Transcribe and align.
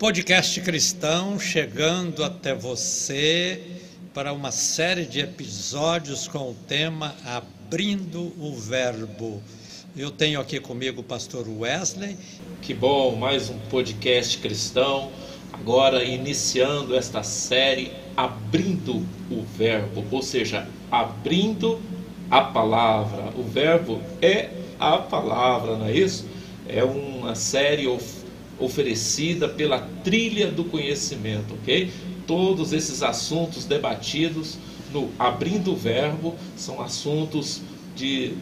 Podcast 0.00 0.58
Cristão 0.62 1.38
chegando 1.38 2.24
até 2.24 2.54
você 2.54 3.60
para 4.14 4.32
uma 4.32 4.50
série 4.50 5.04
de 5.04 5.20
episódios 5.20 6.26
com 6.26 6.52
o 6.52 6.56
tema 6.66 7.14
Abrindo 7.22 8.32
o 8.40 8.56
Verbo. 8.56 9.42
Eu 9.94 10.10
tenho 10.10 10.40
aqui 10.40 10.58
comigo 10.58 11.02
o 11.02 11.04
pastor 11.04 11.46
Wesley. 11.46 12.16
Que 12.62 12.72
bom, 12.72 13.14
mais 13.14 13.50
um 13.50 13.58
podcast 13.68 14.38
cristão. 14.38 15.12
Agora 15.52 16.02
iniciando 16.02 16.96
esta 16.96 17.22
série 17.22 17.92
Abrindo 18.16 19.06
o 19.30 19.44
Verbo, 19.54 20.02
ou 20.10 20.22
seja, 20.22 20.66
abrindo 20.90 21.78
a 22.30 22.40
palavra. 22.40 23.34
O 23.36 23.42
verbo 23.42 24.00
é 24.22 24.48
a 24.78 24.96
palavra, 24.96 25.76
não 25.76 25.84
é 25.84 25.92
isso? 25.92 26.26
É 26.66 26.82
uma 26.82 27.34
série 27.34 27.86
oferecida 28.60 29.48
pela 29.48 29.80
trilha 30.04 30.48
do 30.48 30.64
conhecimento, 30.64 31.54
ok? 31.54 31.90
Todos 32.26 32.72
esses 32.72 33.02
assuntos 33.02 33.64
debatidos 33.64 34.58
no 34.92 35.08
Abrindo 35.18 35.72
o 35.72 35.76
Verbo 35.76 36.34
são 36.56 36.80
assuntos 36.80 37.62
de, 37.96 38.34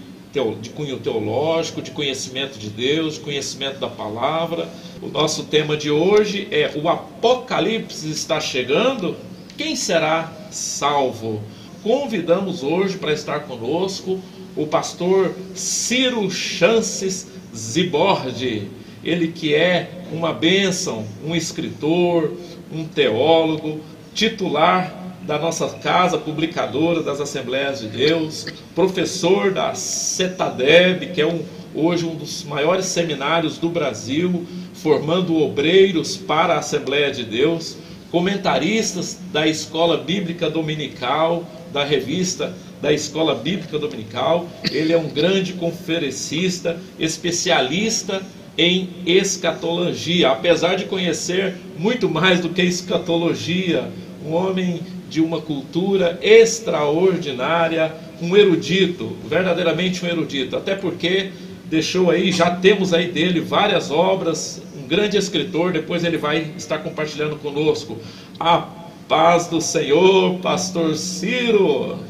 de 0.60 0.70
cunho 0.70 0.98
teológico, 0.98 1.80
de 1.80 1.90
conhecimento 1.90 2.58
de 2.58 2.68
Deus, 2.68 3.14
de 3.14 3.20
conhecimento 3.20 3.78
da 3.78 3.88
palavra. 3.88 4.68
O 5.00 5.08
nosso 5.08 5.44
tema 5.44 5.76
de 5.76 5.90
hoje 5.90 6.48
é 6.50 6.72
o 6.74 6.88
Apocalipse 6.88 8.10
está 8.10 8.40
chegando. 8.40 9.16
Quem 9.56 9.76
será 9.76 10.32
salvo? 10.50 11.40
Convidamos 11.82 12.62
hoje 12.62 12.98
para 12.98 13.12
estar 13.12 13.40
conosco 13.40 14.20
o 14.56 14.66
pastor 14.66 15.34
Ciro 15.54 16.28
Chances 16.30 17.28
Ziborde 17.54 18.68
ele 19.04 19.28
que 19.28 19.54
é 19.54 19.90
uma 20.12 20.32
bênção, 20.32 21.04
um 21.24 21.34
escritor, 21.34 22.32
um 22.72 22.84
teólogo, 22.84 23.80
titular 24.14 24.94
da 25.22 25.38
nossa 25.38 25.68
casa 25.68 26.16
publicadora 26.16 27.02
das 27.02 27.20
Assembleias 27.20 27.80
de 27.80 27.88
Deus, 27.88 28.46
professor 28.74 29.52
da 29.52 29.74
CETADEB, 29.74 31.12
que 31.12 31.20
é 31.20 31.26
um, 31.26 31.42
hoje 31.74 32.06
um 32.06 32.14
dos 32.14 32.44
maiores 32.44 32.86
seminários 32.86 33.58
do 33.58 33.68
Brasil, 33.68 34.46
formando 34.74 35.36
obreiros 35.36 36.16
para 36.16 36.54
a 36.54 36.58
Assembleia 36.58 37.10
de 37.10 37.24
Deus, 37.24 37.76
comentaristas 38.10 39.18
da 39.32 39.46
Escola 39.46 39.98
Bíblica 39.98 40.48
Dominical, 40.48 41.44
da 41.72 41.84
revista 41.84 42.54
da 42.80 42.92
Escola 42.92 43.34
Bíblica 43.34 43.78
Dominical. 43.78 44.48
Ele 44.70 44.92
é 44.92 44.98
um 44.98 45.08
grande 45.08 45.52
conferencista, 45.54 46.80
especialista 46.98 48.22
em 48.58 48.90
escatologia, 49.06 50.32
apesar 50.32 50.74
de 50.74 50.86
conhecer 50.86 51.54
muito 51.78 52.10
mais 52.10 52.40
do 52.40 52.48
que 52.48 52.60
escatologia, 52.60 53.88
um 54.26 54.34
homem 54.34 54.82
de 55.08 55.20
uma 55.20 55.40
cultura 55.40 56.18
extraordinária, 56.20 57.94
um 58.20 58.36
erudito, 58.36 59.16
verdadeiramente 59.24 60.04
um 60.04 60.08
erudito, 60.08 60.56
até 60.56 60.74
porque 60.74 61.30
deixou 61.66 62.10
aí, 62.10 62.32
já 62.32 62.56
temos 62.56 62.92
aí 62.92 63.12
dele 63.12 63.40
várias 63.40 63.92
obras, 63.92 64.60
um 64.76 64.88
grande 64.88 65.16
escritor, 65.16 65.72
depois 65.72 66.02
ele 66.02 66.18
vai 66.18 66.52
estar 66.56 66.78
compartilhando 66.78 67.36
conosco. 67.36 67.96
A 68.40 68.66
paz 69.06 69.46
do 69.46 69.60
Senhor, 69.60 70.40
pastor 70.40 70.96
Ciro. 70.96 72.00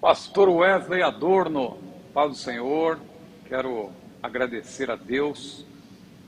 Pastor 0.00 0.48
Wesley 0.48 1.02
Adorno, 1.02 1.78
paz 2.14 2.30
do 2.30 2.36
Senhor, 2.36 2.98
quero 3.48 3.90
agradecer 4.22 4.90
a 4.90 4.96
Deus, 4.96 5.66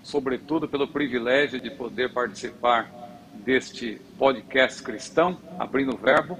sobretudo 0.02 0.68
pelo 0.68 0.88
privilégio 0.88 1.60
de 1.60 1.70
poder 1.70 2.12
participar 2.12 2.90
deste 3.34 4.00
podcast 4.18 4.82
cristão, 4.82 5.38
abrindo 5.58 5.94
o 5.94 5.98
verbo, 5.98 6.38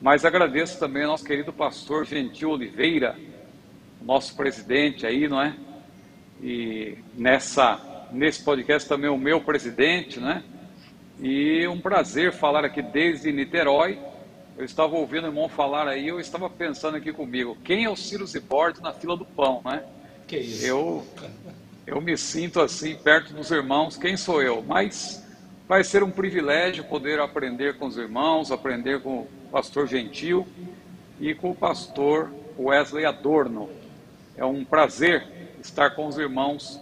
mas 0.00 0.24
agradeço 0.24 0.78
também 0.78 1.02
ao 1.02 1.10
nosso 1.10 1.24
querido 1.24 1.52
pastor 1.52 2.06
Gentil 2.06 2.50
Oliveira, 2.50 3.16
nosso 4.00 4.34
presidente 4.34 5.06
aí, 5.06 5.28
não 5.28 5.40
é? 5.40 5.54
E 6.42 6.96
nessa 7.14 7.86
nesse 8.10 8.42
podcast 8.42 8.88
também 8.88 9.10
o 9.10 9.18
meu 9.18 9.40
presidente, 9.40 10.18
né? 10.18 10.42
E 11.20 11.66
um 11.68 11.80
prazer 11.80 12.32
falar 12.32 12.64
aqui 12.64 12.82
desde 12.82 13.30
Niterói. 13.30 13.98
Eu 14.56 14.64
estava 14.64 14.96
ouvindo 14.96 15.24
o 15.24 15.26
irmão 15.28 15.48
falar 15.48 15.86
aí, 15.86 16.08
eu 16.08 16.18
estava 16.18 16.48
pensando 16.50 16.96
aqui 16.96 17.12
comigo, 17.12 17.56
quem 17.64 17.84
é 17.84 17.90
o 17.90 17.96
Ciro 17.96 18.26
Zibordi 18.26 18.82
na 18.82 18.92
fila 18.92 19.16
do 19.16 19.24
pão, 19.24 19.62
né? 19.64 19.84
Que 20.30 20.38
isso? 20.38 20.64
Eu, 20.64 21.04
eu 21.84 22.00
me 22.00 22.16
sinto 22.16 22.60
assim, 22.60 22.94
perto 22.94 23.34
dos 23.34 23.50
irmãos, 23.50 23.96
quem 23.96 24.16
sou 24.16 24.40
eu? 24.40 24.62
Mas 24.62 25.26
vai 25.66 25.82
ser 25.82 26.04
um 26.04 26.10
privilégio 26.12 26.84
poder 26.84 27.18
aprender 27.18 27.76
com 27.76 27.86
os 27.86 27.96
irmãos, 27.96 28.52
aprender 28.52 29.00
com 29.00 29.22
o 29.22 29.28
pastor 29.50 29.88
Gentil 29.88 30.46
e 31.18 31.34
com 31.34 31.50
o 31.50 31.54
pastor 31.54 32.30
Wesley 32.56 33.04
Adorno. 33.04 33.68
É 34.36 34.44
um 34.44 34.64
prazer 34.64 35.26
estar 35.60 35.96
com 35.96 36.06
os 36.06 36.16
irmãos 36.16 36.80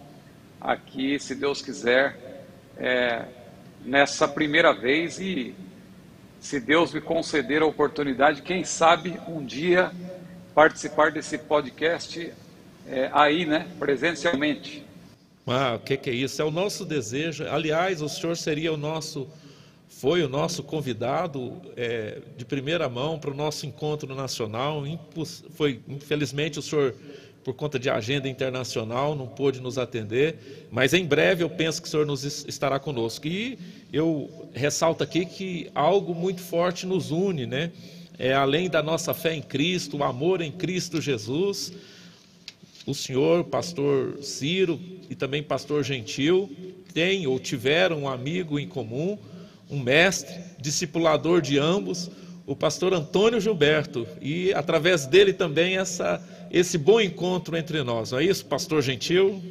aqui, 0.60 1.18
se 1.18 1.34
Deus 1.34 1.62
quiser, 1.62 2.44
é, 2.76 3.24
nessa 3.82 4.28
primeira 4.28 4.74
vez 4.74 5.18
e 5.18 5.54
se 6.38 6.60
Deus 6.60 6.92
me 6.92 7.00
conceder 7.00 7.62
a 7.62 7.66
oportunidade, 7.66 8.42
quem 8.42 8.62
sabe 8.62 9.18
um 9.26 9.42
dia 9.42 9.90
participar 10.54 11.10
desse 11.10 11.38
podcast 11.38 12.30
é, 12.90 13.10
aí, 13.12 13.44
né, 13.44 13.66
presencialmente. 13.78 14.82
Ah, 15.46 15.76
o 15.76 15.78
que, 15.78 15.96
que 15.96 16.10
é 16.10 16.12
isso? 16.12 16.40
É 16.40 16.44
o 16.44 16.50
nosso 16.50 16.84
desejo. 16.84 17.44
Aliás, 17.48 18.02
o 18.02 18.08
senhor 18.08 18.36
seria 18.36 18.72
o 18.72 18.76
nosso, 18.76 19.28
foi 19.88 20.22
o 20.22 20.28
nosso 20.28 20.62
convidado 20.62 21.60
é, 21.76 22.18
de 22.36 22.44
primeira 22.44 22.88
mão 22.88 23.18
para 23.18 23.30
o 23.30 23.34
nosso 23.34 23.66
encontro 23.66 24.14
nacional. 24.14 24.82
Foi, 25.50 25.80
infelizmente, 25.88 26.58
o 26.58 26.62
senhor, 26.62 26.94
por 27.44 27.54
conta 27.54 27.78
de 27.78 27.88
agenda 27.88 28.28
internacional, 28.28 29.14
não 29.14 29.26
pôde 29.26 29.60
nos 29.60 29.78
atender, 29.78 30.68
mas 30.70 30.92
em 30.92 31.04
breve 31.04 31.42
eu 31.42 31.48
penso 31.48 31.80
que 31.80 31.88
o 31.88 31.90
senhor 31.90 32.06
nos 32.06 32.24
estará 32.46 32.78
conosco. 32.78 33.26
E 33.26 33.58
eu 33.90 34.50
ressalto 34.52 35.02
aqui 35.02 35.24
que 35.24 35.70
algo 35.74 36.14
muito 36.14 36.42
forte 36.42 36.86
nos 36.86 37.10
une, 37.10 37.46
né? 37.46 37.70
É, 38.18 38.34
além 38.34 38.68
da 38.68 38.82
nossa 38.82 39.14
fé 39.14 39.32
em 39.32 39.40
Cristo, 39.40 39.98
o 39.98 40.04
amor 40.04 40.42
em 40.42 40.52
Cristo 40.52 41.00
Jesus 41.00 41.72
o 42.88 42.94
senhor, 42.94 43.44
pastor 43.44 44.16
Ciro 44.22 44.80
e 45.10 45.14
também 45.14 45.42
pastor 45.42 45.84
Gentil, 45.84 46.50
têm 46.94 47.26
ou 47.26 47.38
tiveram 47.38 48.04
um 48.04 48.08
amigo 48.08 48.58
em 48.58 48.66
comum, 48.66 49.18
um 49.70 49.78
mestre, 49.78 50.34
discipulador 50.58 51.42
de 51.42 51.58
ambos, 51.58 52.10
o 52.46 52.56
pastor 52.56 52.94
Antônio 52.94 53.42
Gilberto, 53.42 54.08
e 54.22 54.54
através 54.54 55.04
dele 55.04 55.34
também 55.34 55.76
essa, 55.76 56.18
esse 56.50 56.78
bom 56.78 56.98
encontro 56.98 57.58
entre 57.58 57.82
nós. 57.82 58.10
Não 58.10 58.20
é 58.20 58.24
isso, 58.24 58.46
pastor 58.46 58.80
Gentil? 58.80 59.42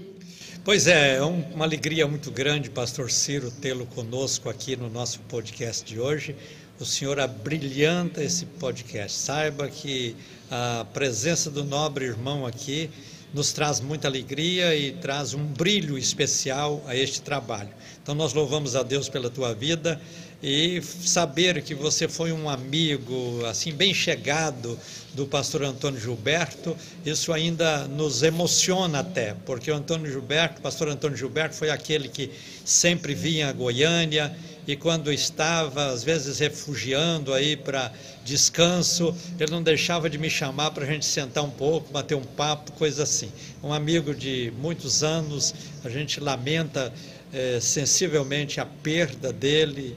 Pois 0.65 0.87
é, 0.87 1.17
é 1.17 1.21
uma 1.21 1.63
alegria 1.63 2.07
muito 2.07 2.31
grande, 2.31 2.71
pastor 2.71 3.11
Ciro, 3.11 3.51
tê-lo 3.51 3.85
conosco 3.85 4.49
aqui 4.49 4.75
no 4.75 4.89
nosso 4.89 5.19
podcast 5.29 5.85
de 5.85 5.99
hoje. 5.99 6.35
O 6.79 6.85
senhor 6.85 7.19
abrilhanta 7.19 8.23
esse 8.23 8.47
podcast. 8.47 9.15
Saiba 9.15 9.67
que 9.67 10.15
a 10.49 10.87
presença 10.91 11.51
do 11.51 11.63
nobre 11.63 12.05
irmão 12.05 12.47
aqui 12.47 12.89
nos 13.37 13.53
traz 13.53 13.79
muita 13.79 14.07
alegria 14.07 14.75
e 14.75 14.93
traz 14.93 15.35
um 15.35 15.45
brilho 15.45 15.95
especial 15.95 16.83
a 16.87 16.95
este 16.95 17.21
trabalho. 17.21 17.69
Então 18.01 18.15
nós 18.15 18.33
louvamos 18.33 18.75
a 18.75 18.81
Deus 18.81 19.07
pela 19.07 19.29
tua 19.29 19.53
vida 19.53 20.01
e 20.41 20.81
saber 20.81 21.61
que 21.61 21.75
você 21.75 22.07
foi 22.07 22.31
um 22.31 22.49
amigo 22.49 23.45
assim 23.45 23.71
bem 23.71 23.93
chegado 23.93 24.77
do 25.13 25.27
pastor 25.27 25.61
Antônio 25.63 25.99
Gilberto, 25.99 26.75
isso 27.05 27.31
ainda 27.31 27.87
nos 27.87 28.23
emociona 28.23 28.99
até, 28.99 29.35
porque 29.45 29.69
o 29.69 29.75
Antônio 29.75 30.11
Gilberto, 30.11 30.59
pastor 30.59 30.87
Antônio 30.89 31.17
Gilberto 31.17 31.55
foi 31.55 31.69
aquele 31.69 32.09
que 32.09 32.31
sempre 32.65 33.13
vinha 33.13 33.49
a 33.49 33.53
Goiânia 33.53 34.35
e 34.67 34.75
quando 34.75 35.11
estava 35.13 35.87
às 35.87 36.03
vezes 36.03 36.39
refugiando 36.39 37.33
aí 37.33 37.55
para 37.55 37.91
descanso, 38.25 39.15
ele 39.39 39.49
não 39.49 39.63
deixava 39.63 40.09
de 40.09 40.17
me 40.17 40.29
chamar 40.29 40.71
para 40.71 40.83
a 40.83 40.87
gente 40.87 41.05
sentar 41.05 41.43
um 41.43 41.49
pouco, 41.49 41.91
bater 41.93 42.15
um 42.15 42.23
papo, 42.23 42.73
coisa 42.73 43.03
assim. 43.03 43.31
Um 43.63 43.71
amigo 43.71 44.13
de 44.13 44.51
muitos 44.59 45.03
anos, 45.03 45.55
a 45.85 45.89
gente 45.89 46.19
lamenta 46.19 46.93
é, 47.31 47.59
sensivelmente 47.61 48.59
a 48.59 48.65
perda 48.65 49.31
dele, 49.31 49.95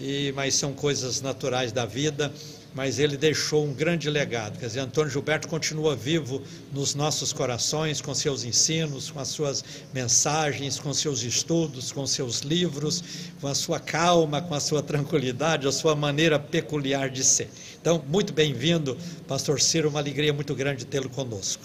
e, 0.00 0.32
mas 0.36 0.54
são 0.54 0.72
coisas 0.72 1.20
naturais 1.20 1.72
da 1.72 1.84
vida. 1.84 2.32
Mas 2.74 2.98
ele 2.98 3.16
deixou 3.16 3.66
um 3.66 3.72
grande 3.72 4.08
legado. 4.08 4.58
Quer 4.58 4.66
dizer, 4.66 4.80
Antônio 4.80 5.10
Gilberto 5.10 5.46
continua 5.46 5.94
vivo 5.94 6.40
nos 6.72 6.94
nossos 6.94 7.32
corações, 7.32 8.00
com 8.00 8.14
seus 8.14 8.44
ensinos, 8.44 9.10
com 9.10 9.20
as 9.20 9.28
suas 9.28 9.62
mensagens, 9.92 10.78
com 10.78 10.92
seus 10.94 11.22
estudos, 11.22 11.92
com 11.92 12.06
seus 12.06 12.40
livros, 12.40 13.04
com 13.40 13.46
a 13.46 13.54
sua 13.54 13.78
calma, 13.78 14.40
com 14.40 14.54
a 14.54 14.60
sua 14.60 14.82
tranquilidade, 14.82 15.68
a 15.68 15.72
sua 15.72 15.94
maneira 15.94 16.38
peculiar 16.38 17.10
de 17.10 17.22
ser. 17.22 17.50
Então, 17.80 18.02
muito 18.08 18.32
bem-vindo, 18.32 18.96
Pastor 19.28 19.60
Ciro, 19.60 19.90
uma 19.90 19.98
alegria 19.98 20.32
muito 20.32 20.54
grande 20.54 20.86
tê-lo 20.86 21.10
conosco. 21.10 21.62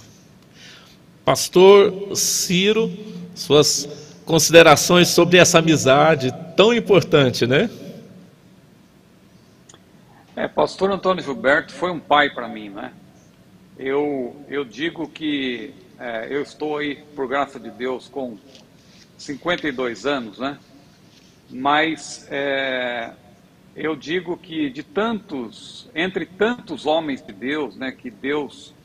Pastor 1.23 2.15
Ciro, 2.15 2.91
suas 3.33 3.87
considerações 4.25 5.07
sobre 5.07 5.37
essa 5.37 5.59
amizade 5.59 6.33
tão 6.55 6.73
importante, 6.73 7.47
né? 7.47 7.69
É, 10.37 10.47
pastor 10.47 10.91
Antônio 10.91 11.23
Gilberto 11.23 11.73
foi 11.73 11.89
um 11.89 11.99
pai 11.99 12.29
para 12.29 12.47
mim, 12.47 12.69
né? 12.69 12.93
Eu, 13.75 14.45
eu 14.47 14.63
digo 14.63 15.09
que 15.09 15.73
é, 15.99 16.27
eu 16.29 16.43
estou 16.43 16.77
aí, 16.77 16.97
por 17.15 17.27
graça 17.27 17.59
de 17.59 17.71
Deus, 17.71 18.07
com 18.07 18.37
52 19.17 20.05
anos, 20.05 20.37
né? 20.37 20.59
Mas 21.49 22.27
é, 22.29 23.13
eu 23.75 23.95
digo 23.95 24.37
que 24.37 24.69
de 24.69 24.83
tantos, 24.83 25.89
entre 25.95 26.23
tantos 26.27 26.85
homens 26.85 27.25
de 27.25 27.33
Deus, 27.33 27.75
né, 27.75 27.91
que 27.91 28.11
Deus 28.11 28.75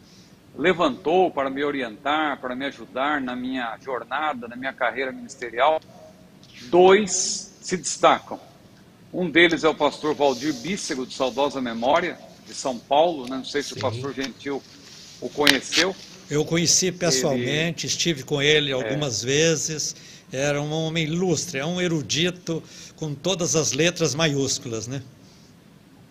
levantou 0.57 1.31
para 1.31 1.51
me 1.51 1.63
orientar, 1.63 2.41
para 2.41 2.57
me 2.57 2.65
ajudar 2.65 3.21
na 3.21 3.37
minha 3.37 3.77
jornada, 3.79 4.49
na 4.49 4.57
minha 4.57 4.73
carreira 4.73 5.13
ministerial, 5.13 5.83
dois 6.71 7.11
se 7.61 7.77
destacam. 7.77 8.41
Um 9.13 9.31
deles 9.31 9.63
é 9.63 9.69
o 9.69 9.75
pastor 9.75 10.15
Valdir 10.15 10.55
Bícego, 10.55 11.07
de 11.07 11.13
saudosa 11.13 11.61
memória, 11.61 12.19
de 12.47 12.55
São 12.55 12.79
Paulo, 12.79 13.29
né? 13.29 13.37
não 13.37 13.45
sei 13.45 13.63
se 13.63 13.71
Sim. 13.71 13.79
o 13.79 13.81
pastor 13.81 14.15
Gentil 14.15 14.63
o 15.21 15.29
conheceu. 15.29 15.95
Eu 16.31 16.45
conheci 16.47 16.91
pessoalmente, 16.91 17.87
ele... 17.87 17.93
estive 17.93 18.23
com 18.23 18.41
ele 18.41 18.73
algumas 18.73 19.23
é. 19.23 19.27
vezes. 19.27 19.95
Era 20.33 20.63
um 20.63 20.73
homem 20.73 21.05
ilustre, 21.05 21.59
é 21.59 21.67
um 21.67 21.79
erudito 21.79 22.63
com 22.97 23.15
todas 23.15 23.55
as 23.55 23.73
letras 23.73 24.15
maiúsculas, 24.15 24.87
né? 24.87 25.03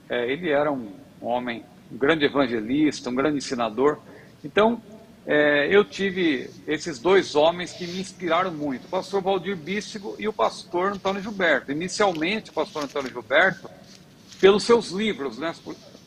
É, 0.07 0.31
ele 0.31 0.49
era 0.49 0.71
um 0.71 0.91
homem, 1.19 1.63
um 1.91 1.97
grande 1.97 2.25
evangelista, 2.25 3.09
um 3.09 3.15
grande 3.15 3.37
ensinador. 3.37 3.97
Então, 4.43 4.79
é, 5.25 5.67
eu 5.69 5.85
tive 5.85 6.49
esses 6.67 6.99
dois 6.99 7.35
homens 7.35 7.73
que 7.73 7.85
me 7.85 7.99
inspiraram 7.99 8.51
muito, 8.51 8.85
o 8.85 8.89
pastor 8.89 9.21
Valdir 9.21 9.55
Bícigo 9.55 10.15
e 10.17 10.27
o 10.27 10.33
pastor 10.33 10.93
Antônio 10.93 11.21
Gilberto. 11.21 11.71
Inicialmente, 11.71 12.49
o 12.49 12.53
pastor 12.53 12.83
Antônio 12.83 13.11
Gilberto, 13.11 13.69
pelos 14.39 14.63
seus 14.63 14.89
livros, 14.89 15.37
né? 15.37 15.53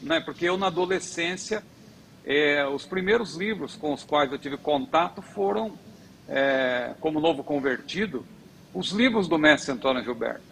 né 0.03 0.21
porque 0.21 0.47
eu, 0.47 0.57
na 0.57 0.67
adolescência, 0.67 1.63
é, 2.25 2.67
os 2.67 2.85
primeiros 2.85 3.37
livros 3.37 3.77
com 3.77 3.93
os 3.93 4.03
quais 4.03 4.33
eu 4.33 4.39
tive 4.39 4.57
contato 4.57 5.23
foram, 5.23 5.79
é, 6.29 6.95
como 7.01 7.21
novo 7.21 7.45
convertido, 7.45 8.27
os 8.73 8.91
livros 8.91 9.29
do 9.29 9.39
mestre 9.39 9.73
Antônio 9.73 10.03
Gilberto. 10.03 10.43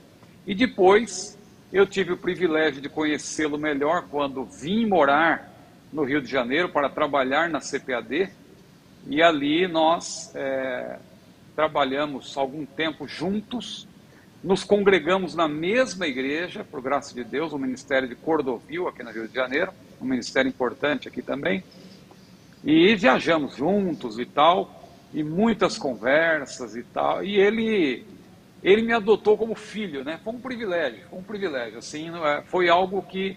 E 0.47 0.55
depois 0.55 1.37
eu 1.73 1.87
tive 1.87 2.13
o 2.13 2.17
privilégio 2.17 2.81
de 2.81 2.89
conhecê-lo 2.89 3.59
melhor 3.59 4.07
quando 4.09 4.45
vim 4.45 4.87
morar 4.87 5.51
no 5.93 6.05
Rio 6.05 6.21
de 6.21 6.31
Janeiro 6.31 6.69
para 6.69 6.89
trabalhar 6.89 7.49
na 7.49 7.61
CPAD. 7.61 8.31
E 9.07 9.23
ali 9.23 9.67
nós 9.67 10.33
é, 10.35 10.99
trabalhamos 11.55 12.37
algum 12.37 12.65
tempo 12.65 13.07
juntos, 13.07 13.87
nos 14.43 14.65
congregamos 14.65 15.35
na 15.35 15.47
mesma 15.47 16.07
igreja, 16.07 16.65
por 16.65 16.81
graça 16.81 17.15
de 17.15 17.23
Deus, 17.23 17.53
o 17.53 17.59
Ministério 17.59 18.09
de 18.09 18.15
Cordovil, 18.15 18.89
aqui 18.89 19.03
no 19.03 19.11
Rio 19.11 19.29
de 19.29 19.35
Janeiro 19.35 19.73
um 20.03 20.07
ministério 20.07 20.49
importante 20.49 21.09
aqui 21.09 21.23
também. 21.23 21.63
E 22.65 22.95
viajamos 22.97 23.57
juntos 23.57 24.19
e 24.19 24.27
tal, 24.27 24.91
e 25.15 25.23
muitas 25.23 25.79
conversas 25.79 26.77
e 26.77 26.83
tal. 26.83 27.25
E 27.25 27.37
ele 27.37 28.05
ele 28.63 28.83
me 28.83 28.93
adotou 28.93 29.37
como 29.37 29.57
filho, 29.57 30.05
né? 30.05 30.21
Foi 30.23 30.33
um 30.33 30.41
privilégio, 30.41 31.05
foi 31.11 31.19
um 31.19 31.23
privilégio. 31.23 31.79
Assim, 31.79 32.11
é, 32.25 32.43
foi 32.43 32.69
algo 32.69 33.03
que 33.03 33.37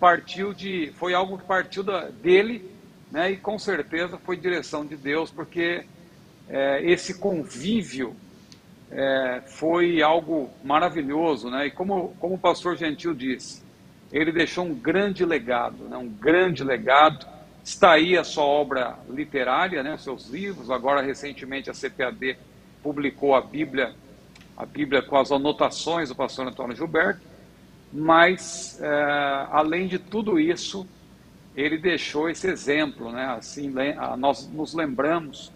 partiu 0.00 0.54
de, 0.54 0.90
foi 0.94 1.12
algo 1.12 1.36
que 1.36 1.44
partiu 1.44 1.82
da, 1.82 2.08
dele, 2.08 2.70
né? 3.14 3.30
E 3.30 3.36
com 3.36 3.56
certeza 3.60 4.18
foi 4.18 4.36
direção 4.36 4.84
de 4.84 4.96
Deus, 4.96 5.30
porque 5.30 5.84
é, 6.48 6.82
esse 6.82 7.20
convívio 7.20 8.16
é, 8.90 9.40
foi 9.46 10.02
algo 10.02 10.50
maravilhoso, 10.64 11.48
né? 11.48 11.68
E 11.68 11.70
como 11.70 12.08
como 12.18 12.34
o 12.34 12.38
pastor 12.38 12.76
Gentil 12.76 13.14
disse, 13.14 13.62
ele 14.10 14.32
deixou 14.32 14.64
um 14.64 14.74
grande 14.74 15.24
legado, 15.24 15.84
né? 15.84 15.96
um 15.96 16.08
grande 16.08 16.64
legado. 16.64 17.24
Está 17.62 17.92
aí 17.92 18.18
a 18.18 18.24
sua 18.24 18.42
obra 18.44 18.98
literária, 19.08 19.80
né? 19.82 19.96
seus 19.96 20.28
livros. 20.28 20.68
Agora, 20.68 21.00
recentemente, 21.00 21.70
a 21.70 21.72
CPAD 21.72 22.36
publicou 22.82 23.34
a 23.36 23.40
Bíblia, 23.40 23.94
a 24.56 24.66
Bíblia 24.66 25.02
com 25.02 25.16
as 25.16 25.30
anotações 25.30 26.08
do 26.08 26.16
pastor 26.16 26.48
Antônio 26.48 26.76
Gilberto. 26.76 27.22
Mas, 27.92 28.78
é, 28.82 29.46
além 29.52 29.86
de 29.86 30.00
tudo 30.00 30.38
isso, 30.38 30.86
ele 31.56 31.78
deixou 31.78 32.28
esse 32.28 32.48
exemplo, 32.48 33.12
né? 33.12 33.26
Assim, 33.38 33.72
nós 34.18 34.48
nos 34.48 34.74
lembramos 34.74 35.52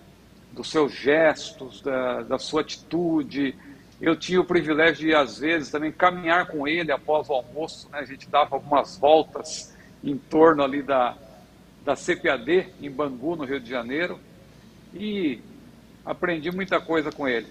dos 0.52 0.70
seus 0.70 0.92
gestos, 0.92 1.80
da, 1.80 2.22
da 2.22 2.38
sua 2.38 2.62
atitude, 2.62 3.54
eu 4.00 4.14
tinha 4.14 4.40
o 4.40 4.44
privilégio 4.44 5.08
de, 5.08 5.14
às 5.14 5.38
vezes, 5.38 5.70
também 5.70 5.90
caminhar 5.90 6.46
com 6.46 6.68
ele 6.68 6.92
após 6.92 7.28
o 7.28 7.32
almoço. 7.32 7.88
Né? 7.90 7.98
A 7.98 8.04
gente 8.04 8.28
dava 8.28 8.54
algumas 8.54 8.96
voltas 8.96 9.74
em 10.04 10.16
torno 10.16 10.62
ali 10.62 10.82
da, 10.82 11.16
da 11.84 11.96
CPAD, 11.96 12.68
em 12.80 12.90
Bangu, 12.90 13.34
no 13.34 13.44
Rio 13.44 13.58
de 13.58 13.68
Janeiro. 13.68 14.20
E 14.94 15.40
aprendi 16.06 16.50
muita 16.52 16.80
coisa 16.80 17.10
com 17.10 17.26
ele. 17.26 17.48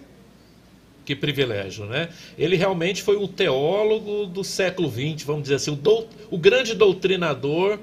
Que 1.03 1.15
privilégio, 1.15 1.85
né? 1.85 2.09
Ele 2.37 2.55
realmente 2.55 3.01
foi 3.01 3.15
o 3.15 3.27
teólogo 3.27 4.25
do 4.25 4.43
século 4.43 4.89
XX, 4.89 5.23
vamos 5.23 5.43
dizer 5.43 5.55
assim, 5.55 5.71
o, 5.71 5.75
do, 5.75 6.07
o 6.29 6.37
grande 6.37 6.73
doutrinador 6.73 7.79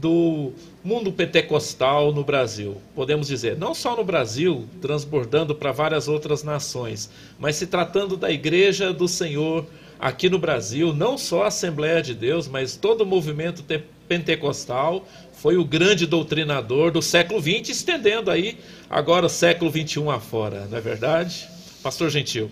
do 0.00 0.52
mundo 0.82 1.12
pentecostal 1.12 2.12
no 2.12 2.24
Brasil. 2.24 2.76
Podemos 2.94 3.26
dizer, 3.26 3.56
não 3.56 3.74
só 3.74 3.96
no 3.96 4.04
Brasil, 4.04 4.66
transbordando 4.80 5.54
para 5.54 5.72
várias 5.72 6.08
outras 6.08 6.42
nações, 6.42 7.10
mas 7.38 7.56
se 7.56 7.66
tratando 7.66 8.16
da 8.16 8.30
igreja 8.30 8.92
do 8.92 9.08
Senhor 9.08 9.66
aqui 9.98 10.30
no 10.30 10.38
Brasil, 10.38 10.94
não 10.94 11.18
só 11.18 11.44
a 11.44 11.48
Assembleia 11.48 12.00
de 12.00 12.14
Deus, 12.14 12.46
mas 12.46 12.76
todo 12.76 13.00
o 13.02 13.06
movimento 13.06 13.64
pentecostal 14.08 15.06
foi 15.32 15.56
o 15.56 15.64
grande 15.64 16.06
doutrinador 16.06 16.90
do 16.90 17.02
século 17.02 17.40
XX, 17.40 17.70
estendendo 17.70 18.30
aí 18.30 18.58
agora 18.88 19.26
o 19.26 19.28
século 19.28 19.70
XXI 19.70 20.08
afora, 20.08 20.66
não 20.66 20.78
é 20.78 20.80
verdade? 20.80 21.48
Pastor 21.82 22.10
Gentil. 22.10 22.50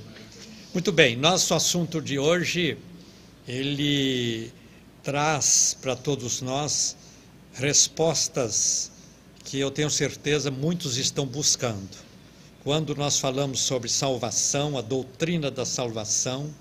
Muito 0.75 0.93
bem, 0.93 1.17
nosso 1.17 1.55
assunto 1.55 2.01
de 2.01 2.19
hoje, 2.19 2.77
ele 3.49 4.53
traz 5.03 5.77
para 5.81 5.95
todos 5.95 6.43
nós 6.43 6.97
respostas 7.57 8.91
que 9.45 9.59
eu 9.59 9.71
tenho 9.71 9.89
certeza 9.89 10.51
muitos 10.51 10.99
estão 10.99 11.25
buscando. 11.25 12.05
Quando 12.63 12.95
nós 12.95 13.19
falamos 13.19 13.61
sobre 13.61 13.89
salvação, 13.89 14.77
a 14.77 14.83
doutrina 14.83 15.51
da 15.51 15.65
salvação, 15.65 16.53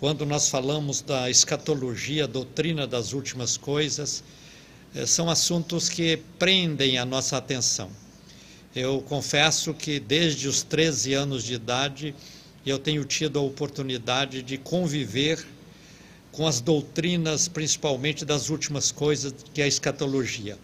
quando 0.00 0.26
nós 0.26 0.48
falamos 0.48 1.00
da 1.02 1.30
escatologia, 1.30 2.24
a 2.24 2.26
doutrina 2.26 2.86
das 2.86 3.12
últimas 3.12 3.56
coisas, 3.56 4.24
eh, 4.94 5.06
são 5.06 5.30
assuntos 5.30 5.88
que 5.88 6.16
prendem 6.38 6.98
a 6.98 7.04
nossa 7.04 7.36
atenção. 7.36 7.90
Eu 8.74 9.00
confesso 9.02 9.72
que 9.72 10.00
desde 10.00 10.48
os 10.48 10.62
13 10.62 11.14
anos 11.14 11.44
de 11.44 11.54
idade 11.54 12.14
eu 12.66 12.78
tenho 12.78 13.04
tido 13.04 13.38
a 13.38 13.42
oportunidade 13.42 14.42
de 14.42 14.58
conviver 14.58 15.46
com 16.36 16.46
as 16.46 16.60
doutrinas, 16.60 17.48
principalmente 17.48 18.24
das 18.24 18.50
últimas 18.50 18.90
coisas, 18.90 19.32
que 19.52 19.60
é 19.60 19.64
a 19.64 19.68
escatologia. 19.68 20.58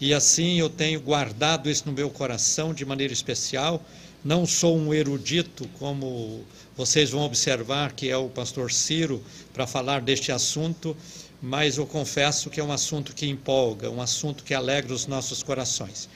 E 0.00 0.12
assim 0.12 0.58
eu 0.58 0.68
tenho 0.68 1.00
guardado 1.00 1.70
isso 1.70 1.84
no 1.86 1.92
meu 1.92 2.10
coração 2.10 2.74
de 2.74 2.84
maneira 2.84 3.12
especial. 3.12 3.84
Não 4.24 4.46
sou 4.46 4.76
um 4.76 4.92
erudito, 4.92 5.68
como 5.78 6.42
vocês 6.76 7.10
vão 7.10 7.22
observar, 7.22 7.92
que 7.92 8.08
é 8.08 8.16
o 8.16 8.28
pastor 8.28 8.72
Ciro, 8.72 9.22
para 9.52 9.66
falar 9.66 10.00
deste 10.00 10.32
assunto, 10.32 10.96
mas 11.40 11.76
eu 11.76 11.86
confesso 11.86 12.48
que 12.48 12.58
é 12.58 12.64
um 12.64 12.72
assunto 12.72 13.14
que 13.14 13.26
empolga, 13.26 13.90
um 13.90 14.00
assunto 14.00 14.42
que 14.42 14.54
alegra 14.54 14.94
os 14.94 15.06
nossos 15.06 15.42
corações. 15.42 16.08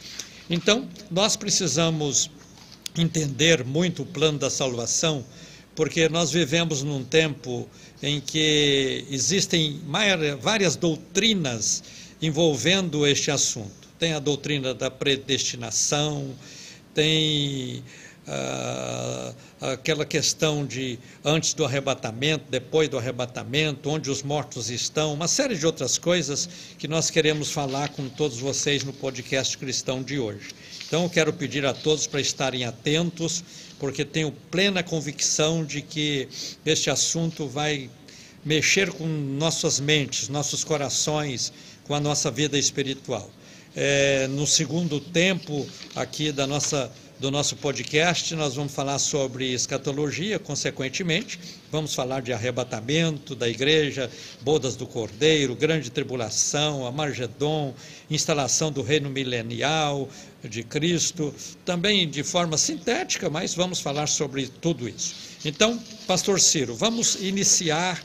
Então, 0.49 0.88
nós 1.11 1.37
precisamos 1.37 2.30
entender 2.97 3.62
muito 3.64 4.02
o 4.02 4.07
plano 4.07 4.38
da 4.38 4.49
salvação, 4.49 5.25
porque 5.75 6.09
nós 6.09 6.33
vivemos 6.33 6.83
num 6.83 7.04
tempo 7.04 7.68
em 8.02 8.21
que 8.21 9.05
existem 9.11 9.81
várias 10.40 10.76
doutrinas 10.76 11.83
envolvendo 12.21 13.07
este 13.07 13.31
assunto. 13.31 13.88
Tem 13.99 14.12
a 14.12 14.19
doutrina 14.19 14.73
da 14.73 14.90
predestinação, 14.90 16.35
tem 16.95 17.83
ah, 18.31 19.33
aquela 19.61 20.05
questão 20.05 20.67
de 20.67 20.99
antes 21.25 21.55
do 21.55 21.64
arrebatamento, 21.64 22.45
depois 22.50 22.88
do 22.88 22.99
arrebatamento, 22.99 23.88
onde 23.88 24.11
os 24.11 24.23
mortos 24.23 24.69
estão, 24.69 25.14
uma 25.14 25.26
série 25.26 25.57
de 25.57 25.64
outras 25.64 25.97
coisas 25.97 26.49
que 26.78 26.87
nós 26.87 27.11
queremos 27.11 27.50
falar 27.50 27.88
com 27.88 28.09
todos 28.09 28.38
vocês 28.38 28.85
no 28.85 28.93
podcast 28.93 29.57
cristão 29.57 30.02
de 30.02 30.19
hoje. 30.19 30.50
Então, 30.87 31.05
eu 31.05 31.11
quero 31.11 31.33
pedir 31.33 31.64
a 31.67 31.73
todos 31.73 32.07
para 32.07 32.21
estarem 32.21 32.64
atentos 32.64 33.43
porque 33.78 34.04
tenho 34.04 34.32
plena 34.50 34.82
convicção 34.82 35.64
de 35.64 35.82
que 35.82 36.28
este 36.64 36.90
assunto 36.90 37.47
vai 37.47 37.90
mexer 38.44 38.90
com 38.92 39.06
nossas 39.06 39.80
mentes, 39.80 40.28
nossos 40.28 40.64
corações, 40.64 41.52
com 41.85 41.94
a 41.94 42.00
nossa 42.00 42.30
vida 42.30 42.58
espiritual. 42.58 43.30
É, 43.76 44.26
no 44.28 44.47
segundo 44.47 44.99
tempo 45.00 45.66
aqui 45.94 46.32
da 46.32 46.47
nossa 46.47 46.90
do 47.20 47.32
nosso 47.32 47.56
podcast, 47.56 48.32
nós 48.37 48.54
vamos 48.54 48.72
falar 48.72 48.98
sobre 49.00 49.52
escatologia, 49.52 50.38
consequentemente, 50.38 51.38
vamos 51.70 51.92
falar 51.92 52.22
de 52.22 52.32
arrebatamento 52.32 53.34
da 53.34 53.48
igreja, 53.48 54.08
bodas 54.40 54.76
do 54.76 54.87
cordeiro, 54.87 55.56
grande 55.56 55.90
tribulação, 55.90 56.87
a 56.87 56.92
Margedon, 56.92 57.75
instalação 58.08 58.70
do 58.70 58.82
reino 58.82 59.10
milenial 59.10 60.08
de 60.44 60.62
Cristo, 60.62 61.34
também 61.64 62.08
de 62.08 62.22
forma 62.22 62.56
sintética, 62.56 63.28
mas 63.28 63.52
vamos 63.52 63.80
falar 63.80 64.06
sobre 64.06 64.46
tudo 64.46 64.88
isso. 64.88 65.16
Então, 65.44 65.76
pastor 66.06 66.40
Ciro, 66.40 66.76
vamos 66.76 67.16
iniciar 67.16 68.00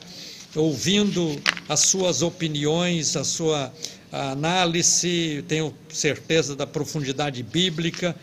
ouvindo 0.56 1.40
as 1.68 1.80
suas 1.80 2.20
opiniões, 2.20 3.16
a 3.16 3.22
sua 3.22 3.72
análise, 4.10 5.44
tenho 5.46 5.72
certeza 5.88 6.56
da 6.56 6.66
profundidade 6.66 7.42
bíblica 7.44 8.14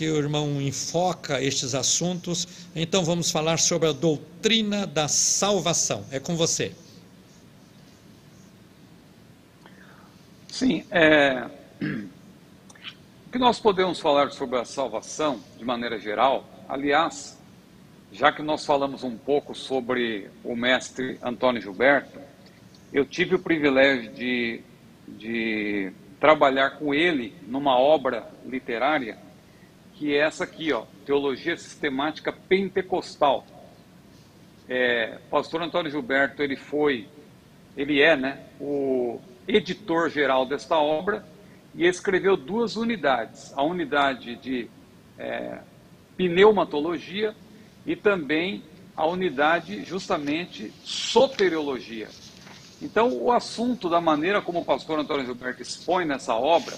que 0.00 0.08
o 0.08 0.16
irmão 0.16 0.62
enfoca 0.62 1.42
estes 1.42 1.74
assuntos. 1.74 2.48
Então 2.74 3.04
vamos 3.04 3.30
falar 3.30 3.58
sobre 3.58 3.86
a 3.86 3.92
doutrina 3.92 4.86
da 4.86 5.08
salvação. 5.08 6.06
É 6.10 6.18
com 6.18 6.36
você. 6.36 6.72
Sim, 10.48 10.86
é... 10.90 11.44
o 11.82 13.30
que 13.30 13.38
nós 13.38 13.60
podemos 13.60 14.00
falar 14.00 14.30
sobre 14.30 14.58
a 14.58 14.64
salvação 14.64 15.38
de 15.58 15.66
maneira 15.66 15.98
geral? 15.98 16.48
Aliás, 16.66 17.38
já 18.10 18.32
que 18.32 18.40
nós 18.40 18.64
falamos 18.64 19.04
um 19.04 19.18
pouco 19.18 19.54
sobre 19.54 20.30
o 20.42 20.56
mestre 20.56 21.18
Antônio 21.22 21.60
Gilberto, 21.60 22.18
eu 22.90 23.04
tive 23.04 23.34
o 23.34 23.38
privilégio 23.38 24.10
de, 24.14 24.62
de 25.06 25.92
trabalhar 26.18 26.78
com 26.78 26.94
ele 26.94 27.34
numa 27.46 27.78
obra 27.78 28.26
literária 28.46 29.28
que 30.00 30.16
é 30.16 30.20
essa 30.20 30.44
aqui, 30.44 30.72
ó, 30.72 30.84
Teologia 31.04 31.54
Sistemática 31.58 32.32
Pentecostal. 32.32 33.44
É, 34.66 35.18
pastor 35.30 35.60
Antônio 35.60 35.90
Gilberto, 35.90 36.42
ele 36.42 36.56
foi, 36.56 37.06
ele 37.76 38.00
é, 38.00 38.16
né, 38.16 38.46
o 38.58 39.20
editor 39.46 40.08
geral 40.08 40.46
desta 40.46 40.78
obra 40.78 41.22
e 41.74 41.86
escreveu 41.86 42.34
duas 42.34 42.76
unidades, 42.76 43.52
a 43.54 43.62
unidade 43.62 44.36
de 44.36 44.70
é, 45.18 45.58
pneumatologia 46.16 47.36
e 47.84 47.94
também 47.94 48.62
a 48.96 49.06
unidade 49.06 49.84
justamente 49.84 50.72
soteriologia. 50.82 52.08
Então, 52.80 53.12
o 53.18 53.30
assunto 53.30 53.90
da 53.90 54.00
maneira 54.00 54.40
como 54.40 54.60
o 54.60 54.64
pastor 54.64 54.98
Antônio 54.98 55.26
Gilberto 55.26 55.60
expõe 55.60 56.06
nessa 56.06 56.34
obra 56.34 56.74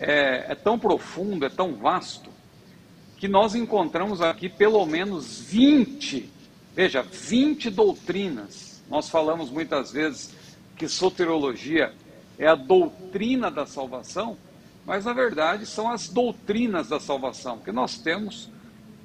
é, 0.00 0.46
é 0.48 0.54
tão 0.54 0.78
profundo, 0.78 1.44
é 1.44 1.48
tão 1.48 1.74
vasto, 1.74 2.30
que 3.16 3.28
nós 3.28 3.54
encontramos 3.54 4.20
aqui 4.20 4.48
pelo 4.48 4.84
menos 4.84 5.40
20, 5.40 6.30
veja, 6.74 7.02
20 7.02 7.70
doutrinas. 7.70 8.82
Nós 8.88 9.08
falamos 9.08 9.50
muitas 9.50 9.90
vezes 9.90 10.34
que 10.76 10.86
soteriologia 10.86 11.92
é 12.38 12.46
a 12.46 12.54
doutrina 12.54 13.50
da 13.50 13.64
salvação, 13.64 14.36
mas 14.84 15.04
na 15.04 15.12
verdade 15.12 15.64
são 15.66 15.90
as 15.90 16.08
doutrinas 16.08 16.88
da 16.88 17.00
salvação, 17.00 17.58
que 17.58 17.72
nós 17.72 17.98
temos 17.98 18.50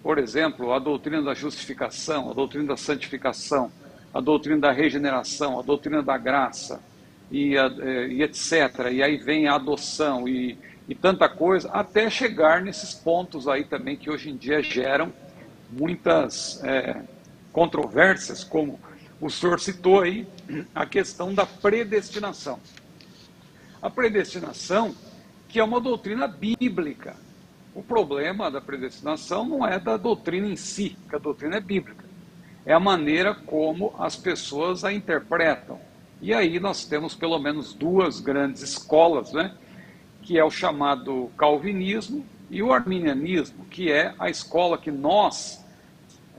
por 0.02 0.18
exemplo, 0.18 0.74
a 0.74 0.80
doutrina 0.80 1.22
da 1.22 1.34
justificação, 1.34 2.32
a 2.32 2.34
doutrina 2.34 2.66
da 2.66 2.78
santificação, 2.78 3.72
a 4.14 4.20
doutrina 4.20 4.60
da 4.60 4.72
regeneração, 4.72 5.60
a 5.60 5.62
doutrina 5.62 6.02
da 6.02 6.18
graça, 6.18 6.82
e, 7.30 7.56
eh, 7.56 8.08
e 8.10 8.24
etc. 8.24 8.90
E 8.92 9.02
aí 9.02 9.18
vem 9.18 9.48
a 9.48 9.56
adoção 9.56 10.28
e, 10.28 10.58
e 10.88 10.96
tanta 10.96 11.30
coisa, 11.30 11.70
até 11.72 12.10
chegar 12.10 12.62
nesses 12.62 12.94
pontos 12.94 13.48
aí 13.48 13.64
também 13.64 13.96
que 13.96 14.10
hoje 14.10 14.30
em 14.30 14.36
dia 14.36 14.62
geram 14.62 15.14
muitas 15.70 16.62
é, 16.64 17.02
controvérsias, 17.52 18.44
como 18.44 18.80
o 19.20 19.30
senhor 19.30 19.60
citou 19.60 20.02
aí, 20.02 20.28
a 20.74 20.86
questão 20.86 21.34
da 21.34 21.46
predestinação. 21.46 22.60
A 23.82 23.90
predestinação, 23.90 24.96
que 25.48 25.60
é 25.60 25.64
uma 25.64 25.80
doutrina 25.80 26.28
bíblica, 26.28 27.16
o 27.74 27.82
problema 27.82 28.52
da 28.52 28.60
predestinação 28.60 29.46
não 29.46 29.66
é 29.66 29.80
da 29.80 29.96
doutrina 29.96 30.48
em 30.48 30.56
si, 30.56 30.98
que 31.10 31.16
a 31.16 31.20
doutrina 31.20 31.58
é 31.58 31.62
bíblica. 31.62 32.04
É 32.66 32.74
a 32.74 32.80
maneira 32.80 33.34
como 33.34 33.94
as 33.98 34.16
pessoas 34.16 34.84
a 34.84 34.92
interpretam. 34.92 35.80
E 36.22 36.34
aí 36.34 36.60
nós 36.60 36.86
temos 36.86 37.16
pelo 37.16 37.40
menos 37.40 37.74
duas 37.74 38.20
grandes 38.20 38.62
escolas, 38.62 39.32
né? 39.32 39.56
Que 40.22 40.38
é 40.38 40.44
o 40.44 40.52
chamado 40.52 41.32
calvinismo 41.38 42.26
e 42.50 42.62
o 42.62 42.74
arminianismo, 42.74 43.66
que 43.66 43.92
é 43.92 44.14
a 44.20 44.30
escola 44.30 44.78
que 44.78 44.92
nós, 44.92 45.66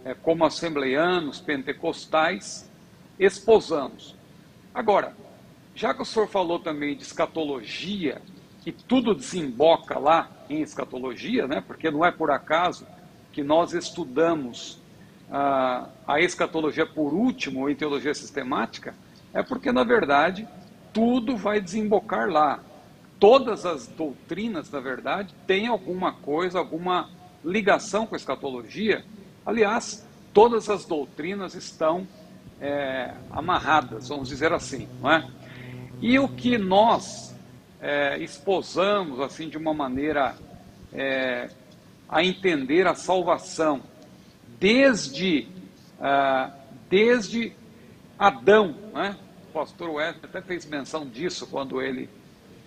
é, 0.05 0.15
como 0.15 0.45
assembleianos, 0.45 1.41
pentecostais, 1.41 2.71
esposamos. 3.19 4.15
Agora, 4.75 5.15
já 5.75 5.95
que 5.95 6.03
o 6.03 6.05
senhor 6.05 6.29
falou 6.29 6.59
também 6.59 6.97
de 6.97 7.03
escatologia, 7.03 8.21
que 8.63 8.71
tudo 8.71 9.15
desemboca 9.15 9.99
lá 9.99 10.31
em 10.49 10.61
escatologia, 10.61 11.47
né? 11.47 11.63
porque 11.67 11.91
não 11.91 12.05
é 12.05 12.11
por 12.11 12.31
acaso 12.31 12.87
que 13.33 13.43
nós 13.43 13.73
estudamos 13.73 14.79
a, 15.31 15.89
a 16.07 16.21
escatologia 16.21 16.87
por 16.87 17.15
último 17.15 17.69
em 17.69 17.75
teologia 17.75 18.15
sistemática, 18.15 18.95
é 19.33 19.43
porque, 19.43 19.73
na 19.73 19.83
verdade, 19.83 20.47
tudo 20.93 21.37
vai 21.37 21.61
desembocar 21.61 22.29
lá. 22.29 22.61
Todas 23.23 23.65
as 23.65 23.87
doutrinas, 23.87 24.69
na 24.69 24.81
verdade, 24.81 25.33
têm 25.47 25.69
alguma 25.69 26.13
coisa, 26.13 26.59
alguma 26.59 27.09
ligação 27.45 28.05
com 28.05 28.17
a 28.17 28.19
escatologia. 28.19 29.05
Aliás, 29.47 30.05
todas 30.35 30.69
as 30.69 30.85
doutrinas 30.85 31.55
estão 31.55 32.05
é, 32.61 33.15
amarradas, 33.31 34.09
vamos 34.09 34.29
dizer 34.29 34.53
assim, 34.53 34.89
não 35.01 35.09
é? 35.09 35.31
E 36.01 36.19
o 36.19 36.29
que 36.29 36.59
nós 36.59 37.33
é, 37.81 38.19
exposamos 38.19 39.21
assim 39.21 39.49
de 39.49 39.57
uma 39.57 39.73
maneira 39.73 40.35
é, 40.93 41.49
a 42.09 42.25
entender 42.25 42.89
a 42.89 42.97
salvação 42.97 43.83
desde 44.59 45.47
ah, 46.01 46.53
desde 46.91 47.53
Adão, 48.19 48.75
né? 48.93 49.17
O 49.49 49.53
pastor 49.53 49.91
Wesley 49.91 50.25
até 50.25 50.43
fez 50.43 50.67
menção 50.67 51.07
disso 51.07 51.47
quando 51.47 51.81
ele 51.81 52.11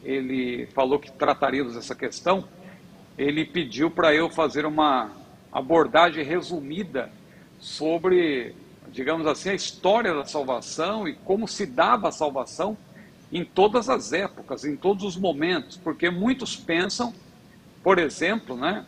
ele 0.06 0.68
falou 0.68 1.00
que 1.00 1.12
trataríamos 1.12 1.74
dessa 1.74 1.96
questão. 1.96 2.48
Ele 3.18 3.44
pediu 3.44 3.90
para 3.90 4.14
eu 4.14 4.30
fazer 4.30 4.66
uma 4.66 5.12
abordagem 5.52 6.24
resumida 6.24 7.12
sobre, 7.60 8.56
digamos 8.90 9.26
assim, 9.26 9.50
a 9.50 9.56
história 9.56 10.14
da 10.14 10.26
salvação 10.26 11.08
e 11.08 11.14
como 11.14 11.48
se 11.48 11.66
dava 11.66 12.10
a 12.10 12.12
salvação 12.12 12.78
em 13.32 13.44
todas 13.44 13.90
as 13.90 14.14
épocas, 14.14 14.64
em 14.64 14.76
todos 14.76 15.04
os 15.04 15.18
momentos, 15.18 15.78
porque 15.78 16.10
muitos 16.10 16.56
pensam, 16.56 17.14
por 17.84 17.98
exemplo, 17.98 18.56
né, 18.56 18.86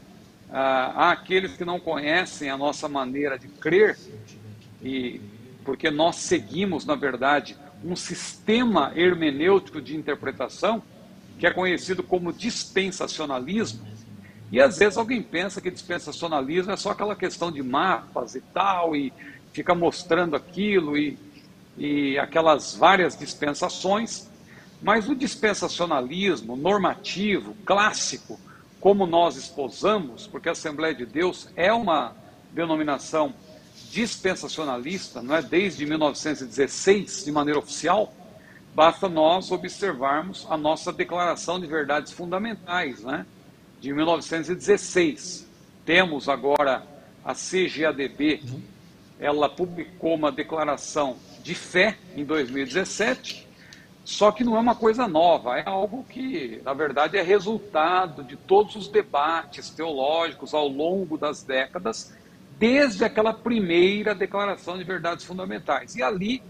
há 0.52 1.12
aqueles 1.12 1.58
que 1.58 1.66
não 1.66 1.80
conhecem 1.80 2.50
a 2.50 2.58
nossa 2.58 2.88
maneira 2.88 3.40
de 3.40 3.48
crer, 3.48 3.98
e 4.82 5.20
porque 5.66 5.90
nós 5.90 6.18
seguimos, 6.18 6.86
na 6.86 6.96
verdade, 6.96 7.58
um 7.84 7.96
sistema 7.96 8.92
hermenêutico 8.96 9.82
de 9.82 9.96
interpretação 9.96 10.84
que 11.38 11.46
é 11.46 11.52
conhecido 11.52 12.04
como 12.04 12.34
dispensacionalismo. 12.34 13.86
E 14.52 14.62
às 14.62 14.78
vezes 14.78 14.98
alguém 14.98 15.22
pensa 15.22 15.60
que 15.60 15.70
dispensacionalismo 15.70 16.72
é 16.72 16.78
só 16.78 16.92
aquela 16.92 17.16
questão 17.16 17.52
de 17.52 17.62
mapas 17.62 18.36
e 18.36 18.42
tal, 18.42 18.96
e 18.96 19.12
fica 19.52 19.76
mostrando 19.76 20.36
aquilo, 20.36 20.98
e 20.98 21.18
e 21.78 22.18
aquelas 22.18 22.76
várias 22.76 23.16
dispensações, 23.16 24.28
mas 24.82 25.08
o 25.08 25.16
dispensacionalismo 25.16 26.56
normativo, 26.56 27.56
clássico, 27.66 28.40
como 28.80 29.06
nós 29.06 29.36
esposamos, 29.36 30.28
porque 30.28 30.50
a 30.50 30.54
Assembleia 30.54 30.94
de 30.94 31.06
Deus 31.06 31.50
é 31.56 31.72
uma 31.72 32.16
denominação 32.52 33.34
dispensacionalista, 33.92 35.22
não 35.22 35.36
é 35.36 35.42
desde 35.42 35.86
1916 35.86 37.26
de 37.26 37.32
maneira 37.32 37.60
oficial, 37.60 38.14
basta 38.78 39.10
nós 39.10 39.52
observarmos 39.52 40.46
a 40.52 40.56
nossa 40.56 40.94
Declaração 40.94 41.60
de 41.60 41.66
Verdades 41.66 42.12
Fundamentais, 42.12 43.04
né, 43.04 43.26
de 43.82 43.92
1916. 43.92 45.50
Temos 45.84 46.30
agora 46.30 46.84
a 47.26 47.34
CGADB, 47.34 48.44
ela 49.20 49.50
publicou 49.50 50.14
uma 50.14 50.32
declaração 50.32 51.18
de 51.42 51.56
fé 51.56 51.98
em 52.16 52.24
2017, 52.24 53.48
só 54.06 54.32
que 54.32 54.44
não 54.44 54.56
é 54.56 54.60
uma 54.60 54.76
coisa 54.76 55.08
nova, 55.08 55.58
é 55.58 55.68
algo 55.68 56.06
que, 56.08 56.62
na 56.64 56.74
verdade, 56.76 57.18
é 57.18 57.24
resultado 57.24 58.24
de 58.24 58.36
todos 58.36 58.76
os 58.76 58.88
debates 58.88 59.72
teológicos 59.72 60.54
ao 60.54 60.68
longo 60.68 61.18
das 61.18 61.42
décadas, 61.42 62.16
desde 62.60 63.04
aquela 63.04 63.34
primeira 63.34 64.14
declaração 64.14 64.78
de 64.78 64.84
verdades 64.84 65.26
fundamentais. 65.26 65.96
E 65.96 66.04
ali, 66.04 66.44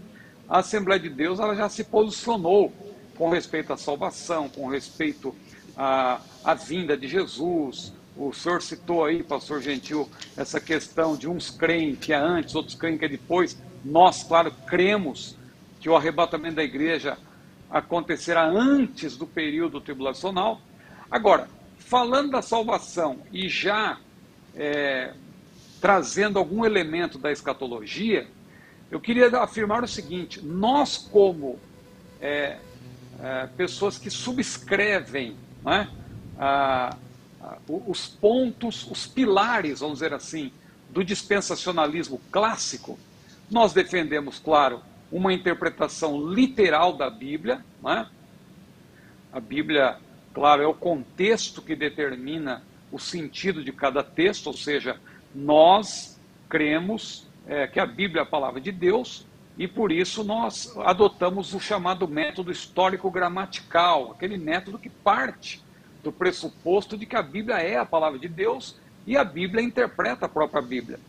a 0.48 0.58
Assembleia 0.58 1.00
de 1.00 1.08
Deus 1.08 1.38
ela 1.38 1.54
já 1.54 1.68
se 1.68 1.84
posicionou 1.84 2.72
com 3.16 3.28
respeito 3.28 3.72
à 3.72 3.76
salvação, 3.76 4.48
com 4.48 4.66
respeito 4.68 5.34
à, 5.76 6.20
à 6.44 6.54
vinda 6.54 6.96
de 6.96 7.06
Jesus, 7.06 7.92
O 8.18 8.32
senhor 8.32 8.60
citou 8.60 9.04
aí, 9.04 9.22
pastor 9.22 9.62
Gentil, 9.62 10.08
essa 10.36 10.60
questão 10.60 11.16
de 11.16 11.28
uns 11.28 11.50
creem 11.50 11.94
que 11.94 12.12
é 12.12 12.16
antes, 12.16 12.56
outros 12.56 12.74
creem 12.74 12.98
que 12.98 13.04
é 13.04 13.08
depois. 13.08 13.56
Nós, 13.84 14.24
claro, 14.24 14.50
cremos 14.66 15.36
que 15.80 15.88
o 15.88 15.94
arrebatamento 15.94 16.56
da 16.56 16.64
igreja 16.64 17.16
acontecerá 17.70 18.44
antes 18.44 19.16
do 19.16 19.24
período 19.24 19.80
tribulacional. 19.80 20.60
Agora, 21.08 21.48
falando 21.78 22.32
da 22.32 22.42
salvação 22.42 23.20
e 23.32 23.48
já 23.48 24.00
é, 24.56 25.14
trazendo 25.80 26.40
algum 26.40 26.64
elemento 26.64 27.18
da 27.18 27.30
escatologia, 27.30 28.26
eu 28.90 29.00
queria 29.00 29.28
afirmar 29.38 29.82
o 29.84 29.88
seguinte: 29.88 30.40
nós, 30.42 30.96
como 30.96 31.58
é, 32.20 32.58
é, 33.20 33.46
pessoas 33.56 33.98
que 33.98 34.10
subscrevem 34.10 35.36
né, 35.64 35.88
a, 36.38 36.96
a, 37.40 37.56
os 37.68 38.06
pontos, 38.06 38.88
os 38.90 39.06
pilares, 39.06 39.80
vamos 39.80 39.98
dizer 39.98 40.14
assim, 40.14 40.52
do 40.90 41.04
dispensacionalismo 41.04 42.20
clássico, 42.30 42.98
nós 43.50 43.72
defendemos, 43.72 44.38
claro, 44.38 44.82
uma 45.10 45.32
interpretação 45.32 46.28
literal 46.32 46.96
da 46.96 47.10
Bíblia. 47.10 47.64
Né? 47.82 48.06
A 49.32 49.40
Bíblia, 49.40 49.98
claro, 50.32 50.62
é 50.62 50.66
o 50.66 50.74
contexto 50.74 51.60
que 51.60 51.76
determina 51.76 52.62
o 52.90 52.98
sentido 52.98 53.62
de 53.62 53.72
cada 53.72 54.02
texto, 54.02 54.46
ou 54.46 54.54
seja, 54.54 54.98
nós 55.34 56.18
cremos 56.48 57.27
é, 57.48 57.66
que 57.66 57.80
a 57.80 57.86
Bíblia 57.86 58.20
é 58.20 58.22
a 58.22 58.26
palavra 58.26 58.60
de 58.60 58.70
Deus 58.70 59.26
e 59.56 59.66
por 59.66 59.90
isso 59.90 60.22
nós 60.22 60.72
adotamos 60.78 61.52
o 61.54 61.58
chamado 61.58 62.06
método 62.06 62.52
histórico-gramatical, 62.52 64.12
aquele 64.12 64.36
método 64.36 64.78
que 64.78 64.88
parte 64.88 65.60
do 66.04 66.12
pressuposto 66.12 66.96
de 66.96 67.06
que 67.06 67.16
a 67.16 67.22
Bíblia 67.22 67.56
é 67.56 67.76
a 67.76 67.84
palavra 67.84 68.18
de 68.18 68.28
Deus 68.28 68.76
e 69.06 69.16
a 69.16 69.24
Bíblia 69.24 69.64
interpreta 69.64 70.26
a 70.26 70.28
própria 70.28 70.62
Bíblia. 70.62 71.00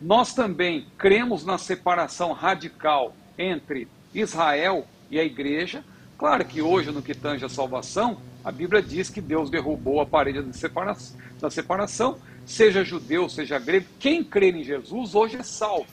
Nós 0.00 0.34
também 0.34 0.86
cremos 0.98 1.44
na 1.44 1.58
separação 1.58 2.32
radical 2.32 3.16
entre 3.38 3.88
Israel 4.14 4.86
e 5.10 5.18
a 5.18 5.24
igreja. 5.24 5.82
Claro 6.18 6.44
que 6.44 6.62
hoje, 6.62 6.92
no 6.92 7.02
que 7.02 7.14
tange 7.14 7.44
a 7.44 7.48
salvação, 7.48 8.20
a 8.46 8.52
Bíblia 8.52 8.80
diz 8.80 9.10
que 9.10 9.20
Deus 9.20 9.50
derrubou 9.50 10.00
a 10.00 10.06
parede 10.06 10.40
da 11.40 11.50
separação, 11.50 12.16
seja 12.44 12.84
judeu, 12.84 13.28
seja 13.28 13.58
grego, 13.58 13.86
quem 13.98 14.22
crê 14.22 14.52
em 14.52 14.62
Jesus 14.62 15.16
hoje 15.16 15.36
é 15.36 15.42
salvo. 15.42 15.88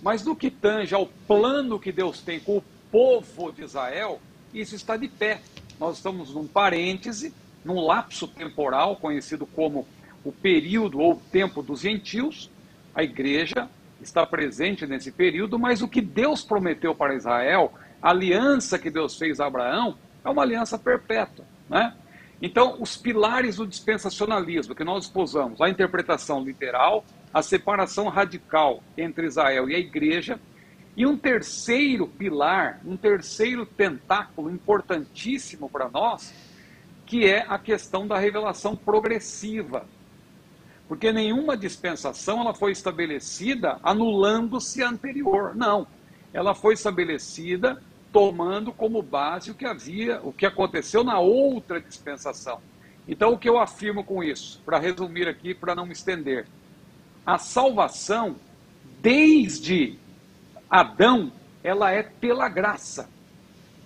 Mas 0.00 0.24
no 0.24 0.36
que 0.36 0.52
tange 0.52 0.94
ao 0.94 1.06
plano 1.26 1.80
que 1.80 1.90
Deus 1.90 2.20
tem 2.20 2.38
com 2.38 2.58
o 2.58 2.64
povo 2.92 3.50
de 3.50 3.64
Israel, 3.64 4.20
isso 4.54 4.76
está 4.76 4.96
de 4.96 5.08
pé. 5.08 5.40
Nós 5.80 5.96
estamos 5.96 6.32
num 6.32 6.46
parêntese, 6.46 7.34
num 7.64 7.80
lapso 7.80 8.28
temporal 8.28 8.94
conhecido 8.94 9.44
como 9.44 9.84
o 10.24 10.30
período 10.30 11.00
ou 11.00 11.20
tempo 11.32 11.60
dos 11.60 11.80
gentios. 11.80 12.48
A 12.94 13.02
igreja 13.02 13.68
está 14.00 14.24
presente 14.24 14.86
nesse 14.86 15.10
período, 15.10 15.58
mas 15.58 15.82
o 15.82 15.88
que 15.88 16.00
Deus 16.00 16.44
prometeu 16.44 16.94
para 16.94 17.16
Israel, 17.16 17.72
a 18.00 18.10
aliança 18.10 18.78
que 18.78 18.90
Deus 18.90 19.16
fez 19.16 19.40
a 19.40 19.46
Abraão, 19.46 19.96
é 20.24 20.30
uma 20.30 20.42
aliança 20.42 20.78
perpétua. 20.78 21.49
Né? 21.70 21.94
Então, 22.42 22.76
os 22.80 22.96
pilares 22.96 23.56
do 23.56 23.66
dispensacionalismo 23.66 24.74
que 24.74 24.82
nós 24.82 25.04
exposamos, 25.04 25.60
a 25.60 25.68
interpretação 25.68 26.42
literal, 26.42 27.04
a 27.32 27.42
separação 27.42 28.08
radical 28.08 28.82
entre 28.98 29.26
Israel 29.26 29.70
e 29.70 29.76
a 29.76 29.78
igreja, 29.78 30.40
e 30.96 31.06
um 31.06 31.16
terceiro 31.16 32.08
pilar, 32.08 32.80
um 32.84 32.96
terceiro 32.96 33.64
tentáculo 33.64 34.50
importantíssimo 34.50 35.70
para 35.70 35.88
nós, 35.88 36.34
que 37.06 37.24
é 37.24 37.46
a 37.48 37.58
questão 37.58 38.06
da 38.06 38.18
revelação 38.18 38.74
progressiva. 38.74 39.86
Porque 40.88 41.12
nenhuma 41.12 41.56
dispensação 41.56 42.40
ela 42.40 42.52
foi 42.52 42.72
estabelecida 42.72 43.78
anulando-se 43.82 44.82
a 44.82 44.88
anterior. 44.88 45.54
Não. 45.54 45.86
Ela 46.32 46.54
foi 46.54 46.74
estabelecida 46.74 47.80
tomando 48.12 48.72
como 48.72 49.02
base 49.02 49.50
o 49.50 49.54
que 49.54 49.64
havia, 49.64 50.20
o 50.22 50.32
que 50.32 50.46
aconteceu 50.46 51.04
na 51.04 51.18
outra 51.18 51.80
dispensação. 51.80 52.60
Então, 53.06 53.32
o 53.32 53.38
que 53.38 53.48
eu 53.48 53.58
afirmo 53.58 54.04
com 54.04 54.22
isso, 54.22 54.60
para 54.64 54.78
resumir 54.78 55.28
aqui, 55.28 55.54
para 55.54 55.74
não 55.74 55.86
me 55.86 55.92
estender, 55.92 56.46
a 57.24 57.38
salvação, 57.38 58.36
desde 59.00 59.98
Adão, 60.68 61.32
ela 61.62 61.90
é 61.90 62.02
pela 62.02 62.48
graça. 62.48 63.08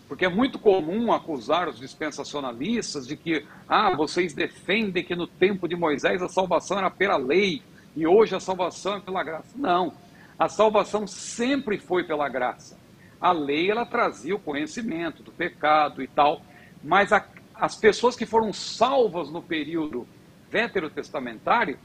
Porque 0.06 0.26
é 0.26 0.28
muito 0.28 0.58
comum 0.58 1.12
acusar 1.12 1.68
os 1.68 1.78
dispensacionalistas 1.78 3.06
de 3.06 3.16
que, 3.16 3.46
ah, 3.68 3.94
vocês 3.96 4.34
defendem 4.34 5.02
que 5.02 5.16
no 5.16 5.26
tempo 5.26 5.66
de 5.66 5.74
Moisés 5.74 6.22
a 6.22 6.28
salvação 6.28 6.78
era 6.78 6.90
pela 6.90 7.16
lei 7.16 7.62
e 7.96 8.06
hoje 8.06 8.34
a 8.34 8.40
salvação 8.40 8.96
é 8.96 9.00
pela 9.00 9.24
graça. 9.24 9.56
Não. 9.56 9.94
A 10.38 10.48
salvação 10.48 11.06
sempre 11.06 11.78
foi 11.78 12.04
pela 12.04 12.28
graça. 12.28 12.83
A 13.24 13.32
lei 13.32 13.70
ela 13.70 13.86
trazia 13.86 14.36
o 14.36 14.38
conhecimento 14.38 15.22
do 15.22 15.32
pecado 15.32 16.02
e 16.02 16.06
tal, 16.06 16.42
mas 16.82 17.10
a, 17.10 17.26
as 17.54 17.74
pessoas 17.74 18.14
que 18.14 18.26
foram 18.26 18.52
salvas 18.52 19.30
no 19.30 19.40
período 19.40 20.06
veterotestamentário, 20.50 21.78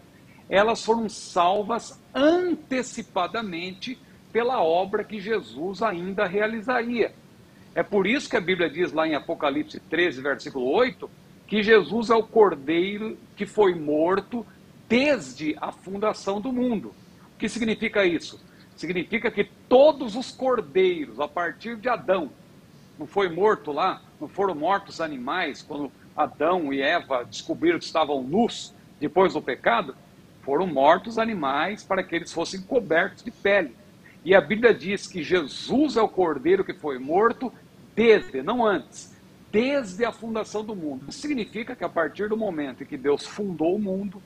elas 0.49 0.84
foram 0.84 1.08
salvas 1.08 1.97
antecipadamente 2.13 3.97
pela 4.34 4.62
obra 4.62 5.02
que 5.02 5.17
Jesus 5.17 5.82
ainda 5.82 6.25
realizaria. 6.25 7.13
É 7.73 7.84
por 7.84 8.06
isso 8.06 8.30
que 8.30 8.36
a 8.36 8.41
Bíblia 8.41 8.69
diz 8.69 8.91
lá 8.91 9.08
em 9.08 9.15
Apocalipse 9.15 9.80
13, 9.80 10.21
versículo 10.21 10.69
8, 10.69 11.10
que 11.47 11.63
Jesus 11.63 12.10
é 12.10 12.15
o 12.15 12.23
cordeiro 12.23 13.17
que 13.38 13.45
foi 13.45 13.73
morto 13.73 14.45
desde 14.89 15.56
a 15.62 15.71
fundação 15.71 16.41
do 16.41 16.52
mundo. 16.52 16.93
O 17.34 17.38
que 17.39 17.47
significa 17.47 18.06
isso? 18.06 18.43
Significa 18.80 19.30
que 19.30 19.44
todos 19.68 20.15
os 20.15 20.32
cordeiros, 20.32 21.20
a 21.20 21.28
partir 21.28 21.76
de 21.76 21.89
Adão, 21.89 22.32
não 22.98 23.06
foi 23.06 23.28
morto 23.28 23.74
lá, 23.74 24.02
não 24.22 24.30
foram 24.30 24.56
mortos 24.56 25.02
animais 25.02 25.62
quando 25.62 25.92
Adão 26.15 26.72
e 26.72 26.82
Eva 26.82 27.26
descobriram 27.26 27.78
que 27.78 27.84
estavam 27.84 28.24
nus 28.24 28.74
depois 28.98 29.34
do 29.34 29.42
pecado, 29.42 29.98
foram 30.44 30.65
mortos 30.65 31.18
animais 31.18 31.84
para 31.84 32.02
que 32.02 32.15
eles 32.15 32.32
fossem 32.32 32.62
cobertos 32.62 33.22
de 33.22 33.32
pele. 33.32 33.76
E 34.24 34.34
a 34.34 34.39
Bíblia 34.39 34.74
diz 34.74 35.08
que 35.08 35.22
Jesus 35.22 35.98
é 35.98 36.02
o 36.02 36.08
cordeiro 36.08 36.63
que 36.63 36.74
foi 36.74 36.98
morto 36.98 37.52
desde, 37.94 38.42
não 38.42 38.65
antes, 38.65 39.13
desde 39.52 40.06
a 40.06 40.13
fundação 40.13 40.63
do 40.63 40.74
mundo. 40.74 41.04
Isso 41.10 41.20
significa 41.20 41.76
que 41.76 41.84
a 41.84 41.89
partir 41.89 42.30
do 42.30 42.38
momento 42.38 42.84
em 42.84 42.86
que 42.86 42.96
Deus 42.96 43.26
fundou 43.26 43.76
o 43.76 43.80
mundo 43.80 44.24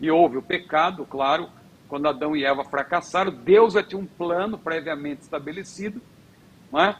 e 0.00 0.10
houve 0.10 0.38
o 0.38 0.42
pecado, 0.42 1.04
claro, 1.04 1.50
quando 1.90 2.06
Adão 2.06 2.36
e 2.36 2.44
Eva 2.44 2.64
fracassaram, 2.64 3.32
Deus 3.32 3.74
já 3.74 3.82
tinha 3.82 4.00
um 4.00 4.06
plano 4.06 4.56
previamente 4.56 5.22
estabelecido, 5.22 6.00
é? 6.72 6.94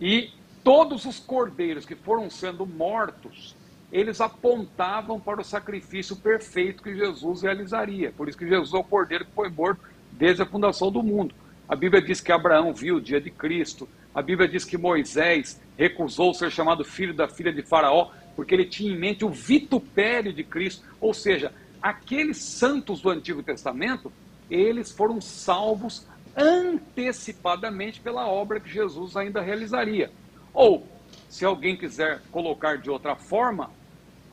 e 0.00 0.30
todos 0.64 1.06
os 1.06 1.20
cordeiros 1.20 1.86
que 1.86 1.94
foram 1.94 2.28
sendo 2.28 2.66
mortos, 2.66 3.56
eles 3.92 4.20
apontavam 4.20 5.20
para 5.20 5.40
o 5.40 5.44
sacrifício 5.44 6.16
perfeito 6.16 6.82
que 6.82 6.94
Jesus 6.94 7.42
realizaria. 7.42 8.10
Por 8.10 8.28
isso 8.28 8.36
que 8.36 8.48
Jesus 8.48 8.74
é 8.74 8.78
o 8.78 8.84
cordeiro 8.84 9.24
que 9.24 9.32
foi 9.32 9.48
morto 9.48 9.80
desde 10.10 10.42
a 10.42 10.46
fundação 10.46 10.90
do 10.90 11.02
mundo. 11.04 11.34
A 11.68 11.76
Bíblia 11.76 12.02
diz 12.02 12.20
que 12.20 12.32
Abraão 12.32 12.74
viu 12.74 12.96
o 12.96 13.00
dia 13.00 13.20
de 13.20 13.30
Cristo. 13.30 13.88
A 14.12 14.20
Bíblia 14.20 14.48
diz 14.48 14.64
que 14.64 14.76
Moisés 14.76 15.60
recusou 15.78 16.34
ser 16.34 16.50
chamado 16.50 16.84
filho 16.84 17.14
da 17.14 17.28
filha 17.28 17.52
de 17.52 17.62
Faraó, 17.62 18.10
porque 18.34 18.54
ele 18.54 18.64
tinha 18.64 18.92
em 18.92 18.98
mente 18.98 19.24
o 19.24 19.30
vitupério 19.30 20.32
de 20.32 20.42
Cristo. 20.42 20.84
Ou 21.00 21.14
seja, 21.14 21.52
aqueles 21.80 22.38
santos 22.38 23.00
do 23.00 23.10
Antigo 23.10 23.42
Testamento 23.42 24.12
eles 24.54 24.90
foram 24.90 25.20
salvos 25.20 26.06
antecipadamente 26.36 28.00
pela 28.00 28.26
obra 28.26 28.60
que 28.60 28.68
Jesus 28.68 29.16
ainda 29.16 29.40
realizaria. 29.40 30.10
Ou, 30.52 30.86
se 31.28 31.44
alguém 31.44 31.76
quiser 31.76 32.20
colocar 32.30 32.78
de 32.78 32.90
outra 32.90 33.16
forma, 33.16 33.70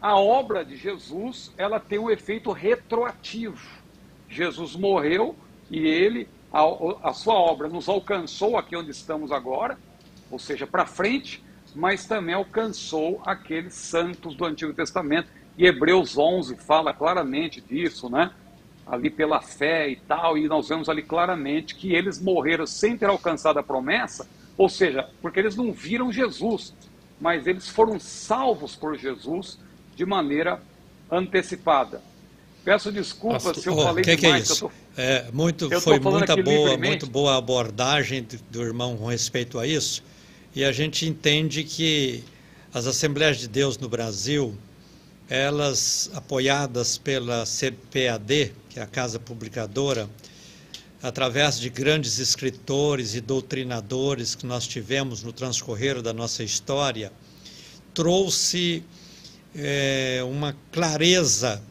a 0.01 0.17
obra 0.17 0.63
de 0.63 0.75
Jesus, 0.75 1.53
ela 1.57 1.79
tem 1.79 1.99
um 1.99 2.09
efeito 2.09 2.51
retroativo. 2.51 3.65
Jesus 4.29 4.75
morreu 4.75 5.35
e 5.69 5.79
ele, 5.79 6.27
a, 6.51 7.09
a 7.09 7.13
sua 7.13 7.35
obra 7.35 7.67
nos 7.67 7.89
alcançou 7.89 8.57
aqui 8.57 8.75
onde 8.75 8.91
estamos 8.91 9.31
agora, 9.31 9.77
ou 10.31 10.39
seja, 10.39 10.67
para 10.67 10.85
frente, 10.85 11.43
mas 11.75 12.05
também 12.05 12.35
alcançou 12.35 13.21
aqueles 13.25 13.73
santos 13.73 14.35
do 14.35 14.45
Antigo 14.45 14.73
Testamento. 14.73 15.29
E 15.57 15.65
Hebreus 15.65 16.17
11 16.17 16.55
fala 16.55 16.93
claramente 16.93 17.59
disso, 17.61 18.09
né? 18.09 18.31
Ali 18.89 19.09
pela 19.09 19.39
fé 19.39 19.89
e 19.89 19.95
tal, 19.95 20.37
e 20.37 20.47
nós 20.47 20.67
vemos 20.67 20.89
ali 20.89 21.03
claramente 21.03 21.75
que 21.75 21.93
eles 21.93 22.19
morreram 22.19 22.65
sem 22.65 22.97
ter 22.97 23.05
alcançado 23.05 23.59
a 23.59 23.63
promessa, 23.63 24.27
ou 24.57 24.67
seja, 24.67 25.07
porque 25.21 25.39
eles 25.39 25.55
não 25.55 25.71
viram 25.71 26.11
Jesus, 26.11 26.73
mas 27.21 27.45
eles 27.45 27.69
foram 27.69 27.99
salvos 27.99 28.75
por 28.75 28.97
Jesus 28.97 29.59
de 29.95 30.05
maneira 30.05 30.59
antecipada. 31.11 32.01
Peço 32.63 32.91
desculpas 32.91 33.43
Pastor, 33.43 33.63
se 33.63 33.69
eu 33.69 33.75
falei 33.77 34.03
que 34.03 34.15
demais. 34.15 34.43
Que 34.43 34.51
é, 34.51 34.53
isso? 34.53 34.59
Tô... 34.65 35.01
é 35.01 35.31
muito, 35.31 35.81
foi 35.81 35.99
muita 35.99 36.35
boa, 36.35 36.77
muito 36.77 37.07
boa 37.07 37.37
abordagem 37.37 38.27
do 38.49 38.61
irmão 38.61 38.97
com 38.97 39.05
respeito 39.05 39.59
a 39.59 39.67
isso. 39.67 40.03
E 40.55 40.63
a 40.63 40.71
gente 40.71 41.05
entende 41.05 41.63
que 41.63 42.23
as 42.73 42.87
Assembleias 42.87 43.37
de 43.37 43.47
Deus 43.47 43.77
no 43.77 43.87
Brasil 43.87 44.55
elas 45.29 46.09
apoiadas 46.15 46.97
pela 46.97 47.45
CPAD, 47.45 48.51
que 48.67 48.79
é 48.79 48.81
a 48.81 48.87
Casa 48.87 49.19
Publicadora, 49.19 50.09
através 51.03 51.59
de 51.59 51.69
grandes 51.69 52.17
escritores 52.17 53.13
e 53.13 53.21
doutrinadores 53.21 54.33
que 54.33 54.47
nós 54.47 54.67
tivemos 54.67 55.21
no 55.21 55.31
transcorrer 55.31 56.01
da 56.01 56.11
nossa 56.11 56.43
história, 56.43 57.11
trouxe 57.93 58.83
é, 59.55 60.21
uma 60.25 60.57
clareza 60.71 61.61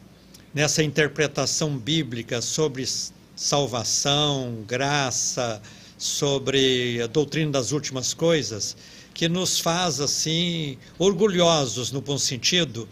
nessa 0.53 0.81
interpretação 0.81 1.77
bíblica 1.77 2.41
sobre 2.41 2.87
salvação, 3.35 4.63
graça, 4.65 5.61
sobre 5.97 7.01
a 7.01 7.07
doutrina 7.07 7.51
das 7.51 7.73
últimas 7.73 8.13
coisas, 8.13 8.75
que 9.13 9.27
nos 9.27 9.59
faz 9.59 9.99
assim 9.99 10.77
orgulhosos 10.97 11.91
no 11.91 11.99
bom 11.99 12.17
sentido 12.17 12.87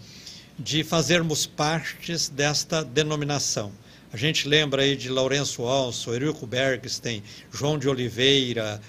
de 0.58 0.84
fazermos 0.84 1.46
partes 1.46 2.30
desta 2.30 2.84
denominação. 2.84 3.72
A 4.12 4.18
gente 4.18 4.48
lembra 4.48 4.82
aí 4.82 4.96
de 4.96 5.10
Lourenço 5.10 5.64
Alço, 5.64 6.12
Eurico 6.12 6.48
Bergstein, 6.48 7.22
João 7.52 7.78
de 7.78 7.88
Oliveira, 7.88 8.82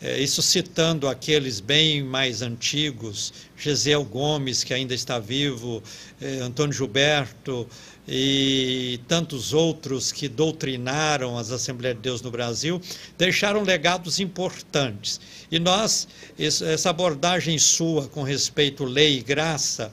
é, 0.00 0.20
isso 0.20 0.42
citando 0.42 1.08
aqueles 1.08 1.58
bem 1.58 2.02
mais 2.02 2.42
antigos, 2.42 3.32
Gesiel 3.56 4.04
Gomes, 4.04 4.62
que 4.62 4.74
ainda 4.74 4.94
está 4.94 5.18
vivo, 5.18 5.82
é, 6.20 6.40
Antônio 6.40 6.74
Gilberto 6.74 7.66
e 8.06 9.00
tantos 9.08 9.54
outros 9.54 10.12
que 10.12 10.28
doutrinaram 10.28 11.38
as 11.38 11.50
Assembleias 11.50 11.96
de 11.96 12.02
Deus 12.02 12.20
no 12.20 12.30
Brasil, 12.30 12.80
deixaram 13.16 13.62
legados 13.62 14.20
importantes. 14.20 15.18
E 15.50 15.58
nós, 15.58 16.06
essa 16.38 16.90
abordagem 16.90 17.58
sua 17.58 18.06
com 18.06 18.22
respeito 18.22 18.84
lei 18.84 19.18
e 19.18 19.22
graça, 19.22 19.90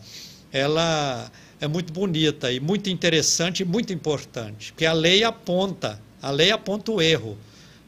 ela 0.54 1.32
é 1.60 1.68
muito 1.68 1.92
bonita 1.92 2.52
e 2.52 2.60
muito 2.60 2.90
interessante 2.90 3.62
e 3.62 3.66
muito 3.66 3.92
importante, 3.92 4.72
porque 4.72 4.86
a 4.86 4.94
lei 4.94 5.24
aponta, 5.24 6.00
a 6.22 6.30
lei 6.30 6.52
aponta 6.52 6.92
o 6.92 7.02
erro, 7.02 7.36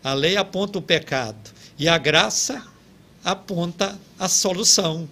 a 0.03 0.13
lei 0.13 0.35
aponta 0.35 0.79
o 0.79 0.81
pecado 0.81 1.51
e 1.77 1.87
a 1.87 1.97
graça 1.97 2.65
aponta 3.23 3.97
a 4.17 4.27
solução, 4.27 5.07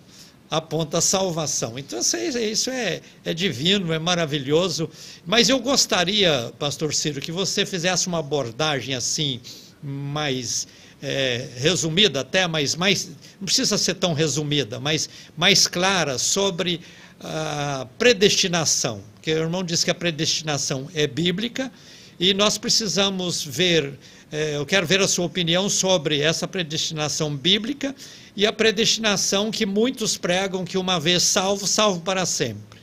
aponta 0.49 0.97
a 0.97 1.01
salvação. 1.01 1.77
Então 1.77 1.99
isso 1.99 2.69
é, 2.71 3.01
é 3.23 3.33
divino, 3.33 3.93
é 3.93 3.99
maravilhoso, 3.99 4.89
mas 5.25 5.47
eu 5.47 5.59
gostaria, 5.59 6.51
pastor 6.57 6.93
Ciro, 6.93 7.21
que 7.21 7.31
você 7.31 7.65
fizesse 7.65 8.07
uma 8.07 8.19
abordagem 8.19 8.95
assim, 8.95 9.39
mais 9.81 10.67
é, 11.01 11.49
resumida 11.57 12.21
até, 12.21 12.47
mas 12.47 12.75
mais, 12.75 13.09
não 13.39 13.45
precisa 13.45 13.77
ser 13.77 13.95
tão 13.95 14.13
resumida, 14.13 14.79
mas 14.79 15.09
mais 15.35 15.67
clara 15.67 16.17
sobre 16.17 16.79
a 17.23 17.87
predestinação, 17.97 19.01
porque 19.13 19.33
o 19.33 19.37
irmão 19.37 19.63
disse 19.63 19.85
que 19.85 19.91
a 19.91 19.95
predestinação 19.95 20.89
é 20.93 21.07
bíblica 21.07 21.71
e 22.19 22.33
nós 22.33 22.57
precisamos 22.57 23.43
ver, 23.43 23.93
é, 24.31 24.57
eu 24.57 24.65
quero 24.65 24.85
ver 24.85 25.01
a 25.01 25.07
sua 25.07 25.25
opinião 25.25 25.69
sobre 25.69 26.19
essa 26.19 26.47
predestinação 26.47 27.35
bíblica 27.35 27.95
e 28.35 28.45
a 28.45 28.53
predestinação 28.53 29.51
que 29.51 29.65
muitos 29.65 30.17
pregam 30.17 30.65
que 30.65 30.77
uma 30.77 30.99
vez 30.99 31.23
salvo, 31.23 31.65
salvo 31.65 32.01
para 32.01 32.25
sempre. 32.25 32.79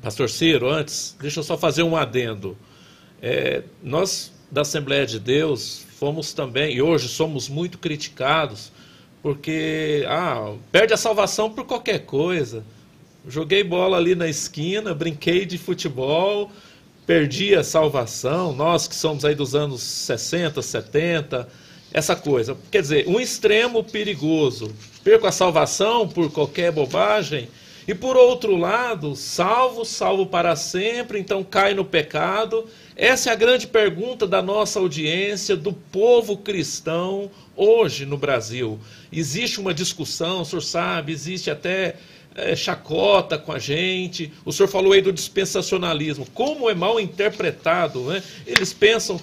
Pastor 0.00 0.30
Ciro, 0.30 0.70
antes, 0.70 1.16
deixa 1.20 1.40
eu 1.40 1.44
só 1.44 1.58
fazer 1.58 1.82
um 1.82 1.96
adendo. 1.96 2.56
É, 3.20 3.64
nós 3.82 4.32
da 4.50 4.62
Assembleia 4.62 5.04
de 5.04 5.18
Deus 5.18 5.84
fomos 5.98 6.32
também, 6.32 6.76
e 6.76 6.80
hoje 6.80 7.08
somos 7.08 7.48
muito 7.48 7.78
criticados, 7.78 8.72
porque 9.20 10.04
ah, 10.08 10.54
perde 10.70 10.94
a 10.94 10.96
salvação 10.96 11.50
por 11.50 11.64
qualquer 11.64 12.06
coisa. 12.06 12.64
Joguei 13.28 13.62
bola 13.62 13.98
ali 13.98 14.14
na 14.14 14.26
esquina, 14.26 14.94
brinquei 14.94 15.44
de 15.44 15.58
futebol, 15.58 16.50
perdi 17.06 17.54
a 17.54 17.62
salvação. 17.62 18.54
Nós 18.54 18.88
que 18.88 18.94
somos 18.94 19.22
aí 19.22 19.34
dos 19.34 19.54
anos 19.54 19.82
60, 19.82 20.62
70, 20.62 21.46
essa 21.92 22.16
coisa. 22.16 22.56
Quer 22.70 22.80
dizer, 22.80 23.06
um 23.06 23.20
extremo 23.20 23.84
perigoso. 23.84 24.74
Perco 25.04 25.26
a 25.26 25.32
salvação 25.32 26.08
por 26.08 26.32
qualquer 26.32 26.72
bobagem. 26.72 27.50
E 27.86 27.94
por 27.94 28.16
outro 28.16 28.56
lado, 28.56 29.14
salvo, 29.14 29.84
salvo 29.84 30.26
para 30.26 30.56
sempre, 30.56 31.18
então 31.18 31.44
cai 31.44 31.74
no 31.74 31.84
pecado. 31.84 32.66
Essa 32.96 33.30
é 33.30 33.32
a 33.32 33.36
grande 33.36 33.66
pergunta 33.66 34.26
da 34.26 34.40
nossa 34.40 34.78
audiência, 34.78 35.54
do 35.54 35.72
povo 35.72 36.36
cristão 36.36 37.30
hoje 37.54 38.06
no 38.06 38.16
Brasil. 38.16 38.78
Existe 39.12 39.60
uma 39.60 39.72
discussão, 39.72 40.42
o 40.42 40.44
senhor 40.44 40.62
sabe, 40.62 41.12
existe 41.12 41.50
até 41.50 41.96
é, 42.38 42.54
chacota 42.54 43.36
com 43.36 43.52
a 43.52 43.58
gente. 43.58 44.32
O 44.44 44.52
senhor 44.52 44.68
falou 44.68 44.92
aí 44.92 45.02
do 45.02 45.12
dispensacionalismo. 45.12 46.26
Como 46.32 46.70
é 46.70 46.74
mal 46.74 47.00
interpretado, 47.00 48.04
né? 48.04 48.22
Eles 48.46 48.72
pensam 48.72 49.20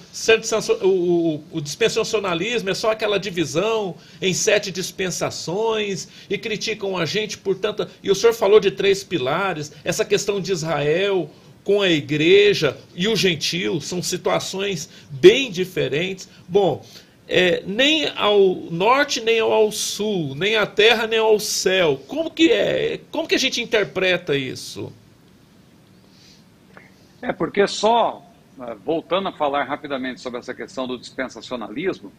o, 0.82 0.86
o, 0.86 1.44
o 1.52 1.60
dispensacionalismo 1.60 2.68
é 2.68 2.74
só 2.74 2.90
aquela 2.90 3.18
divisão 3.18 3.96
em 4.20 4.34
sete 4.34 4.70
dispensações 4.70 6.08
e 6.28 6.36
criticam 6.36 6.96
a 6.96 7.06
gente 7.06 7.38
por 7.38 7.56
tanta. 7.56 7.88
E 8.02 8.10
o 8.10 8.14
senhor 8.14 8.34
falou 8.34 8.60
de 8.60 8.70
três 8.70 9.02
pilares, 9.02 9.72
essa 9.82 10.04
questão 10.04 10.40
de 10.40 10.52
Israel 10.52 11.30
com 11.64 11.82
a 11.82 11.90
igreja 11.90 12.76
e 12.94 13.08
o 13.08 13.16
gentil, 13.16 13.80
são 13.80 14.00
situações 14.00 14.88
bem 15.10 15.50
diferentes. 15.50 16.28
Bom, 16.46 16.84
é, 17.28 17.62
nem 17.66 18.08
ao 18.16 18.54
norte, 18.70 19.20
nem 19.20 19.40
ao 19.40 19.72
sul, 19.72 20.34
nem 20.34 20.56
à 20.56 20.66
terra, 20.66 21.06
nem 21.06 21.18
ao 21.18 21.38
céu. 21.40 22.00
Como 22.06 22.30
que 22.30 22.52
é? 22.52 23.00
Como 23.10 23.26
que 23.26 23.34
a 23.34 23.38
gente 23.38 23.60
interpreta 23.60 24.36
isso? 24.36 24.92
É 27.20 27.32
porque 27.32 27.66
só, 27.66 28.22
né, 28.56 28.76
voltando 28.84 29.28
a 29.28 29.32
falar 29.32 29.64
rapidamente 29.64 30.20
sobre 30.20 30.38
essa 30.38 30.54
questão 30.54 30.86
do 30.86 30.96
dispensacionalismo, 30.96 32.12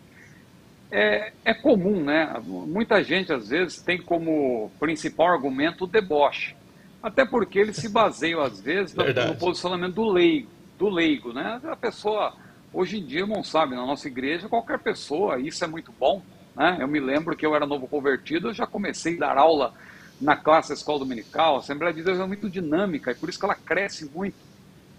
é, 0.91 1.31
é 1.43 1.53
comum, 1.53 2.03
né? 2.03 2.33
Muita 2.45 3.03
gente 3.03 3.31
às 3.31 3.49
vezes 3.49 3.81
tem 3.81 4.01
como 4.01 4.71
principal 4.79 5.27
argumento 5.27 5.83
o 5.83 5.87
deboche. 5.87 6.55
Até 7.01 7.25
porque 7.25 7.59
eles 7.59 7.77
se 7.77 7.89
baseiam, 7.89 8.41
às 8.41 8.59
vezes, 8.59 8.93
no, 8.93 9.03
no 9.05 9.35
posicionamento 9.35 9.93
do 9.95 10.09
leigo, 10.09 10.49
do 10.77 10.89
leigo, 10.89 11.31
né? 11.31 11.61
A 11.65 11.75
pessoa 11.75 12.33
Hoje 12.77 12.99
em 12.99 13.03
dia, 13.03 13.25
não 13.25 13.43
sabe, 13.43 13.73
na 13.73 13.83
nossa 13.83 14.07
igreja, 14.07 14.47
qualquer 14.47 14.77
pessoa, 14.77 15.39
isso 15.39 15.63
é 15.63 15.67
muito 15.67 15.91
bom. 15.91 16.21
Né? 16.55 16.77
Eu 16.79 16.87
me 16.87 16.99
lembro 16.99 17.35
que 17.35 17.43
eu 17.43 17.55
era 17.55 17.65
novo 17.65 17.87
convertido, 17.87 18.49
eu 18.49 18.53
já 18.53 18.67
comecei 18.67 19.15
a 19.15 19.19
dar 19.21 19.37
aula 19.39 19.73
na 20.21 20.35
classe 20.35 20.73
escola 20.73 20.99
dominical. 20.99 21.55
A 21.55 21.59
Assembleia 21.61 21.91
de 21.91 22.03
Deus 22.03 22.19
é 22.19 22.25
muito 22.27 22.47
dinâmica 22.47 23.09
e 23.09 23.15
por 23.15 23.29
isso 23.29 23.39
que 23.39 23.45
ela 23.45 23.55
cresce 23.55 24.07
muito, 24.13 24.35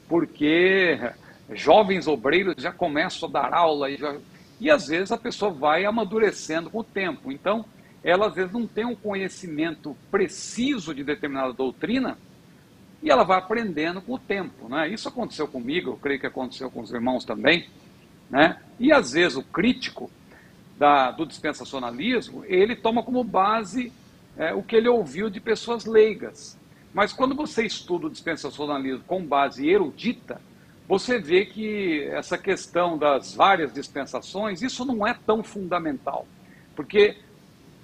porque 0.08 0.98
jovens 1.52 2.08
obreiros 2.08 2.56
já 2.58 2.72
começam 2.72 3.28
a 3.28 3.32
dar 3.32 3.54
aula 3.54 3.88
e, 3.88 3.96
já... 3.96 4.16
e 4.60 4.68
às 4.68 4.88
vezes 4.88 5.12
a 5.12 5.16
pessoa 5.16 5.52
vai 5.52 5.84
amadurecendo 5.84 6.70
com 6.70 6.80
o 6.80 6.84
tempo. 6.84 7.30
Então, 7.30 7.64
ela 8.02 8.26
às 8.26 8.34
vezes 8.34 8.52
não 8.52 8.66
tem 8.66 8.86
um 8.86 8.96
conhecimento 8.96 9.96
preciso 10.10 10.92
de 10.92 11.04
determinada 11.04 11.52
doutrina, 11.52 12.18
e 13.02 13.10
ela 13.10 13.24
vai 13.24 13.38
aprendendo 13.38 14.00
com 14.00 14.14
o 14.14 14.18
tempo. 14.18 14.68
Né? 14.68 14.88
Isso 14.88 15.08
aconteceu 15.08 15.46
comigo, 15.46 15.90
eu 15.90 15.96
creio 15.96 16.20
que 16.20 16.26
aconteceu 16.26 16.70
com 16.70 16.80
os 16.80 16.92
irmãos 16.92 17.24
também. 17.24 17.68
Né? 18.30 18.60
E 18.78 18.92
às 18.92 19.12
vezes 19.12 19.36
o 19.36 19.42
crítico 19.42 20.10
da, 20.78 21.10
do 21.10 21.26
dispensacionalismo, 21.26 22.44
ele 22.44 22.76
toma 22.76 23.02
como 23.02 23.22
base 23.24 23.92
é, 24.36 24.54
o 24.54 24.62
que 24.62 24.76
ele 24.76 24.88
ouviu 24.88 25.28
de 25.28 25.40
pessoas 25.40 25.84
leigas. 25.84 26.58
Mas 26.94 27.12
quando 27.12 27.34
você 27.34 27.64
estuda 27.64 28.06
o 28.06 28.10
dispensacionalismo 28.10 29.04
com 29.04 29.24
base 29.24 29.68
erudita, 29.68 30.40
você 30.88 31.18
vê 31.18 31.44
que 31.44 32.04
essa 32.12 32.38
questão 32.38 32.96
das 32.96 33.34
várias 33.34 33.72
dispensações, 33.72 34.62
isso 34.62 34.84
não 34.84 35.06
é 35.06 35.14
tão 35.14 35.42
fundamental. 35.42 36.26
Porque 36.74 37.16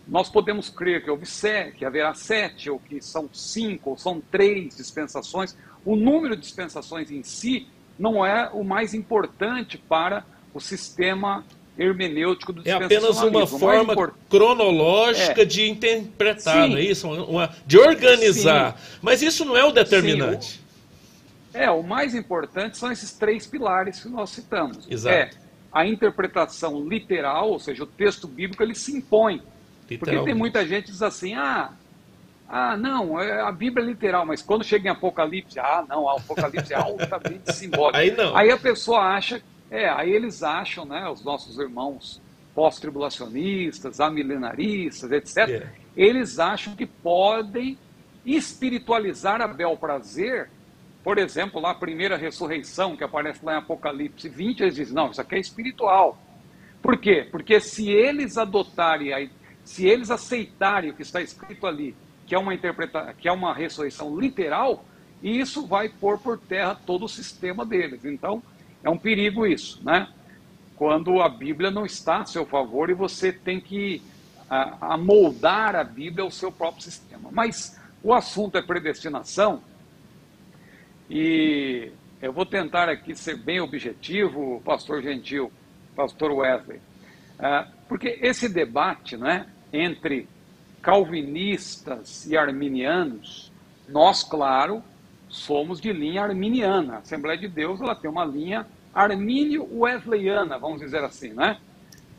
nós 0.07 0.29
podemos 0.29 0.69
crer 0.69 1.03
que 1.03 1.11
houve 1.11 1.27
sete, 1.27 1.79
que 1.79 1.85
haverá 1.85 2.13
sete, 2.15 2.69
ou 2.69 2.79
que 2.79 3.01
são 3.01 3.29
cinco, 3.33 3.91
ou 3.91 3.99
são 3.99 4.21
três 4.31 4.77
dispensações. 4.77 5.57
O 5.85 5.97
número 5.97 6.37
de 6.37 6.43
dispensações 6.43 7.11
em 7.11 7.23
si 7.23 7.67
não 7.99 8.25
é 8.25 8.51
o 8.53 8.63
mais 8.63 8.93
importante 8.93 9.79
para 9.79 10.25
o 10.53 10.61
sistema 10.61 11.45
hermenêutico 11.77 12.53
do 12.53 12.67
É 12.69 12.73
apenas 12.73 13.21
uma 13.21 13.47
forma 13.47 13.93
import... 13.93 14.15
cronológica 14.29 15.43
é. 15.43 15.45
de 15.45 15.69
interpretar, 15.69 16.71
é 16.71 16.81
isso? 16.81 17.09
Uma, 17.09 17.55
de 17.67 17.79
organizar. 17.79 18.77
Sim. 18.77 18.99
Mas 19.03 19.23
isso 19.23 19.45
não 19.45 19.57
é 19.57 19.65
o 19.65 19.73
determinante. 19.73 20.61
O... 21.53 21.59
É, 21.59 21.71
o 21.71 21.83
mais 21.83 22.15
importante 22.15 22.77
são 22.77 22.93
esses 22.93 23.13
três 23.13 23.47
pilares 23.47 24.01
que 24.01 24.09
nós 24.09 24.31
citamos. 24.31 24.87
Exato. 24.89 25.15
É 25.15 25.31
a 25.73 25.85
interpretação 25.85 26.87
literal, 26.87 27.51
ou 27.51 27.59
seja, 27.59 27.83
o 27.83 27.87
texto 27.87 28.29
bíblico 28.29 28.63
ele 28.63 28.77
se 28.77 28.97
impõe 28.97 29.43
porque 29.99 30.21
tem 30.21 30.35
muita 30.35 30.67
gente 30.67 30.87
que 30.87 30.93
diz 30.93 31.03
assim, 31.03 31.35
ah, 31.35 31.73
ah, 32.49 32.77
não, 32.77 33.21
é, 33.21 33.41
a 33.41 33.51
Bíblia 33.51 33.85
é 33.85 33.89
literal, 33.89 34.27
mas 34.27 34.43
quando 34.43 34.65
chega 34.65 34.89
em 34.89 34.93
Apocalipse, 34.93 35.59
ah, 35.59 35.85
não, 35.89 36.05
o 36.05 36.09
Apocalipse 36.11 36.73
é 36.73 36.77
altamente 36.77 37.53
simbólico. 37.55 37.97
Aí 37.97 38.11
não. 38.11 38.37
Aí 38.37 38.51
a 38.51 38.57
pessoa 38.57 39.01
acha, 39.01 39.43
é, 39.71 39.89
aí 39.89 40.11
eles 40.11 40.43
acham, 40.43 40.85
né, 40.85 41.09
os 41.09 41.25
nossos 41.25 41.59
irmãos 41.59 42.21
pós-tribulacionistas, 42.55 44.01
amilenaristas, 44.01 45.11
etc., 45.11 45.37
yeah. 45.49 45.67
É. 45.67 45.71
eles 45.97 46.39
acham 46.39 46.77
que 46.77 46.87
podem 46.87 47.77
espiritualizar 48.25 49.41
a 49.41 49.49
bel 49.49 49.77
prazer, 49.77 50.49
por 51.03 51.19
exemplo, 51.19 51.61
lá 51.61 51.73
a 51.73 51.75
primeira 51.75 52.17
ressurreição 52.17 52.97
que 52.97 53.05
aparece 53.05 53.45
lá 53.45 53.55
em 53.55 53.59
Apocalipse 53.59 54.29
20, 54.29 54.61
eles 54.61 54.75
dizem, 54.77 54.95
não, 54.95 55.11
isso 55.11 55.21
aqui 55.21 55.35
é 55.35 55.41
espiritual. 55.41 56.19
Por 56.81 56.97
quê? 56.99 57.27
Porque 57.31 57.59
se 57.61 57.91
eles 57.91 58.39
adotarem, 58.39 59.31
se 59.65 59.87
eles 59.87 60.11
aceitarem 60.11 60.91
o 60.91 60.95
que 60.95 61.03
está 61.03 61.21
escrito 61.21 61.67
ali, 61.67 61.95
que 62.27 62.35
é 62.35 62.39
uma 62.39 62.55
interpretação, 62.55 63.15
que 63.15 63.29
é 63.29 63.33
uma 63.33 63.55
ressurreição 63.55 64.19
literal, 64.19 64.85
isso 65.23 65.67
vai 65.67 65.89
pôr 65.89 66.19
por 66.19 66.39
terra 66.39 66.79
todo 66.87 67.07
o 67.07 67.09
sistema 67.09 67.65
deles. 67.65 68.05
Então, 68.05 68.43
é 68.83 68.91
um 68.91 68.99
perigo 68.99 69.47
isso, 69.47 69.81
né? 69.83 70.09
Quando 70.77 71.23
a 71.23 71.29
Bíblia 71.29 71.71
não 71.71 71.87
está 71.87 72.19
a 72.19 72.27
seu 72.27 72.45
favor 72.45 72.91
e 72.91 72.95
você 72.95 73.33
tem 73.33 73.61
que 73.61 74.03
amoldar 74.81 75.75
a, 75.75 75.81
a 75.81 75.85
Bíblia 75.85 76.25
ao 76.25 76.31
seu 76.31 76.53
próprio 76.53 76.83
sistema. 76.83 77.31
Mas 77.33 77.81
o 78.03 78.13
assunto 78.13 78.59
é 78.59 78.63
predestinação 78.63 79.63
e 81.09 81.91
eu 82.21 82.33
vou 82.33 82.45
tentar 82.45 82.89
aqui 82.89 83.15
ser 83.15 83.37
bem 83.37 83.61
objetivo, 83.61 84.61
pastor 84.65 85.03
Gentil, 85.03 85.51
pastor 85.95 86.33
Wesley, 86.33 86.79
uh, 87.39 87.71
porque 87.89 88.19
esse 88.23 88.49
debate 88.49 89.17
né, 89.17 89.47
entre 89.75 90.29
calvinistas 90.81 92.27
e 92.27 92.37
arminianos, 92.37 93.51
nós, 93.89 94.23
claro, 94.23 94.83
somos 95.29 95.81
de 95.81 95.93
linha 95.93 96.23
arminiana. 96.23 96.95
A 96.95 96.99
Assembleia 96.99 97.39
de 97.39 97.49
Deus 97.49 97.81
ela 97.81 97.95
tem 97.95 98.09
uma 98.09 98.25
linha 98.25 98.67
armínio-wesleyana, 98.95 100.59
vamos 100.59 100.81
dizer 100.81 101.03
assim, 101.03 101.33
né? 101.33 101.59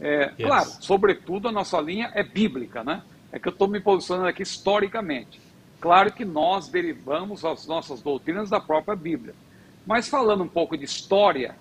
É, 0.02 0.34
yes. 0.38 0.48
Claro, 0.48 0.70
sobretudo 0.82 1.48
a 1.48 1.52
nossa 1.52 1.80
linha 1.80 2.12
é 2.14 2.22
bíblica, 2.22 2.84
né? 2.84 3.02
É 3.32 3.40
que 3.40 3.48
eu 3.48 3.54
estou 3.54 3.68
me 3.68 3.80
posicionando 3.80 4.28
aqui 4.28 4.44
historicamente. 4.44 5.40
Claro 5.80 6.12
que 6.12 6.26
nós 6.26 6.68
derivamos 6.68 7.46
as 7.46 7.66
nossas 7.66 8.02
doutrinas 8.02 8.50
da 8.50 8.60
própria 8.60 8.96
Bíblia. 8.96 9.34
Mas 9.86 10.10
falando 10.10 10.44
um 10.44 10.48
pouco 10.48 10.78
de 10.78 10.84
história, 10.84 11.56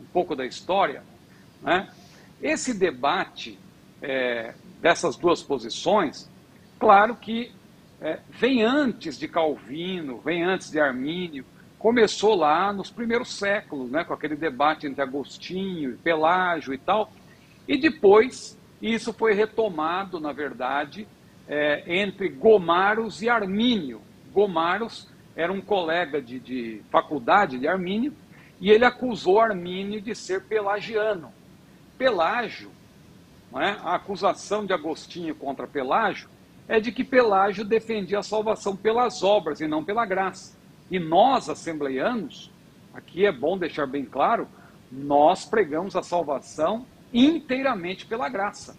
um 0.00 0.06
pouco 0.12 0.36
da 0.36 0.44
história, 0.44 1.02
né? 1.62 1.88
esse 2.42 2.74
debate 2.74 3.58
é, 4.02 4.54
dessas 4.80 5.16
duas 5.16 5.42
posições, 5.42 6.28
claro 6.78 7.14
que 7.16 7.52
é, 8.00 8.18
vem 8.30 8.62
antes 8.62 9.18
de 9.18 9.28
Calvino, 9.28 10.18
vem 10.18 10.42
antes 10.42 10.70
de 10.70 10.80
Armínio, 10.80 11.44
começou 11.78 12.34
lá 12.34 12.72
nos 12.72 12.90
primeiros 12.90 13.32
séculos, 13.32 13.90
né, 13.90 14.04
com 14.04 14.12
aquele 14.12 14.36
debate 14.36 14.86
entre 14.86 15.02
Agostinho 15.02 15.90
e 15.90 15.96
Pelágio 15.96 16.72
e 16.72 16.78
tal, 16.78 17.12
e 17.68 17.76
depois 17.76 18.58
isso 18.80 19.12
foi 19.12 19.34
retomado, 19.34 20.18
na 20.18 20.32
verdade, 20.32 21.06
é, 21.46 21.82
entre 21.86 22.28
Gomaros 22.28 23.22
e 23.22 23.28
Armínio. 23.28 24.00
Gomaros 24.32 25.08
era 25.36 25.52
um 25.52 25.60
colega 25.60 26.20
de, 26.20 26.38
de 26.38 26.82
faculdade 26.90 27.58
de 27.58 27.68
Armínio, 27.68 28.12
e 28.60 28.70
ele 28.70 28.84
acusou 28.84 29.40
Armínio 29.40 30.00
de 30.00 30.14
ser 30.14 30.42
pelagiano. 30.44 31.32
Pelágio, 31.96 32.70
é? 33.54 33.76
a 33.82 33.94
acusação 33.96 34.64
de 34.64 34.72
Agostinho 34.72 35.34
contra 35.34 35.66
Pelágio 35.66 36.28
é 36.68 36.78
de 36.78 36.92
que 36.92 37.02
Pelágio 37.02 37.64
defendia 37.64 38.20
a 38.20 38.22
salvação 38.22 38.76
pelas 38.76 39.22
obras 39.22 39.60
e 39.60 39.66
não 39.66 39.82
pela 39.82 40.06
graça. 40.06 40.56
E 40.90 40.98
nós, 40.98 41.48
assembleianos, 41.48 42.50
aqui 42.94 43.26
é 43.26 43.32
bom 43.32 43.58
deixar 43.58 43.86
bem 43.86 44.04
claro, 44.04 44.46
nós 44.90 45.44
pregamos 45.44 45.96
a 45.96 46.02
salvação 46.02 46.86
inteiramente 47.12 48.06
pela 48.06 48.28
graça. 48.28 48.76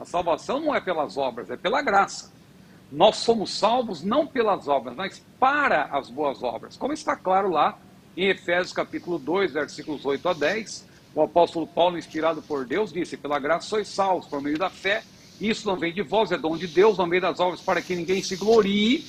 A 0.00 0.04
salvação 0.04 0.60
não 0.60 0.74
é 0.74 0.80
pelas 0.80 1.16
obras, 1.16 1.50
é 1.50 1.56
pela 1.56 1.82
graça. 1.82 2.32
Nós 2.90 3.16
somos 3.16 3.56
salvos 3.56 4.02
não 4.02 4.26
pelas 4.26 4.66
obras, 4.66 4.96
mas 4.96 5.22
para 5.38 5.84
as 5.84 6.08
boas 6.08 6.42
obras. 6.42 6.76
Como 6.76 6.92
está 6.92 7.14
claro 7.14 7.50
lá 7.50 7.78
em 8.16 8.28
Efésios 8.28 8.72
capítulo 8.72 9.18
2, 9.18 9.52
versículos 9.52 10.04
8 10.04 10.28
a 10.28 10.32
10, 10.32 10.87
o 11.20 11.24
apóstolo 11.24 11.66
Paulo, 11.66 11.98
inspirado 11.98 12.42
por 12.42 12.64
Deus, 12.64 12.92
disse: 12.92 13.16
Pela 13.16 13.38
graça 13.38 13.68
sois 13.68 13.88
salvos 13.88 14.26
por 14.26 14.40
meio 14.40 14.58
da 14.58 14.70
fé 14.70 15.02
isso 15.40 15.66
não 15.68 15.76
vem 15.76 15.92
de 15.92 16.02
vós, 16.02 16.32
é 16.32 16.38
dom 16.38 16.56
de 16.56 16.66
Deus, 16.66 16.98
não 16.98 17.08
vem 17.08 17.20
das 17.20 17.38
obras 17.38 17.60
para 17.60 17.80
que 17.80 17.94
ninguém 17.94 18.22
se 18.22 18.36
glorie, 18.36 19.06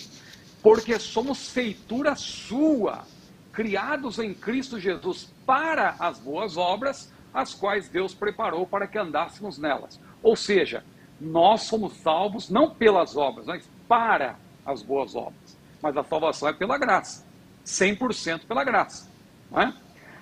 porque 0.62 1.00
somos 1.00 1.50
feitura 1.50 2.16
sua, 2.16 3.04
criados 3.52 4.20
em 4.20 4.34
Cristo 4.34 4.80
Jesus 4.80 5.34
para 5.46 5.96
as 6.00 6.20
boas 6.20 6.56
obras, 6.56 7.12
as 7.34 7.54
quais 7.54 7.90
Deus 7.90 8.14
preparou 8.14 8.68
para 8.68 8.88
que 8.88 8.98
andássemos 8.98 9.58
nelas. 9.58 10.00
Ou 10.22 10.36
seja, 10.36 10.84
nós 11.20 11.64
somos 11.64 11.94
salvos 11.98 12.50
não 12.50 12.70
pelas 12.70 13.18
obras, 13.18 13.48
mas 13.48 13.68
para 13.88 14.36
as 14.66 14.84
boas 14.84 15.16
obras. 15.16 15.58
Mas 15.82 15.98
a 15.98 16.04
salvação 16.04 16.48
é 16.48 16.54
pela 16.54 16.78
graça, 16.78 17.26
100% 17.66 18.42
pela 18.48 18.64
graça. 18.64 19.10
É? 19.54 19.74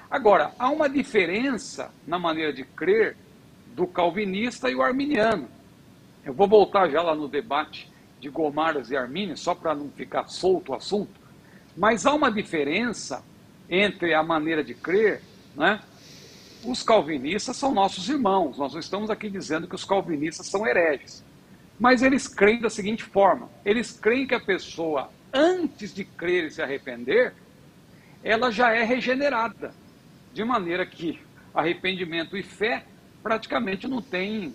Agora, 0.09 0.53
há 0.57 0.69
uma 0.69 0.87
diferença 0.87 1.91
na 2.05 2.17
maneira 2.17 2.53
de 2.53 2.63
crer 2.63 3.17
do 3.75 3.85
calvinista 3.85 4.69
e 4.69 4.75
o 4.75 4.81
arminiano. 4.81 5.49
Eu 6.25 6.33
vou 6.33 6.47
voltar 6.47 6.89
já 6.89 7.01
lá 7.01 7.13
no 7.13 7.27
debate 7.27 7.91
de 8.19 8.29
Gomaras 8.29 8.89
e 8.89 8.97
Armínios, 8.97 9.41
só 9.41 9.53
para 9.53 9.75
não 9.75 9.89
ficar 9.89 10.27
solto 10.27 10.71
o 10.71 10.75
assunto, 10.75 11.19
mas 11.75 12.05
há 12.05 12.13
uma 12.13 12.31
diferença 12.31 13.23
entre 13.69 14.13
a 14.13 14.23
maneira 14.23 14.63
de 14.63 14.73
crer, 14.73 15.21
né? 15.55 15.81
Os 16.63 16.81
calvinistas 16.81 17.55
são 17.55 17.73
nossos 17.73 18.09
irmãos, 18.09 18.57
nós 18.57 18.73
não 18.73 18.79
estamos 18.79 19.09
aqui 19.09 19.29
dizendo 19.29 19.67
que 19.67 19.75
os 19.75 19.85
calvinistas 19.85 20.47
são 20.47 20.65
hereges, 20.65 21.23
mas 21.79 22.01
eles 22.01 22.27
creem 22.27 22.59
da 22.59 22.69
seguinte 22.69 23.03
forma: 23.03 23.49
eles 23.63 23.91
creem 23.91 24.25
que 24.25 24.33
a 24.33 24.39
pessoa, 24.39 25.11
antes 25.31 25.93
de 25.93 26.03
crer 26.03 26.45
e 26.45 26.51
se 26.51 26.61
arrepender, 26.61 27.33
ela 28.23 28.49
já 28.49 28.73
é 28.73 28.83
regenerada, 28.83 29.73
de 30.37 30.45
maneira 30.45 30.85
que 30.85 31.19
arrependimento 31.51 32.37
e 32.37 32.43
fé 32.43 32.85
praticamente 33.23 33.87
não 33.87 34.03
tem 34.03 34.53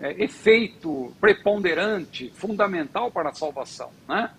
é, 0.00 0.24
efeito 0.24 1.12
preponderante, 1.20 2.32
fundamental 2.34 3.10
para 3.10 3.28
a 3.28 3.34
salvação. 3.34 3.90
Né? 4.08 4.30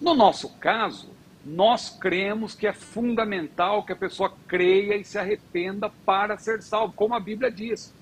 No 0.00 0.14
nosso 0.14 0.50
caso, 0.60 1.10
nós 1.44 1.90
cremos 1.90 2.54
que 2.54 2.68
é 2.68 2.72
fundamental 2.72 3.82
que 3.82 3.92
a 3.92 3.96
pessoa 3.96 4.32
creia 4.46 4.94
e 4.94 5.02
se 5.02 5.18
arrependa 5.18 5.90
para 6.06 6.38
ser 6.38 6.62
salvo, 6.62 6.92
como 6.92 7.12
a 7.12 7.18
Bíblia 7.18 7.50
diz. 7.50 7.92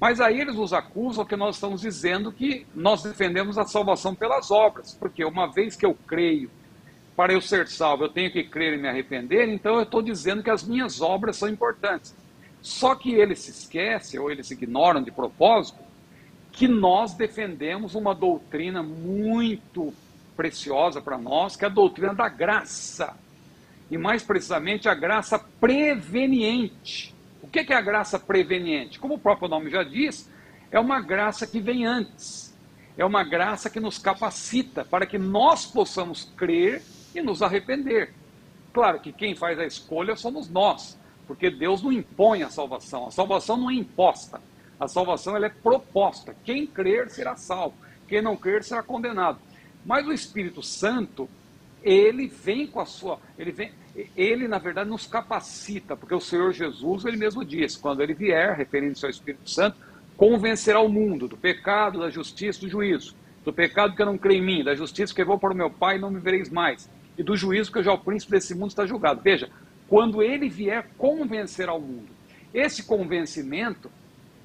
Mas 0.00 0.20
aí 0.20 0.40
eles 0.40 0.56
nos 0.56 0.72
acusam 0.72 1.24
que 1.24 1.36
nós 1.36 1.54
estamos 1.54 1.80
dizendo 1.82 2.32
que 2.32 2.66
nós 2.74 3.04
defendemos 3.04 3.58
a 3.58 3.64
salvação 3.64 4.12
pelas 4.12 4.50
obras, 4.50 4.92
porque 4.98 5.24
uma 5.24 5.46
vez 5.46 5.76
que 5.76 5.86
eu 5.86 5.94
creio, 5.94 6.50
para 7.20 7.34
eu 7.34 7.40
ser 7.42 7.68
salvo, 7.68 8.04
eu 8.04 8.08
tenho 8.08 8.32
que 8.32 8.42
crer 8.42 8.72
e 8.72 8.78
me 8.78 8.88
arrepender, 8.88 9.46
então 9.46 9.74
eu 9.74 9.82
estou 9.82 10.00
dizendo 10.00 10.42
que 10.42 10.48
as 10.48 10.62
minhas 10.62 11.02
obras 11.02 11.36
são 11.36 11.50
importantes. 11.50 12.16
Só 12.62 12.94
que 12.94 13.12
eles 13.12 13.40
se 13.40 13.50
esquecem, 13.50 14.18
ou 14.18 14.30
eles 14.30 14.50
ignoram 14.50 15.02
de 15.02 15.10
propósito, 15.10 15.78
que 16.50 16.66
nós 16.66 17.12
defendemos 17.12 17.94
uma 17.94 18.14
doutrina 18.14 18.82
muito 18.82 19.92
preciosa 20.34 21.02
para 21.02 21.18
nós, 21.18 21.56
que 21.56 21.64
é 21.66 21.68
a 21.68 21.70
doutrina 21.70 22.14
da 22.14 22.26
graça. 22.26 23.14
E 23.90 23.98
mais 23.98 24.22
precisamente 24.22 24.88
a 24.88 24.94
graça 24.94 25.38
preveniente. 25.38 27.14
O 27.42 27.48
que 27.48 27.70
é 27.70 27.76
a 27.76 27.82
graça 27.82 28.18
preveniente? 28.18 28.98
Como 28.98 29.16
o 29.16 29.18
próprio 29.18 29.46
nome 29.46 29.68
já 29.68 29.82
diz, 29.82 30.26
é 30.70 30.80
uma 30.80 31.02
graça 31.02 31.46
que 31.46 31.60
vem 31.60 31.84
antes. 31.84 32.56
É 32.96 33.04
uma 33.04 33.22
graça 33.22 33.68
que 33.68 33.78
nos 33.78 33.98
capacita 33.98 34.86
para 34.86 35.04
que 35.04 35.18
nós 35.18 35.66
possamos 35.66 36.24
crer 36.34 36.80
e 37.14 37.20
nos 37.20 37.42
arrepender. 37.42 38.12
Claro 38.72 39.00
que 39.00 39.12
quem 39.12 39.34
faz 39.34 39.58
a 39.58 39.66
escolha 39.66 40.14
somos 40.16 40.48
nós, 40.48 40.98
porque 41.26 41.50
Deus 41.50 41.82
não 41.82 41.92
impõe 41.92 42.42
a 42.42 42.50
salvação. 42.50 43.06
A 43.06 43.10
salvação 43.10 43.56
não 43.56 43.70
é 43.70 43.74
imposta. 43.74 44.40
A 44.78 44.88
salvação 44.88 45.36
ela 45.36 45.46
é 45.46 45.50
proposta. 45.50 46.34
Quem 46.44 46.66
crer 46.66 47.10
será 47.10 47.36
salvo, 47.36 47.74
quem 48.08 48.22
não 48.22 48.36
crer 48.36 48.64
será 48.64 48.82
condenado. 48.82 49.38
Mas 49.84 50.06
o 50.06 50.12
Espírito 50.12 50.62
Santo, 50.62 51.28
ele 51.82 52.26
vem 52.26 52.66
com 52.66 52.80
a 52.80 52.86
sua, 52.86 53.18
ele 53.38 53.52
vem, 53.52 53.72
ele 54.16 54.46
na 54.46 54.58
verdade 54.58 54.88
nos 54.88 55.06
capacita, 55.06 55.96
porque 55.96 56.14
o 56.14 56.20
Senhor 56.20 56.52
Jesus, 56.52 57.04
ele 57.04 57.16
mesmo 57.16 57.44
disse, 57.44 57.78
quando 57.78 58.02
ele 58.02 58.14
vier, 58.14 58.56
referindo-se 58.56 59.04
ao 59.04 59.10
Espírito 59.10 59.48
Santo, 59.50 59.76
convencerá 60.16 60.80
o 60.80 60.88
mundo 60.88 61.26
do 61.26 61.36
pecado, 61.36 62.00
da 62.00 62.10
justiça, 62.10 62.60
do 62.60 62.68
juízo. 62.68 63.14
Do 63.44 63.52
pecado 63.52 63.94
que 63.94 64.02
eu 64.02 64.06
não 64.06 64.18
creio 64.18 64.42
em 64.42 64.46
mim, 64.46 64.64
da 64.64 64.74
justiça 64.74 65.14
que 65.14 65.22
eu 65.22 65.26
vou 65.26 65.38
para 65.38 65.52
o 65.52 65.56
meu 65.56 65.70
Pai 65.70 65.96
e 65.96 65.98
não 65.98 66.10
me 66.10 66.20
vereis 66.20 66.50
mais, 66.50 66.90
e 67.20 67.22
do 67.22 67.36
juízo 67.36 67.70
que 67.70 67.82
já 67.82 67.92
o 67.92 67.98
príncipe 67.98 68.32
desse 68.32 68.54
mundo 68.54 68.70
está 68.70 68.86
julgado. 68.86 69.20
Veja, 69.20 69.50
quando 69.86 70.22
ele 70.22 70.48
vier 70.48 70.88
convencer 70.96 71.68
ao 71.68 71.78
mundo. 71.78 72.08
Esse 72.54 72.84
convencimento 72.84 73.90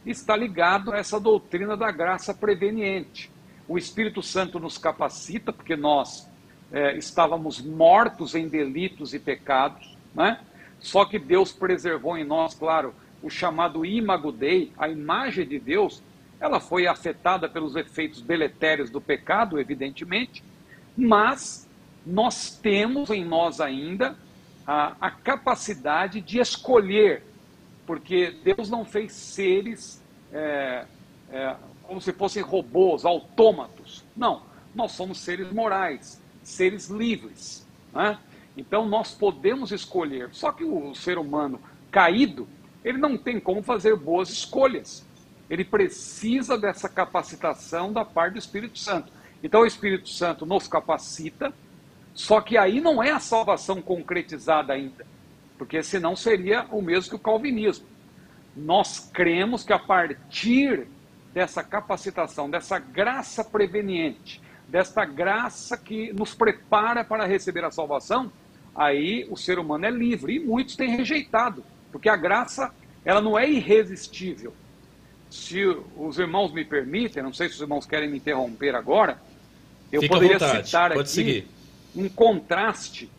está 0.06 0.36
ligado 0.36 0.92
a 0.92 0.98
essa 0.98 1.18
doutrina 1.18 1.78
da 1.78 1.90
graça 1.90 2.34
preveniente. 2.34 3.32
O 3.66 3.78
Espírito 3.78 4.22
Santo 4.22 4.60
nos 4.60 4.78
capacita, 4.78 5.54
porque 5.54 5.78
nós 5.78 6.30
é, 6.70 6.98
estávamos 6.98 7.62
mortos 7.62 8.36
em 8.36 8.50
delitos 8.50 9.14
e 9.14 9.20
pecados, 9.20 9.96
né? 10.14 10.42
só 10.82 11.06
que 11.06 11.18
Deus 11.18 11.54
preservou 11.54 12.18
em 12.18 12.26
nós, 12.26 12.54
claro, 12.54 12.94
o 13.24 13.30
chamado 13.30 13.86
imago 13.86 14.34
Dei, 14.34 14.74
a 14.78 14.90
imagem 14.90 15.48
de 15.48 15.60
Deus, 15.60 16.04
ela 16.42 16.60
foi 16.60 16.88
afetada 16.88 17.48
pelos 17.48 17.78
efeitos 17.78 18.22
deletérios 18.22 18.90
do 18.90 19.00
pecado, 19.00 19.58
evidentemente, 19.58 20.44
mas 20.98 21.65
nós 22.06 22.52
temos 22.62 23.10
em 23.10 23.26
nós 23.26 23.60
ainda 23.60 24.16
a, 24.66 24.96
a 25.00 25.12
capacidade 25.12 26.22
de 26.22 26.40
escolher, 26.40 27.24
porque 27.86 28.36
Deus 28.44 28.70
não 28.70 28.86
fez 28.86 29.12
seres 29.14 30.02
é, 30.32 30.86
é, 31.32 31.56
como 31.84 32.02
se 32.02 32.12
fossem 32.14 32.44
robôs, 32.44 33.06
autômatos. 33.06 34.04
Não, 34.16 34.44
nós 34.74 34.92
somos 34.92 35.20
seres 35.20 35.52
morais, 35.52 36.22
seres 36.44 36.90
livres. 36.90 37.66
Né? 37.94 38.18
Então 38.58 38.88
nós 38.88 39.14
podemos 39.14 39.72
escolher. 39.72 40.30
Só 40.32 40.52
que 40.52 40.64
o 40.64 40.94
ser 40.96 41.18
humano 41.18 41.60
caído, 41.92 42.48
ele 42.84 42.98
não 42.98 43.18
tem 43.18 43.40
como 43.40 43.62
fazer 43.64 43.96
boas 43.96 44.30
escolhas. 44.30 45.06
Ele 45.50 45.64
precisa 45.64 46.58
dessa 46.58 46.90
capacitação 46.90 47.94
da 47.94 48.04
parte 48.04 48.34
do 48.34 48.40
Espírito 48.40 48.80
Santo. 48.80 49.12
Então 49.44 49.62
o 49.62 49.66
Espírito 49.66 50.10
Santo 50.10 50.46
nos 50.46 50.68
capacita, 50.68 51.54
só 52.16 52.40
que 52.40 52.58
aí 52.58 52.80
não 52.80 53.04
é 53.04 53.12
a 53.12 53.20
salvação 53.20 53.82
concretizada 53.82 54.72
ainda, 54.72 55.06
porque 55.58 55.84
senão 55.84 56.16
seria 56.16 56.66
o 56.72 56.82
mesmo 56.82 57.10
que 57.10 57.16
o 57.18 57.20
calvinismo. 57.20 57.86
Nós 58.56 59.12
cremos 59.14 59.66
que 59.66 59.74
a 59.74 59.80
partir 59.80 60.88
dessa 61.34 61.62
capacitação, 61.62 62.50
dessa 62.50 62.80
graça 62.80 63.44
preveniente, 63.44 64.42
desta 64.66 65.04
graça 65.04 65.78
que 65.78 66.14
nos 66.14 66.34
prepara 66.34 67.04
para 67.04 67.26
receber 67.26 67.66
a 67.66 67.72
salvação, 67.72 68.32
aí 68.74 69.28
o 69.30 69.36
ser 69.36 69.60
humano 69.60 69.86
é 69.86 69.92
livre. 69.92 70.38
E 70.38 70.40
muitos 70.40 70.78
têm 70.78 70.96
rejeitado, 70.96 71.66
porque 71.92 72.08
a 72.08 72.16
graça 72.16 72.74
ela 73.04 73.20
não 73.20 73.38
é 73.38 73.50
irresistível. 73.50 74.54
Se 75.30 75.66
os 75.98 76.18
irmãos 76.18 76.54
me 76.54 76.64
permitem, 76.64 77.22
não 77.22 77.34
sei 77.34 77.50
se 77.50 77.56
os 77.56 77.62
irmãos 77.62 77.86
querem 77.86 78.10
me 78.10 78.18
interromper 78.18 78.74
agora, 78.74 79.22
eu 79.92 80.02
Fica 80.02 80.14
poderia 80.14 80.64
citar 80.64 80.94
Pode 80.94 81.02
aqui 81.02 81.10
seguir. 81.10 81.55
Um 81.96 82.10
contraste. 82.10 83.10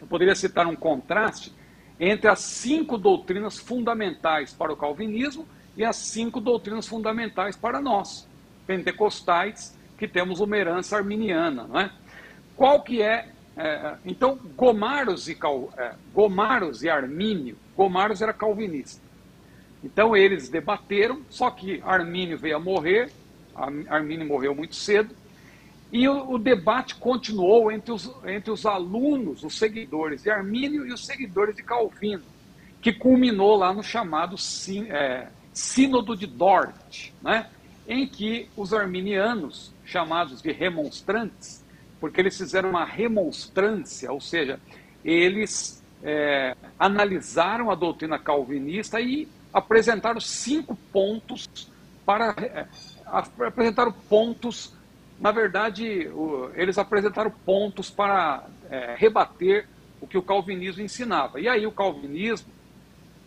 Eu 0.00 0.06
poderia 0.06 0.34
citar 0.34 0.66
um 0.66 0.76
contraste 0.76 1.52
entre 1.98 2.28
as 2.28 2.40
cinco 2.40 2.98
doutrinas 2.98 3.58
fundamentais 3.58 4.52
para 4.52 4.72
o 4.72 4.76
calvinismo 4.76 5.46
e 5.76 5.84
as 5.84 5.96
cinco 5.96 6.40
doutrinas 6.40 6.86
fundamentais 6.86 7.56
para 7.56 7.80
nós, 7.80 8.26
pentecostais, 8.66 9.76
que 9.98 10.08
temos 10.08 10.40
uma 10.40 10.56
herança 10.56 10.96
arminiana. 10.96 11.64
Não 11.64 11.80
é? 11.80 11.90
Qual 12.56 12.82
que 12.82 13.02
é, 13.02 13.28
é 13.56 13.94
então, 14.04 14.38
Gomaros 14.56 15.28
e, 15.28 15.34
Cal, 15.34 15.72
é, 15.76 15.94
Gomaros 16.12 16.82
e 16.82 16.88
Armínio, 16.88 17.56
Gomaros 17.76 18.22
era 18.22 18.32
calvinista. 18.32 19.02
Então 19.82 20.16
eles 20.16 20.48
debateram, 20.48 21.22
só 21.28 21.50
que 21.50 21.82
Armínio 21.84 22.38
veio 22.38 22.56
a 22.56 22.60
morrer, 22.60 23.12
Armínio 23.88 24.26
morreu 24.26 24.54
muito 24.54 24.74
cedo, 24.74 25.14
e 25.94 26.08
o, 26.08 26.32
o, 26.32 26.38
debate 26.38 26.96
continuou 26.96 27.70
entre 27.70 27.92
os, 27.92 28.10
entre 28.24 28.50
os 28.50 28.66
alunos, 28.66 29.44
os 29.44 29.56
seguidores 29.56 30.24
de 30.24 30.30
Armínio 30.30 30.84
e 30.84 30.92
os 30.92 31.06
seguidores 31.06 31.54
de 31.54 31.62
Calvino, 31.62 32.24
que 32.82 32.92
culminou 32.92 33.54
lá 33.54 33.72
no 33.72 33.80
chamado 33.80 34.34
é, 34.88 35.28
Sínodo 35.52 36.16
de 36.16 36.26
Dort, 36.26 37.12
né? 37.22 37.48
em 37.86 38.08
que 38.08 38.50
os 38.56 38.74
arminianos, 38.74 39.72
chamados 39.84 40.42
de 40.42 40.50
remonstrantes, 40.50 41.64
porque 42.00 42.20
eles 42.20 42.36
fizeram 42.36 42.70
uma 42.70 42.84
remonstrância, 42.84 44.10
ou 44.10 44.20
seja, 44.20 44.58
eles 45.04 45.80
é, 46.02 46.56
analisaram 46.76 47.70
a 47.70 47.76
doutrina 47.76 48.18
calvinista 48.18 49.00
e 49.00 49.28
apresentaram 49.52 50.20
cinco 50.20 50.76
pontos 50.92 51.48
para 52.04 52.34
é, 52.40 52.66
apresentaram 53.06 53.92
pontos, 53.92 54.74
na 55.24 55.32
verdade, 55.32 56.10
eles 56.54 56.76
apresentaram 56.76 57.30
pontos 57.30 57.88
para 57.88 58.44
é, 58.68 58.94
rebater 58.94 59.66
o 59.98 60.06
que 60.06 60.18
o 60.18 60.22
calvinismo 60.22 60.82
ensinava. 60.82 61.40
E 61.40 61.48
aí 61.48 61.66
o 61.66 61.72
calvinismo, 61.72 62.52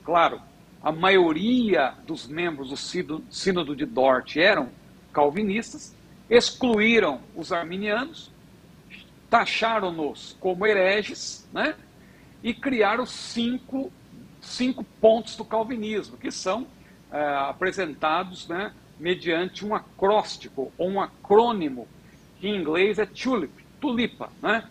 claro, 0.06 0.40
a 0.80 0.92
maioria 0.92 1.96
dos 2.06 2.28
membros 2.28 2.70
do 2.70 3.24
Sínodo 3.32 3.76
de 3.76 3.84
Dort 3.84 4.38
eram 4.38 4.70
calvinistas, 5.12 5.96
excluíram 6.30 7.20
os 7.36 7.52
arminianos, 7.52 8.32
taxaram-nos 9.28 10.38
como 10.40 10.68
hereges, 10.68 11.50
né? 11.52 11.74
e 12.44 12.54
criaram 12.54 13.08
cinco, 13.08 13.92
cinco 14.40 14.84
pontos 15.02 15.36
do 15.36 15.44
calvinismo, 15.44 16.16
que 16.16 16.30
são 16.30 16.68
é, 17.12 17.20
apresentados 17.50 18.48
né, 18.48 18.72
mediante 19.00 19.66
um 19.66 19.76
acróstico 19.76 20.72
ou 20.78 20.90
um 20.90 21.02
acrônimo, 21.02 21.88
que 22.40 22.48
em 22.48 22.56
inglês 22.56 23.00
é 23.00 23.06
tulip, 23.06 23.54
tulipa. 23.80 24.30
Né? 24.42 24.64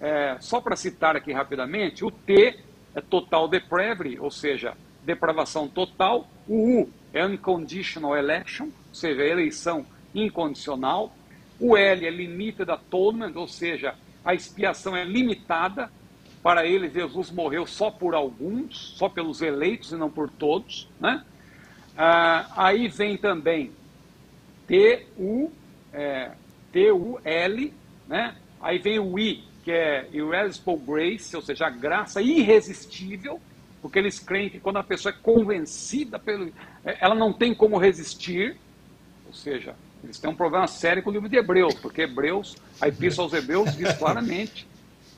É, 0.00 0.36
só 0.40 0.60
para 0.60 0.76
citar 0.76 1.16
aqui 1.16 1.32
rapidamente, 1.32 2.04
o 2.04 2.10
T 2.10 2.58
é 2.94 3.00
total 3.00 3.48
depravity, 3.48 4.18
ou 4.18 4.30
seja, 4.30 4.74
depravação 5.02 5.68
total. 5.68 6.28
O 6.48 6.80
U 6.80 6.90
é 7.12 7.24
unconditional 7.24 8.16
election, 8.16 8.66
ou 8.66 8.94
seja, 8.94 9.22
eleição 9.22 9.86
incondicional. 10.14 11.14
O 11.58 11.76
L 11.76 12.06
é 12.06 12.10
limited 12.10 12.70
atonement, 12.70 13.32
ou 13.36 13.46
seja, 13.46 13.94
a 14.24 14.34
expiação 14.34 14.96
é 14.96 15.04
limitada. 15.04 15.90
Para 16.42 16.66
ele, 16.66 16.88
Jesus 16.88 17.30
morreu 17.30 17.66
só 17.66 17.90
por 17.90 18.14
alguns, 18.14 18.94
só 18.96 19.10
pelos 19.10 19.42
eleitos 19.42 19.92
e 19.92 19.96
não 19.96 20.10
por 20.10 20.30
todos. 20.30 20.88
Né? 20.98 21.22
Ah, 22.02 22.50
aí 22.56 22.88
vem 22.88 23.18
também 23.18 23.72
T-U, 24.66 25.52
é, 25.92 26.30
T-U-L, 26.72 27.74
né? 28.08 28.36
aí 28.58 28.78
vem 28.78 28.98
o 28.98 29.18
I, 29.18 29.44
que 29.62 29.70
é 29.70 30.08
irresistible 30.10 30.78
grace, 30.78 31.36
ou 31.36 31.42
seja, 31.42 31.66
a 31.66 31.70
graça 31.70 32.22
irresistível 32.22 33.38
porque 33.82 33.98
eles 33.98 34.18
creem 34.18 34.50
que 34.50 34.60
quando 34.60 34.76
a 34.78 34.82
pessoa 34.82 35.12
é 35.12 35.22
convencida 35.22 36.18
pelo. 36.18 36.52
É, 36.84 36.98
ela 37.00 37.14
não 37.14 37.32
tem 37.32 37.54
como 37.54 37.78
resistir, 37.78 38.56
ou 39.26 39.32
seja, 39.32 39.74
eles 40.04 40.18
têm 40.18 40.30
um 40.30 40.34
problema 40.34 40.66
sério 40.66 41.02
com 41.02 41.10
o 41.10 41.12
livro 41.12 41.28
de 41.28 41.36
Hebreus, 41.36 41.74
porque 41.74 42.02
Hebreus, 42.02 42.56
a 42.80 42.88
epístola 42.88 43.26
aos 43.26 43.34
Hebreus 43.34 43.76
diz 43.76 43.92
claramente 43.94 44.66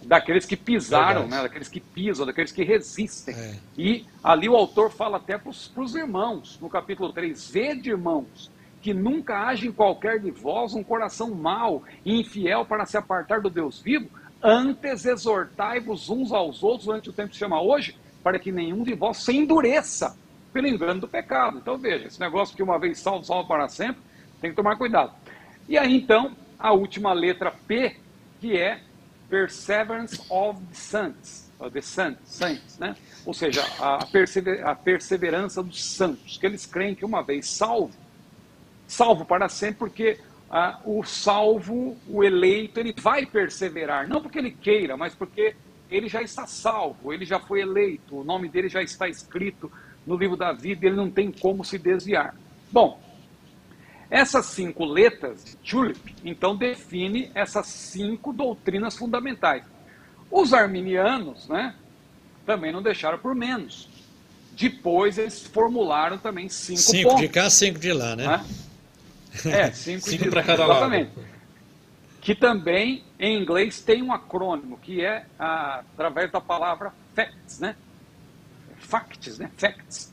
daqueles 0.05 0.45
que 0.45 0.57
pisaram, 0.57 1.27
né, 1.27 1.43
daqueles 1.43 1.69
que 1.69 1.81
pisam, 1.81 2.27
daqueles 2.27 2.53
que 2.53 2.65
resistem. 2.65 3.35
É. 3.35 3.55
E 3.77 4.07
ali 4.23 4.49
o 4.49 4.57
autor 4.57 4.91
fala 4.91 5.17
até 5.17 5.38
para 5.38 5.51
os 5.51 5.95
irmãos, 5.95 6.59
no 6.61 6.69
capítulo 6.69 7.12
3, 7.12 7.51
vede, 7.51 7.91
irmãos, 7.91 8.51
que 8.81 8.93
nunca 8.93 9.47
haja 9.47 9.67
em 9.67 9.73
qualquer 9.73 10.19
de 10.19 10.31
vós 10.31 10.75
um 10.75 10.83
coração 10.83 11.31
mau 11.31 11.85
e 12.05 12.21
infiel 12.21 12.65
para 12.65 12.85
se 12.85 12.97
apartar 12.97 13.41
do 13.41 13.49
Deus 13.49 13.81
vivo, 13.81 14.09
antes 14.43 15.07
exortai-vos 15.07 16.11
uns 16.11 16.33
aos 16.33 16.62
outros 16.65 16.87
durante 16.87 17.09
o 17.09 17.12
tempo 17.12 17.29
que 17.29 17.37
se 17.37 17.41
chama 17.41 17.62
hoje, 17.62 17.97
para 18.23 18.38
que 18.38 18.51
nenhum 18.51 18.83
de 18.83 18.95
vós 18.95 19.19
se 19.19 19.37
endureça 19.37 20.17
pelo 20.53 20.67
engano 20.67 21.01
do 21.01 21.09
pecado. 21.09 21.59
Então 21.59 21.79
veja, 21.79 22.09
esse 22.09 22.21
negócio 22.21 22.57
que 22.57 22.62
uma 22.62 22.79
vez 22.79 22.99
salvo, 22.99 23.25
salvo 23.25 23.47
para 23.47 23.69
sempre, 23.69 24.03
tem 24.41 24.51
que 24.51 24.57
tomar 24.57 24.77
cuidado. 24.77 25.12
E 25.69 25.79
aí 25.79 25.97
então, 25.97 26.33
a 26.59 26.73
última 26.73 27.12
letra 27.12 27.53
P, 27.53 27.97
que 28.41 28.57
é 28.57 28.81
Perseverance 29.33 30.21
of 30.29 30.61
the 30.61 30.75
Saints, 30.75 31.51
the 31.73 31.81
saints, 31.81 32.79
né? 32.79 32.95
ou 33.25 33.33
seja, 33.33 33.64
a, 33.81 34.05
persever, 34.05 34.62
a 34.66 34.75
perseverança 34.75 35.62
dos 35.62 35.83
santos, 35.83 36.37
que 36.37 36.45
eles 36.45 36.66
creem 36.66 36.95
que 36.95 37.03
uma 37.03 37.23
vez 37.23 37.49
salvo, 37.49 37.95
salvo 38.87 39.25
para 39.25 39.49
sempre, 39.49 39.79
porque 39.79 40.18
ah, 40.51 40.79
o 40.85 41.03
salvo, 41.03 41.97
o 42.07 42.23
eleito, 42.23 42.79
ele 42.79 42.95
vai 42.95 43.25
perseverar, 43.25 44.07
não 44.07 44.21
porque 44.21 44.38
ele 44.38 44.51
queira, 44.51 44.99
mas 44.99 45.14
porque 45.14 45.57
ele 45.90 46.11
já 46.11 46.21
está 46.21 46.47
salvo, 46.47 47.11
ele 47.11 47.25
já 47.25 47.40
foi 47.40 47.62
eleito, 47.62 48.18
o 48.18 48.25
nome 48.25 48.51
dele 48.51 48.68
já 48.68 48.83
está 48.83 49.09
escrito 49.09 49.73
no 50.07 50.14
livro 50.14 50.37
da 50.37 50.53
vida, 50.53 50.85
ele 50.85 50.97
não 50.97 51.11
tem 51.11 51.33
como 51.33 51.64
se 51.64 51.79
desviar. 51.79 52.35
Bom, 52.71 53.02
essas 54.12 54.46
cinco 54.46 54.85
letras, 54.85 55.57
tulip, 55.64 56.14
então 56.22 56.55
define 56.55 57.31
essas 57.35 57.66
cinco 57.66 58.33
doutrinas 58.33 58.96
fundamentais. 58.96 59.64
Os 60.31 60.53
arminianos, 60.53 61.48
né, 61.48 61.75
também 62.44 62.73
não 62.73 62.83
deixaram 62.83 63.19
por 63.19 63.35
menos. 63.35 63.88
Depois 64.52 65.17
eles 65.17 65.46
formularam 65.46 66.19
também 66.19 66.48
cinco, 66.48 66.79
cinco 66.79 67.02
pontos. 67.04 67.21
Cinco 67.21 67.29
de 67.29 67.29
cá, 67.29 67.48
cinco 67.48 67.79
de 67.79 67.92
lá, 67.92 68.15
né? 68.15 68.27
né? 68.27 68.46
É, 69.50 69.73
cinco, 69.73 70.08
cinco 70.08 70.29
para 70.29 70.42
cada 70.42 70.67
lado. 70.67 70.94
Exatamente 70.94 71.33
que 72.23 72.37
também 72.37 73.02
em 73.19 73.37
inglês 73.37 73.83
tem 73.83 74.00
um 74.00 74.13
acrônimo, 74.13 74.79
que 74.79 75.04
é 75.04 75.27
ah, 75.37 75.83
através 75.92 76.31
da 76.31 76.40
palavra 76.40 76.94
facts, 77.15 77.58
né? 77.58 77.75
Facts, 78.79 79.40
né? 79.40 79.50
Facts. 79.56 80.13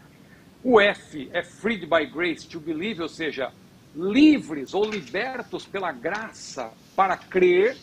O 0.63 0.81
F 0.81 1.29
é 1.31 1.43
freed 1.43 1.85
by 1.85 2.07
grace 2.07 2.47
to 2.47 2.59
believe, 2.59 2.99
ou 2.99 3.07
seja, 3.07 3.51
livres 3.99 4.73
ou 4.73 4.85
libertos 4.85 5.65
pela 5.65 5.91
graça 5.91 6.71
para 6.95 7.17
crer, 7.17 7.77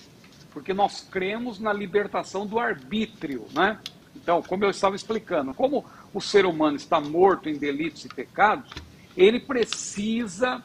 porque 0.52 0.72
nós 0.72 1.02
cremos 1.02 1.58
na 1.58 1.72
libertação 1.72 2.46
do 2.46 2.58
arbítrio, 2.58 3.46
né? 3.52 3.78
Então, 4.14 4.42
como 4.42 4.64
eu 4.64 4.70
estava 4.70 4.96
explicando, 4.96 5.52
como 5.52 5.84
o 6.14 6.20
ser 6.20 6.46
humano 6.46 6.76
está 6.76 7.00
morto 7.00 7.48
em 7.48 7.58
delitos 7.58 8.04
e 8.06 8.08
pecados, 8.08 8.72
ele 9.16 9.38
precisa 9.38 10.62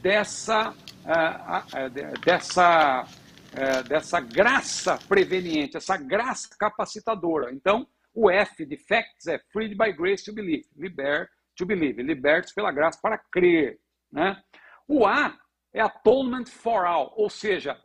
dessa, 0.00 0.70
uh, 0.70 1.76
uh, 1.76 2.20
dessa 2.24 3.06
é, 3.54 3.82
dessa 3.82 4.18
graça 4.18 4.98
preveniente, 5.06 5.76
essa 5.76 5.94
graça 5.98 6.48
capacitadora. 6.58 7.52
Então, 7.52 7.86
o 8.14 8.30
F 8.30 8.64
de 8.64 8.78
facts 8.78 9.26
é 9.26 9.38
freed 9.52 9.76
by 9.76 9.92
grace 9.92 10.24
to 10.24 10.32
believe, 10.32 10.66
liber 10.74 11.28
to 11.54 11.66
believe, 11.66 12.02
libertos 12.02 12.54
pela 12.54 12.72
graça 12.72 12.98
para 13.02 13.18
crer. 13.18 13.78
Né? 14.10 14.42
O 14.88 15.06
A 15.06 15.36
é 15.72 15.80
atonement 15.80 16.46
for 16.46 16.84
all, 16.84 17.12
ou 17.16 17.30
seja, 17.30 17.78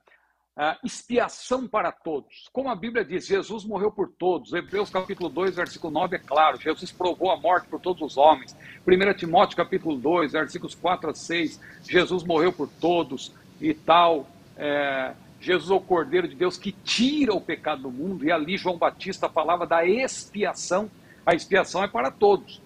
expiação 0.84 1.68
para 1.68 1.92
todos. 1.92 2.50
Como 2.52 2.68
a 2.70 2.76
Bíblia 2.76 3.06
diz, 3.06 3.28
Jesus 3.28 3.64
morreu 3.64 3.92
por 3.92 4.10
todos. 4.10 4.54
Hebreus 4.54 4.90
capítulo 4.90 5.30
2, 5.30 5.56
versículo 5.56 5.94
9 5.94 6.16
é 6.16 6.20
claro, 6.20 6.60
Jesus 6.60 6.92
provou 6.92 7.32
a 7.32 7.38
morte 7.38 7.68
por 7.68 7.80
todos 7.80 8.02
os 8.02 8.18
homens. 8.18 8.58
1 8.88 9.14
Timóteo 9.14 9.56
capítulo 9.56 9.96
2, 9.98 10.32
versículos 10.32 10.74
4 10.74 11.12
a 11.12 11.14
6, 11.14 11.62
Jesus 11.84 12.24
morreu 12.24 12.52
por 12.52 12.68
todos 12.68 13.32
e 13.62 13.74
tal. 13.74 14.28
É, 14.56 15.14
Jesus 15.40 15.70
é 15.70 15.76
o 15.76 15.80
Cordeiro 15.80 16.28
de 16.28 16.34
Deus 16.34 16.58
que 16.58 16.72
tira 16.72 17.34
o 17.34 17.40
pecado 17.40 17.84
do 17.84 17.92
mundo, 17.92 18.26
e 18.26 18.32
ali 18.32 18.58
João 18.58 18.78
Batista 18.78 19.30
falava 19.30 19.68
da 19.68 19.86
expiação. 19.86 20.90
A 21.24 21.36
expiação 21.36 21.84
é 21.84 21.88
para 21.88 22.10
todos. 22.10 22.60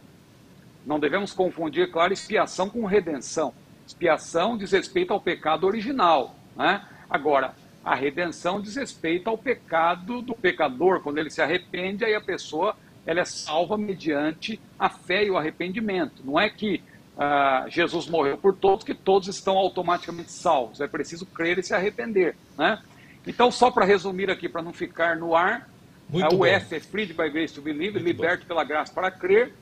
Não 0.85 0.97
devemos 0.97 1.33
confundir, 1.33 1.91
claro, 1.91 2.13
expiação 2.13 2.69
com 2.69 2.85
redenção. 2.85 3.53
Expiação 3.91 4.57
diz 4.57 4.71
respeito 4.71 5.11
ao 5.11 5.19
pecado 5.19 5.67
original. 5.67 6.35
Né? 6.55 6.81
Agora, 7.09 7.53
a 7.83 7.93
redenção 7.93 8.61
diz 8.61 8.75
respeito 8.75 9.29
ao 9.29 9.37
pecado 9.37 10.21
do 10.21 10.33
pecador. 10.33 11.01
Quando 11.01 11.17
ele 11.17 11.29
se 11.29 11.41
arrepende, 11.41 12.05
aí 12.05 12.15
a 12.15 12.21
pessoa 12.21 12.75
ela 13.05 13.19
é 13.19 13.25
salva 13.25 13.77
mediante 13.77 14.59
a 14.79 14.89
fé 14.89 15.25
e 15.25 15.31
o 15.31 15.37
arrependimento. 15.37 16.23
Não 16.23 16.39
é 16.39 16.49
que 16.49 16.81
ah, 17.17 17.65
Jesus 17.67 18.07
morreu 18.07 18.37
por 18.37 18.55
todos, 18.55 18.85
que 18.85 18.93
todos 18.93 19.27
estão 19.27 19.57
automaticamente 19.57 20.31
salvos. 20.31 20.79
É 20.79 20.87
preciso 20.87 21.25
crer 21.25 21.59
e 21.59 21.63
se 21.63 21.73
arrepender. 21.73 22.35
Né? 22.57 22.81
Então, 23.27 23.51
só 23.51 23.69
para 23.69 23.85
resumir 23.85 24.29
aqui, 24.29 24.47
para 24.47 24.61
não 24.61 24.71
ficar 24.71 25.17
no 25.17 25.35
ar, 25.35 25.69
ah, 26.13 26.27
o 26.31 26.37
bom. 26.37 26.45
F 26.45 26.75
é 26.75 26.79
freed 26.79 27.13
by 27.13 27.29
grace 27.29 27.53
to 27.53 27.61
believe, 27.61 27.93
Muito 27.93 28.05
liberto 28.05 28.43
bom. 28.43 28.47
pela 28.47 28.63
graça 28.63 28.93
para 28.93 29.11
crer. 29.11 29.53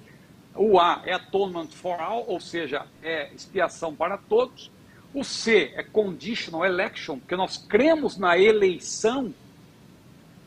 O 0.56 0.80
A 0.80 1.02
é 1.06 1.14
atonement 1.14 1.68
for 1.68 2.00
all, 2.00 2.26
ou 2.28 2.40
seja, 2.40 2.86
é 3.02 3.32
expiação 3.34 3.96
para 3.96 4.18
todos. 4.18 4.72
O 5.14 5.24
C 5.24 5.72
é 5.76 5.84
conditional 5.84 6.66
election, 6.66 7.18
porque 7.18 7.36
nós 7.36 7.58
cremos 7.58 8.18
na 8.18 8.38
eleição, 8.38 9.34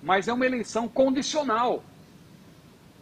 mas 0.03 0.29
é 0.29 0.33
uma 0.33 0.47
eleição 0.47 0.89
condicional. 0.89 1.83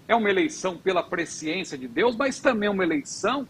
É 0.07 0.14
uma 0.14 0.30
eleição 0.30 0.76
pela 0.76 1.03
presciência 1.03 1.76
de 1.76 1.86
Deus, 1.86 2.16
mas 2.16 2.40
também 2.40 2.66
é 2.66 2.70
uma 2.70 2.84
eleição 2.84 3.46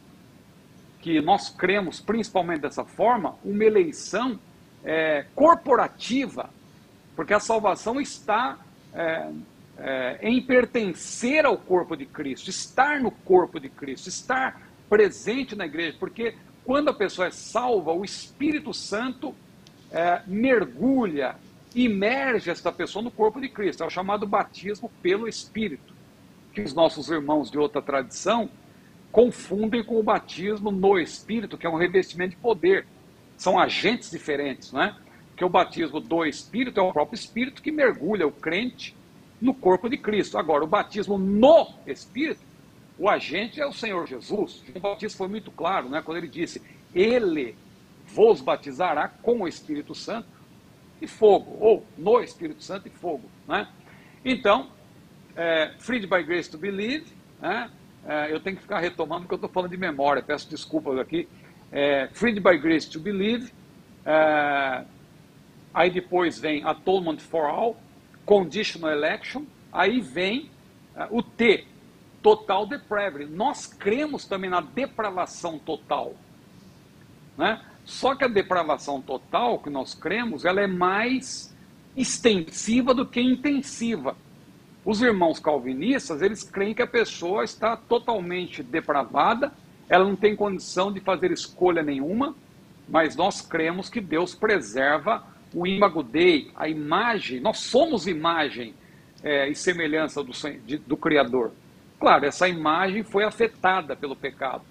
que 1.00 1.20
nós 1.20 1.48
cremos 1.48 2.00
principalmente 2.00 2.60
dessa 2.60 2.84
forma, 2.84 3.36
uma 3.42 3.64
eleição 3.64 4.38
é, 4.84 5.24
corporativa, 5.34 6.50
porque 7.16 7.32
a 7.32 7.40
salvação 7.40 8.00
está 8.00 8.58
é, 8.92 9.30
é, 9.80 10.18
em 10.22 10.42
pertencer 10.42 11.46
ao 11.46 11.56
corpo 11.56 11.96
de 11.96 12.04
Cristo, 12.04 12.50
estar 12.50 13.00
no 13.00 13.10
corpo 13.10 13.58
de 13.58 13.70
Cristo, 13.70 14.08
estar 14.08 14.60
presente 14.88 15.56
na 15.56 15.64
igreja, 15.64 15.96
porque 15.98 16.34
quando 16.64 16.90
a 16.90 16.94
pessoa 16.94 17.28
é 17.28 17.30
salva, 17.30 17.92
o 17.92 18.04
Espírito 18.04 18.74
Santo 18.74 19.34
é, 19.90 20.20
mergulha, 20.26 21.36
imerge 21.74 22.50
esta 22.50 22.70
pessoa 22.70 23.02
no 23.02 23.10
corpo 23.10 23.40
de 23.40 23.48
Cristo. 23.48 23.82
É 23.82 23.86
o 23.86 23.90
chamado 23.90 24.26
batismo 24.26 24.90
pelo 25.00 25.26
Espírito, 25.26 25.94
que 26.52 26.60
os 26.60 26.74
nossos 26.74 27.08
irmãos 27.08 27.50
de 27.50 27.58
outra 27.58 27.80
tradição 27.80 28.50
confundem 29.10 29.82
com 29.82 29.98
o 29.98 30.02
batismo 30.02 30.70
no 30.70 30.98
Espírito, 30.98 31.56
que 31.56 31.66
é 31.66 31.70
um 31.70 31.76
revestimento 31.76 32.36
de 32.36 32.36
poder. 32.36 32.86
São 33.36 33.58
agentes 33.58 34.10
diferentes, 34.10 34.72
não 34.72 34.82
é? 34.82 34.94
Que 35.36 35.44
o 35.44 35.48
batismo 35.48 36.00
do 36.00 36.26
Espírito 36.26 36.78
é 36.78 36.82
o 36.82 36.92
próprio 36.92 37.16
Espírito 37.16 37.62
que 37.62 37.72
mergulha 37.72 38.26
o 38.26 38.32
crente 38.32 38.94
no 39.40 39.54
corpo 39.54 39.88
de 39.88 39.96
Cristo. 39.96 40.38
Agora, 40.38 40.64
o 40.64 40.66
batismo 40.66 41.16
no 41.16 41.74
Espírito 41.86 42.50
o 43.00 43.08
agente 43.08 43.58
é 43.58 43.66
o 43.66 43.72
Senhor 43.72 44.06
Jesus. 44.06 44.62
João 44.66 44.78
Batista 44.78 45.16
foi 45.16 45.26
muito 45.26 45.50
claro, 45.50 45.88
né, 45.88 46.02
quando 46.04 46.18
ele 46.18 46.28
disse: 46.28 46.60
Ele 46.94 47.56
vos 48.06 48.42
batizará 48.42 49.08
com 49.08 49.40
o 49.40 49.48
Espírito 49.48 49.94
Santo 49.94 50.28
e 51.00 51.06
fogo, 51.06 51.56
ou 51.58 51.86
no 51.96 52.20
Espírito 52.20 52.62
Santo 52.62 52.88
e 52.88 52.90
fogo. 52.90 53.24
Né? 53.48 53.66
Então, 54.22 54.68
é, 55.34 55.72
freed 55.78 56.06
by 56.06 56.22
grace 56.22 56.50
to 56.50 56.58
believe, 56.58 57.06
né? 57.40 57.70
É, 58.06 58.32
eu 58.32 58.38
tenho 58.38 58.56
que 58.56 58.62
ficar 58.62 58.80
retomando 58.80 59.22
porque 59.22 59.34
eu 59.34 59.36
estou 59.36 59.50
falando 59.50 59.70
de 59.70 59.78
memória, 59.78 60.22
peço 60.22 60.48
desculpas 60.50 60.98
aqui. 60.98 61.26
É, 61.72 62.08
freed 62.12 62.38
by 62.38 62.58
grace 62.58 62.90
to 62.90 63.00
believe, 63.00 63.50
é, 64.04 64.84
aí 65.72 65.90
depois 65.90 66.38
vem 66.38 66.62
atonement 66.64 67.18
for 67.18 67.46
all, 67.46 67.80
conditional 68.24 68.90
election, 68.90 69.44
aí 69.72 70.00
vem 70.00 70.50
é, 70.94 71.06
o 71.10 71.22
T, 71.22 71.66
total 72.22 72.66
depravity. 72.66 73.30
Nós 73.30 73.66
cremos 73.66 74.26
também 74.26 74.50
na 74.50 74.60
depravação 74.60 75.58
total. 75.58 76.14
Né? 77.36 77.60
Só 77.84 78.14
que 78.14 78.24
a 78.24 78.28
depravação 78.28 79.00
total 79.00 79.58
que 79.58 79.70
nós 79.70 79.94
cremos, 79.94 80.44
ela 80.44 80.60
é 80.60 80.66
mais 80.66 81.54
extensiva 81.96 82.94
do 82.94 83.06
que 83.06 83.20
intensiva. 83.20 84.16
Os 84.84 85.02
irmãos 85.02 85.38
calvinistas, 85.38 86.22
eles 86.22 86.42
creem 86.42 86.74
que 86.74 86.82
a 86.82 86.86
pessoa 86.86 87.44
está 87.44 87.76
totalmente 87.76 88.62
depravada, 88.62 89.52
ela 89.88 90.04
não 90.04 90.16
tem 90.16 90.36
condição 90.36 90.92
de 90.92 91.00
fazer 91.00 91.32
escolha 91.32 91.82
nenhuma, 91.82 92.34
mas 92.88 93.16
nós 93.16 93.40
cremos 93.40 93.88
que 93.88 94.00
Deus 94.00 94.34
preserva 94.34 95.24
o 95.52 95.66
imago 95.66 96.02
Dei, 96.02 96.50
a 96.54 96.68
imagem, 96.68 97.40
nós 97.40 97.58
somos 97.58 98.06
imagem 98.06 98.74
é, 99.22 99.48
e 99.48 99.54
semelhança 99.54 100.22
do, 100.22 100.32
de, 100.64 100.78
do 100.78 100.96
Criador. 100.96 101.52
Claro, 101.98 102.24
essa 102.24 102.48
imagem 102.48 103.02
foi 103.02 103.24
afetada 103.24 103.94
pelo 103.94 104.16
pecado, 104.16 104.62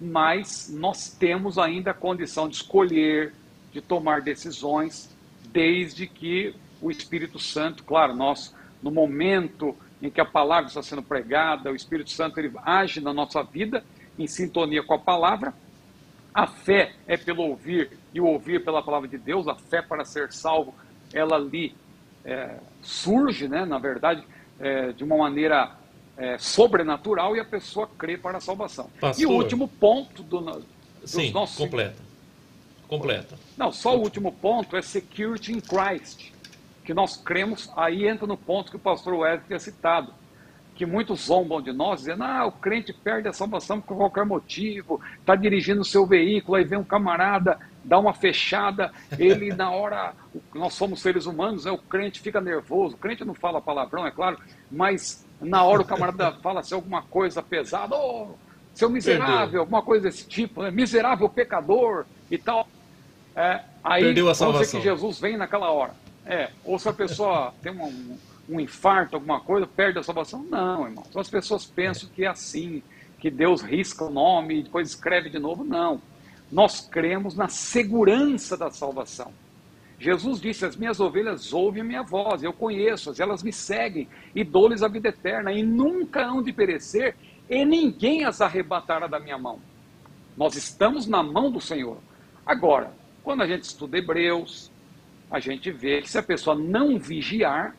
mas 0.00 0.68
nós 0.72 1.10
temos 1.10 1.58
ainda 1.58 1.92
a 1.92 1.94
condição 1.94 2.48
de 2.48 2.56
escolher, 2.56 3.32
de 3.72 3.80
tomar 3.80 4.20
decisões, 4.20 5.14
desde 5.52 6.06
que 6.06 6.54
o 6.80 6.90
Espírito 6.90 7.38
Santo, 7.38 7.84
claro, 7.84 8.14
nós, 8.14 8.54
no 8.82 8.90
momento 8.90 9.76
em 10.02 10.10
que 10.10 10.20
a 10.20 10.24
palavra 10.24 10.66
está 10.66 10.82
sendo 10.82 11.02
pregada, 11.02 11.70
o 11.70 11.76
Espírito 11.76 12.10
Santo 12.10 12.38
ele 12.38 12.50
age 12.64 13.00
na 13.00 13.12
nossa 13.12 13.42
vida 13.42 13.84
em 14.18 14.26
sintonia 14.26 14.82
com 14.82 14.94
a 14.94 14.98
palavra. 14.98 15.54
A 16.36 16.46
fé 16.46 16.92
é 17.06 17.16
pelo 17.16 17.44
ouvir 17.44 17.98
e 18.12 18.20
o 18.20 18.26
ouvir 18.26 18.62
pela 18.62 18.82
palavra 18.82 19.08
de 19.08 19.16
Deus. 19.16 19.48
A 19.48 19.54
fé 19.54 19.80
para 19.80 20.04
ser 20.04 20.30
salvo, 20.30 20.74
ela 21.10 21.36
ali 21.36 21.74
é, 22.26 22.58
surge, 22.82 23.48
né, 23.48 23.64
na 23.64 23.78
verdade, 23.78 24.22
é, 24.60 24.92
de 24.92 25.02
uma 25.02 25.16
maneira 25.16 25.74
é, 26.14 26.36
sobrenatural 26.36 27.34
e 27.34 27.40
a 27.40 27.44
pessoa 27.44 27.88
crê 27.96 28.18
para 28.18 28.36
a 28.36 28.40
salvação. 28.42 28.90
Pastor, 29.00 29.22
e 29.22 29.24
o 29.24 29.30
último 29.30 29.66
ponto 29.66 30.22
do, 30.22 30.42
do 30.42 30.66
sim, 31.06 31.30
nosso... 31.30 31.56
completa. 31.56 32.02
Completa. 32.86 33.38
Não, 33.56 33.72
só 33.72 33.96
o 33.96 34.00
último 34.00 34.30
ponto 34.30 34.76
é 34.76 34.82
security 34.82 35.54
in 35.54 35.60
Christ, 35.60 36.32
que 36.84 36.92
nós 36.92 37.16
cremos, 37.16 37.72
aí 37.74 38.06
entra 38.06 38.26
no 38.26 38.36
ponto 38.36 38.70
que 38.70 38.76
o 38.76 38.80
pastor 38.80 39.14
Wesley 39.14 39.46
tinha 39.46 39.58
citado, 39.58 40.12
que 40.76 40.84
muitos 40.84 41.26
zombam 41.26 41.62
de 41.62 41.72
nós, 41.72 42.00
dizendo, 42.00 42.22
ah, 42.22 42.46
o 42.46 42.52
crente 42.52 42.92
perde 42.92 43.26
a 43.26 43.32
salvação 43.32 43.80
por 43.80 43.96
qualquer 43.96 44.26
motivo, 44.26 45.00
está 45.18 45.34
dirigindo 45.34 45.80
o 45.80 45.84
seu 45.84 46.06
veículo, 46.06 46.56
aí 46.56 46.64
vem 46.64 46.78
um 46.78 46.84
camarada, 46.84 47.58
dá 47.82 47.98
uma 47.98 48.12
fechada, 48.12 48.92
ele 49.18 49.54
na 49.54 49.70
hora, 49.70 50.12
nós 50.54 50.74
somos 50.74 51.00
seres 51.00 51.24
humanos, 51.24 51.64
né, 51.64 51.70
o 51.70 51.78
crente 51.78 52.20
fica 52.20 52.42
nervoso, 52.42 52.94
o 52.94 52.98
crente 52.98 53.24
não 53.24 53.32
fala 53.32 53.60
palavrão, 53.60 54.06
é 54.06 54.10
claro, 54.10 54.38
mas 54.70 55.26
na 55.40 55.62
hora 55.64 55.80
o 55.80 55.84
camarada 55.84 56.32
fala 56.42 56.60
assim, 56.60 56.74
alguma 56.74 57.00
coisa 57.00 57.42
pesada, 57.42 57.96
oh, 57.96 58.34
seu 58.74 58.90
miserável, 58.90 59.38
Perdeu. 59.38 59.60
alguma 59.60 59.80
coisa 59.80 60.04
desse 60.04 60.26
tipo, 60.26 60.62
né? 60.62 60.70
miserável 60.70 61.26
pecador 61.30 62.04
e 62.30 62.36
tal. 62.36 62.68
É, 63.34 63.60
aí 63.82 64.02
Perdeu 64.02 64.28
a 64.28 64.34
salvação. 64.34 64.78
que 64.78 64.86
Jesus 64.86 65.18
vem 65.18 65.38
naquela 65.38 65.70
hora. 65.70 65.94
É, 66.26 66.50
ou 66.62 66.78
se 66.78 66.86
a 66.86 66.92
pessoa 66.92 67.54
tem 67.62 67.72
um, 67.72 68.18
um 68.48 68.60
infarto, 68.60 69.16
alguma 69.16 69.40
coisa, 69.40 69.66
perde 69.66 69.98
a 69.98 70.02
salvação. 70.02 70.42
Não, 70.42 70.86
irmão. 70.86 71.04
Então 71.08 71.20
as 71.20 71.28
pessoas 71.28 71.64
pensam 71.64 72.08
que 72.14 72.24
é 72.24 72.28
assim, 72.28 72.82
que 73.18 73.30
Deus 73.30 73.62
risca 73.62 74.04
o 74.04 74.10
nome 74.10 74.60
e 74.60 74.62
depois 74.62 74.88
escreve 74.88 75.30
de 75.30 75.38
novo. 75.38 75.64
Não. 75.64 76.00
Nós 76.50 76.80
cremos 76.80 77.34
na 77.34 77.48
segurança 77.48 78.56
da 78.56 78.70
salvação. 78.70 79.32
Jesus 79.98 80.40
disse: 80.40 80.64
As 80.64 80.76
minhas 80.76 81.00
ovelhas 81.00 81.52
ouvem 81.52 81.82
a 81.82 81.84
minha 81.84 82.02
voz, 82.02 82.42
eu 82.42 82.52
conheço-as, 82.52 83.18
elas 83.18 83.42
me 83.42 83.52
seguem 83.52 84.08
e 84.34 84.44
dou-lhes 84.44 84.82
a 84.82 84.88
vida 84.88 85.08
eterna, 85.08 85.52
e 85.52 85.62
nunca 85.62 86.24
hão 86.24 86.42
de 86.42 86.52
perecer, 86.52 87.16
e 87.48 87.64
ninguém 87.64 88.24
as 88.24 88.40
arrebatará 88.40 89.06
da 89.06 89.18
minha 89.18 89.38
mão. 89.38 89.58
Nós 90.36 90.54
estamos 90.54 91.06
na 91.06 91.22
mão 91.22 91.50
do 91.50 91.60
Senhor. 91.60 91.98
Agora, 92.44 92.92
quando 93.24 93.42
a 93.42 93.46
gente 93.46 93.64
estuda 93.64 93.98
Hebreus, 93.98 94.70
a 95.30 95.40
gente 95.40 95.70
vê 95.70 96.02
que 96.02 96.10
se 96.10 96.18
a 96.18 96.22
pessoa 96.22 96.54
não 96.54 96.98
vigiar, 96.98 97.74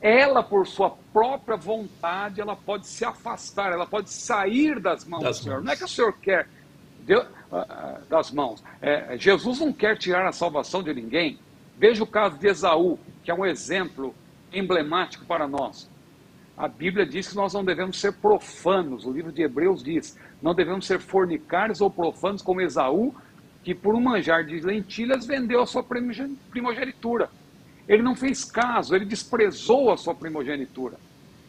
ela, 0.00 0.42
por 0.42 0.66
sua 0.66 0.90
própria 1.12 1.56
vontade, 1.56 2.40
ela 2.40 2.54
pode 2.54 2.86
se 2.86 3.04
afastar, 3.04 3.72
ela 3.72 3.86
pode 3.86 4.10
sair 4.10 4.78
das 4.78 5.04
mãos 5.04 5.22
das 5.22 5.38
do 5.38 5.44
Senhor. 5.44 5.56
Mãos. 5.56 5.64
Não 5.64 5.72
é 5.72 5.76
que 5.76 5.84
o 5.84 5.88
Senhor 5.88 6.12
quer 6.20 6.48
Deus, 7.00 7.24
uh, 7.50 7.56
uh, 7.56 8.06
das 8.08 8.30
mãos. 8.30 8.62
É, 8.82 9.16
Jesus 9.16 9.60
não 9.60 9.72
quer 9.72 9.96
tirar 9.96 10.26
a 10.26 10.32
salvação 10.32 10.82
de 10.82 10.92
ninguém, 10.92 11.38
Veja 11.78 12.02
o 12.02 12.06
caso 12.06 12.38
de 12.38 12.48
Esaú, 12.48 12.98
que 13.22 13.30
é 13.30 13.34
um 13.34 13.44
exemplo 13.44 14.14
emblemático 14.52 15.26
para 15.26 15.46
nós. 15.46 15.88
A 16.56 16.66
Bíblia 16.66 17.04
diz 17.04 17.28
que 17.28 17.36
nós 17.36 17.52
não 17.52 17.62
devemos 17.62 18.00
ser 18.00 18.12
profanos, 18.12 19.04
o 19.04 19.12
livro 19.12 19.30
de 19.30 19.42
Hebreus 19.42 19.82
diz, 19.82 20.18
não 20.40 20.54
devemos 20.54 20.86
ser 20.86 20.98
fornicários 20.98 21.82
ou 21.82 21.90
profanos 21.90 22.40
como 22.40 22.62
Esaú, 22.62 23.14
que 23.62 23.74
por 23.74 23.94
um 23.94 24.00
manjar 24.00 24.44
de 24.44 24.58
lentilhas 24.60 25.26
vendeu 25.26 25.60
a 25.60 25.66
sua 25.66 25.82
primogenitura. 25.82 27.28
Ele 27.88 28.02
não 28.02 28.16
fez 28.16 28.44
caso, 28.44 28.94
ele 28.94 29.04
desprezou 29.04 29.92
a 29.92 29.96
sua 29.96 30.14
primogenitura. 30.14 30.98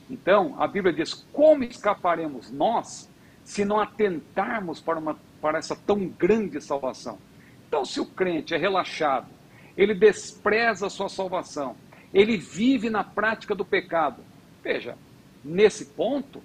Então, 0.10 0.56
a 0.60 0.68
Bíblia 0.68 0.94
diz: 0.94 1.14
como 1.34 1.64
escaparemos 1.64 2.52
nós 2.52 3.10
se 3.44 3.66
não 3.66 3.80
atentarmos 3.80 4.80
para, 4.80 5.00
uma, 5.00 5.18
para 5.42 5.58
essa 5.58 5.76
tão 5.76 6.08
grande 6.08 6.62
salvação? 6.62 7.18
Então, 7.68 7.84
se 7.84 8.00
o 8.00 8.06
crente 8.06 8.54
é 8.54 8.58
relaxado, 8.58 9.28
ele 9.76 9.94
despreza 9.94 10.88
a 10.88 10.90
sua 10.90 11.10
salvação, 11.10 11.76
ele 12.14 12.38
vive 12.38 12.90
na 12.90 13.04
prática 13.04 13.54
do 13.54 13.66
pecado. 13.66 14.24
Veja, 14.64 14.98
nesse 15.44 15.86
ponto, 15.86 16.42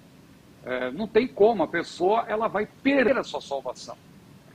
é, 0.65 0.91
não 0.91 1.07
tem 1.07 1.27
como, 1.27 1.63
a 1.63 1.67
pessoa 1.67 2.25
ela 2.27 2.47
vai 2.47 2.65
perder 2.65 3.17
a 3.17 3.23
sua 3.23 3.41
salvação. 3.41 3.97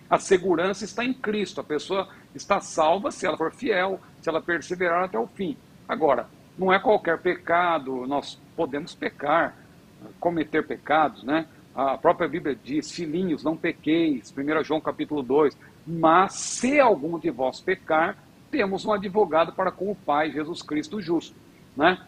A 0.09 0.19
segurança 0.19 0.85
está 0.85 1.05
em 1.05 1.13
Cristo, 1.13 1.61
a 1.61 1.65
pessoa 1.65 2.09
está 2.35 2.61
salva 2.61 3.11
se 3.11 3.27
ela 3.27 3.37
for 3.37 3.53
fiel, 3.53 4.01
se 4.21 4.29
ela 4.29 4.41
perseverar 4.41 5.05
até 5.05 5.19
o 5.19 5.27
fim. 5.27 5.57
Agora, 5.89 6.27
não 6.59 6.73
é 6.73 6.79
qualquer 6.79 7.19
pecado, 7.19 8.07
nós 8.07 8.39
podemos 8.57 8.95
pecar, 8.95 9.57
cometer 10.19 10.67
pecados, 10.67 11.23
né? 11.23 11.47
A 11.75 11.97
própria 11.97 12.29
Bíblia 12.29 12.59
diz: 12.63 12.91
Filhinhos, 12.91 13.45
não 13.45 13.57
pequeis, 13.57 14.35
1 14.37 14.65
João 14.65 14.81
capítulo 14.81 15.23
2. 15.23 15.57
Mas 15.87 16.35
se 16.35 16.81
algum 16.81 17.19
de 17.19 17.31
vós 17.31 17.61
pecar, 17.61 18.17
temos 18.51 18.85
um 18.85 18.93
advogado 18.93 19.53
para 19.53 19.71
com 19.71 19.91
o 19.91 19.95
Pai, 19.95 20.31
Jesus 20.33 20.61
Cristo 20.61 21.01
justo. 21.01 21.37
Né? 21.77 21.99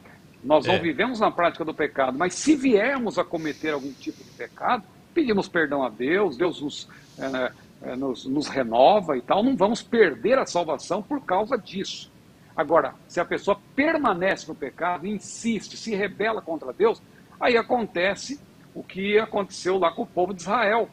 Nós 0.43 0.67
não 0.67 0.75
é. 0.75 0.79
vivemos 0.79 1.21
na 1.21 1.31
prática 1.31 1.65
do 1.65 1.73
pecado, 1.73 2.19
mas 2.19 2.35
se 2.35 2.57
viermos 2.57 3.19
a 3.19 3.25
cometer 3.25 3.73
algum 3.73 3.93
tipo 3.93 4.25
de 4.25 4.31
pecado, 4.31 4.83
pedimos 5.15 5.49
perdão 5.49 5.85
a 5.85 5.89
Deus, 5.89 6.37
Deus 6.37 6.61
nos, 6.61 6.89
é, 7.19 7.53
nos, 7.97 8.27
nos 8.27 8.47
renova 8.47 9.17
e 9.17 9.23
tal, 9.23 9.43
não 9.43 9.57
vamos 9.57 9.83
perder 9.83 10.39
a 10.39 10.47
salvação 10.47 11.03
por 11.03 11.23
causa 11.25 11.57
disso. 11.57 12.11
Agora, 12.55 12.95
se 13.09 13.21
a 13.21 13.25
pessoa 13.25 13.59
permanece 13.75 14.47
no 14.47 14.55
pecado, 14.55 15.07
insiste, 15.07 15.77
se 15.77 15.95
rebela 15.95 16.43
contra 16.43 16.73
Deus, 16.73 17.01
aí 17.41 17.57
acontece 17.57 18.39
o 18.75 18.83
que 18.83 19.19
aconteceu 19.19 19.79
lá 19.79 19.91
com 19.91 20.03
o 20.03 20.07
povo 20.07 20.35
de 20.35 20.43
Israel. 20.43 20.89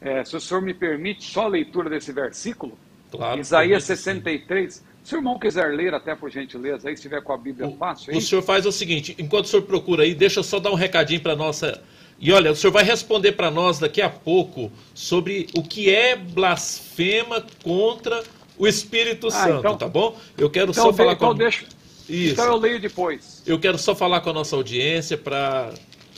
É, 0.00 0.24
se 0.24 0.36
o 0.36 0.40
senhor 0.40 0.60
me 0.60 0.74
permite 0.74 1.24
só 1.24 1.44
a 1.44 1.48
leitura 1.48 1.88
desse 1.88 2.12
versículo, 2.12 2.76
claro, 3.10 3.40
Isaías 3.40 3.84
63. 3.84 4.74
Sim. 4.74 4.84
Se 5.04 5.14
o 5.14 5.18
irmão 5.18 5.38
quiser 5.38 5.74
ler, 5.74 5.94
até 5.94 6.14
por 6.14 6.30
gentileza, 6.30 6.88
aí 6.88 6.96
se 6.96 7.00
estiver 7.00 7.22
com 7.22 7.32
a 7.32 7.36
Bíblia 7.36 7.68
o, 7.68 7.76
fácil. 7.76 8.10
Aí. 8.10 8.18
O 8.18 8.20
senhor 8.20 8.42
faz 8.42 8.66
o 8.66 8.72
seguinte: 8.72 9.14
enquanto 9.18 9.44
o 9.44 9.48
senhor 9.48 9.62
procura 9.62 10.02
aí, 10.02 10.14
deixa 10.14 10.40
eu 10.40 10.44
só 10.44 10.58
dar 10.58 10.70
um 10.70 10.76
recadinho 10.76 11.20
para 11.20 11.36
nossa. 11.36 11.82
E 12.18 12.32
olha, 12.32 12.52
o 12.52 12.56
senhor 12.56 12.72
vai 12.72 12.84
responder 12.84 13.32
para 13.32 13.50
nós 13.50 13.78
daqui 13.78 14.00
a 14.00 14.08
pouco 14.08 14.70
sobre 14.94 15.48
o 15.54 15.62
que 15.62 15.92
é 15.92 16.16
blasfema 16.16 17.44
contra 17.62 18.22
o 18.56 18.66
Espírito 18.66 19.28
ah, 19.28 19.30
Santo, 19.30 19.58
então, 19.58 19.76
tá 19.76 19.88
bom? 19.88 20.16
Eu 20.38 20.48
quero 20.48 20.70
então, 20.70 20.84
só 20.84 20.92
falar 20.92 21.14
então 21.14 21.30
com 21.30 21.34
deixa, 21.34 21.66
Isso. 22.08 22.32
Então 22.32 22.46
eu 22.46 22.56
leio 22.56 22.80
depois. 22.80 23.42
Eu 23.46 23.58
quero 23.58 23.78
só 23.78 23.94
falar 23.94 24.20
com 24.20 24.30
a 24.30 24.32
nossa 24.32 24.54
audiência 24.54 25.18
para 25.18 25.72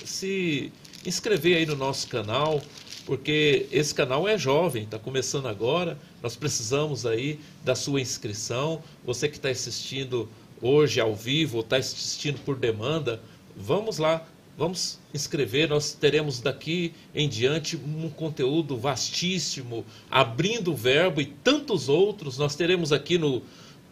se 0.05 0.71
inscrever 1.05 1.57
aí 1.57 1.67
no 1.67 1.77
nosso 1.77 2.09
canal, 2.09 2.61
porque 3.07 3.67
esse 3.73 3.95
canal 3.95 4.29
é 4.29 4.37
jovem, 4.37 4.83
está 4.83 4.99
começando 4.99 5.47
agora. 5.47 5.99
Nós 6.23 6.37
precisamos 6.37 7.07
aí 7.07 7.41
da 7.65 7.75
sua 7.75 8.01
inscrição. 8.01 8.83
Você 9.05 9.29
que 9.29 9.37
está 9.37 9.49
assistindo 9.49 10.29
hoje 10.61 11.01
ao 11.01 11.15
vivo 11.15 11.59
ou 11.59 11.63
está 11.63 11.77
assistindo 11.77 12.39
por 12.41 12.57
demanda, 12.57 13.21
vamos 13.57 13.99
lá, 13.99 14.27
Vamos 14.59 14.99
inscrever, 15.13 15.69
nós 15.69 15.93
teremos 15.93 16.41
daqui 16.41 16.95
em 17.15 17.29
diante 17.29 17.77
um 17.77 18.09
conteúdo 18.09 18.75
vastíssimo, 18.79 19.85
abrindo 20.11 20.73
o 20.73 20.77
verbo 20.77 21.21
e 21.21 21.27
tantos 21.27 21.91
outros. 21.91 22.39
Nós 22.39 22.57
teremos 22.57 22.91
aqui 22.91 23.19
no 23.19 23.43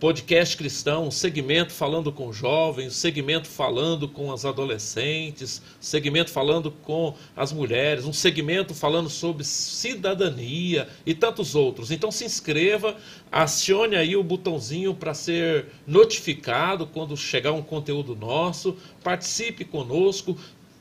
podcast 0.05 0.55
cristão 0.59 1.07
um 1.07 1.11
segmento 1.11 1.73
falando 1.73 2.13
com 2.13 2.31
jovens, 2.31 2.95
segmento 2.95 3.49
falando 3.49 4.07
com 4.07 4.31
as 4.31 4.45
adolescentes, 4.45 5.63
segmento 5.81 6.31
falando 6.31 6.71
com 6.71 7.15
as 7.35 7.55
mulheres, 7.55 8.05
um 8.05 8.13
segmento 8.13 8.75
falando 8.75 9.09
sobre 9.09 9.45
cidadania 9.45 10.91
e 11.07 11.15
tantos 11.15 11.55
outros. 11.55 11.91
Então 11.91 12.11
se 12.11 12.23
inscreva, 12.23 12.95
acione 13.33 13.97
aí 13.97 14.15
o 14.15 14.23
botãozinho 14.23 14.95
para 14.95 15.15
ser 15.15 15.69
notificado 15.87 16.87
quando 16.87 17.17
chegar 17.17 17.53
um 17.53 17.63
conteúdo 17.63 18.15
nosso, 18.15 18.77
participe 19.03 19.65
conosco, 19.65 20.37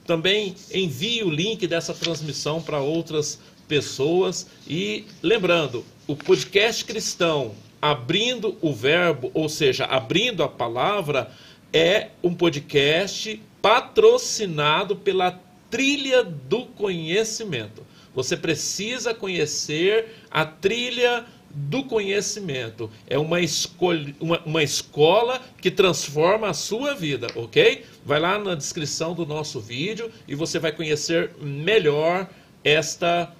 também 0.05 0.53
envie 0.69 1.23
o 1.23 1.29
link 1.29 1.65
dessa 1.65 1.93
transmissão 1.93 2.61
para 2.61 2.81
outras 2.81 3.39
pessoas. 3.69 4.47
E 4.67 5.05
lembrando, 5.21 5.85
o 6.05 6.13
podcast 6.13 6.83
cristão 6.83 7.53
Abrindo 7.83 8.57
o 8.61 8.71
Verbo, 8.71 9.29
ou 9.33 9.49
seja, 9.49 9.83
abrindo 9.83 10.41
a 10.41 10.47
palavra, 10.47 11.29
é 11.73 12.11
um 12.23 12.33
podcast 12.33 13.41
patrocinado 13.61 14.95
pela 14.95 15.37
Trilha 15.69 16.23
do 16.23 16.65
Conhecimento. 16.67 17.85
Você 18.15 18.37
precisa 18.37 19.13
conhecer 19.13 20.05
a 20.31 20.45
trilha 20.45 21.25
do 21.53 21.83
conhecimento. 21.83 22.89
É 23.05 23.19
uma, 23.19 23.41
escolha, 23.41 24.15
uma, 24.17 24.39
uma 24.45 24.63
escola 24.63 25.41
que 25.61 25.69
transforma 25.69 26.47
a 26.47 26.53
sua 26.53 26.95
vida, 26.95 27.27
ok? 27.35 27.83
Vai 28.05 28.21
lá 28.21 28.39
na 28.39 28.55
descrição 28.55 29.13
do 29.13 29.25
nosso 29.25 29.59
vídeo 29.59 30.09
e 30.25 30.35
você 30.35 30.57
vai 30.57 30.71
conhecer 30.71 31.31
melhor 31.41 32.29
esta 32.63 33.35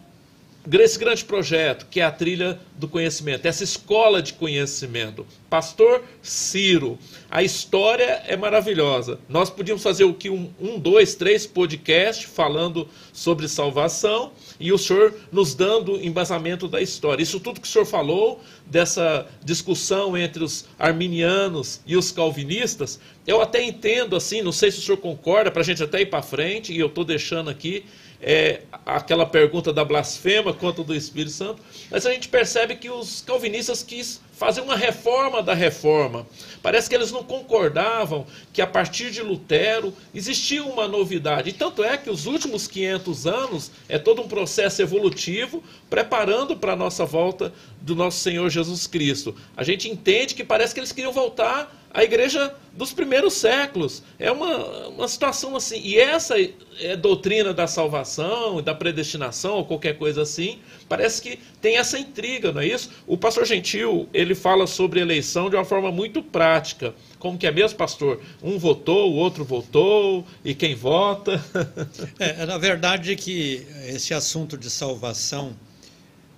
esse 0.72 0.97
grande 0.97 1.26
projeto, 1.26 1.88
que 1.89 1.99
é 1.99 2.03
a 2.03 2.11
trilha 2.11 2.59
do 2.76 2.88
conhecimento, 2.88 3.45
essa 3.45 3.64
escola 3.64 4.22
de 4.22 4.34
conhecimento. 4.34 5.26
Pastor 5.49 6.03
Ciro, 6.22 6.97
a 7.30 7.43
história 7.43 8.24
é 8.28 8.36
maravilhosa. 8.36 9.20
Nós 9.28 9.49
podíamos 9.49 9.84
fazer 9.84 10.05
o 10.05 10.14
que? 10.14 10.30
Um, 10.30 10.51
um 10.59 10.80
dois, 10.80 11.16
três 11.16 11.45
podcasts 11.45 12.26
falando 12.26 12.88
sobre 13.11 13.47
salvação 13.47 14.32
e 14.59 14.72
o 14.72 14.78
senhor 14.78 15.14
nos 15.32 15.53
dando 15.53 16.03
embasamento 16.03 16.68
da 16.68 16.82
história. 16.82 17.22
Isso 17.22 17.39
tudo 17.39 17.59
que 17.59 17.68
o 17.68 17.70
senhor 17.70 17.86
falou, 17.86 18.41
dessa 18.66 19.28
discussão 19.43 20.18
entre 20.18 20.43
os 20.43 20.66
arminianos 20.80 21.82
e 21.86 21.97
os 21.97 22.11
calvinistas, 22.11 22.99
eu 23.28 23.41
até 23.41 23.61
entendo 23.61 24.16
assim, 24.16 24.41
não 24.41 24.51
sei 24.51 24.72
se 24.72 24.80
o 24.80 24.82
senhor 24.82 24.97
concorda, 24.97 25.51
para 25.51 25.61
a 25.61 25.66
gente 25.66 25.84
até 25.84 26.01
ir 26.01 26.07
para 26.07 26.22
frente, 26.22 26.74
e 26.74 26.80
eu 26.80 26.88
estou 26.88 27.03
deixando 27.03 27.49
aqui 27.49 27.86
é, 28.24 28.61
aquela 28.86 29.26
pergunta 29.26 29.74
da 29.74 29.84
blasfema 29.84 30.53
quanto 30.53 30.84
do 30.84 30.95
Espírito 30.95 31.32
Santo, 31.32 31.61
mas 31.91 32.05
a 32.05 32.11
gente 32.11 32.30
percebe 32.30 32.78
que 32.78 32.89
os 32.89 33.21
calvinistas 33.21 33.84
quis 33.84 34.21
fazer 34.32 34.61
uma 34.61 34.76
reforma 34.76 35.43
da 35.43 35.53
reforma. 35.53 36.26
Parece 36.61 36.89
que 36.89 36.95
eles 36.95 37.11
não 37.11 37.24
concordavam 37.24 38.26
que 38.51 38.61
a 38.61 38.67
partir 38.67 39.11
de 39.11 39.21
Lutero 39.21 39.93
existia 40.15 40.63
uma 40.63 40.88
novidade. 40.88 41.49
E 41.49 41.53
tanto 41.53 41.84
é 41.84 41.97
que 41.97 42.09
os 42.09 42.26
últimos 42.26 42.65
500 42.65 43.28
anos 43.28 43.71
é 43.88 43.99
todo 43.99 44.21
um 44.21 44.28
processo 44.28 44.82
evolutivo 44.82 45.63
preparando 45.89 46.55
para 46.55 46.74
a 46.74 46.78
nossa 46.78 47.05
volta 47.05 47.53
do 47.82 47.95
nosso 47.95 48.19
Senhor 48.19 48.49
Jesus 48.49 48.88
Cristo. 48.88 49.36
A 49.55 49.63
gente 49.63 49.89
entende 49.89 50.34
que 50.34 50.43
parece 50.43 50.74
que 50.74 50.80
eles 50.80 50.91
queriam 50.91 51.11
voltar 51.11 51.83
a 51.94 52.04
igreja 52.04 52.54
dos 52.74 52.91
primeiros 52.91 53.34
séculos. 53.34 54.02
É 54.18 54.32
uma, 54.32 54.88
uma 54.88 55.08
situação 55.08 55.56
assim. 55.56 55.80
E 55.80 56.00
essa 56.00 56.36
é 56.80 56.98
doutrina 56.98 57.54
da 57.54 57.68
salvação, 57.68 58.62
da 58.64 58.74
predestinação, 58.74 59.58
ou 59.58 59.66
qualquer 59.66 59.98
coisa 59.98 60.24
assim, 60.24 60.58
parece 60.89 61.22
que 61.22 61.38
tem 61.62 61.78
essa 61.78 62.00
intriga, 62.00 62.52
não 62.52 62.62
é 62.62 62.68
isso? 62.68 62.89
O 63.06 63.16
pastor 63.16 63.46
Gentil, 63.46 64.10
ele 64.12 64.34
fala 64.34 64.66
sobre 64.66 65.00
eleição 65.00 65.50
de 65.50 65.56
uma 65.56 65.64
forma 65.64 65.91
muito 65.91 66.24
prática. 66.24 66.96
Como 67.20 67.38
que 67.38 67.46
é 67.46 67.52
mesmo, 67.52 67.78
pastor? 67.78 68.20
Um 68.41 68.58
votou, 68.58 69.12
o 69.12 69.16
outro 69.16 69.46
votou, 69.46 70.26
e 70.44 70.56
quem 70.56 70.74
vota? 70.74 71.39
é, 72.18 72.44
na 72.46 72.58
verdade 72.58 73.16
que 73.16 73.68
esse 73.86 74.16
assunto 74.16 74.58
de 74.58 74.70
salvação 74.70 75.56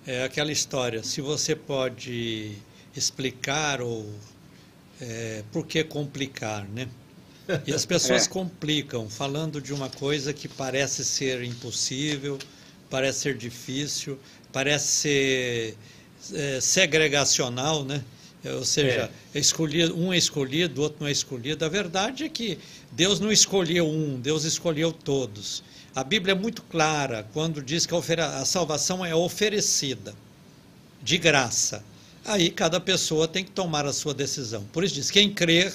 é 0.06 0.24
aquela 0.24 0.52
história. 0.52 1.02
Se 1.02 1.22
você 1.22 1.56
pode 1.56 2.52
explicar 2.94 3.80
ou 3.80 4.06
é, 5.00 5.42
por 5.52 5.66
que 5.66 5.84
complicar, 5.84 6.66
né? 6.68 6.88
E 7.66 7.72
as 7.72 7.84
pessoas 7.84 8.26
é. 8.26 8.28
complicam, 8.28 9.08
falando 9.08 9.60
de 9.60 9.72
uma 9.72 9.88
coisa 9.88 10.32
que 10.32 10.48
parece 10.48 11.04
ser 11.04 11.42
impossível, 11.42 12.38
parece 12.90 13.20
ser 13.20 13.36
difícil, 13.36 14.18
parece 14.52 14.86
ser 14.86 15.76
é, 16.34 16.60
segregacional, 16.60 17.84
né? 17.84 18.02
Ou 18.44 18.64
seja, 18.64 19.10
é. 19.34 19.38
escolhido, 19.38 19.98
um 19.98 20.12
é 20.12 20.18
escolhido, 20.18 20.80
o 20.80 20.84
outro 20.84 20.98
não 21.00 21.08
é 21.08 21.12
escolhido. 21.12 21.64
A 21.64 21.68
verdade 21.68 22.24
é 22.24 22.28
que 22.28 22.58
Deus 22.92 23.18
não 23.18 23.32
escolheu 23.32 23.88
um, 23.88 24.20
Deus 24.20 24.44
escolheu 24.44 24.92
todos. 24.92 25.64
A 25.94 26.04
Bíblia 26.04 26.32
é 26.32 26.34
muito 26.34 26.62
clara 26.62 27.26
quando 27.32 27.62
diz 27.62 27.86
que 27.86 27.94
a, 27.94 28.38
a 28.38 28.44
salvação 28.44 29.04
é 29.04 29.14
oferecida, 29.14 30.14
de 31.02 31.18
graça. 31.18 31.82
Aí 32.26 32.50
cada 32.50 32.80
pessoa 32.80 33.28
tem 33.28 33.44
que 33.44 33.52
tomar 33.52 33.86
a 33.86 33.92
sua 33.92 34.12
decisão. 34.12 34.64
Por 34.72 34.82
isso 34.82 34.96
diz: 34.96 35.10
quem 35.12 35.32
crer 35.32 35.72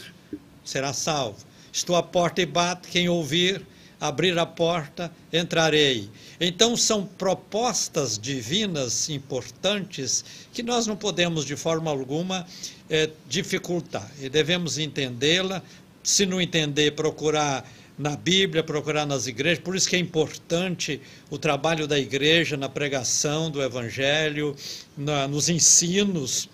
será 0.66 0.92
salvo. 0.92 1.38
Estou 1.72 1.96
à 1.96 2.04
porta 2.04 2.42
e 2.42 2.46
bato, 2.46 2.90
quem 2.90 3.08
ouvir, 3.08 3.66
abrir 4.02 4.38
a 4.38 4.46
porta, 4.46 5.10
entrarei. 5.32 6.10
Então 6.42 6.76
são 6.76 7.06
propostas 7.06 8.18
divinas 8.18 9.10
importantes 9.10 10.26
que 10.52 10.62
nós 10.62 10.86
não 10.86 10.98
podemos 10.98 11.46
de 11.46 11.56
forma 11.56 11.90
alguma 11.90 12.46
é, 12.90 13.10
dificultar 13.30 14.12
e 14.20 14.28
devemos 14.28 14.78
entendê-la. 14.78 15.64
Se 16.04 16.26
não 16.26 16.42
entender, 16.42 16.92
procurar 16.92 17.66
na 17.98 18.16
Bíblia, 18.16 18.64
procurar 18.64 19.06
nas 19.06 19.28
igrejas. 19.28 19.64
Por 19.64 19.76
isso 19.76 19.90
que 19.90 19.96
é 19.96 20.00
importante 20.00 21.02
o 21.30 21.38
trabalho 21.38 21.88
da 21.88 22.00
igreja 22.00 22.58
na 22.58 22.70
pregação 22.70 23.50
do 23.50 23.62
Evangelho, 23.62 24.56
na, 24.98 25.28
nos 25.28 25.50
ensinos 25.50 26.50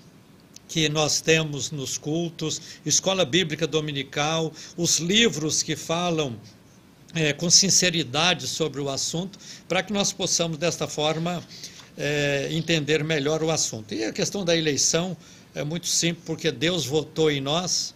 que 0.67 0.89
nós 0.89 1.21
temos 1.21 1.71
nos 1.71 1.97
cultos, 1.97 2.61
escola 2.85 3.23
bíblica 3.23 3.65
dominical, 3.65 4.51
os 4.75 4.97
livros 4.99 5.63
que 5.63 5.75
falam 5.75 6.35
é, 7.15 7.31
com 7.33 7.49
sinceridade 7.49 8.47
sobre 8.47 8.81
o 8.81 8.89
assunto, 8.89 9.39
para 9.67 9.81
que 9.81 9.93
nós 9.93 10.11
possamos, 10.11 10.57
desta 10.57 10.87
forma, 10.87 11.41
é, 11.97 12.49
entender 12.51 13.03
melhor 13.03 13.41
o 13.43 13.49
assunto. 13.49 13.93
E 13.93 14.03
a 14.03 14.11
questão 14.11 14.43
da 14.43 14.55
eleição 14.55 15.15
é 15.55 15.63
muito 15.63 15.87
simples, 15.87 16.23
porque 16.25 16.51
Deus 16.51 16.85
votou 16.85 17.31
em 17.31 17.41
nós 17.41 17.95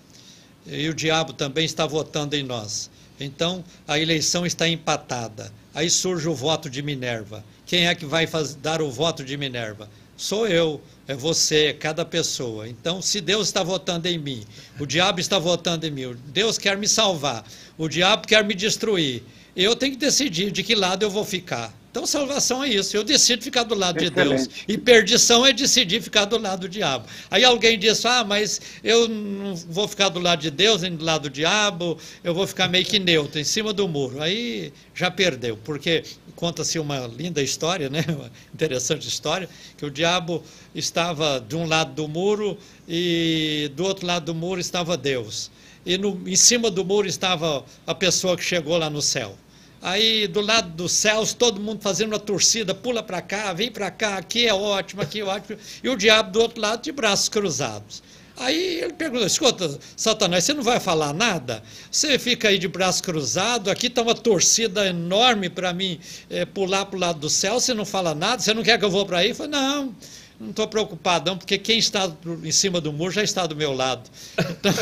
e 0.66 0.88
o 0.90 0.94
diabo 0.94 1.34
também 1.34 1.66
está 1.66 1.86
votando 1.86 2.36
em 2.36 2.44
nós. 2.44 2.90
Então, 3.24 3.64
a 3.88 4.00
eleição 4.00 4.46
está 4.46 4.68
empatada. 4.68 5.52
Aí 5.74 5.90
surge 5.90 6.28
o 6.28 6.36
voto 6.36 6.70
de 6.70 6.82
Minerva. 6.82 7.44
Quem 7.66 7.88
é 7.88 7.96
que 7.96 8.06
vai 8.06 8.28
fazer, 8.28 8.58
dar 8.58 8.82
o 8.82 8.92
voto 8.92 9.24
de 9.24 9.38
Minerva? 9.38 9.90
Sou 10.18 10.48
eu, 10.48 10.82
é 11.08 11.16
você, 11.16 11.68
é 11.68 11.74
cada 11.74 12.06
pessoa. 12.06 12.68
Então, 12.68 13.02
se 13.02 13.20
Deus 13.22 13.48
está 13.48 13.64
votando 13.64 14.08
em 14.08 14.20
mim, 14.20 14.44
o 14.80 14.86
diabo 14.86 15.20
está 15.20 15.40
votando 15.40 15.88
em 15.88 15.92
mim, 15.92 16.16
Deus 16.28 16.58
quer 16.58 16.78
me 16.78 16.88
salvar, 16.88 17.44
o 17.78 17.88
diabo 17.88 18.28
quer 18.28 18.44
me 18.44 18.54
destruir, 18.54 19.24
eu 19.56 19.76
tenho 19.76 19.94
que 19.94 19.98
decidir 19.98 20.52
de 20.52 20.62
que 20.62 20.76
lado 20.76 21.04
eu 21.04 21.10
vou 21.10 21.26
ficar. 21.26 21.74
Então, 21.92 22.06
salvação 22.06 22.64
é 22.64 22.70
isso. 22.70 22.96
Eu 22.96 23.04
decido 23.04 23.44
ficar 23.44 23.64
do 23.64 23.76
lado 23.76 24.02
Excelente. 24.02 24.44
de 24.44 24.48
Deus. 24.48 24.64
E 24.66 24.78
perdição 24.78 25.46
é 25.46 25.52
decidir 25.52 26.02
ficar 26.02 26.24
do 26.24 26.38
lado 26.38 26.62
do 26.62 26.70
diabo. 26.70 27.06
Aí 27.30 27.44
alguém 27.44 27.78
diz: 27.78 28.06
Ah, 28.06 28.24
mas 28.24 28.62
eu 28.82 29.10
não 29.10 29.54
vou 29.56 29.90
ficar 29.90 30.08
do 30.08 30.18
lado 30.18 30.40
de 30.40 30.50
Deus 30.50 30.84
nem 30.84 30.96
do 30.96 31.04
lado 31.04 31.24
do 31.24 31.30
diabo, 31.30 31.98
eu 32.24 32.34
vou 32.34 32.48
ficar 32.48 32.70
meio 32.70 32.86
que 32.86 32.98
neutro, 32.98 33.42
em 33.42 33.44
cima 33.44 33.74
do 33.74 33.90
muro. 33.90 34.22
Aí 34.22 34.72
já 34.96 35.12
perdeu, 35.12 35.58
porque 35.66 36.04
conta-se 36.34 36.80
uma 36.80 37.08
linda 37.08 37.44
história, 37.44 37.90
né? 37.90 38.06
uma 38.08 38.32
interessante 38.54 39.06
história, 39.06 39.50
que 39.76 39.86
o 39.86 39.92
diabo 39.92 40.42
estava 40.74 41.44
de 41.46 41.58
um 41.58 41.66
lado 41.68 41.94
do 41.94 42.08
muro 42.08 42.58
e 42.88 43.70
do 43.76 43.84
outro 43.84 44.08
lado 44.08 44.28
do 44.28 44.34
muro 44.34 44.62
estava 44.62 44.96
Deus. 44.96 45.52
E 45.86 45.98
no, 45.98 46.22
em 46.26 46.38
cima 46.38 46.72
do 46.72 46.86
muro 46.86 47.06
estava 47.06 47.66
a 47.86 47.94
pessoa 47.94 48.38
que 48.38 48.46
chegou 48.46 48.78
lá 48.78 48.90
no 48.90 49.02
céu. 49.02 49.36
Aí 49.82 50.28
do 50.28 50.42
lado 50.42 50.70
dos 50.70 50.92
céus, 50.92 51.34
todo 51.34 51.60
mundo 51.60 51.82
fazendo 51.82 52.10
uma 52.14 52.20
torcida, 52.20 52.76
pula 52.76 53.02
para 53.02 53.22
cá, 53.22 53.52
vem 53.52 53.72
para 53.72 53.90
cá, 53.90 54.18
aqui 54.18 54.46
é 54.46 54.54
ótimo, 54.54 55.02
aqui 55.02 55.22
é 55.22 55.24
ótimo. 55.24 55.58
E 55.84 55.90
o 55.90 55.96
diabo 55.96 56.32
do 56.32 56.40
outro 56.40 56.62
lado 56.62 56.84
de 56.84 56.92
braços 56.92 57.30
cruzados. 57.30 58.04
Aí 58.38 58.82
ele 58.82 58.94
perguntou: 58.94 59.26
escuta, 59.26 59.80
Satanás, 59.96 60.44
você 60.44 60.54
não 60.54 60.64
vai 60.64 60.80
falar 60.80 61.14
nada? 61.14 61.62
Você 61.92 62.18
fica 62.18 62.50
aí 62.50 62.58
de 62.58 62.68
braço 62.68 63.04
cruzado, 63.04 63.70
aqui 63.70 63.88
está 63.88 64.02
uma 64.02 64.16
torcida 64.16 64.88
enorme 64.88 65.50
para 65.50 65.74
mim 65.74 66.00
é, 66.30 66.46
pular 66.46 66.86
para 66.86 66.98
o 66.98 67.00
lado 67.00 67.20
do 67.20 67.30
céu, 67.30 67.60
você 67.60 67.74
não 67.74 67.86
fala 67.86 68.16
nada, 68.16 68.42
você 68.42 68.54
não 68.54 68.64
quer 68.64 68.80
que 68.80 68.86
eu 68.86 68.90
vou 68.92 69.06
para 69.06 69.20
aí? 69.20 69.30
Eu 69.30 69.36
falei, 69.36 69.52
não, 69.52 69.96
não 70.42 70.50
estou 70.50 70.68
preocupado, 70.68 71.30
não, 71.30 71.38
porque 71.38 71.58
quem 71.58 71.78
está 71.78 72.12
em 72.44 72.52
cima 72.52 72.82
do 72.82 72.92
muro 72.92 73.12
já 73.12 73.24
está 73.24 73.46
do 73.46 73.56
meu 73.56 73.74
lado. 73.74 74.10
Então, 74.50 74.74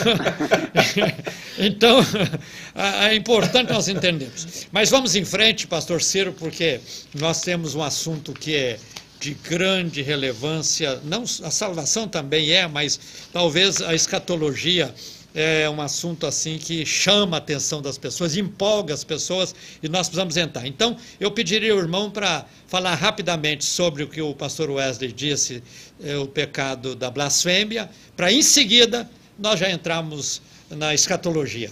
então 1.60 1.99
é 3.03 3.14
importante 3.14 3.74
nós 3.74 3.89
entendermos. 3.89 4.68
Mas 4.72 4.89
vamos 4.89 5.16
em 5.18 5.26
frente, 5.26 5.68
pastor 5.68 6.01
Ciro, 6.01 6.32
porque 6.32 6.80
nós 7.14 7.41
temos 7.41 7.76
um 7.76 7.84
assunto 7.84 8.32
que 8.32 8.55
é 8.55 8.80
de 9.20 9.34
grande 9.34 10.01
relevância, 10.01 11.01
não 11.03 11.24
a 11.24 11.51
salvação 11.51 12.07
também 12.07 12.51
é, 12.51 12.66
mas 12.66 12.97
talvez 13.34 13.82
a 13.82 13.93
escatologia 13.93 14.95
é 15.34 15.69
um 15.69 15.82
assunto 15.82 16.25
assim 16.25 16.57
que 16.57 16.86
chama 16.86 17.38
a 17.38 17.39
atenção 17.39 17.82
das 17.82 17.97
pessoas, 17.97 18.36
empolga 18.36 18.93
as 18.93 19.03
pessoas 19.03 19.53
e 19.82 19.88
nós 19.88 20.07
precisamos 20.07 20.38
entrar. 20.38 20.65
Então, 20.65 20.97
eu 21.19 21.32
pediria 21.32 21.73
ao 21.73 21.80
irmão 21.80 22.09
para 22.09 22.45
falar 22.67 22.95
rapidamente 22.95 23.63
sobre 23.63 24.03
o 24.03 24.07
que 24.07 24.21
o 24.21 24.34
pastor 24.34 24.69
Wesley 24.69 25.11
disse, 25.11 25.63
é, 26.01 26.17
o 26.17 26.27
pecado 26.27 26.95
da 26.95 27.11
blasfêmia, 27.11 27.89
para 28.15 28.32
em 28.32 28.41
seguida 28.41 29.09
nós 29.38 29.59
já 29.59 29.69
entramos 29.69 30.41
na 30.69 30.93
escatologia. 30.93 31.71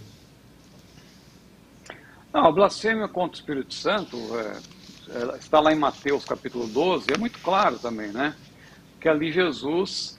Não, 2.34 2.46
a 2.46 2.52
blasfêmia 2.52 3.08
contra 3.08 3.38
o 3.38 3.40
Espírito 3.40 3.74
Santo 3.74 4.18
é, 4.40 5.38
está 5.38 5.60
lá 5.60 5.74
em 5.74 5.78
Mateus 5.78 6.24
capítulo 6.26 6.68
12, 6.68 7.08
é 7.14 7.18
muito 7.18 7.40
claro 7.40 7.80
também, 7.80 8.12
né? 8.12 8.36
Que 9.00 9.10
ali 9.10 9.32
Jesus, 9.32 10.18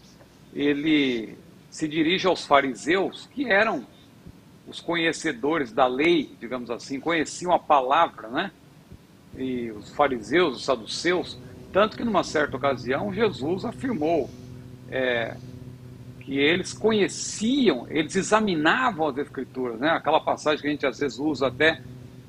ele 0.55 1.37
se 1.79 1.87
dirige 1.87 2.27
aos 2.27 2.45
fariseus, 2.45 3.29
que 3.33 3.49
eram 3.49 3.87
os 4.67 4.81
conhecedores 4.81 5.71
da 5.73 5.87
lei, 5.87 6.29
digamos 6.41 6.73
assim, 6.73 6.99
conheciam 6.99 7.53
a 7.53 7.59
palavra, 7.59 8.27
né? 8.27 8.51
E 9.37 9.71
os 9.71 9.95
fariseus, 9.95 10.57
os 10.57 10.65
saduceus, 10.65 11.39
tanto 11.73 11.97
que 11.97 12.03
numa 12.03 12.25
certa 12.25 12.57
ocasião 12.57 13.15
Jesus 13.15 13.65
afirmou 13.65 14.29
é, 14.91 15.37
que 16.19 16.37
eles 16.37 16.73
conheciam, 16.73 17.87
eles 17.89 18.17
examinavam 18.17 19.07
as 19.07 19.17
escrituras, 19.17 19.79
né? 19.79 19.91
Aquela 19.91 20.19
passagem 20.19 20.61
que 20.61 20.67
a 20.67 20.71
gente 20.73 20.85
às 20.85 20.99
vezes 20.99 21.17
usa 21.21 21.47
até 21.47 21.81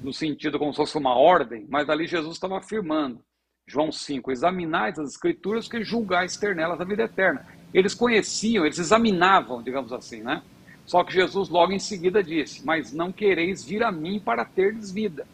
no 0.04 0.14
sentido 0.14 0.60
como 0.60 0.72
se 0.72 0.78
fosse 0.78 0.95
uma 0.95 1.16
ordem, 1.16 1.66
mas 1.68 1.89
ali 1.89 2.06
Jesus 2.06 2.36
estava 2.36 2.60
afirmando, 2.60 3.20
João 3.66 3.91
5, 3.91 4.32
examinais 4.32 5.00
as 5.00 5.10
escrituras 5.10 5.68
que 5.68 5.84
julgais 5.84 6.38
ter 6.38 6.56
nelas 6.56 6.80
a 6.80 6.86
vida 6.86 7.02
eterna. 7.02 7.58
Eles 7.74 7.94
conheciam, 7.94 8.66
eles 8.66 8.80
examinavam, 8.80 9.62
digamos 9.62 9.94
assim, 9.94 10.22
né? 10.22 10.42
Só 10.86 11.04
que 11.04 11.14
Jesus 11.14 11.50
logo 11.50 11.72
em 11.72 11.80
seguida 11.80 12.24
disse: 12.24 12.66
Mas 12.66 12.92
não 12.92 13.12
quereis 13.12 13.64
vir 13.64 13.84
a 13.84 13.92
mim 13.92 14.20
para 14.20 14.44
terdes 14.44 14.92
vida. 14.92 15.28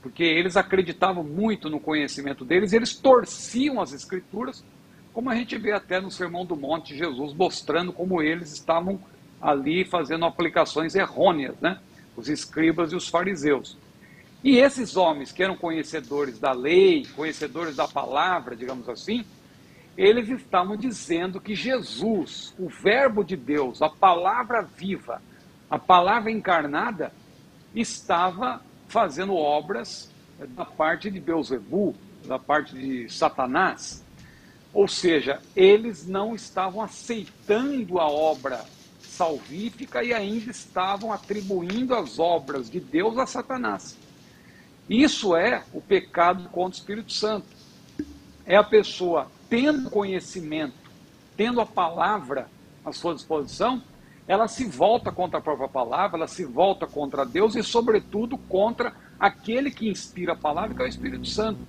Porque 0.00 0.22
eles 0.22 0.56
acreditavam 0.56 1.24
muito 1.24 1.68
no 1.68 1.80
conhecimento 1.80 2.44
deles, 2.44 2.72
eles 2.72 2.94
torciam 2.94 3.80
as 3.80 3.92
Escrituras, 3.92 4.64
como 5.12 5.30
a 5.30 5.34
gente 5.34 5.58
vê 5.58 5.72
até 5.72 6.00
no 6.00 6.12
Sermão 6.12 6.46
do 6.46 6.54
Monte, 6.54 6.96
Jesus 6.96 7.34
mostrando 7.34 7.92
como 7.92 8.22
eles 8.22 8.52
estavam 8.52 9.00
ali 9.40 9.84
fazendo 9.84 10.24
aplicações 10.24 10.94
errôneas, 10.94 11.56
né? 11.60 11.80
Os 12.16 12.28
escribas 12.28 12.92
e 12.92 12.96
os 12.96 13.08
fariseus. 13.08 13.76
E 14.42 14.58
esses 14.58 14.96
homens 14.96 15.32
que 15.32 15.42
eram 15.42 15.56
conhecedores 15.56 16.38
da 16.38 16.52
lei, 16.52 17.04
conhecedores 17.16 17.74
da 17.74 17.88
palavra, 17.88 18.54
digamos 18.54 18.88
assim, 18.88 19.24
eles 19.98 20.28
estavam 20.28 20.76
dizendo 20.76 21.40
que 21.40 21.56
Jesus, 21.56 22.54
o 22.56 22.68
Verbo 22.68 23.24
de 23.24 23.36
Deus, 23.36 23.82
a 23.82 23.88
palavra 23.88 24.62
viva, 24.62 25.20
a 25.68 25.76
palavra 25.76 26.30
encarnada, 26.30 27.12
estava 27.74 28.62
fazendo 28.86 29.34
obras 29.34 30.08
da 30.50 30.64
parte 30.64 31.10
de 31.10 31.18
Beuzebu, 31.18 31.96
da 32.24 32.38
parte 32.38 32.76
de 32.76 33.12
Satanás. 33.12 34.04
Ou 34.72 34.86
seja, 34.86 35.42
eles 35.56 36.06
não 36.06 36.32
estavam 36.32 36.80
aceitando 36.80 37.98
a 37.98 38.06
obra 38.08 38.64
salvífica 39.00 40.04
e 40.04 40.14
ainda 40.14 40.52
estavam 40.52 41.12
atribuindo 41.12 41.92
as 41.92 42.20
obras 42.20 42.70
de 42.70 42.78
Deus 42.78 43.18
a 43.18 43.26
Satanás. 43.26 43.98
Isso 44.88 45.34
é 45.34 45.64
o 45.72 45.80
pecado 45.80 46.48
contra 46.50 46.78
o 46.78 46.80
Espírito 46.80 47.12
Santo. 47.12 47.48
É 48.46 48.54
a 48.54 48.62
pessoa 48.62 49.28
tendo 49.48 49.90
conhecimento, 49.90 50.74
tendo 51.36 51.60
a 51.60 51.66
palavra 51.66 52.48
à 52.84 52.92
sua 52.92 53.14
disposição, 53.14 53.82
ela 54.26 54.46
se 54.46 54.64
volta 54.64 55.10
contra 55.10 55.38
a 55.38 55.42
própria 55.42 55.68
palavra, 55.68 56.18
ela 56.18 56.28
se 56.28 56.44
volta 56.44 56.86
contra 56.86 57.24
Deus 57.24 57.54
e, 57.54 57.62
sobretudo, 57.62 58.36
contra 58.36 58.92
aquele 59.18 59.70
que 59.70 59.88
inspira 59.88 60.34
a 60.34 60.36
palavra, 60.36 60.74
que 60.74 60.82
é 60.82 60.84
o 60.84 60.88
Espírito 60.88 61.26
Santo. 61.26 61.60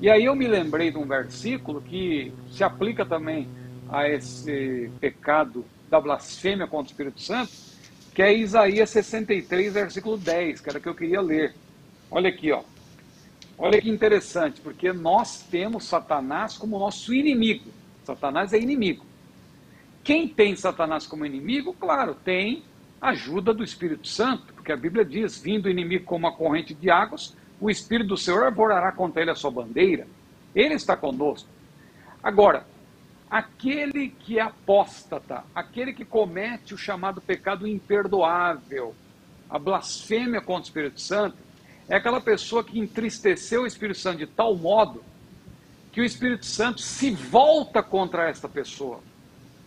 E 0.00 0.10
aí 0.10 0.24
eu 0.24 0.34
me 0.34 0.46
lembrei 0.46 0.90
de 0.90 0.98
um 0.98 1.06
versículo 1.06 1.80
que 1.80 2.32
se 2.50 2.64
aplica 2.64 3.06
também 3.06 3.48
a 3.88 4.08
esse 4.08 4.90
pecado 5.00 5.64
da 5.88 6.00
blasfêmia 6.00 6.66
contra 6.66 6.88
o 6.88 6.90
Espírito 6.90 7.20
Santo, 7.20 7.52
que 8.12 8.20
é 8.20 8.34
Isaías 8.34 8.90
63, 8.90 9.72
versículo 9.72 10.18
10, 10.18 10.60
que 10.60 10.68
era 10.68 10.80
que 10.80 10.88
eu 10.88 10.94
queria 10.94 11.20
ler. 11.20 11.54
Olha 12.10 12.28
aqui, 12.28 12.50
ó. 12.50 12.62
Olha 13.58 13.80
que 13.80 13.88
interessante, 13.88 14.60
porque 14.60 14.92
nós 14.92 15.42
temos 15.42 15.84
Satanás 15.84 16.58
como 16.58 16.78
nosso 16.78 17.14
inimigo. 17.14 17.70
Satanás 18.04 18.52
é 18.52 18.58
inimigo. 18.58 19.04
Quem 20.04 20.28
tem 20.28 20.54
Satanás 20.54 21.06
como 21.06 21.24
inimigo, 21.24 21.74
claro, 21.74 22.14
tem 22.14 22.62
ajuda 23.00 23.54
do 23.54 23.64
Espírito 23.64 24.06
Santo, 24.06 24.52
porque 24.54 24.72
a 24.72 24.76
Bíblia 24.76 25.04
diz: 25.04 25.38
vindo 25.38 25.66
o 25.66 25.70
inimigo 25.70 26.04
como 26.04 26.26
uma 26.26 26.36
corrente 26.36 26.74
de 26.74 26.90
águas, 26.90 27.34
o 27.60 27.70
Espírito 27.70 28.08
do 28.08 28.16
Senhor 28.16 28.44
arvorará 28.44 28.92
contra 28.92 29.22
ele 29.22 29.30
a 29.30 29.34
sua 29.34 29.50
bandeira. 29.50 30.06
Ele 30.54 30.74
está 30.74 30.96
conosco. 30.96 31.48
Agora, 32.22 32.66
aquele 33.30 34.08
que 34.08 34.38
é 34.38 34.42
apóstata, 34.42 35.44
aquele 35.54 35.92
que 35.92 36.04
comete 36.04 36.74
o 36.74 36.78
chamado 36.78 37.20
pecado 37.20 37.66
imperdoável, 37.66 38.94
a 39.48 39.58
blasfêmia 39.58 40.40
contra 40.40 40.62
o 40.62 40.66
Espírito 40.66 41.00
Santo, 41.00 41.36
é 41.88 41.96
aquela 41.96 42.20
pessoa 42.20 42.64
que 42.64 42.78
entristeceu 42.78 43.62
o 43.62 43.66
Espírito 43.66 43.98
Santo 43.98 44.18
de 44.18 44.26
tal 44.26 44.56
modo 44.56 45.02
que 45.92 46.00
o 46.00 46.04
Espírito 46.04 46.44
Santo 46.44 46.80
se 46.80 47.10
volta 47.10 47.82
contra 47.82 48.28
esta 48.28 48.48
pessoa. 48.48 49.00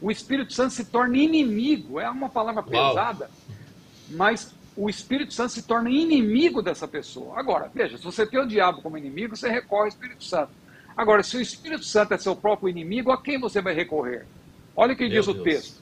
O 0.02 0.12
Espírito 0.12 0.54
Santo 0.54 0.74
se 0.74 0.86
torna 0.86 1.18
inimigo, 1.18 2.00
é 2.00 2.10
uma 2.10 2.30
palavra 2.30 2.62
Uau. 2.62 2.90
pesada, 2.90 3.32
mas 4.10 4.54
o 4.78 4.90
Espírito 4.90 5.34
Santo 5.34 5.52
se 5.54 5.64
torna 5.64 5.90
inimigo 5.90 6.62
dessa 6.62 6.88
pessoa. 6.88 7.38
Agora, 7.40 7.70
veja, 7.74 7.98
se 7.98 8.04
você 8.04 8.26
tem 8.26 8.40
o 8.40 8.48
diabo 8.48 8.82
como 8.82 8.98
inimigo, 8.98 9.36
você 9.36 9.50
recorre 9.50 9.84
ao 9.84 9.88
Espírito 9.88 10.24
Santo. 10.24 10.52
Agora, 10.96 11.24
se 11.24 11.36
o 11.36 11.42
Espírito 11.42 11.84
Santo 11.84 12.14
é 12.14 12.18
seu 12.18 12.36
próprio 12.36 12.70
inimigo, 12.70 13.12
a 13.12 13.22
quem 13.22 13.40
você 13.40 13.62
vai 13.62 13.74
recorrer? 13.74 14.26
Olha 14.76 14.94
o 14.94 14.96
que 14.96 15.08
Meu 15.08 15.12
diz 15.12 15.28
o 15.28 15.34
Deus. 15.34 15.44
texto. 15.44 15.82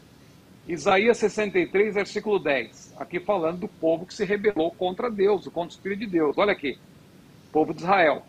Isaías 0.67 1.17
63, 1.17 1.95
versículo 1.95 2.39
10. 2.39 2.95
Aqui 2.97 3.19
falando 3.19 3.61
do 3.61 3.67
povo 3.67 4.05
que 4.05 4.13
se 4.13 4.25
rebelou 4.25 4.71
contra 4.71 5.09
Deus, 5.09 5.45
contra 5.45 5.69
o 5.69 5.77
Espírito 5.77 5.99
de 5.99 6.07
Deus. 6.07 6.37
Olha 6.37 6.51
aqui. 6.51 6.77
Povo 7.53 7.73
de 7.73 7.81
Israel. 7.81 8.23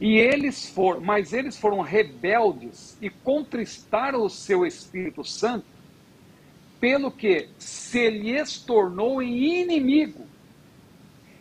E 0.00 0.18
eles 0.18 0.68
foram, 0.68 1.00
mas 1.00 1.32
eles 1.32 1.56
foram 1.56 1.80
rebeldes 1.80 2.96
e 3.00 3.08
contristaram 3.08 4.24
o 4.24 4.30
seu 4.30 4.66
Espírito 4.66 5.22
Santo, 5.22 5.66
pelo 6.80 7.10
que 7.10 7.48
se 7.58 8.08
lhes 8.08 8.58
tornou 8.58 9.22
em 9.22 9.60
inimigo. 9.60 10.26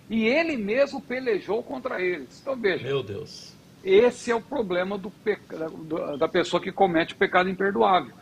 E 0.09 0.25
ele 0.25 0.57
mesmo 0.57 1.01
pelejou 1.01 1.63
contra 1.63 2.01
eles. 2.01 2.39
Então 2.41 2.55
veja, 2.55 2.85
Meu 2.85 3.01
Deus. 3.01 3.55
esse 3.83 4.29
é 4.29 4.35
o 4.35 4.41
problema 4.41 4.97
do 4.97 5.11
da 6.17 6.27
pessoa 6.27 6.61
que 6.61 6.71
comete 6.71 7.13
o 7.13 7.17
pecado 7.17 7.49
imperdoável. 7.49 8.18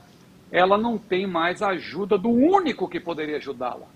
Ela 0.52 0.78
não 0.78 0.98
tem 0.98 1.28
mais 1.28 1.62
a 1.62 1.70
ajuda 1.70 2.18
do 2.18 2.30
único 2.30 2.88
que 2.88 3.00
poderia 3.00 3.38
ajudá-la. 3.38 3.88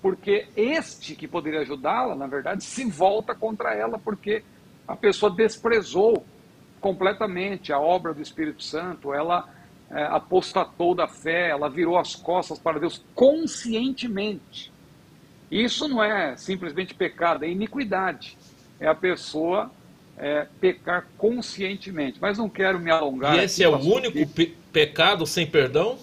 Porque 0.00 0.46
este 0.56 1.14
que 1.14 1.26
poderia 1.26 1.60
ajudá-la, 1.60 2.14
na 2.14 2.26
verdade, 2.26 2.62
se 2.62 2.84
volta 2.84 3.34
contra 3.34 3.74
ela, 3.74 3.98
porque 3.98 4.44
a 4.86 4.94
pessoa 4.94 5.34
desprezou 5.34 6.24
completamente 6.80 7.72
a 7.72 7.80
obra 7.80 8.14
do 8.14 8.22
Espírito 8.22 8.62
Santo, 8.62 9.12
ela 9.12 9.48
é, 9.90 10.04
apostatou 10.04 10.94
da 10.94 11.08
fé, 11.08 11.50
ela 11.50 11.68
virou 11.68 11.98
as 11.98 12.14
costas 12.14 12.58
para 12.58 12.78
Deus 12.78 13.02
conscientemente. 13.14 14.72
Isso 15.50 15.88
não 15.88 16.02
é 16.02 16.36
simplesmente 16.36 16.94
pecado, 16.94 17.44
é 17.44 17.48
iniquidade. 17.48 18.36
É 18.78 18.86
a 18.86 18.94
pessoa 18.94 19.70
é, 20.18 20.46
pecar 20.60 21.06
conscientemente. 21.16 22.18
Mas 22.20 22.38
não 22.38 22.48
quero 22.48 22.78
me 22.78 22.90
alongar. 22.90 23.36
E 23.36 23.44
esse 23.44 23.62
aqui, 23.64 23.64
é 23.64 23.68
o 23.68 23.78
pastor, 23.78 23.96
único 23.96 24.26
pe- 24.28 24.54
pecado 24.72 25.26
sem 25.26 25.46
perdão? 25.46 25.98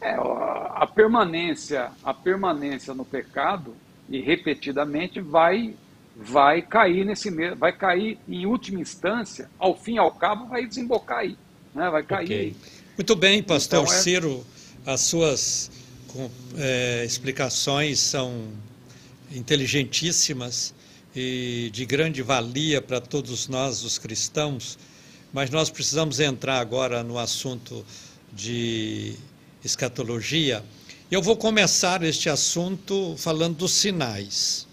É, 0.00 0.14
a 0.14 0.86
permanência, 0.86 1.90
a 2.02 2.14
permanência 2.14 2.94
no 2.94 3.04
pecado 3.04 3.74
e 4.08 4.20
repetidamente 4.20 5.20
vai 5.20 5.74
vai 6.22 6.60
cair 6.60 7.04
nesse 7.06 7.30
mesmo, 7.30 7.56
vai 7.56 7.72
cair 7.72 8.18
em 8.28 8.44
última 8.44 8.80
instância, 8.80 9.48
ao 9.58 9.74
fim 9.74 9.94
e 9.94 9.98
ao 9.98 10.10
cabo 10.10 10.46
vai 10.46 10.66
desembocar 10.66 11.18
aí, 11.18 11.36
né? 11.74 11.88
Vai 11.88 12.02
cair. 12.02 12.24
Ok. 12.24 12.36
aí. 12.38 12.56
Muito 12.98 13.16
bem, 13.16 13.42
pastor 13.42 13.82
Então, 13.84 13.92
é- 13.94 13.96
Ciro, 13.96 14.44
as 14.84 15.00
suas 15.02 15.70
com- 16.08 16.30
eh, 16.58 17.04
explicações 17.06 18.00
são 18.00 18.48
inteligentíssimas 19.32 20.74
e 21.14 21.70
de 21.72 21.84
grande 21.84 22.22
valia 22.22 22.80
para 22.80 23.00
todos 23.00 23.48
nós, 23.48 23.82
os 23.82 23.98
cristãos, 23.98 24.78
mas 25.32 25.50
nós 25.50 25.70
precisamos 25.70 26.20
entrar 26.20 26.60
agora 26.60 27.02
no 27.02 27.18
assunto 27.18 27.84
de 28.32 29.14
escatologia. 29.64 30.64
Eu 31.10 31.20
vou 31.20 31.36
começar 31.36 32.02
este 32.04 32.28
assunto 32.28 33.14
falando 33.18 33.56
dos 33.56 33.72
sinais. 33.72 34.66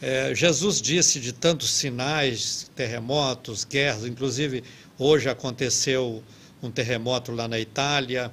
É, 0.00 0.34
Jesus 0.34 0.80
disse 0.80 1.20
de 1.20 1.32
tantos 1.32 1.70
sinais, 1.70 2.70
terremotos, 2.74 3.64
guerras, 3.64 4.04
inclusive 4.04 4.64
hoje 4.98 5.28
aconteceu 5.28 6.22
um 6.62 6.70
terremoto 6.70 7.32
lá 7.32 7.46
na 7.46 7.60
Itália. 7.60 8.32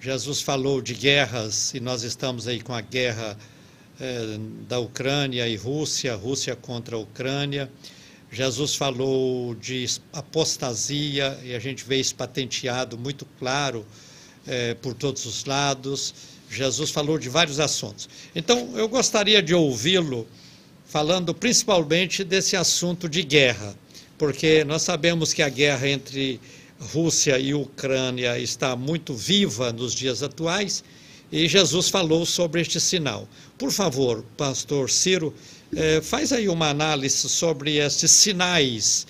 Jesus 0.00 0.40
falou 0.40 0.80
de 0.80 0.94
guerras 0.94 1.74
e 1.74 1.80
nós 1.80 2.02
estamos 2.02 2.46
aí 2.46 2.60
com 2.60 2.72
a 2.72 2.80
guerra 2.80 3.36
é, 4.00 4.38
da 4.68 4.78
Ucrânia 4.78 5.48
e 5.48 5.56
Rússia, 5.56 6.14
Rússia 6.14 6.54
contra 6.54 6.96
a 6.96 6.98
Ucrânia. 6.98 7.70
Jesus 8.30 8.74
falou 8.74 9.54
de 9.54 9.86
apostasia 10.12 11.38
e 11.44 11.54
a 11.54 11.58
gente 11.58 11.84
vê 11.84 11.98
isso 11.98 12.14
patenteado 12.14 12.98
muito 12.98 13.26
claro 13.38 13.86
é, 14.46 14.74
por 14.74 14.94
todos 14.94 15.24
os 15.24 15.44
lados. 15.44 16.14
Jesus 16.50 16.90
falou 16.90 17.18
de 17.18 17.28
vários 17.28 17.58
assuntos. 17.58 18.08
Então, 18.34 18.76
eu 18.76 18.88
gostaria 18.88 19.42
de 19.42 19.54
ouvi-lo 19.54 20.26
falando 20.84 21.34
principalmente 21.34 22.22
desse 22.22 22.56
assunto 22.56 23.08
de 23.08 23.22
guerra, 23.22 23.74
porque 24.16 24.64
nós 24.64 24.82
sabemos 24.82 25.32
que 25.32 25.42
a 25.42 25.48
guerra 25.48 25.88
entre 25.88 26.40
Rússia 26.78 27.38
e 27.38 27.54
Ucrânia 27.54 28.38
está 28.38 28.76
muito 28.76 29.14
viva 29.14 29.72
nos 29.72 29.94
dias 29.94 30.22
atuais 30.22 30.84
e 31.30 31.48
Jesus 31.48 31.88
falou 31.88 32.24
sobre 32.24 32.60
este 32.60 32.80
sinal. 32.80 33.28
Por 33.58 33.70
favor, 33.70 34.24
pastor 34.36 34.90
Ciro, 34.90 35.34
eh, 35.74 36.00
faz 36.00 36.32
aí 36.32 36.48
uma 36.48 36.68
análise 36.68 37.28
sobre 37.28 37.76
estes 37.76 38.10
sinais 38.10 39.06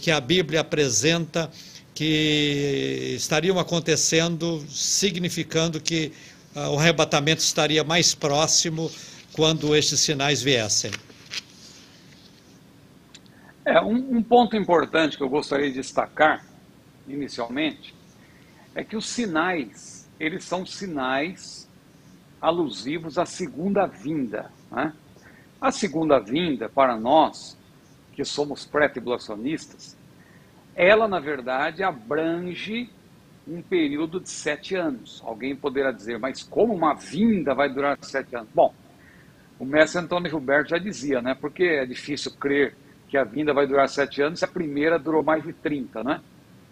que 0.00 0.10
a 0.10 0.20
Bíblia 0.20 0.60
apresenta 0.60 1.50
que 1.94 3.14
estariam 3.16 3.58
acontecendo, 3.58 4.62
significando 4.68 5.80
que 5.80 6.12
ah, 6.54 6.70
o 6.70 6.78
arrebatamento 6.78 7.40
estaria 7.40 7.82
mais 7.82 8.14
próximo 8.14 8.90
quando 9.32 9.74
estes 9.74 10.00
sinais 10.00 10.42
viessem. 10.42 10.90
É, 13.64 13.80
um, 13.80 14.18
um 14.18 14.22
ponto 14.22 14.54
importante 14.56 15.16
que 15.16 15.22
eu 15.22 15.28
gostaria 15.28 15.68
de 15.68 15.74
destacar 15.80 16.44
inicialmente 17.08 17.94
é 18.74 18.84
que 18.84 18.96
os 18.96 19.06
sinais, 19.06 19.95
eles 20.18 20.44
são 20.44 20.64
sinais 20.64 21.68
alusivos 22.40 23.18
à 23.18 23.26
segunda 23.26 23.86
vinda. 23.86 24.50
Né? 24.70 24.92
A 25.60 25.70
segunda 25.70 26.18
vinda, 26.18 26.68
para 26.68 26.96
nós, 26.96 27.56
que 28.12 28.24
somos 28.24 28.64
pré-tribulacionistas, 28.64 29.96
ela, 30.74 31.08
na 31.08 31.18
verdade, 31.18 31.82
abrange 31.82 32.90
um 33.46 33.62
período 33.62 34.20
de 34.20 34.28
sete 34.28 34.74
anos. 34.74 35.22
Alguém 35.24 35.54
poderá 35.54 35.92
dizer, 35.92 36.18
mas 36.18 36.42
como 36.42 36.74
uma 36.74 36.94
vinda 36.94 37.54
vai 37.54 37.68
durar 37.68 37.96
sete 38.02 38.34
anos? 38.36 38.48
Bom, 38.54 38.74
o 39.58 39.64
mestre 39.64 40.00
Antônio 40.00 40.30
Gilberto 40.30 40.70
já 40.70 40.78
dizia, 40.78 41.22
né? 41.22 41.34
Porque 41.34 41.64
é 41.64 41.86
difícil 41.86 42.32
crer 42.32 42.76
que 43.08 43.16
a 43.16 43.24
vinda 43.24 43.54
vai 43.54 43.66
durar 43.66 43.88
sete 43.88 44.20
anos 44.20 44.40
se 44.40 44.44
a 44.44 44.48
primeira 44.48 44.98
durou 44.98 45.22
mais 45.22 45.42
de 45.42 45.52
30, 45.52 46.02
né? 46.02 46.20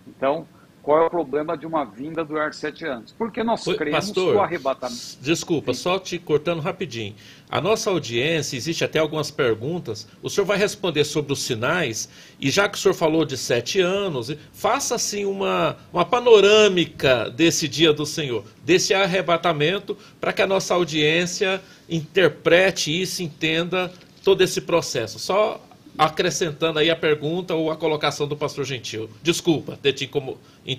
Então, 0.07 0.47
qual 0.85 1.03
é 1.03 1.07
o 1.07 1.11
problema 1.11 1.57
de 1.57 1.67
uma 1.67 1.83
vinda 1.83 2.23
durar 2.23 2.53
sete 2.53 2.85
anos? 2.85 3.15
Porque 3.17 3.43
nós 3.43 3.65
cremos 3.65 4.07
pastor, 4.07 4.33
que 4.33 4.37
o 4.37 4.43
arrebatamento. 4.43 5.17
Desculpa, 5.19 5.73
só 5.73 5.99
te 5.99 6.19
cortando 6.19 6.61
rapidinho. 6.61 7.15
A 7.49 7.59
nossa 7.59 7.89
audiência, 7.89 8.55
existe 8.55 8.85
até 8.85 8.99
algumas 8.99 9.31
perguntas. 9.31 10.07
O 10.23 10.29
senhor 10.29 10.45
vai 10.45 10.59
responder 10.59 11.05
sobre 11.05 11.33
os 11.33 11.43
sinais, 11.43 12.11
e 12.39 12.51
já 12.51 12.69
que 12.69 12.77
o 12.77 12.81
senhor 12.81 12.93
falou 12.93 13.25
de 13.25 13.39
sete 13.39 13.81
anos, 13.81 14.37
faça 14.53 14.97
assim 14.97 15.25
uma, 15.25 15.75
uma 15.91 16.05
panorâmica 16.05 17.31
desse 17.31 17.67
dia 17.67 17.91
do 17.91 18.05
Senhor, 18.05 18.45
desse 18.63 18.93
arrebatamento, 18.93 19.97
para 20.21 20.35
que 20.35 20.43
a 20.43 20.47
nossa 20.47 20.75
audiência 20.75 21.63
interprete 21.89 22.91
isso, 23.01 23.23
entenda 23.23 23.91
todo 24.23 24.43
esse 24.43 24.61
processo. 24.61 25.19
Só 25.19 25.59
acrescentando 25.97 26.79
aí 26.79 26.91
a 26.91 26.97
pergunta 26.97 27.55
ou 27.55 27.71
a 27.71 27.77
colocação 27.77 28.27
do 28.27 28.37
pastor 28.37 28.65
Gentil. 28.65 29.09
Desculpa 29.23 29.79
ter 29.81 29.93
te 29.93 30.11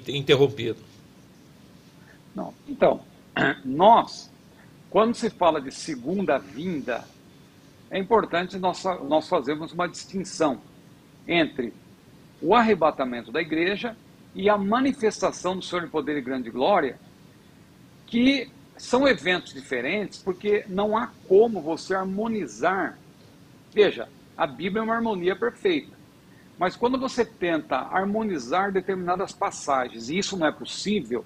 interrompido. 0.07 0.79
Não. 2.35 2.53
Então, 2.67 3.01
nós, 3.63 4.29
quando 4.89 5.15
se 5.15 5.29
fala 5.29 5.61
de 5.61 5.71
segunda 5.71 6.37
vinda, 6.37 7.05
é 7.89 7.97
importante 7.97 8.57
nós, 8.57 8.83
nós 9.07 9.27
fazermos 9.27 9.71
uma 9.71 9.87
distinção 9.87 10.59
entre 11.27 11.73
o 12.41 12.53
arrebatamento 12.53 13.31
da 13.31 13.41
igreja 13.41 13.95
e 14.33 14.49
a 14.49 14.57
manifestação 14.57 15.55
do 15.55 15.63
Senhor 15.63 15.85
em 15.85 15.89
poder 15.89 16.17
e 16.17 16.21
grande 16.21 16.49
glória, 16.49 16.99
que 18.05 18.49
são 18.77 19.07
eventos 19.07 19.53
diferentes, 19.53 20.19
porque 20.21 20.65
não 20.67 20.97
há 20.97 21.09
como 21.27 21.61
você 21.61 21.95
harmonizar. 21.95 22.97
Veja, 23.73 24.09
a 24.37 24.45
Bíblia 24.45 24.81
é 24.81 24.83
uma 24.83 24.95
harmonia 24.95 25.35
perfeita. 25.35 25.95
Mas 26.57 26.75
quando 26.75 26.97
você 26.97 27.25
tenta 27.25 27.77
harmonizar 27.77 28.71
determinadas 28.71 29.31
passagens, 29.31 30.09
e 30.09 30.17
isso 30.17 30.37
não 30.37 30.47
é 30.47 30.51
possível, 30.51 31.25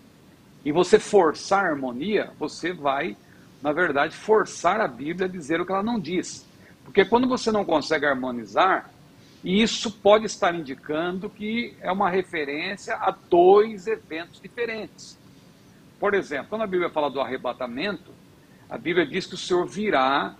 e 0.65 0.71
você 0.71 0.99
forçar 0.99 1.65
a 1.65 1.69
harmonia, 1.69 2.31
você 2.37 2.73
vai, 2.73 3.15
na 3.61 3.71
verdade, 3.71 4.15
forçar 4.15 4.81
a 4.81 4.87
Bíblia 4.87 5.27
a 5.27 5.29
dizer 5.29 5.61
o 5.61 5.65
que 5.65 5.71
ela 5.71 5.83
não 5.83 5.99
diz. 5.99 6.45
Porque 6.83 7.05
quando 7.05 7.27
você 7.27 7.51
não 7.51 7.63
consegue 7.63 8.05
harmonizar, 8.05 8.89
isso 9.43 9.91
pode 9.91 10.25
estar 10.25 10.53
indicando 10.53 11.29
que 11.29 11.75
é 11.79 11.91
uma 11.91 12.09
referência 12.09 12.95
a 12.95 13.11
dois 13.11 13.87
eventos 13.87 14.41
diferentes. 14.41 15.17
Por 15.99 16.13
exemplo, 16.13 16.47
quando 16.49 16.63
a 16.63 16.67
Bíblia 16.67 16.89
fala 16.89 17.09
do 17.09 17.21
arrebatamento, 17.21 18.11
a 18.69 18.77
Bíblia 18.77 19.05
diz 19.05 19.25
que 19.25 19.35
o 19.35 19.37
Senhor 19.37 19.65
virá 19.65 20.35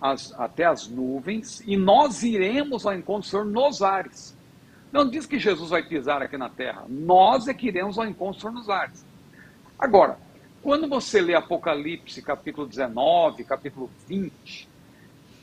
as, 0.00 0.32
até 0.38 0.64
as 0.64 0.88
nuvens 0.88 1.62
e 1.66 1.76
nós 1.76 2.22
iremos 2.22 2.86
ao 2.86 2.94
encontro 2.94 3.22
do 3.22 3.30
Senhor 3.30 3.44
nos 3.44 3.82
ares. 3.82 4.36
Não 4.92 5.08
diz 5.08 5.26
que 5.26 5.38
Jesus 5.38 5.70
vai 5.70 5.82
pisar 5.82 6.22
aqui 6.22 6.36
na 6.36 6.48
terra, 6.48 6.84
nós 6.88 7.48
é 7.48 7.54
que 7.54 7.66
iremos 7.66 7.98
ao 7.98 8.06
encontro 8.06 8.36
do 8.36 8.40
Senhor 8.40 8.52
nos 8.52 8.70
ares. 8.70 9.04
Agora, 9.78 10.18
quando 10.62 10.88
você 10.88 11.20
lê 11.20 11.34
Apocalipse 11.34 12.22
capítulo 12.22 12.66
19, 12.66 13.44
capítulo 13.44 13.90
20 14.06 14.68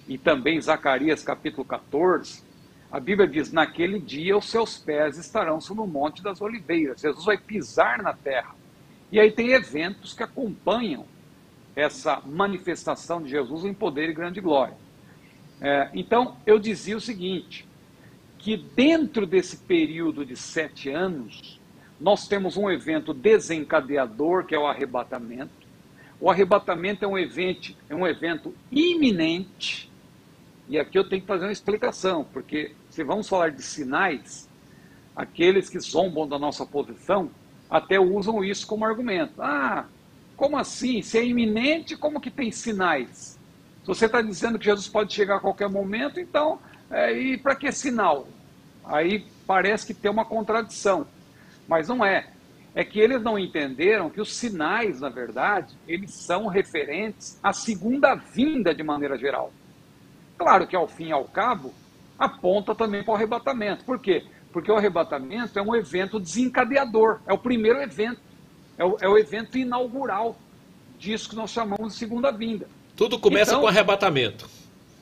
e 0.08 0.18
também 0.18 0.60
Zacarias 0.60 1.24
capítulo 1.24 1.66
14, 1.66 2.44
a 2.92 3.00
Bíblia 3.00 3.28
diz: 3.28 3.52
naquele 3.52 4.00
dia 4.00 4.38
os 4.38 4.50
seus 4.50 4.78
pés 4.78 5.18
estarão 5.18 5.60
sobre 5.60 5.84
o 5.84 5.88
Monte 5.88 6.22
das 6.24 6.42
Oliveiras. 6.42 7.02
Jesus 7.02 7.26
vai 7.26 7.38
pisar 7.38 8.02
na 8.02 8.14
terra. 8.14 8.56
E 9.12 9.20
aí 9.20 9.32
tem 9.32 9.52
eventos 9.52 10.14
que 10.14 10.24
acompanham 10.24 11.06
essa 11.76 12.22
manifestação 12.26 13.22
de 13.22 13.30
Jesus 13.30 13.66
em 13.66 13.74
poder 13.74 14.10
e 14.10 14.14
grande 14.14 14.40
glória. 14.40 14.76
É, 15.60 15.90
então, 15.94 16.38
eu 16.46 16.58
dizia 16.60 16.96
o 16.96 17.02
seguinte: 17.02 17.68
que 18.38 18.56
dentro 18.56 19.26
desse 19.26 19.58
período 19.58 20.26
de 20.26 20.36
sete 20.36 20.90
anos, 20.90 21.60
nós 22.00 22.28
temos 22.28 22.58
um 22.58 22.70
evento 22.70 23.14
desencadeador, 23.14 24.46
que 24.46 24.56
é 24.56 24.60
o 24.60 24.68
arrebatamento. 24.68 25.66
O 26.20 26.30
arrebatamento 26.30 27.04
é 27.04 27.08
um 27.08 27.18
evento, 27.18 27.76
é 27.90 27.96
um 27.96 28.08
evento 28.08 28.54
iminente, 28.72 29.92
e 30.68 30.80
aqui 30.80 30.98
eu 30.98 31.08
tenho 31.08 31.22
que 31.22 31.28
fazer 31.28 31.46
uma 31.46 31.52
explicação, 31.52 32.26
porque 32.34 32.72
se 32.90 33.04
vamos 33.04 33.30
falar 33.30 33.52
de 33.52 33.62
sinais, 33.62 34.50
aqueles 35.16 35.70
que 35.70 35.80
zombam 35.80 36.28
da 36.28 36.40
nossa 36.40 36.66
posição 36.66 37.30
até 37.70 38.00
usam 38.00 38.44
isso 38.44 38.66
como 38.66 38.86
argumento. 38.86 39.42
Ah, 39.42 39.86
como 40.36 40.58
assim? 40.58 41.02
Se 41.02 41.18
é 41.18 41.26
iminente, 41.26 41.96
como 41.96 42.20
que 42.20 42.30
tem 42.30 42.52
sinais? 42.52 43.40
Se 43.82 43.88
você 43.88 44.06
está 44.08 44.22
dizendo 44.22 44.58
que 44.58 44.66
Jesus 44.66 44.88
pode 44.88 45.14
chegar 45.14 45.38
a 45.38 45.40
qualquer 45.40 45.70
momento, 45.70 46.20
então, 46.20 46.60
é, 46.90 47.12
e 47.14 47.38
para 47.38 47.56
que 47.56 47.72
sinal? 47.72 48.28
Aí 48.84 49.26
parece 49.46 49.86
que 49.86 49.94
tem 49.94 50.10
uma 50.10 50.26
contradição, 50.26 51.08
mas 51.68 51.88
não 51.88 52.04
é. 52.04 52.28
É 52.74 52.84
que 52.84 53.00
eles 53.00 53.22
não 53.22 53.40
entenderam 53.40 54.10
que 54.10 54.20
os 54.20 54.36
sinais, 54.36 55.00
na 55.00 55.08
verdade, 55.08 55.74
eles 55.88 56.14
são 56.14 56.48
referentes 56.48 57.40
à 57.42 57.54
segunda 57.54 58.16
vinda 58.16 58.76
de 58.76 58.84
maneira 58.84 59.18
geral. 59.18 59.54
Claro 60.38 60.68
que 60.68 60.76
ao 60.76 60.88
fim 60.88 61.08
e 61.08 61.12
ao 61.12 61.24
cabo, 61.26 61.74
aponta 62.20 62.76
também 62.76 63.04
para 63.04 63.14
o 63.14 63.16
arrebatamento. 63.16 63.86
Por 63.86 64.00
quê? 64.00 64.26
Porque 64.52 64.72
o 64.72 64.76
arrebatamento 64.76 65.58
é 65.58 65.62
um 65.62 65.76
evento 65.76 66.20
desencadeador, 66.20 67.20
é 67.26 67.34
o 67.34 67.38
primeiro 67.38 67.82
evento. 67.82 68.20
É 68.78 68.84
o, 68.84 68.98
é 69.02 69.08
o 69.08 69.18
evento 69.18 69.58
inaugural 69.58 70.36
disso 70.98 71.30
que 71.30 71.36
nós 71.36 71.52
chamamos 71.52 71.94
de 71.94 72.00
segunda 72.00 72.32
vinda. 72.32 72.68
Tudo 72.96 73.20
começa 73.20 73.52
então, 73.52 73.62
com 73.62 73.68
arrebatamento. 73.68 74.50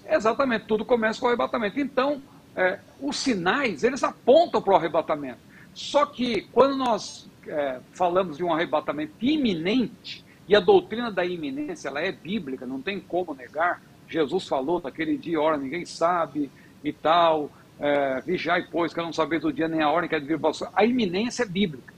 Exatamente, 0.07 0.65
tudo 0.65 0.83
começa 0.83 1.19
com 1.19 1.27
arrebatamento. 1.27 1.79
Então, 1.79 2.21
é, 2.55 2.79
os 3.01 3.17
sinais, 3.17 3.83
eles 3.83 4.03
apontam 4.03 4.61
para 4.61 4.73
o 4.73 4.75
arrebatamento. 4.75 5.39
Só 5.73 6.05
que 6.05 6.41
quando 6.51 6.75
nós 6.75 7.27
é, 7.47 7.79
falamos 7.93 8.37
de 8.37 8.43
um 8.43 8.53
arrebatamento 8.53 9.13
iminente, 9.21 10.23
e 10.47 10.55
a 10.55 10.59
doutrina 10.59 11.11
da 11.11 11.25
iminência 11.25 11.87
ela 11.87 12.01
é 12.01 12.11
bíblica, 12.11 12.65
não 12.65 12.81
tem 12.81 12.99
como 12.99 13.33
negar. 13.33 13.81
Jesus 14.09 14.47
falou 14.47 14.81
naquele 14.83 15.17
dia, 15.17 15.41
hora 15.41 15.57
ninguém 15.57 15.85
sabe 15.85 16.51
e 16.83 16.91
tal. 16.91 17.49
É, 17.79 18.21
vigiai, 18.21 18.67
pois, 18.69 18.93
que 18.93 18.99
eu 18.99 19.03
não 19.03 19.13
sabeis 19.13 19.41
do 19.41 19.51
dia 19.51 19.67
nem 19.67 19.81
a 19.81 19.89
hora 19.89 20.05
em 20.05 20.09
que 20.09 20.15
é 20.15 20.19
de 20.19 20.25
vir 20.25 20.39
A 20.73 20.85
iminência 20.85 21.43
é 21.43 21.45
bíblica. 21.45 21.93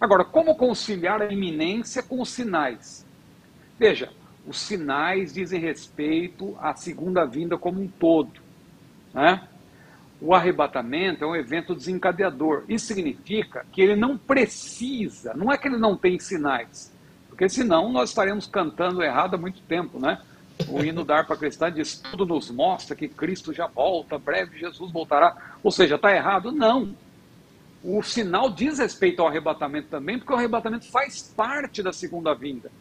Agora, 0.00 0.24
como 0.24 0.56
conciliar 0.56 1.22
a 1.22 1.32
iminência 1.32 2.02
com 2.02 2.20
os 2.20 2.30
sinais? 2.30 3.06
Veja, 3.78 4.10
os 4.46 4.58
sinais 4.58 5.32
dizem 5.32 5.60
respeito 5.60 6.56
à 6.60 6.74
segunda 6.74 7.24
vinda 7.24 7.56
como 7.56 7.80
um 7.80 7.88
todo. 7.88 8.40
Né? 9.12 9.40
O 10.20 10.34
arrebatamento 10.34 11.24
é 11.24 11.26
um 11.26 11.36
evento 11.36 11.74
desencadeador. 11.74 12.64
Isso 12.68 12.86
significa 12.86 13.64
que 13.72 13.80
ele 13.80 13.96
não 13.96 14.18
precisa, 14.18 15.34
não 15.34 15.50
é 15.50 15.56
que 15.56 15.68
ele 15.68 15.78
não 15.78 15.96
tem 15.96 16.18
sinais, 16.18 16.92
porque 17.28 17.48
senão 17.48 17.90
nós 17.90 18.10
estaremos 18.10 18.46
cantando 18.46 19.02
errado 19.02 19.34
há 19.34 19.38
muito 19.38 19.60
tempo, 19.62 19.98
né? 19.98 20.20
O 20.68 20.84
hino 20.84 21.04
da 21.04 21.16
harpa 21.16 21.36
cristã 21.36 21.70
diz: 21.70 21.96
tudo 21.96 22.24
nos 22.24 22.48
mostra 22.48 22.94
que 22.94 23.08
Cristo 23.08 23.52
já 23.52 23.66
volta, 23.66 24.18
breve 24.18 24.58
Jesus 24.58 24.92
voltará. 24.92 25.36
Ou 25.62 25.70
seja, 25.70 25.96
está 25.96 26.14
errado? 26.14 26.52
Não 26.52 26.94
o 27.84 28.02
sinal 28.02 28.48
diz 28.48 28.78
respeito 28.78 29.20
ao 29.20 29.28
arrebatamento 29.28 29.88
também, 29.88 30.18
porque 30.18 30.32
o 30.32 30.36
arrebatamento 30.36 30.90
faz 30.90 31.22
parte 31.36 31.82
da 31.82 31.92
segunda 31.92 32.34
vinda. 32.34 32.72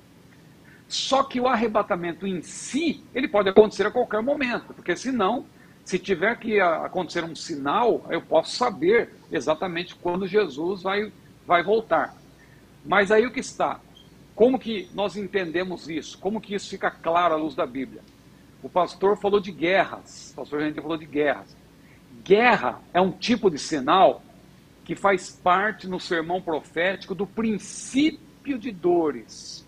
Só 0.87 1.23
que 1.23 1.41
o 1.41 1.47
arrebatamento 1.47 2.25
em 2.25 2.41
si, 2.41 3.03
ele 3.13 3.27
pode 3.27 3.49
acontecer 3.49 3.85
a 3.85 3.91
qualquer 3.91 4.21
momento, 4.21 4.73
porque 4.73 4.95
senão, 4.95 5.45
se 5.83 5.99
tiver 5.99 6.39
que 6.39 6.61
acontecer 6.61 7.21
um 7.25 7.35
sinal, 7.35 8.05
eu 8.09 8.21
posso 8.21 8.55
saber 8.55 9.13
exatamente 9.29 9.93
quando 9.93 10.25
Jesus 10.25 10.83
vai, 10.83 11.11
vai 11.45 11.61
voltar. 11.61 12.15
Mas 12.85 13.11
aí 13.11 13.25
o 13.25 13.31
que 13.31 13.41
está? 13.41 13.81
Como 14.33 14.57
que 14.57 14.89
nós 14.93 15.17
entendemos 15.17 15.89
isso? 15.89 16.17
Como 16.17 16.39
que 16.39 16.55
isso 16.55 16.69
fica 16.69 16.89
claro 16.89 17.33
à 17.33 17.37
luz 17.37 17.55
da 17.55 17.65
Bíblia? 17.65 18.01
O 18.61 18.69
pastor 18.69 19.17
falou 19.17 19.41
de 19.41 19.51
guerras, 19.51 20.31
o 20.31 20.35
pastor 20.37 20.61
gente 20.61 20.79
falou 20.79 20.95
de 20.95 21.05
guerras. 21.05 21.57
Guerra 22.23 22.79
é 22.93 23.01
um 23.01 23.11
tipo 23.11 23.51
de 23.51 23.57
sinal 23.59 24.23
que 24.83 24.95
faz 24.95 25.29
parte 25.29 25.87
no 25.87 25.99
sermão 25.99 26.41
profético 26.41 27.15
do 27.15 27.25
princípio 27.25 28.57
de 28.57 28.71
dores. 28.71 29.65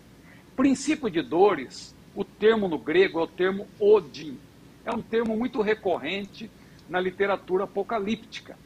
Princípio 0.54 1.10
de 1.10 1.22
dores, 1.22 1.94
o 2.14 2.24
termo 2.24 2.68
no 2.68 2.78
grego 2.78 3.20
é 3.20 3.22
o 3.22 3.26
termo 3.26 3.66
odin. 3.78 4.38
É 4.84 4.90
um 4.90 5.02
termo 5.02 5.36
muito 5.36 5.62
recorrente 5.62 6.50
na 6.88 7.00
literatura 7.00 7.64
apocalíptica, 7.64 8.56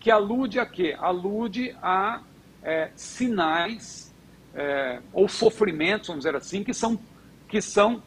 que 0.00 0.10
alude 0.10 0.58
a 0.58 0.66
quê? 0.66 0.96
Alude 0.98 1.74
a 1.80 2.20
é, 2.62 2.90
sinais 2.96 4.12
é, 4.54 5.00
ou 5.12 5.28
sofrimentos, 5.28 6.08
vamos 6.08 6.24
dizer 6.24 6.34
assim, 6.34 6.64
que 6.64 6.74
são, 6.74 6.98
que 7.48 7.60
são 7.60 8.02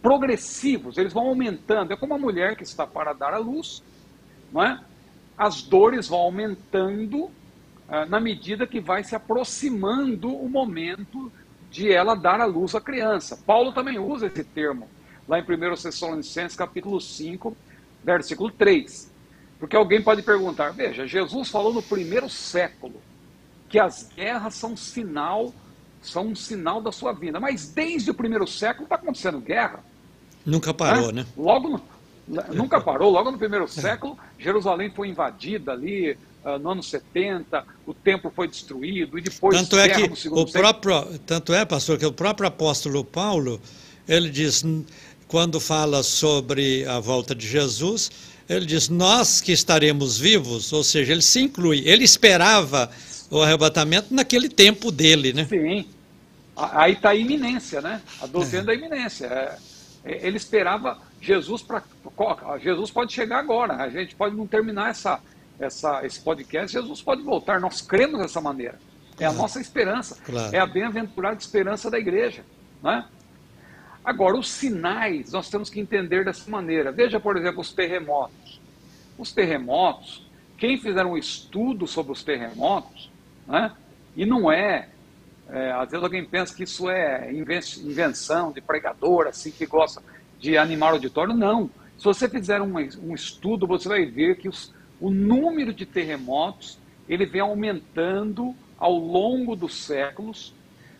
progressivos, 0.00 0.98
eles 0.98 1.12
vão 1.12 1.28
aumentando. 1.28 1.92
É 1.92 1.96
como 1.96 2.14
a 2.14 2.18
mulher 2.18 2.56
que 2.56 2.62
está 2.62 2.86
para 2.86 3.12
dar 3.12 3.34
à 3.34 3.38
luz, 3.38 3.82
não 4.52 4.62
é? 4.62 4.80
As 5.36 5.62
dores 5.62 6.08
vão 6.08 6.20
aumentando 6.20 7.30
ah, 7.88 8.06
na 8.06 8.20
medida 8.20 8.66
que 8.66 8.80
vai 8.80 9.04
se 9.04 9.14
aproximando 9.14 10.34
o 10.34 10.48
momento 10.48 11.30
de 11.70 11.92
ela 11.92 12.14
dar 12.14 12.40
à 12.40 12.44
luz 12.44 12.74
à 12.74 12.80
criança. 12.80 13.36
Paulo 13.44 13.72
também 13.72 13.98
usa 13.98 14.26
esse 14.26 14.44
termo 14.44 14.88
lá 15.28 15.38
em 15.38 15.42
1 15.42 15.46
Tessalonicenses 15.82 16.56
capítulo 16.56 17.00
5, 17.00 17.56
versículo 18.02 18.50
3. 18.50 19.12
Porque 19.58 19.76
alguém 19.76 20.02
pode 20.02 20.22
perguntar, 20.22 20.70
veja, 20.72 21.06
Jesus 21.06 21.48
falou 21.48 21.72
no 21.72 21.82
primeiro 21.82 22.28
século 22.28 23.00
que 23.68 23.78
as 23.78 24.10
guerras 24.14 24.54
são 24.54 24.76
sinal, 24.76 25.52
são 26.00 26.28
um 26.28 26.36
sinal 26.36 26.80
da 26.80 26.92
sua 26.92 27.12
vinda. 27.12 27.40
Mas 27.40 27.68
desde 27.68 28.10
o 28.10 28.14
primeiro 28.14 28.46
século 28.46 28.84
está 28.84 28.96
acontecendo 28.96 29.40
guerra. 29.40 29.80
Nunca 30.44 30.72
parou, 30.74 31.10
né? 31.10 31.22
né? 31.22 31.26
Logo, 31.36 31.80
Nunca 32.26 32.80
parou. 32.80 33.10
Logo 33.10 33.30
no 33.30 33.38
primeiro 33.38 33.68
século, 33.68 34.18
Jerusalém 34.38 34.90
foi 34.90 35.08
invadida 35.08 35.72
ali 35.72 36.16
uh, 36.44 36.58
no 36.58 36.70
ano 36.70 36.82
70, 36.82 37.64
o 37.86 37.92
templo 37.92 38.32
foi 38.34 38.48
destruído 38.48 39.18
e 39.18 39.22
depois 39.22 39.56
tanto 39.58 39.78
é 39.78 39.88
que 39.88 40.28
o 40.28 40.46
próprio 40.46 41.18
tanto 41.26 41.52
é, 41.52 41.64
pastor, 41.64 41.98
que 41.98 42.06
o 42.06 42.12
próprio 42.12 42.48
apóstolo 42.48 43.04
Paulo 43.04 43.60
ele 44.08 44.30
diz 44.30 44.64
quando 45.28 45.58
fala 45.58 46.02
sobre 46.02 46.86
a 46.86 47.00
volta 47.00 47.34
de 47.34 47.46
Jesus, 47.46 48.10
ele 48.48 48.66
diz 48.66 48.88
nós 48.88 49.40
que 49.40 49.52
estaremos 49.52 50.18
vivos, 50.18 50.72
ou 50.72 50.84
seja, 50.84 51.12
ele 51.12 51.22
se 51.22 51.40
inclui. 51.40 51.82
Ele 51.86 52.04
esperava 52.04 52.90
o 53.30 53.40
arrebatamento 53.40 54.14
naquele 54.14 54.48
tempo 54.48 54.90
dele, 54.90 55.32
né? 55.32 55.46
Sim. 55.46 55.86
Aí 56.56 56.92
está 56.92 57.10
a 57.10 57.14
iminência, 57.16 57.80
né? 57.80 58.00
A 58.20 58.26
doutrina 58.26 58.62
é. 58.62 58.66
da 58.66 58.74
iminência. 58.74 59.26
É, 59.26 59.58
ele 60.04 60.36
esperava 60.36 60.98
Jesus 61.24 61.62
para 61.62 61.82
Jesus 62.60 62.90
pode 62.90 63.12
chegar 63.12 63.38
agora. 63.38 63.76
A 63.76 63.88
gente 63.88 64.14
pode 64.14 64.36
não 64.36 64.46
terminar 64.46 64.90
essa, 64.90 65.20
essa, 65.58 66.04
esse 66.04 66.20
podcast. 66.20 66.72
Jesus 66.72 67.00
pode 67.00 67.22
voltar. 67.22 67.60
Nós 67.60 67.80
cremos 67.80 68.20
dessa 68.20 68.40
maneira. 68.40 68.78
É 69.18 69.24
a 69.24 69.32
nossa 69.32 69.60
esperança. 69.60 70.18
Claro. 70.24 70.54
É 70.54 70.58
a 70.58 70.66
bem-aventurada 70.66 71.36
esperança 71.36 71.90
da 71.90 71.98
igreja. 71.98 72.44
Né? 72.82 73.04
Agora, 74.04 74.36
os 74.36 74.50
sinais 74.50 75.32
nós 75.32 75.48
temos 75.48 75.70
que 75.70 75.80
entender 75.80 76.24
dessa 76.24 76.50
maneira. 76.50 76.92
Veja, 76.92 77.18
por 77.18 77.36
exemplo, 77.36 77.60
os 77.60 77.72
terremotos. 77.72 78.60
Os 79.16 79.32
terremotos, 79.32 80.26
quem 80.58 80.76
fizer 80.76 81.06
um 81.06 81.16
estudo 81.16 81.86
sobre 81.86 82.12
os 82.12 82.22
terremotos, 82.22 83.10
né, 83.46 83.72
e 84.16 84.26
não 84.26 84.50
é, 84.50 84.88
é, 85.48 85.70
às 85.70 85.88
vezes 85.90 86.02
alguém 86.02 86.24
pensa 86.24 86.54
que 86.54 86.64
isso 86.64 86.90
é 86.90 87.32
invenção 87.32 88.50
de 88.50 88.60
pregador, 88.60 89.28
assim, 89.28 89.52
que 89.52 89.64
gosta 89.66 90.02
de 90.44 90.58
animar 90.58 90.90
o 90.90 90.96
auditório, 90.96 91.34
não. 91.34 91.70
Se 91.96 92.04
você 92.04 92.28
fizer 92.28 92.60
um, 92.60 92.74
um 93.02 93.14
estudo, 93.14 93.66
você 93.66 93.88
vai 93.88 94.04
ver 94.04 94.36
que 94.36 94.46
os, 94.46 94.74
o 95.00 95.10
número 95.10 95.72
de 95.72 95.86
terremotos 95.86 96.78
ele 97.08 97.24
vem 97.24 97.40
aumentando 97.40 98.54
ao 98.78 98.94
longo 98.94 99.56
dos 99.56 99.74
séculos. 99.74 100.54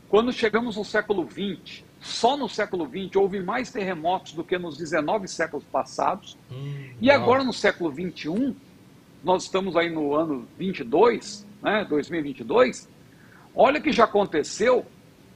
Quando 0.08 0.32
chegamos 0.32 0.76
no 0.76 0.84
século 0.84 1.28
XX, 1.30 1.84
só 2.00 2.38
no 2.38 2.48
século 2.48 2.88
XX 2.88 3.16
houve 3.16 3.40
mais 3.40 3.70
terremotos 3.70 4.32
do 4.32 4.42
que 4.42 4.56
nos 4.56 4.78
19 4.78 5.28
séculos 5.28 5.64
passados. 5.70 6.38
Hum, 6.50 6.92
e 6.98 7.10
agora 7.10 7.44
no 7.44 7.52
século 7.52 7.92
XXI, 7.92 8.56
nós 9.22 9.42
estamos 9.42 9.76
aí 9.76 9.90
no 9.90 10.14
ano 10.14 10.48
22, 10.56 11.46
né, 11.62 11.84
2022. 11.86 12.88
Olha 13.54 13.78
o 13.78 13.82
que 13.82 13.92
já 13.92 14.04
aconteceu 14.04 14.86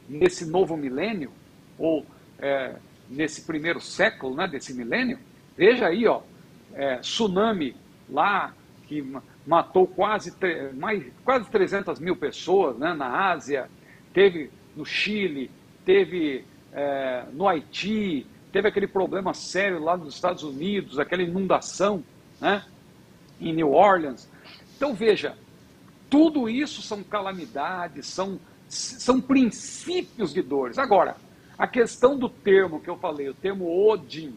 nesse 0.09 0.47
novo 0.47 0.79
milênio, 0.79 1.31
ou 1.79 2.07
é, 2.39 2.75
nesse 3.09 3.43
primeiro 3.43 3.81
século 3.81 4.35
né, 4.35 4.47
desse 4.47 4.75
milênio. 4.75 5.19
Veja 5.57 5.87
aí, 5.87 6.07
ó, 6.07 6.23
é, 6.75 6.97
tsunami 6.99 7.75
lá 8.09 8.55
que 8.87 9.05
matou 9.47 9.87
quase, 9.87 10.33
mais, 10.75 11.05
quase 11.25 11.51
300 11.51 12.01
mil 12.01 12.17
pessoas 12.17 12.79
né, 12.79 12.95
na 12.95 13.31
Ásia, 13.31 13.69
teve 14.13 14.51
no 14.75 14.85
Chile, 14.85 15.51
teve 15.85 16.45
é, 16.73 17.25
no 17.33 17.47
Haiti, 17.47 18.27
teve 18.53 18.69
aquele 18.69 18.87
problema 18.87 19.35
sério 19.35 19.83
lá 19.83 19.97
nos 19.97 20.15
Estados 20.15 20.43
Unidos, 20.43 20.99
aquela 20.99 21.23
inundação 21.23 22.03
né, 22.41 22.65
em 23.41 23.53
New 23.53 23.73
Orleans. 23.73 24.29
Então 24.77 24.95
veja, 24.95 25.37
tudo 26.09 26.49
isso 26.49 26.81
são 26.81 27.03
calamidades, 27.03 28.07
são, 28.07 28.41
são 28.69 29.21
princípios 29.21 30.33
de 30.33 30.41
dores. 30.41 30.79
Agora, 30.79 31.17
a 31.59 31.67
questão 31.67 32.17
do 32.17 32.29
termo 32.29 32.81
que 32.81 32.89
eu 32.89 32.97
falei, 32.97 33.29
o 33.29 33.35
termo 33.35 33.89
Odin, 33.89 34.35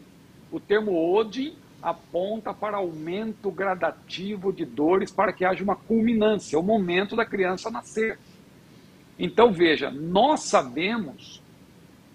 o 0.50 0.58
termo 0.58 1.14
Odin 1.14 1.54
aponta 1.80 2.52
para 2.52 2.76
aumento 2.76 3.50
gradativo 3.50 4.52
de 4.52 4.64
dores 4.64 5.10
para 5.10 5.32
que 5.32 5.44
haja 5.44 5.62
uma 5.62 5.76
culminância, 5.76 6.58
o 6.58 6.62
momento 6.62 7.14
da 7.14 7.24
criança 7.24 7.70
nascer. 7.70 8.18
Então 9.18 9.52
veja, 9.52 9.90
nós 9.90 10.40
sabemos 10.40 11.40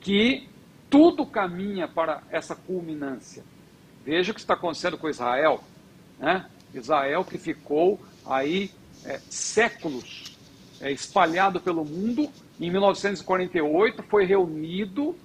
que 0.02 0.48
tudo 0.90 1.26
caminha 1.26 1.88
para 1.88 2.22
essa 2.30 2.56
culminância. 2.56 3.44
Veja 4.06 4.32
o 4.32 4.34
que 4.36 4.40
está 4.40 4.54
acontecendo 4.54 4.98
com 4.98 5.10
Israel. 5.10 5.64
Né? 6.20 6.46
Israel 6.74 7.24
que 7.26 7.38
ficou 7.38 8.00
aí 8.26 8.72
é, 9.06 9.20
séculos 9.30 10.38
é, 10.80 10.92
espalhado 10.92 11.60
pelo 11.60 11.84
mundo, 11.84 12.30
em 12.60 12.72
1948 12.72 14.04
foi 14.04 14.26
reunido 14.26 15.16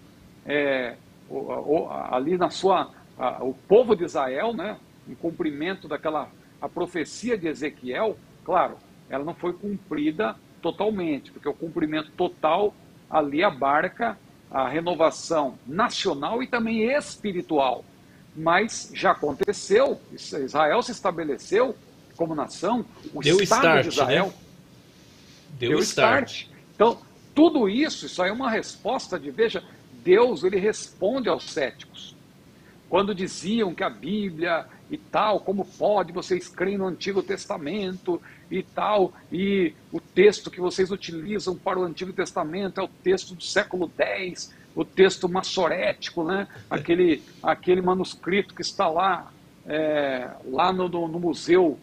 é, 0.45 0.97
o, 1.29 1.37
o, 1.37 1.91
ali 1.91 2.37
na 2.37 2.51
sua 2.51 2.91
a, 3.19 3.43
o 3.43 3.55
povo 3.55 3.95
de 3.97 4.05
Israel, 4.05 4.53
né, 4.53 4.77
em 5.09 5.15
cumprimento 5.15 5.89
daquela 5.89 6.29
a 6.61 6.69
profecia 6.69 7.37
de 7.37 7.49
Ezequiel, 7.49 8.17
claro, 8.45 8.77
ela 9.11 9.25
não 9.25 9.35
foi 9.35 9.53
cumprida 9.53 10.37
totalmente, 10.61 11.33
porque 11.33 11.49
o 11.49 11.55
cumprimento 11.55 12.11
total 12.13 12.75
ali 13.11 13.43
abarca 13.43 14.17
a 14.51 14.69
renovação 14.69 15.59
nacional 15.67 16.43
e 16.43 16.47
também 16.47 16.85
espiritual. 16.85 17.85
Mas 18.35 18.91
já 18.95 19.11
aconteceu, 19.11 20.01
Israel 20.13 20.83
se 20.83 20.93
estabeleceu 20.93 21.75
como 22.17 22.35
nação, 22.35 22.85
o 23.13 23.21
Deu 23.21 23.43
Estado 23.43 23.61
start, 23.61 23.83
de 23.83 23.89
Israel 23.89 24.27
né? 24.27 24.33
deu, 25.59 25.71
deu 25.71 25.79
start. 25.81 26.31
start. 26.31 26.53
Então, 26.75 26.99
tudo 27.35 27.69
isso, 27.69 28.07
isso 28.07 28.23
aí 28.23 28.31
é 28.31 28.33
uma 28.33 28.51
resposta 28.51 29.19
de, 29.19 29.31
veja, 29.31 29.63
Deus 30.05 30.45
ele 30.45 30.59
responde 30.59 31.29
aos 31.29 31.45
céticos. 31.45 32.15
Quando 32.89 33.15
diziam 33.15 33.75
que 33.75 33.83
a 33.83 33.89
Bíblia 33.89 34.67
e 34.91 34.99
tal, 34.99 35.41
como 35.41 35.65
pode 35.65 36.13
vocês 36.13 36.49
creem 36.49 36.77
no 36.77 36.87
Antigo 36.87 37.23
Testamento 37.23 38.21
e 38.51 38.63
tal, 38.63 39.15
e 39.33 39.73
o 39.91 39.99
texto 39.99 40.51
que 40.51 40.61
vocês 40.61 40.91
utilizam 40.91 41.57
para 41.57 41.79
o 41.79 41.85
Antigo 41.85 42.13
Testamento 42.13 42.81
é 42.81 42.85
o 42.85 42.89
texto 42.89 43.35
do 43.35 43.43
século 43.43 43.91
X, 43.97 44.55
o 44.75 44.85
texto 44.85 45.29
massorético, 45.29 46.23
né? 46.25 46.47
aquele, 46.69 47.23
aquele 47.43 47.81
manuscrito 47.81 48.55
que 48.55 48.61
está 48.61 48.89
lá, 48.89 49.33
é, 49.67 50.29
lá 50.45 50.71
no, 50.71 50.89
no, 50.89 51.09
no 51.09 51.19
museu 51.19 51.79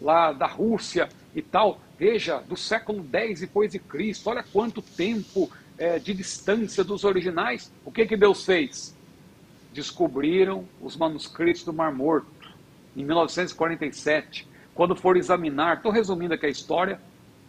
lá 0.00 0.32
da 0.32 0.46
Rússia 0.46 1.08
e 1.34 1.42
tal. 1.42 1.80
Veja, 1.98 2.38
do 2.40 2.56
século 2.56 3.04
X 3.12 3.40
depois 3.40 3.72
de 3.72 3.78
Cristo, 3.78 4.30
olha 4.30 4.44
quanto 4.52 4.82
tempo 4.82 5.50
é, 5.78 5.98
de 5.98 6.12
distância 6.14 6.82
dos 6.82 7.04
originais. 7.04 7.72
O 7.84 7.90
que, 7.90 8.06
que 8.06 8.16
Deus 8.16 8.44
fez? 8.44 8.94
descobriram 9.74 10.64
os 10.80 10.96
manuscritos 10.96 11.64
do 11.64 11.72
Mar 11.72 11.92
Morto, 11.92 12.28
em 12.96 13.04
1947. 13.04 14.48
Quando 14.72 14.94
foram 14.94 15.18
examinar, 15.18 15.78
estou 15.78 15.90
resumindo 15.90 16.32
aqui 16.32 16.46
a 16.46 16.48
história, 16.48 17.00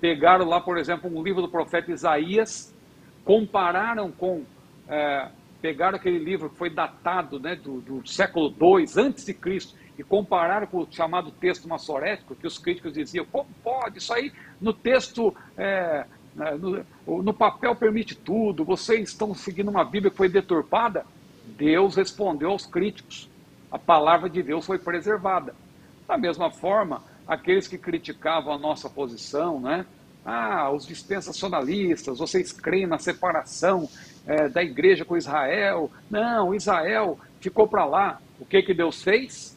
pegaram 0.01 0.45
lá, 0.45 0.59
por 0.59 0.77
exemplo, 0.77 1.09
um 1.09 1.23
livro 1.23 1.41
do 1.41 1.47
profeta 1.47 1.91
Isaías, 1.91 2.73
compararam 3.23 4.11
com. 4.11 4.43
É, 4.87 5.29
pegaram 5.61 5.95
aquele 5.95 6.19
livro 6.19 6.49
que 6.49 6.57
foi 6.57 6.69
datado 6.69 7.39
né, 7.39 7.55
do, 7.55 7.81
do 7.81 8.07
século 8.07 8.49
II 8.49 8.85
antes 8.97 9.25
de 9.25 9.33
Cristo 9.33 9.75
e 9.97 10.03
compararam 10.03 10.67
com 10.67 10.79
o 10.79 10.87
chamado 10.89 11.31
texto 11.31 11.67
massorético, 11.67 12.35
que 12.35 12.47
os 12.47 12.57
críticos 12.57 12.93
diziam, 12.93 13.25
como 13.25 13.47
pode? 13.63 13.99
Isso 13.99 14.13
aí 14.13 14.31
no 14.59 14.73
texto, 14.73 15.35
é, 15.57 16.05
né, 16.35 16.51
no, 17.05 17.23
no 17.23 17.33
papel 17.33 17.75
permite 17.75 18.15
tudo, 18.15 18.65
vocês 18.65 19.09
estão 19.09 19.33
seguindo 19.33 19.69
uma 19.69 19.83
Bíblia 19.83 20.11
que 20.11 20.17
foi 20.17 20.29
deturpada. 20.29 21.05
Deus 21.45 21.95
respondeu 21.95 22.49
aos 22.49 22.65
críticos. 22.65 23.29
A 23.71 23.79
palavra 23.79 24.29
de 24.29 24.41
Deus 24.43 24.65
foi 24.65 24.77
preservada. 24.77 25.55
Da 26.07 26.17
mesma 26.17 26.51
forma, 26.51 27.01
aqueles 27.27 27.67
que 27.67 27.77
criticavam 27.77 28.53
a 28.53 28.57
nossa 28.57 28.89
posição, 28.89 29.59
né? 29.59 29.85
Ah, 30.25 30.71
os 30.71 30.87
dispensacionalistas, 30.87 32.17
vocês 32.17 32.51
creem 32.51 32.87
na 32.87 32.97
separação 32.97 33.87
é, 34.25 34.49
da 34.49 34.63
igreja 34.63 35.05
com 35.05 35.15
Israel. 35.15 35.91
Não, 36.09 36.53
Israel 36.53 37.19
ficou 37.39 37.67
para 37.67 37.85
lá. 37.85 38.19
O 38.39 38.45
que, 38.45 38.61
que 38.63 38.73
Deus 38.73 39.03
fez? 39.03 39.54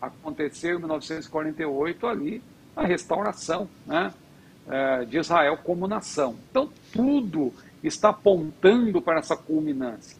Aconteceu 0.00 0.76
em 0.76 0.78
1948 0.78 2.06
ali 2.06 2.42
a 2.76 2.86
restauração 2.86 3.68
né, 3.86 4.12
é, 4.68 5.04
de 5.04 5.18
Israel 5.18 5.58
como 5.62 5.88
nação. 5.88 6.36
Então, 6.50 6.70
tudo 6.92 7.52
está 7.82 8.10
apontando 8.10 9.00
para 9.02 9.18
essa 9.18 9.36
culminância. 9.36 10.16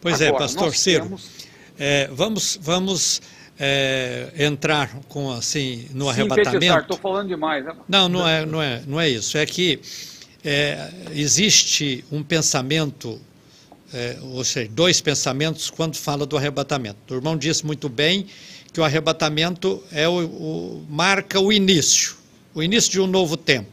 Pois 0.00 0.20
é, 0.20 0.28
Agora, 0.28 0.44
é, 0.44 0.46
pastor 0.46 0.74
Ciro, 0.74 1.04
temos... 1.04 1.48
é, 1.78 2.08
vamos, 2.08 2.58
vamos 2.60 3.22
é, 3.58 4.32
entrar 4.36 4.90
com 5.08 5.30
assim 5.30 5.88
no 5.92 6.08
arrebatamento. 6.08 6.80
Estou 6.80 6.98
falando 6.98 7.28
demais. 7.28 7.64
Né? 7.64 7.74
Não, 7.88 8.08
não 8.08 8.28
é, 8.28 8.44
não 8.44 8.62
é, 8.62 8.82
não 8.86 9.00
é 9.00 9.08
isso. 9.08 9.38
É 9.38 9.46
que 9.46 9.80
é, 10.44 10.90
existe 11.12 12.04
um 12.12 12.22
pensamento, 12.22 13.20
é, 13.92 14.18
ou 14.22 14.44
seja, 14.44 14.68
dois 14.70 15.00
pensamentos 15.00 15.70
quando 15.70 15.96
fala 15.96 16.26
do 16.26 16.36
arrebatamento. 16.36 17.14
O 17.14 17.16
irmão 17.16 17.36
disse 17.36 17.64
muito 17.64 17.88
bem 17.88 18.26
que 18.74 18.80
o 18.80 18.84
arrebatamento 18.84 19.80
é 19.92 20.08
o, 20.08 20.24
o, 20.24 20.86
marca 20.90 21.38
o 21.38 21.52
início, 21.52 22.16
o 22.52 22.60
início 22.60 22.90
de 22.90 23.00
um 23.00 23.06
novo 23.06 23.36
tempo. 23.36 23.70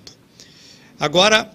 Agora, 1.00 1.52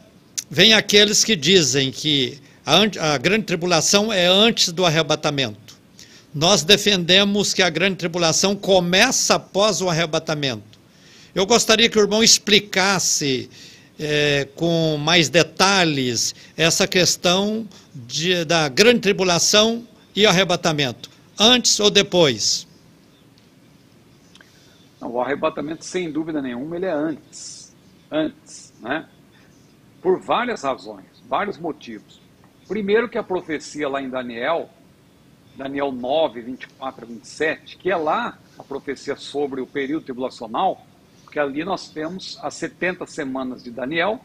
vem 0.51 0.75
aqueles 0.75 1.23
que 1.23 1.37
dizem 1.37 1.93
que 1.93 2.41
a, 2.67 3.15
a 3.15 3.19
grande 3.19 3.45
tribulação 3.45 4.13
é 4.13 4.27
antes 4.27 4.73
do 4.73 4.85
arrebatamento. 4.85 5.77
Nós 6.35 6.65
defendemos 6.65 7.55
que 7.55 7.63
a 7.63 7.71
grande 7.71 7.95
tribulação 7.95 8.57
começa 8.57 9.37
após 9.37 9.81
o 9.81 9.89
arrebatamento. 9.89 10.77
Eu 11.33 11.47
gostaria 11.47 11.89
que 11.89 11.97
o 11.97 12.03
irmão 12.03 12.25
explicasse 12.25 13.49
é, 13.97 14.49
com 14.57 14.97
mais 14.97 15.29
detalhes 15.29 16.35
essa 16.57 16.89
questão 16.89 17.65
de, 17.95 18.45
da 18.45 18.69
grande 18.69 18.99
tribulação 18.99 19.87
e 20.17 20.27
arrebatamento, 20.27 21.09
antes 21.39 21.79
ou 21.79 21.91
depois? 21.91 22.66
Não, 25.01 25.13
o 25.13 25.21
arrebatamento, 25.21 25.85
sem 25.85 26.11
dúvida 26.11 26.41
nenhuma, 26.41 26.77
ele 26.77 26.87
é 26.87 26.93
antes. 26.93 27.75
Antes, 28.11 28.73
né? 28.81 29.09
Por 30.01 30.21
várias 30.21 30.63
razões, 30.63 31.07
vários 31.29 31.59
motivos. 31.59 32.21
Primeiro 32.69 33.09
que 33.09 33.19
a 33.19 33.23
profecia 33.23 33.89
lá 33.89 34.03
em 34.03 34.09
Daniel, 34.09 34.71
Daniel 35.57 35.93
9, 35.93 36.41
24 36.41 37.05
a 37.05 37.09
27, 37.09 37.77
que 37.77 37.91
é 37.91 37.97
lá 37.97 38.39
a 38.59 38.63
profecia 38.63 39.17
sobre 39.17 39.61
o 39.61 39.67
período 39.67 40.05
tribulacional, 40.05 40.87
porque 41.25 41.39
ali 41.39 41.63
nós 41.65 41.91
temos 41.91 42.39
as 42.43 42.55
70 42.55 43.07
semanas 43.07 43.63
de 43.63 43.71
Daniel, 43.71 44.19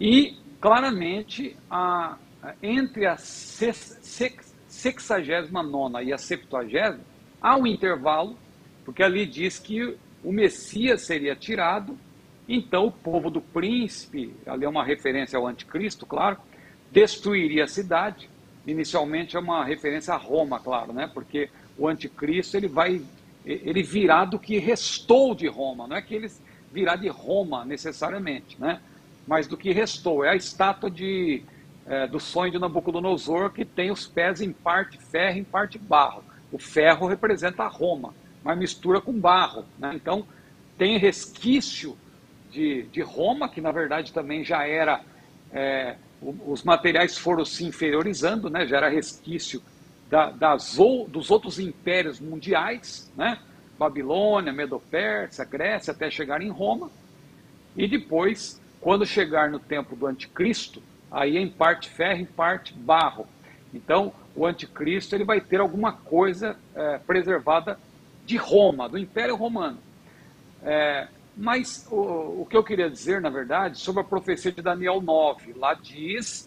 e 0.00 0.36
claramente 0.60 1.56
a, 1.70 2.16
entre 2.62 3.06
a 3.06 3.16
69 3.16 6.04
e 6.04 6.12
a 6.12 6.18
70 6.18 7.00
há 7.40 7.56
um 7.56 7.66
intervalo, 7.66 8.36
porque 8.88 9.02
ali 9.02 9.26
diz 9.26 9.58
que 9.58 9.98
o 10.24 10.32
Messias 10.32 11.02
seria 11.02 11.36
tirado, 11.36 11.94
então 12.48 12.86
o 12.86 12.90
povo 12.90 13.28
do 13.28 13.38
príncipe, 13.38 14.34
ali 14.46 14.64
é 14.64 14.68
uma 14.68 14.82
referência 14.82 15.38
ao 15.38 15.46
anticristo, 15.46 16.06
claro, 16.06 16.38
destruiria 16.90 17.64
a 17.64 17.68
cidade. 17.68 18.30
Inicialmente 18.66 19.36
é 19.36 19.40
uma 19.40 19.62
referência 19.62 20.14
a 20.14 20.16
Roma, 20.16 20.58
claro, 20.58 20.94
né? 20.94 21.06
Porque 21.12 21.50
o 21.76 21.86
anticristo 21.86 22.56
ele 22.56 22.66
vai 22.66 23.02
ele 23.44 23.82
virá 23.82 24.24
do 24.24 24.38
que 24.38 24.58
restou 24.58 25.34
de 25.34 25.46
Roma, 25.48 25.86
não 25.86 25.94
é 25.94 26.00
que 26.00 26.14
ele 26.14 26.32
virá 26.72 26.96
de 26.96 27.08
Roma 27.08 27.66
necessariamente, 27.66 28.58
né? 28.58 28.80
mas 29.26 29.46
do 29.46 29.54
que 29.54 29.70
restou. 29.70 30.24
É 30.24 30.30
a 30.30 30.34
estátua 30.34 30.90
de, 30.90 31.42
é, 31.84 32.06
do 32.06 32.18
sonho 32.18 32.50
de 32.50 32.58
Nabucodonosor 32.58 33.50
que 33.50 33.66
tem 33.66 33.90
os 33.90 34.06
pés 34.06 34.40
em 34.40 34.50
parte 34.50 34.96
ferro, 34.96 35.36
em 35.36 35.44
parte 35.44 35.76
barro. 35.76 36.24
O 36.50 36.58
ferro 36.58 37.06
representa 37.06 37.66
Roma, 37.66 38.14
mas 38.42 38.58
mistura 38.58 39.00
com 39.00 39.12
barro. 39.12 39.64
Né? 39.78 39.92
Então, 39.94 40.26
tem 40.76 40.98
resquício 40.98 41.96
de, 42.50 42.82
de 42.84 43.02
Roma, 43.02 43.48
que 43.48 43.60
na 43.60 43.72
verdade 43.72 44.12
também 44.12 44.44
já 44.44 44.66
era. 44.66 45.00
É, 45.52 45.96
os 46.20 46.64
materiais 46.64 47.16
foram 47.16 47.44
se 47.44 47.64
inferiorizando, 47.64 48.50
né? 48.50 48.66
já 48.66 48.78
era 48.78 48.88
resquício 48.88 49.62
da, 50.10 50.30
das, 50.30 50.76
dos 51.08 51.30
outros 51.30 51.60
impérios 51.60 52.18
mundiais, 52.18 53.10
né? 53.16 53.38
Babilônia, 53.78 54.52
Medo-Pérsia, 54.52 55.44
Grécia, 55.44 55.92
até 55.92 56.10
chegar 56.10 56.42
em 56.42 56.50
Roma. 56.50 56.90
E 57.76 57.86
depois, 57.86 58.60
quando 58.80 59.06
chegar 59.06 59.50
no 59.50 59.60
tempo 59.60 59.94
do 59.94 60.06
anticristo, 60.06 60.82
aí 61.10 61.36
é 61.36 61.40
em 61.40 61.48
parte 61.48 61.88
ferro, 61.88 62.20
em 62.20 62.26
parte 62.26 62.74
barro. 62.74 63.26
Então, 63.72 64.12
o 64.34 64.46
anticristo 64.46 65.14
ele 65.14 65.24
vai 65.24 65.40
ter 65.40 65.60
alguma 65.60 65.92
coisa 65.92 66.56
é, 66.74 66.98
preservada 66.98 67.78
de 68.28 68.36
Roma, 68.36 68.90
do 68.90 68.98
Império 68.98 69.34
Romano. 69.34 69.78
É, 70.62 71.08
mas 71.34 71.88
o, 71.90 72.42
o, 72.42 72.46
que 72.48 72.54
eu 72.54 72.62
queria 72.62 72.90
dizer, 72.90 73.22
na 73.22 73.30
verdade, 73.30 73.78
sobre 73.78 74.02
a 74.02 74.04
profecia 74.04 74.52
de 74.52 74.60
Daniel 74.60 75.00
9, 75.00 75.54
lá 75.54 75.72
diz 75.72 76.46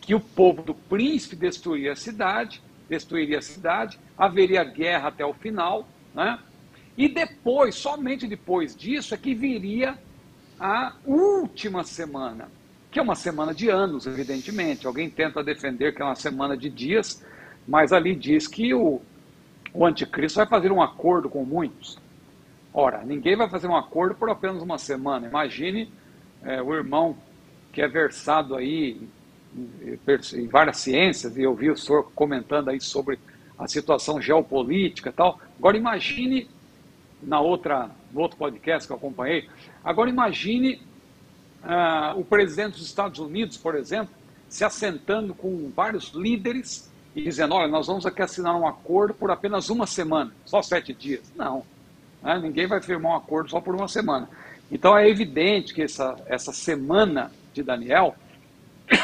que 0.00 0.16
o 0.16 0.20
povo 0.20 0.62
do 0.62 0.74
príncipe 0.74 1.36
destruiria 1.36 1.92
a 1.92 1.96
cidade, 1.96 2.60
destruiria 2.88 3.38
a 3.38 3.42
cidade, 3.42 4.00
haveria 4.18 4.64
guerra 4.64 5.08
até 5.08 5.24
o 5.24 5.32
final, 5.32 5.88
né? 6.12 6.40
E 6.98 7.08
depois, 7.08 7.76
somente 7.76 8.26
depois 8.26 8.74
disso, 8.74 9.14
é 9.14 9.16
que 9.16 9.32
viria 9.32 9.96
a 10.58 10.92
última 11.06 11.84
semana, 11.84 12.48
que 12.90 12.98
é 12.98 13.02
uma 13.02 13.14
semana 13.14 13.54
de 13.54 13.68
anos, 13.68 14.08
evidentemente. 14.08 14.88
Alguém 14.88 15.08
tenta 15.08 15.42
defender 15.44 15.94
que 15.94 16.02
é 16.02 16.04
uma 16.04 16.16
semana 16.16 16.56
de 16.56 16.68
dias, 16.68 17.24
mas 17.66 17.92
ali 17.92 18.14
diz 18.16 18.48
que 18.48 18.74
o, 18.74 19.00
o 19.74 19.86
anticristo 19.86 20.38
vai 20.38 20.46
fazer 20.46 20.70
um 20.70 20.82
acordo 20.82 21.28
com 21.28 21.44
muitos. 21.44 21.98
Ora, 22.74 23.02
ninguém 23.04 23.36
vai 23.36 23.48
fazer 23.48 23.66
um 23.66 23.76
acordo 23.76 24.14
por 24.14 24.28
apenas 24.30 24.62
uma 24.62 24.78
semana. 24.78 25.26
Imagine 25.26 25.92
é, 26.42 26.62
o 26.62 26.74
irmão 26.74 27.16
que 27.72 27.80
é 27.80 27.88
versado 27.88 28.54
aí 28.54 29.00
em 30.34 30.46
várias 30.46 30.78
ciências, 30.78 31.36
e 31.36 31.42
eu 31.42 31.54
vi 31.54 31.70
o 31.70 31.76
senhor 31.76 32.10
comentando 32.14 32.70
aí 32.70 32.80
sobre 32.80 33.18
a 33.58 33.68
situação 33.68 34.20
geopolítica 34.20 35.10
e 35.10 35.12
tal. 35.12 35.38
Agora 35.58 35.76
imagine, 35.76 36.48
na 37.22 37.40
outra, 37.40 37.90
no 38.12 38.20
outro 38.20 38.36
podcast 38.36 38.86
que 38.86 38.92
eu 38.92 38.96
acompanhei, 38.96 39.48
agora 39.84 40.08
imagine 40.08 40.80
uh, 41.62 42.18
o 42.18 42.24
presidente 42.24 42.78
dos 42.78 42.86
Estados 42.86 43.18
Unidos, 43.18 43.56
por 43.56 43.74
exemplo, 43.74 44.14
se 44.48 44.64
assentando 44.64 45.34
com 45.34 45.70
vários 45.74 46.12
líderes 46.12 46.91
e 47.14 47.22
dizendo, 47.22 47.54
olha, 47.54 47.68
nós 47.68 47.86
vamos 47.86 48.06
aqui 48.06 48.22
assinar 48.22 48.54
um 48.56 48.66
acordo 48.66 49.14
por 49.14 49.30
apenas 49.30 49.68
uma 49.70 49.86
semana, 49.86 50.32
só 50.44 50.62
sete 50.62 50.92
dias. 50.92 51.32
Não, 51.36 51.64
né? 52.22 52.38
ninguém 52.42 52.66
vai 52.66 52.80
firmar 52.80 53.12
um 53.12 53.16
acordo 53.16 53.50
só 53.50 53.60
por 53.60 53.74
uma 53.74 53.88
semana. 53.88 54.28
Então 54.70 54.96
é 54.96 55.08
evidente 55.08 55.74
que 55.74 55.82
essa, 55.82 56.16
essa 56.26 56.52
semana 56.52 57.30
de 57.52 57.62
Daniel 57.62 58.16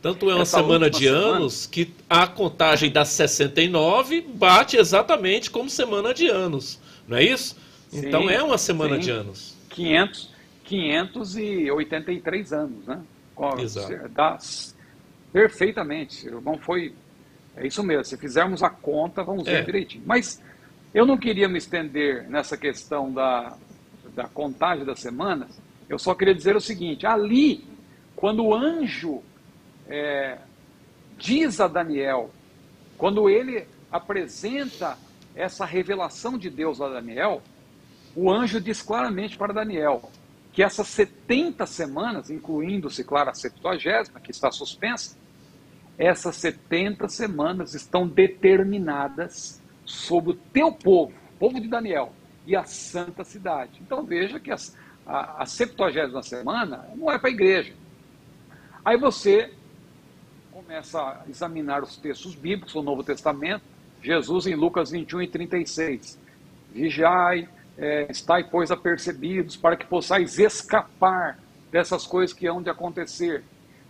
tanto 0.00 0.30
é 0.30 0.34
uma 0.34 0.44
semana 0.44 0.88
de 0.88 1.04
semana... 1.04 1.36
anos 1.36 1.66
que 1.66 1.92
a 2.08 2.26
contagem 2.26 2.90
das 2.90 3.08
69 3.08 4.20
bate 4.20 4.76
exatamente 4.76 5.50
como 5.50 5.68
semana 5.68 6.14
de 6.14 6.28
anos, 6.28 6.78
não 7.06 7.16
é 7.16 7.24
isso? 7.24 7.56
Sim, 7.88 8.06
então 8.06 8.30
é 8.30 8.42
uma 8.42 8.58
semana 8.58 8.96
sim. 8.96 9.02
de 9.02 9.10
anos. 9.10 9.56
500, 9.70 10.30
583 10.64 12.52
anos, 12.52 12.86
né? 12.86 13.00
Exato. 13.58 14.08
Dá, 14.10 14.38
perfeitamente. 15.32 16.28
Não 16.30 16.58
foi. 16.58 16.92
É 17.58 17.66
isso 17.66 17.82
mesmo. 17.82 18.04
Se 18.04 18.16
fizermos 18.16 18.62
a 18.62 18.70
conta, 18.70 19.22
vamos 19.24 19.44
ver 19.44 19.58
é. 19.58 19.62
direitinho. 19.62 20.04
Mas 20.06 20.42
eu 20.94 21.04
não 21.04 21.18
queria 21.18 21.48
me 21.48 21.58
estender 21.58 22.28
nessa 22.28 22.56
questão 22.56 23.12
da, 23.12 23.56
da 24.14 24.28
contagem 24.28 24.84
das 24.84 25.00
semanas. 25.00 25.60
Eu 25.88 25.98
só 25.98 26.14
queria 26.14 26.34
dizer 26.34 26.56
o 26.56 26.60
seguinte: 26.60 27.06
ali, 27.06 27.64
quando 28.14 28.44
o 28.44 28.54
anjo 28.54 29.22
é, 29.88 30.38
diz 31.16 31.60
a 31.60 31.66
Daniel, 31.66 32.30
quando 32.96 33.28
ele 33.28 33.66
apresenta 33.90 34.96
essa 35.34 35.64
revelação 35.64 36.38
de 36.38 36.48
Deus 36.48 36.80
a 36.80 36.88
Daniel, 36.88 37.42
o 38.14 38.30
anjo 38.30 38.60
diz 38.60 38.82
claramente 38.82 39.36
para 39.36 39.52
Daniel 39.52 40.10
que 40.52 40.62
essas 40.62 40.88
70 40.88 41.64
semanas, 41.66 42.30
incluindo-se, 42.30 43.04
claro, 43.04 43.30
a 43.30 43.34
septuagésima, 43.34 44.18
que 44.18 44.32
está 44.32 44.50
suspensa, 44.50 45.16
essas 45.98 46.36
70 46.36 47.08
semanas 47.08 47.74
estão 47.74 48.06
determinadas 48.06 49.60
sobre 49.84 50.32
o 50.32 50.34
teu 50.34 50.70
povo, 50.70 51.12
povo 51.38 51.60
de 51.60 51.66
Daniel, 51.66 52.12
e 52.46 52.54
a 52.54 52.64
santa 52.64 53.24
cidade. 53.24 53.80
Então 53.80 54.04
veja 54.04 54.38
que 54.38 54.52
as, 54.52 54.76
a, 55.04 55.42
a 55.42 55.46
septuagésima 55.46 56.22
semana 56.22 56.88
não 56.94 57.10
é 57.10 57.18
para 57.18 57.28
a 57.28 57.32
igreja. 57.32 57.74
Aí 58.84 58.96
você 58.96 59.52
começa 60.52 61.00
a 61.00 61.22
examinar 61.28 61.82
os 61.82 61.96
textos 61.96 62.34
bíblicos, 62.34 62.74
o 62.74 62.82
Novo 62.82 63.02
Testamento, 63.02 63.62
Jesus 64.02 64.46
em 64.46 64.54
Lucas 64.54 64.90
21 64.90 65.22
e 65.22 65.28
36. 65.28 66.18
Vigiai, 66.72 67.48
é, 67.76 68.10
estai, 68.10 68.44
pois, 68.44 68.70
apercebidos, 68.70 69.56
para 69.56 69.76
que 69.76 69.86
possais 69.86 70.38
escapar 70.38 71.38
dessas 71.70 72.06
coisas 72.06 72.34
que 72.34 72.46
hão 72.46 72.62
de 72.62 72.70
acontecer. 72.70 73.44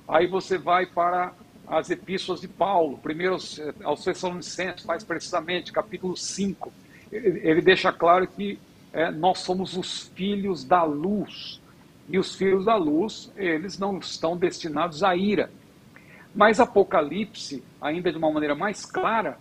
Aí 0.06 0.26
você 0.26 0.56
vai 0.56 0.86
para 0.86 1.32
as 1.68 1.90
epístolas 1.90 2.40
de 2.40 2.48
Paulo, 2.48 2.98
primeiro 2.98 3.34
aos, 3.34 3.60
aos 3.84 4.04
Tessalonicenses, 4.04 4.84
mais 4.84 5.04
precisamente, 5.04 5.72
capítulo 5.72 6.16
5. 6.16 6.72
Ele, 7.12 7.40
ele 7.46 7.60
deixa 7.60 7.92
claro 7.92 8.26
que 8.26 8.58
é, 8.92 9.10
nós 9.10 9.38
somos 9.40 9.76
os 9.76 10.08
filhos 10.14 10.64
da 10.64 10.82
luz. 10.82 11.60
E 12.08 12.18
os 12.18 12.34
filhos 12.34 12.64
da 12.64 12.76
luz, 12.76 13.30
eles 13.36 13.78
não 13.78 13.98
estão 13.98 14.36
destinados 14.36 15.02
à 15.02 15.14
ira, 15.14 15.50
mas 16.34 16.60
Apocalipse, 16.60 17.62
ainda 17.80 18.10
de 18.10 18.16
uma 18.16 18.30
maneira 18.30 18.54
mais 18.54 18.86
clara, 18.86 19.38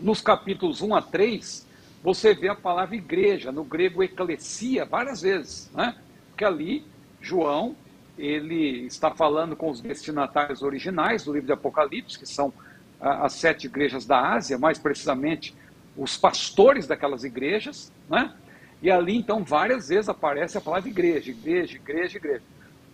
nos 0.00 0.20
capítulos 0.20 0.80
1 0.80 0.94
a 0.94 1.02
3, 1.02 1.66
você 2.02 2.34
vê 2.34 2.48
a 2.48 2.54
palavra 2.54 2.96
igreja, 2.96 3.52
no 3.52 3.64
grego 3.64 4.02
eclesia, 4.02 4.84
várias 4.84 5.22
vezes, 5.22 5.70
né? 5.74 5.96
Porque 6.28 6.44
ali, 6.44 6.84
João, 7.20 7.76
ele 8.18 8.86
está 8.86 9.10
falando 9.10 9.54
com 9.56 9.70
os 9.70 9.80
destinatários 9.80 10.62
originais 10.62 11.24
do 11.24 11.32
livro 11.32 11.46
de 11.46 11.52
Apocalipse, 11.52 12.18
que 12.18 12.26
são 12.26 12.52
as 13.00 13.34
sete 13.34 13.66
igrejas 13.66 14.06
da 14.06 14.34
Ásia, 14.34 14.58
mais 14.58 14.78
precisamente 14.78 15.54
os 15.96 16.16
pastores 16.16 16.86
daquelas 16.86 17.24
igrejas, 17.24 17.92
né? 18.08 18.34
E 18.82 18.90
ali, 18.90 19.16
então, 19.16 19.42
várias 19.42 19.88
vezes 19.88 20.08
aparece 20.08 20.58
a 20.58 20.60
palavra 20.60 20.88
igreja, 20.88 21.30
igreja, 21.30 21.76
igreja, 21.76 22.18
igreja. 22.18 22.42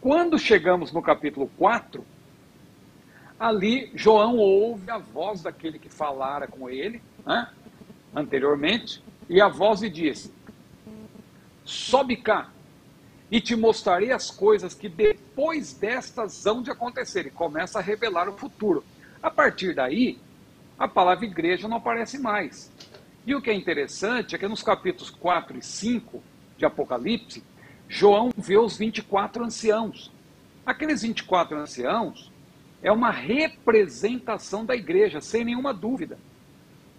Quando 0.01 0.38
chegamos 0.38 0.92
no 0.92 1.02
capítulo 1.02 1.51
4, 1.59 2.05
Ali, 3.42 3.90
João 3.97 4.36
ouve 4.36 4.88
a 4.88 4.98
voz 4.98 5.42
daquele 5.42 5.76
que 5.76 5.88
falara 5.88 6.47
com 6.47 6.70
ele 6.70 7.02
né, 7.26 7.48
anteriormente, 8.14 9.02
e 9.28 9.40
a 9.40 9.48
voz 9.48 9.82
lhe 9.82 9.90
diz: 9.90 10.32
Sobe 11.64 12.14
cá, 12.14 12.51
e 13.32 13.40
te 13.40 13.56
mostrarei 13.56 14.12
as 14.12 14.30
coisas 14.30 14.74
que 14.74 14.90
depois 14.90 15.72
destas 15.72 16.44
hão 16.44 16.60
de 16.60 16.70
acontecer. 16.70 17.26
E 17.26 17.30
começa 17.30 17.78
a 17.78 17.82
revelar 17.82 18.28
o 18.28 18.36
futuro. 18.36 18.84
A 19.22 19.30
partir 19.30 19.74
daí, 19.74 20.18
a 20.78 20.86
palavra 20.86 21.24
igreja 21.24 21.66
não 21.66 21.78
aparece 21.78 22.18
mais. 22.18 22.70
E 23.26 23.34
o 23.34 23.40
que 23.40 23.48
é 23.48 23.54
interessante 23.54 24.34
é 24.34 24.38
que 24.38 24.46
nos 24.46 24.62
capítulos 24.62 25.09
4 25.09 25.56
e 25.56 25.62
5 25.62 26.22
de 26.59 26.66
Apocalipse, 26.66 27.42
João 27.88 28.30
vê 28.36 28.59
os 28.59 28.76
24 28.76 29.42
anciãos. 29.42 30.12
Aqueles 30.66 31.00
24 31.00 31.56
anciãos 31.56 32.30
é 32.82 32.92
uma 32.92 33.10
representação 33.10 34.62
da 34.62 34.76
igreja, 34.76 35.22
sem 35.22 35.42
nenhuma 35.42 35.72
dúvida. 35.72 36.18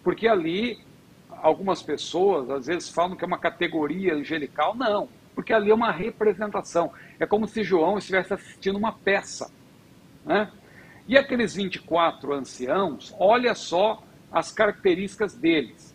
Porque 0.04 0.28
ali, 0.28 0.80
algumas 1.30 1.84
pessoas 1.84 2.50
às 2.50 2.66
vezes 2.66 2.90
falam 2.90 3.16
que 3.16 3.24
é 3.24 3.28
uma 3.28 3.38
categoria 3.38 4.16
angelical. 4.16 4.74
Não, 4.74 5.08
porque 5.36 5.54
ali 5.54 5.72
é 5.72 5.74
uma 5.74 5.92
representação. 5.92 6.92
É 7.20 7.26
como 7.26 7.48
se 7.48 7.64
João 7.64 7.98
estivesse 7.98 8.34
assistindo 8.34 8.78
uma 8.78 8.92
peça. 8.92 9.52
Né? 10.26 10.52
E 11.08 11.18
aqueles 11.18 11.56
24 11.56 12.34
anciãos, 12.34 13.14
olha 13.20 13.54
só 13.56 14.04
as 14.32 14.52
características 14.52 15.34
deles. 15.34 15.94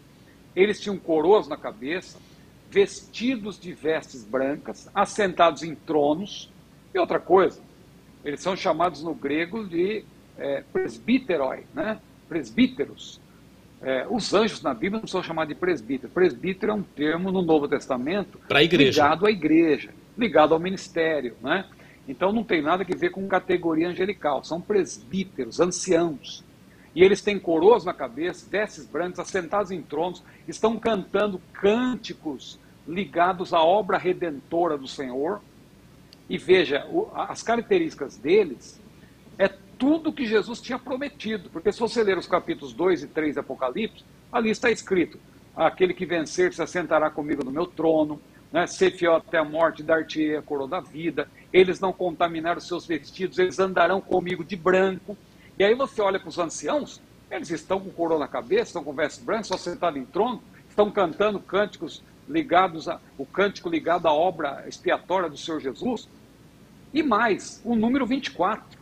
Eles 0.55 0.81
tinham 0.81 0.99
coroas 0.99 1.49
na 1.49 1.57
cabeça, 1.57 2.19
vestidos 2.71 3.59
de 3.59 3.73
vestes 3.73 4.25
brancas, 4.25 4.91
assentados 4.95 5.63
em 5.63 5.75
tronos. 5.75 6.51
E 6.93 6.99
outra 6.99 7.19
coisa, 7.19 7.61
eles 8.25 8.41
são 8.41 8.57
chamados 8.57 9.03
no 9.03 9.15
grego 9.15 9.67
de 9.67 10.05
é, 10.37 10.63
presbiteroi, 10.73 11.65
né? 11.75 12.01
presbíteros. 12.29 13.21
É, 13.81 14.07
os 14.11 14.35
anjos 14.35 14.61
na 14.63 14.75
Bíblia 14.75 15.01
não 15.01 15.07
são 15.07 15.23
chamados 15.23 15.55
de 15.55 15.61
presbítero. 15.61 16.13
Presbítero 16.13 16.73
é 16.73 16.75
um 16.75 16.83
termo 16.83 17.31
no 17.31 17.43
Novo 17.43 17.69
Testamento 17.69 18.41
ligado 18.95 19.27
à 19.27 19.31
igreja, 19.31 19.91
ligado 20.17 20.53
ao 20.53 20.61
ministério. 20.61 21.37
Né? 21.41 21.65
Então 22.09 22.33
não 22.33 22.43
tem 22.43 22.61
nada 22.61 22.83
a 22.83 22.97
ver 22.97 23.11
com 23.11 23.27
categoria 23.29 23.89
angelical. 23.89 24.43
São 24.43 24.61
presbíteros, 24.61 25.61
anciãos. 25.61 26.45
E 26.95 27.05
eles 27.05 27.23
têm 27.23 27.39
coroas 27.39 27.85
na 27.85 27.95
cabeça, 27.95 28.49
vestes 28.51 28.85
brancas, 28.85 29.21
assentados 29.21 29.71
em 29.71 29.81
tronos, 29.81 30.23
estão 30.49 30.77
cantando 30.79 31.41
cânticos 31.53 32.59
ligados 32.87 33.53
à 33.53 33.63
obra 33.63 33.99
redentora 33.99 34.77
do 34.77 34.89
Senhor. 34.89 35.41
E 36.29 36.37
veja, 36.37 36.85
as 37.15 37.43
características 37.43 38.17
deles 38.17 38.81
é 39.39 39.49
tudo 39.79 40.13
que 40.13 40.27
Jesus 40.27 40.61
tinha 40.61 40.79
prometido. 40.79 41.49
Porque 41.51 41.73
se 41.73 41.81
você 41.81 42.03
ler 42.03 42.19
os 42.19 42.27
capítulos 42.27 42.75
2 42.75 43.05
e 43.05 43.07
3 43.07 43.35
de 43.35 43.41
Apocalipse, 43.41 44.05
ali 44.33 44.51
está 44.51 44.71
escrito: 44.71 45.19
aquele 45.57 45.95
que 45.95 46.05
vencer 46.05 46.53
se 46.53 46.63
assentará 46.63 47.11
comigo 47.11 47.45
no 47.45 47.51
meu 47.51 47.67
trono, 47.67 48.21
né? 48.53 48.67
ser 48.67 48.91
fiel 48.91 49.17
até 49.17 49.39
a 49.39 49.45
morte, 49.45 49.83
dar-te 49.83 50.35
a 50.37 50.43
coroa 50.43 50.69
da 50.69 50.81
vida. 50.81 51.29
Eles 51.53 51.81
não 51.81 51.93
contaminaram 51.93 52.61
seus 52.61 52.87
vestidos, 52.87 53.39
eles 53.39 53.59
andarão 53.59 54.01
comigo 54.01 54.45
de 54.45 54.57
branco. 54.57 55.17
E 55.59 55.65
aí 55.65 55.75
você 55.75 56.01
olha 56.01 56.21
para 56.21 56.29
os 56.29 56.39
anciãos, 56.39 57.01
eles 57.31 57.51
estão 57.51 57.81
com 57.81 57.91
coroa 57.91 58.19
na 58.19 58.29
cabeça, 58.29 58.65
estão 58.65 58.85
com 58.85 58.93
vestes 58.93 59.23
brancas, 59.25 59.47
estão 59.47 59.59
sentados 59.59 60.01
em 60.01 60.05
trono, 60.05 60.43
estão 60.69 60.91
cantando 60.91 61.41
cânticos 61.41 62.03
ligados 62.29 62.89
a, 62.89 63.01
o 63.17 63.25
cântico 63.25 63.69
ligado 63.69 64.07
à 64.07 64.13
obra 64.13 64.65
expiatória 64.69 65.29
do 65.29 65.37
Senhor 65.37 65.61
Jesus. 65.61 66.09
E 66.93 67.03
mais, 67.03 67.61
o 67.65 67.75
número 67.75 68.07
24. 68.07 68.78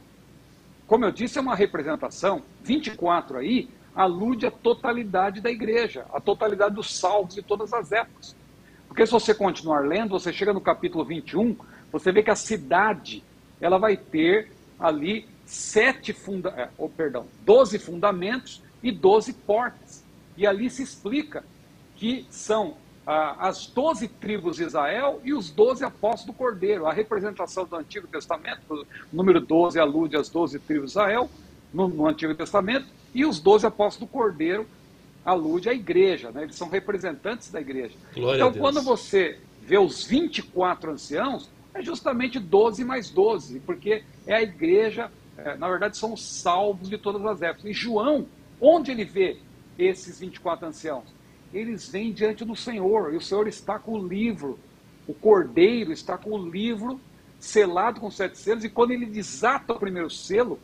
Como 0.86 1.04
eu 1.04 1.10
disse, 1.10 1.38
é 1.38 1.40
uma 1.40 1.54
representação. 1.54 2.42
24 2.62 3.38
aí 3.38 3.68
alude 3.94 4.46
à 4.46 4.50
totalidade 4.50 5.40
da 5.40 5.50
igreja, 5.50 6.04
à 6.12 6.20
totalidade 6.20 6.74
dos 6.74 6.94
salvos 6.94 7.34
de 7.34 7.42
todas 7.42 7.72
as 7.72 7.92
épocas. 7.92 8.36
Porque 8.86 9.04
se 9.06 9.12
você 9.12 9.34
continuar 9.34 9.80
lendo, 9.80 10.10
você 10.10 10.32
chega 10.32 10.52
no 10.52 10.60
capítulo 10.60 11.04
21, 11.04 11.56
você 11.90 12.12
vê 12.12 12.22
que 12.22 12.30
a 12.30 12.36
cidade 12.36 13.24
ela 13.60 13.78
vai 13.78 13.96
ter 13.96 14.52
ali 14.78 15.26
sete 15.46 16.12
funda 16.12 16.50
é, 16.50 16.68
oh, 16.76 16.88
perdão, 16.88 17.26
12 17.44 17.78
fundamentos 17.78 18.62
e 18.82 18.92
12 18.92 19.32
portas. 19.32 20.04
E 20.36 20.46
ali 20.46 20.68
se 20.68 20.82
explica 20.82 21.44
que 21.96 22.26
são 22.30 22.76
as 23.06 23.66
12 23.68 24.08
tribos 24.08 24.56
de 24.56 24.64
Israel 24.64 25.20
e 25.22 25.32
os 25.32 25.48
12 25.50 25.84
apóstolos 25.84 26.26
do 26.26 26.32
Cordeiro. 26.32 26.86
A 26.86 26.92
representação 26.92 27.64
do 27.64 27.76
Antigo 27.76 28.08
Testamento, 28.08 28.60
o 28.68 28.86
número 29.12 29.40
12 29.40 29.78
alude 29.78 30.16
às 30.16 30.28
12 30.28 30.58
tribos 30.58 30.92
de 30.92 30.98
Israel 30.98 31.30
no, 31.72 31.88
no 31.88 32.06
Antigo 32.06 32.34
Testamento, 32.34 32.86
e 33.14 33.24
os 33.24 33.38
12 33.38 33.66
apóstolos 33.66 34.08
do 34.08 34.12
Cordeiro 34.12 34.66
alude 35.24 35.68
à 35.68 35.74
igreja, 35.74 36.30
né? 36.30 36.42
eles 36.42 36.56
são 36.56 36.68
representantes 36.68 37.50
da 37.50 37.60
igreja. 37.60 37.94
Glória 38.14 38.36
então, 38.36 38.52
quando 38.52 38.82
você 38.82 39.38
vê 39.62 39.78
os 39.78 40.04
24 40.04 40.90
anciãos, 40.90 41.48
é 41.74 41.82
justamente 41.82 42.38
12 42.38 42.84
mais 42.84 43.10
12, 43.10 43.60
porque 43.60 44.02
é 44.26 44.34
a 44.34 44.42
igreja, 44.42 45.10
é, 45.36 45.56
na 45.56 45.68
verdade, 45.68 45.96
são 45.96 46.12
os 46.12 46.24
salvos 46.24 46.88
de 46.88 46.98
todas 46.98 47.24
as 47.24 47.42
épocas. 47.42 47.64
E 47.64 47.72
João, 47.72 48.26
onde 48.60 48.90
ele 48.90 49.04
vê 49.04 49.38
esses 49.78 50.20
24 50.20 50.68
anciãos? 50.68 51.15
Eles 51.52 51.88
vêm 51.88 52.12
diante 52.12 52.44
do 52.44 52.56
Senhor, 52.56 53.12
e 53.12 53.16
o 53.16 53.20
Senhor 53.20 53.46
está 53.46 53.78
com 53.78 53.92
o 53.92 54.06
livro, 54.06 54.58
o 55.06 55.14
cordeiro 55.14 55.92
está 55.92 56.18
com 56.18 56.30
o 56.30 56.50
livro 56.50 57.00
selado 57.38 58.00
com 58.00 58.10
sete 58.10 58.38
selos, 58.38 58.64
e 58.64 58.68
quando 58.68 58.90
ele 58.90 59.06
desata 59.06 59.72
o 59.72 59.78
primeiro 59.78 60.10
selo, 60.10 60.58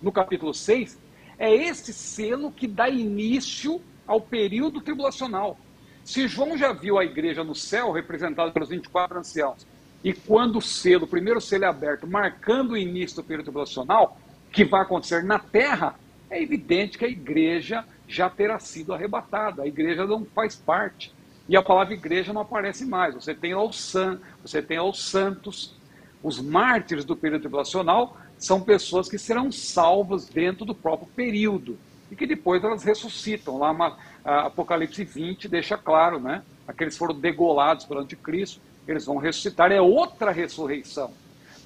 no 0.00 0.10
capítulo 0.10 0.52
6, 0.52 0.98
é 1.38 1.54
esse 1.54 1.92
selo 1.92 2.50
que 2.50 2.66
dá 2.66 2.88
início 2.88 3.80
ao 4.06 4.20
período 4.20 4.80
tribulacional. 4.80 5.58
Se 6.04 6.26
João 6.26 6.56
já 6.56 6.72
viu 6.72 6.98
a 6.98 7.04
igreja 7.04 7.44
no 7.44 7.54
céu, 7.54 7.92
representada 7.92 8.50
pelos 8.50 8.68
24 8.68 9.18
anciãos, 9.18 9.66
e 10.02 10.12
quando 10.12 10.58
o 10.58 10.62
selo, 10.62 11.04
o 11.04 11.08
primeiro 11.08 11.40
selo 11.40 11.64
é 11.64 11.68
aberto, 11.68 12.06
marcando 12.06 12.72
o 12.72 12.76
início 12.76 13.16
do 13.16 13.24
período 13.24 13.46
tribulacional, 13.46 14.18
que 14.50 14.64
vai 14.64 14.82
acontecer 14.82 15.22
na 15.22 15.38
terra, 15.38 15.94
é 16.28 16.42
evidente 16.42 16.98
que 16.98 17.04
a 17.04 17.08
igreja 17.08 17.84
já 18.12 18.28
terá 18.28 18.58
sido 18.58 18.92
arrebatada. 18.92 19.62
A 19.62 19.66
igreja 19.66 20.06
não 20.06 20.24
faz 20.24 20.54
parte. 20.54 21.12
E 21.48 21.56
a 21.56 21.62
palavra 21.62 21.94
igreja 21.94 22.32
não 22.32 22.42
aparece 22.42 22.84
mais. 22.84 23.14
Você 23.14 23.34
tem 23.34 23.54
lá 23.54 23.64
os 23.64 23.80
san, 23.80 24.20
você 24.42 24.62
tem 24.62 24.78
lá 24.78 24.88
os 24.88 25.02
santos, 25.02 25.74
os 26.22 26.40
mártires 26.40 27.04
do 27.04 27.16
período 27.16 27.42
tribulacional 27.42 28.16
são 28.38 28.60
pessoas 28.60 29.08
que 29.08 29.18
serão 29.18 29.50
salvas 29.50 30.26
dentro 30.26 30.64
do 30.64 30.74
próprio 30.74 31.08
período 31.08 31.78
e 32.10 32.16
que 32.16 32.26
depois 32.26 32.62
elas 32.62 32.84
ressuscitam. 32.84 33.58
Lá 33.58 33.70
uma, 33.70 33.96
Apocalipse 34.24 35.04
20 35.04 35.48
deixa 35.48 35.76
claro, 35.76 36.20
né? 36.20 36.42
Aqueles 36.66 36.96
foram 36.96 37.18
degolados 37.18 37.84
pelo 37.86 38.00
anticristo, 38.00 38.60
eles 38.86 39.06
vão 39.06 39.16
ressuscitar. 39.16 39.72
É 39.72 39.80
outra 39.80 40.30
ressurreição. 40.30 41.12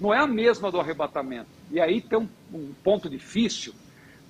Não 0.00 0.12
é 0.12 0.18
a 0.18 0.26
mesma 0.26 0.70
do 0.70 0.78
arrebatamento. 0.78 1.48
E 1.70 1.80
aí 1.80 2.00
tem 2.00 2.18
um, 2.18 2.28
um 2.52 2.72
ponto 2.84 3.10
difícil, 3.10 3.74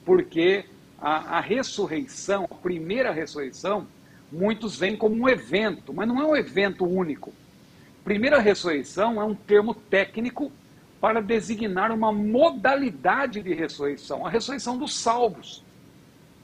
porque 0.05 0.65
a, 1.07 1.39
a 1.39 1.41
ressurreição, 1.41 2.49
a 2.51 2.55
primeira 2.57 3.13
ressurreição, 3.13 3.87
muitos 4.31 4.77
veem 4.77 4.97
como 4.97 5.15
um 5.15 5.29
evento, 5.29 5.95
mas 5.95 6.09
não 6.09 6.21
é 6.21 6.27
um 6.27 6.35
evento 6.35 6.85
único. 6.85 7.33
Primeira 8.03 8.41
ressurreição 8.41 9.21
é 9.21 9.25
um 9.25 9.33
termo 9.33 9.73
técnico 9.73 10.51
para 11.01 11.23
designar 11.23 11.93
uma 11.93 12.11
modalidade 12.11 13.41
de 13.41 13.55
ressurreição, 13.55 14.27
a 14.27 14.31
ressurreição 14.31 14.77
dos 14.77 14.97
salvos. 14.97 15.63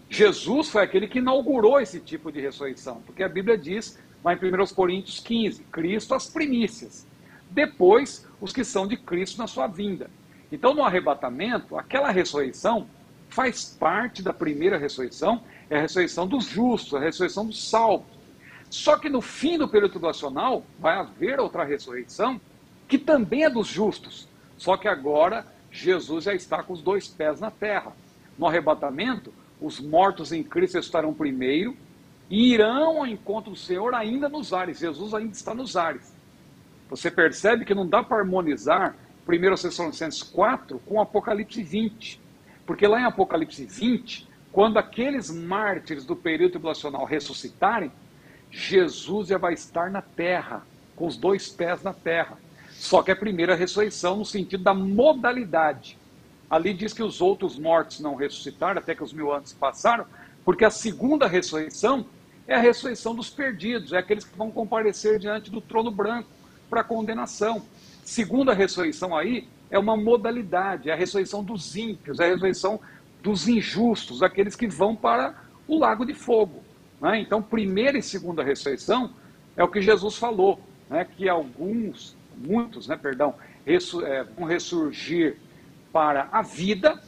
Jesus 0.08 0.68
foi 0.68 0.84
aquele 0.84 1.08
que 1.08 1.18
inaugurou 1.18 1.80
esse 1.80 1.98
tipo 1.98 2.30
de 2.30 2.40
ressurreição, 2.40 3.02
porque 3.04 3.24
a 3.24 3.28
Bíblia 3.28 3.58
diz, 3.58 3.98
lá 4.22 4.32
em 4.32 4.36
1 4.36 4.74
Coríntios 4.76 5.18
15, 5.18 5.64
Cristo 5.72 6.14
as 6.14 6.30
primícias. 6.30 7.04
Depois, 7.50 8.28
os 8.40 8.52
que 8.52 8.62
são 8.62 8.86
de 8.86 8.96
Cristo 8.96 9.38
na 9.38 9.48
sua 9.48 9.66
vinda. 9.66 10.08
Então, 10.52 10.72
no 10.72 10.84
arrebatamento, 10.84 11.76
aquela 11.76 12.12
ressurreição 12.12 12.86
faz 13.32 13.64
parte 13.64 14.22
da 14.22 14.32
primeira 14.32 14.76
ressurreição, 14.76 15.42
é 15.70 15.78
a 15.78 15.80
ressurreição 15.80 16.26
dos 16.26 16.44
justos, 16.44 16.94
a 16.94 17.00
ressurreição 17.00 17.46
dos 17.46 17.68
salvos. 17.68 18.06
Só 18.68 18.98
que 18.98 19.08
no 19.08 19.22
fim 19.22 19.56
do 19.56 19.66
período 19.66 19.92
tribulacional 19.92 20.64
vai 20.78 20.96
haver 20.96 21.40
outra 21.40 21.64
ressurreição 21.64 22.40
que 22.86 22.98
também 22.98 23.44
é 23.44 23.50
dos 23.50 23.66
justos. 23.66 24.28
Só 24.58 24.76
que 24.76 24.86
agora 24.86 25.46
Jesus 25.70 26.24
já 26.24 26.34
está 26.34 26.62
com 26.62 26.74
os 26.74 26.82
dois 26.82 27.08
pés 27.08 27.40
na 27.40 27.50
terra. 27.50 27.92
No 28.38 28.46
arrebatamento, 28.46 29.32
os 29.60 29.80
mortos 29.80 30.30
em 30.30 30.42
Cristo 30.42 30.78
estarão 30.78 31.14
primeiro 31.14 31.74
e 32.28 32.52
irão 32.52 32.98
ao 32.98 33.06
encontro 33.06 33.52
do 33.52 33.56
Senhor 33.56 33.94
ainda 33.94 34.28
nos 34.28 34.52
ares. 34.52 34.78
Jesus 34.78 35.14
ainda 35.14 35.32
está 35.32 35.54
nos 35.54 35.74
ares. 35.76 36.14
Você 36.90 37.10
percebe 37.10 37.64
que 37.64 37.74
não 37.74 37.86
dá 37.86 38.02
para 38.02 38.18
harmonizar 38.18 38.94
1 39.26 39.40
Tessalonicenses 39.56 40.22
4 40.22 40.78
com 40.80 41.00
Apocalipse 41.00 41.62
20. 41.62 42.21
Porque 42.66 42.86
lá 42.86 43.00
em 43.00 43.04
Apocalipse 43.04 43.64
20, 43.64 44.28
quando 44.52 44.78
aqueles 44.78 45.30
mártires 45.30 46.04
do 46.04 46.14
período 46.14 46.52
tribulacional 46.52 47.04
ressuscitarem, 47.04 47.90
Jesus 48.50 49.28
já 49.28 49.38
vai 49.38 49.54
estar 49.54 49.90
na 49.90 50.02
terra, 50.02 50.64
com 50.94 51.06
os 51.06 51.16
dois 51.16 51.48
pés 51.48 51.82
na 51.82 51.94
terra. 51.94 52.38
Só 52.70 53.02
que 53.02 53.10
é 53.10 53.14
a 53.14 53.16
primeira 53.16 53.54
ressurreição 53.54 54.16
no 54.16 54.24
sentido 54.24 54.62
da 54.62 54.74
modalidade. 54.74 55.98
Ali 56.50 56.74
diz 56.74 56.92
que 56.92 57.02
os 57.02 57.22
outros 57.22 57.58
mortos 57.58 57.98
não 58.00 58.14
ressuscitaram, 58.14 58.78
até 58.78 58.94
que 58.94 59.02
os 59.02 59.12
mil 59.12 59.32
anos 59.32 59.54
passaram, 59.54 60.04
porque 60.44 60.64
a 60.64 60.70
segunda 60.70 61.26
ressurreição 61.26 62.04
é 62.46 62.54
a 62.54 62.60
ressurreição 62.60 63.14
dos 63.14 63.30
perdidos, 63.30 63.92
é 63.92 63.98
aqueles 63.98 64.24
que 64.24 64.36
vão 64.36 64.50
comparecer 64.50 65.18
diante 65.18 65.50
do 65.50 65.60
trono 65.60 65.90
branco 65.90 66.28
para 66.68 66.84
condenação. 66.84 67.62
Segunda 68.04 68.52
ressurreição 68.52 69.16
aí 69.16 69.48
é 69.72 69.78
uma 69.78 69.96
modalidade, 69.96 70.90
é 70.90 70.92
a 70.92 70.96
ressurreição 70.96 71.42
dos 71.42 71.74
ímpios, 71.74 72.20
é 72.20 72.26
a 72.26 72.28
ressurreição 72.28 72.78
dos 73.22 73.48
injustos, 73.48 74.22
aqueles 74.22 74.54
que 74.54 74.68
vão 74.68 74.94
para 74.94 75.34
o 75.66 75.78
lago 75.78 76.04
de 76.04 76.12
fogo. 76.12 76.62
Né? 77.00 77.20
Então, 77.20 77.42
primeira 77.42 77.96
e 77.96 78.02
segunda 78.02 78.44
ressurreição 78.44 79.10
é 79.56 79.64
o 79.64 79.68
que 79.68 79.80
Jesus 79.80 80.16
falou, 80.16 80.60
né? 80.90 81.06
que 81.16 81.26
alguns, 81.26 82.14
muitos, 82.36 82.86
né, 82.86 82.96
perdão, 82.96 83.34
ressu 83.64 84.04
é, 84.04 84.22
vão 84.24 84.46
ressurgir 84.46 85.36
para 85.90 86.28
a 86.30 86.42
vida 86.42 87.00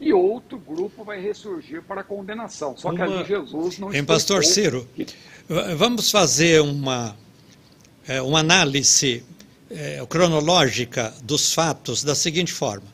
e 0.00 0.12
outro 0.12 0.58
grupo 0.58 1.04
vai 1.04 1.20
ressurgir 1.20 1.82
para 1.82 2.00
a 2.00 2.04
condenação. 2.04 2.76
Só 2.76 2.90
que 2.94 3.02
Uma- 3.02 3.16
ali 3.18 3.24
Jesus 3.28 3.78
não 3.78 3.92
Em 3.92 4.04
Pastor 4.04 4.42
Ciro, 4.42 4.88
que- 4.96 5.06
vamos 5.76 6.10
fazer 6.10 6.62
uma, 6.62 7.14
é, 8.08 8.22
uma 8.22 8.40
análise 8.40 9.22
é, 9.70 10.04
cronológica 10.08 11.12
dos 11.22 11.52
fatos 11.52 12.02
da 12.02 12.14
seguinte 12.14 12.52
forma: 12.52 12.86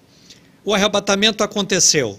o 0.64 0.74
arrebatamento 0.74 1.42
aconteceu, 1.42 2.18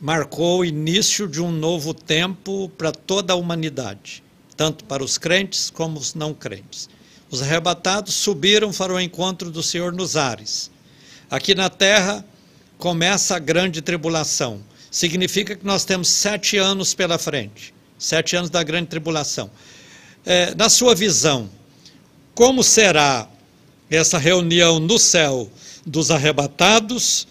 marcou 0.00 0.60
o 0.60 0.64
início 0.64 1.26
de 1.28 1.40
um 1.40 1.50
novo 1.50 1.94
tempo 1.94 2.68
para 2.76 2.92
toda 2.92 3.32
a 3.32 3.36
humanidade, 3.36 4.22
tanto 4.56 4.84
para 4.84 5.02
os 5.04 5.18
crentes 5.18 5.70
como 5.70 5.98
os 5.98 6.14
não 6.14 6.34
crentes. 6.34 6.88
Os 7.30 7.42
arrebatados 7.42 8.14
subiram 8.14 8.72
para 8.72 8.94
o 8.94 9.00
encontro 9.00 9.50
do 9.50 9.62
Senhor 9.62 9.92
nos 9.92 10.16
ares. 10.16 10.70
Aqui 11.30 11.54
na 11.54 11.68
terra 11.68 12.24
começa 12.78 13.34
a 13.34 13.38
grande 13.38 13.82
tribulação. 13.82 14.60
significa 14.90 15.56
que 15.56 15.66
nós 15.66 15.84
temos 15.84 16.08
sete 16.08 16.56
anos 16.56 16.94
pela 16.94 17.18
frente 17.18 17.74
sete 17.98 18.36
anos 18.36 18.50
da 18.50 18.62
grande 18.62 18.88
tribulação. 18.88 19.50
É, 20.24 20.54
na 20.54 20.68
sua 20.68 20.94
visão, 20.94 21.48
como 22.34 22.62
será 22.62 23.28
essa 23.90 24.18
reunião 24.18 24.78
no 24.80 24.98
céu 24.98 25.50
dos 25.86 26.10
arrebatados 26.10 27.26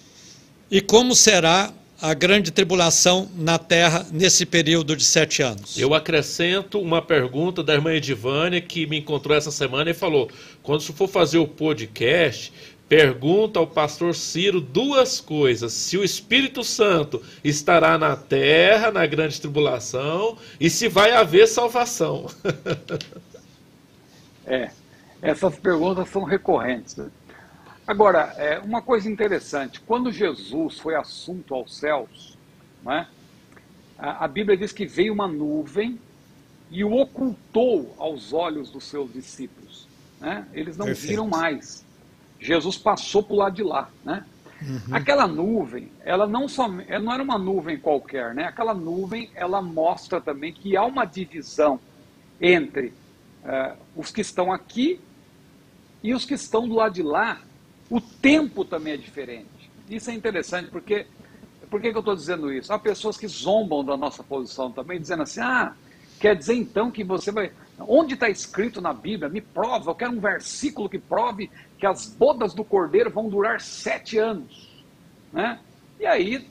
e 0.69 0.81
como 0.81 1.13
será 1.15 1.73
a 2.01 2.13
grande 2.13 2.51
tribulação 2.51 3.29
na 3.35 3.57
terra 3.57 4.05
nesse 4.11 4.45
período 4.45 4.95
de 4.95 5.03
sete 5.03 5.41
anos? 5.41 5.77
Eu 5.77 5.93
acrescento 5.93 6.79
uma 6.79 7.01
pergunta 7.01 7.63
da 7.63 7.73
irmã 7.73 7.93
Edivânia 7.93 8.61
que 8.61 8.85
me 8.85 8.97
encontrou 8.99 9.35
essa 9.35 9.51
semana 9.51 9.91
e 9.91 9.93
falou: 9.93 10.29
quando 10.61 10.81
você 10.81 10.93
for 10.93 11.07
fazer 11.07 11.37
o 11.37 11.47
podcast, 11.47 12.51
pergunta 12.87 13.59
ao 13.59 13.67
pastor 13.67 14.13
Ciro 14.15 14.59
duas 14.59 15.21
coisas: 15.21 15.73
se 15.73 15.97
o 15.97 16.03
Espírito 16.03 16.63
Santo 16.63 17.21
estará 17.43 17.97
na 17.97 18.15
terra, 18.15 18.91
na 18.91 19.05
grande 19.05 19.39
tribulação, 19.39 20.37
e 20.59 20.69
se 20.69 20.87
vai 20.87 21.11
haver 21.11 21.47
salvação. 21.47 22.29
é, 24.45 24.69
essas 25.29 25.57
perguntas 25.57 26.09
são 26.09 26.23
recorrentes. 26.23 26.97
Agora, 27.85 28.33
é, 28.37 28.59
uma 28.59 28.81
coisa 28.81 29.09
interessante: 29.09 29.79
quando 29.81 30.11
Jesus 30.11 30.79
foi 30.79 30.95
assunto 30.95 31.53
aos 31.53 31.77
céus, 31.77 32.37
né, 32.83 33.07
a, 33.97 34.25
a 34.25 34.27
Bíblia 34.27 34.57
diz 34.57 34.71
que 34.71 34.85
veio 34.85 35.13
uma 35.13 35.27
nuvem 35.27 35.99
e 36.71 36.83
o 36.83 36.93
ocultou 36.93 37.93
aos 37.97 38.33
olhos 38.33 38.69
dos 38.69 38.85
seus 38.85 39.11
discípulos. 39.13 39.87
Né? 40.19 40.47
Eles 40.53 40.77
não 40.77 40.87
Perfeito. 40.87 41.09
viram 41.09 41.27
mais. 41.27 41.85
Jesus 42.39 42.77
passou 42.77 43.25
o 43.29 43.35
lado 43.35 43.55
de 43.55 43.63
lá, 43.63 43.89
né? 44.03 44.25
Uhum. 44.61 44.95
Aquela 44.95 45.27
nuvem, 45.27 45.91
ela 46.03 46.25
não 46.25 46.47
só, 46.47 46.65
ela 46.87 47.03
não 47.03 47.13
era 47.13 47.21
uma 47.21 47.37
nuvem 47.37 47.77
qualquer, 47.77 48.33
né? 48.33 48.45
Aquela 48.45 48.73
nuvem, 48.73 49.29
ela 49.35 49.61
mostra 49.61 50.21
também 50.21 50.53
que 50.53 50.77
há 50.77 50.83
uma 50.83 51.05
divisão 51.05 51.79
entre 52.39 52.93
uh, 53.43 53.75
os 53.95 54.11
que 54.11 54.21
estão 54.21 54.51
aqui 54.51 54.99
e 56.05 56.13
os 56.13 56.23
que 56.23 56.35
estão 56.35 56.67
do 56.67 56.75
lado 56.75 56.93
de 56.93 57.01
lá. 57.01 57.41
O 57.89 57.99
tempo 57.99 58.63
também 58.63 58.93
é 58.93 58.97
diferente. 58.97 59.71
Isso 59.89 60.11
é 60.11 60.13
interessante 60.13 60.69
porque 60.69 61.07
por 61.67 61.81
que, 61.81 61.89
que 61.89 61.97
eu 61.97 61.99
estou 61.99 62.15
dizendo 62.15 62.53
isso? 62.53 62.71
Há 62.71 62.77
pessoas 62.77 63.17
que 63.17 63.27
zombam 63.27 63.83
da 63.83 63.97
nossa 63.97 64.23
posição 64.23 64.71
também, 64.71 65.01
dizendo 65.01 65.23
assim: 65.23 65.39
ah, 65.39 65.73
quer 66.19 66.35
dizer 66.35 66.53
então 66.53 66.91
que 66.91 67.03
você 67.03 67.31
vai. 67.31 67.51
Onde 67.79 68.13
está 68.13 68.29
escrito 68.29 68.79
na 68.79 68.93
Bíblia? 68.93 69.29
Me 69.29 69.41
prova, 69.41 69.89
eu 69.89 69.95
quero 69.95 70.11
um 70.11 70.19
versículo 70.19 70.87
que 70.87 70.99
prove 70.99 71.49
que 71.79 71.87
as 71.87 72.05
bodas 72.05 72.53
do 72.53 72.63
cordeiro 72.63 73.09
vão 73.09 73.27
durar 73.27 73.59
sete 73.59 74.19
anos. 74.19 74.85
Né? 75.33 75.59
E 75.99 76.05
aí 76.05 76.47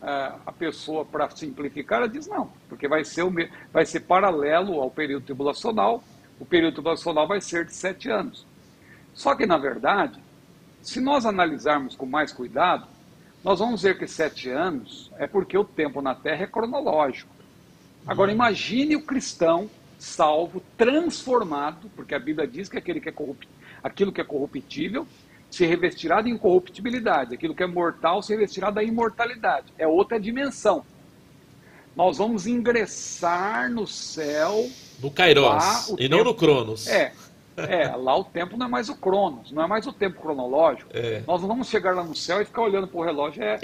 a 0.00 0.52
pessoa, 0.52 1.04
para 1.04 1.30
simplificar, 1.30 1.98
ela 1.98 2.08
diz 2.08 2.26
não, 2.26 2.50
porque 2.68 2.86
vai 2.86 3.04
ser, 3.04 3.22
o, 3.22 3.32
vai 3.72 3.86
ser 3.86 4.00
paralelo 4.00 4.80
ao 4.80 4.90
período 4.90 5.24
tribulacional, 5.24 6.04
o 6.38 6.44
período 6.44 6.74
tribulacional 6.74 7.26
vai 7.26 7.40
ser 7.40 7.64
de 7.64 7.74
sete 7.74 8.10
anos. 8.10 8.46
Só 9.14 9.34
que, 9.34 9.46
na 9.46 9.56
verdade, 9.56 10.20
se 10.82 11.00
nós 11.00 11.24
analisarmos 11.24 11.96
com 11.96 12.04
mais 12.04 12.32
cuidado, 12.32 12.86
nós 13.42 13.58
vamos 13.58 13.82
ver 13.82 13.98
que 13.98 14.06
sete 14.06 14.50
anos 14.50 15.10
é 15.16 15.26
porque 15.26 15.56
o 15.56 15.64
tempo 15.64 16.02
na 16.02 16.14
Terra 16.14 16.44
é 16.44 16.46
cronológico. 16.46 17.32
Agora, 18.06 18.32
imagine 18.32 18.96
o 18.96 19.02
cristão 19.02 19.70
salvo, 19.98 20.62
transformado, 20.76 21.90
porque 21.96 22.14
a 22.14 22.18
Bíblia 22.18 22.46
diz 22.46 22.68
que 22.68 22.76
aquele 22.76 23.00
que 23.00 23.08
é 23.08 23.14
aquilo 23.82 24.12
que 24.12 24.20
é 24.20 24.24
corruptível 24.24 25.06
se 25.50 25.64
revestirá 25.64 26.20
de 26.20 26.30
incorruptibilidade, 26.30 27.34
aquilo 27.34 27.54
que 27.54 27.62
é 27.62 27.66
mortal 27.66 28.22
se 28.22 28.32
revestirá 28.32 28.70
da 28.70 28.82
imortalidade. 28.82 29.72
É 29.78 29.86
outra 29.86 30.18
dimensão. 30.18 30.84
Nós 31.94 32.18
vamos 32.18 32.46
ingressar 32.46 33.70
no 33.70 33.86
céu. 33.86 34.68
No 35.00 35.10
Kairos, 35.10 35.44
lá, 35.44 35.84
e 35.92 35.96
tempo, 35.96 36.16
não 36.16 36.24
no 36.24 36.34
Cronos. 36.34 36.88
É, 36.88 37.12
é, 37.56 37.88
lá 37.96 38.16
o 38.16 38.24
tempo 38.24 38.56
não 38.56 38.66
é 38.66 38.68
mais 38.68 38.88
o 38.88 38.96
Cronos, 38.96 39.52
não 39.52 39.62
é 39.62 39.66
mais 39.66 39.86
o 39.86 39.92
tempo 39.92 40.20
cronológico. 40.20 40.90
É. 40.92 41.22
Nós 41.26 41.40
não 41.40 41.48
vamos 41.48 41.68
chegar 41.68 41.94
lá 41.94 42.02
no 42.02 42.14
céu 42.14 42.40
e 42.40 42.44
ficar 42.44 42.62
olhando 42.62 42.86
para 42.86 43.00
o 43.00 43.04
relógio. 43.04 43.42
É, 43.42 43.60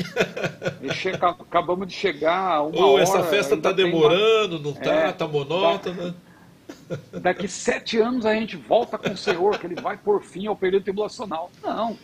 acabamos 1.22 1.88
de 1.88 1.94
chegar 1.94 2.56
a 2.56 2.62
uma 2.62 2.78
Ou 2.78 2.94
hora. 2.94 3.02
essa 3.02 3.22
festa 3.24 3.54
está 3.54 3.72
demorando, 3.72 4.56
uma... 4.56 4.62
não 4.64 4.70
está, 4.70 4.82
está 4.82 4.94
é, 4.94 5.12
tá 5.12 5.26
monótona. 5.26 6.14
Daqui 7.12 7.48
sete 7.48 7.98
anos 7.98 8.26
a 8.26 8.34
gente 8.34 8.56
volta 8.56 8.98
com 8.98 9.10
o 9.10 9.16
Senhor, 9.16 9.58
que 9.58 9.66
ele 9.66 9.80
vai 9.80 9.96
por 9.96 10.22
fim 10.22 10.46
ao 10.46 10.56
período 10.56 10.84
tribulacional. 10.84 11.50
Não. 11.62 11.96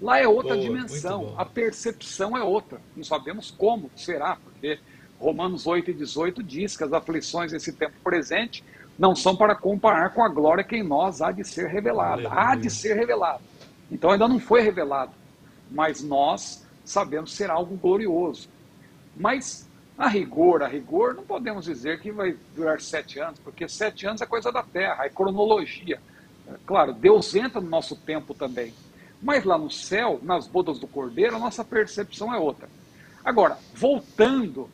Lá 0.00 0.18
é 0.18 0.26
outra 0.26 0.56
dimensão. 0.58 1.34
A 1.36 1.44
percepção 1.44 2.36
é 2.36 2.42
outra. 2.42 2.80
Não 2.96 3.04
sabemos 3.04 3.50
como 3.50 3.90
será, 3.96 4.36
porque 4.36 4.78
Romanos 5.18 5.66
8 5.66 5.90
e 5.90 5.94
18 5.94 6.42
diz 6.42 6.76
que 6.76 6.84
as 6.84 6.92
aflições 6.92 7.52
desse 7.52 7.72
tempo 7.72 7.94
presente 8.02 8.62
não 8.98 9.14
são 9.14 9.36
para 9.36 9.54
comparar 9.54 10.10
com 10.10 10.22
a 10.22 10.28
glória 10.28 10.64
que 10.64 10.76
em 10.76 10.82
nós 10.82 11.20
há 11.20 11.32
de 11.32 11.44
ser 11.44 11.68
revelada. 11.68 12.28
Aleluia. 12.28 12.40
Há 12.40 12.54
de 12.54 12.70
ser 12.70 12.94
revelada. 12.94 13.42
Então 13.90 14.10
ainda 14.10 14.28
não 14.28 14.38
foi 14.38 14.60
revelado. 14.60 15.12
Mas 15.70 16.02
nós 16.02 16.64
sabemos 16.84 17.34
ser 17.34 17.50
algo 17.50 17.76
glorioso. 17.76 18.48
Mas 19.16 19.68
a 19.96 20.08
rigor, 20.08 20.62
a 20.62 20.68
rigor, 20.68 21.14
não 21.14 21.22
podemos 21.22 21.64
dizer 21.64 22.00
que 22.00 22.10
vai 22.10 22.36
durar 22.54 22.80
sete 22.80 23.18
anos, 23.18 23.38
porque 23.40 23.68
sete 23.68 24.06
anos 24.06 24.20
é 24.20 24.26
coisa 24.26 24.50
da 24.50 24.62
Terra, 24.62 25.04
é 25.04 25.08
cronologia. 25.08 26.00
Claro, 26.66 26.92
Deus 26.92 27.34
entra 27.34 27.60
no 27.60 27.68
nosso 27.68 27.96
tempo 27.96 28.34
também. 28.34 28.74
Mas 29.22 29.44
lá 29.44 29.56
no 29.56 29.70
céu, 29.70 30.20
nas 30.22 30.46
bodas 30.46 30.78
do 30.78 30.86
Cordeiro, 30.86 31.36
a 31.36 31.38
nossa 31.38 31.64
percepção 31.64 32.34
é 32.34 32.38
outra. 32.38 32.68
Agora, 33.24 33.56
voltando 33.74 34.68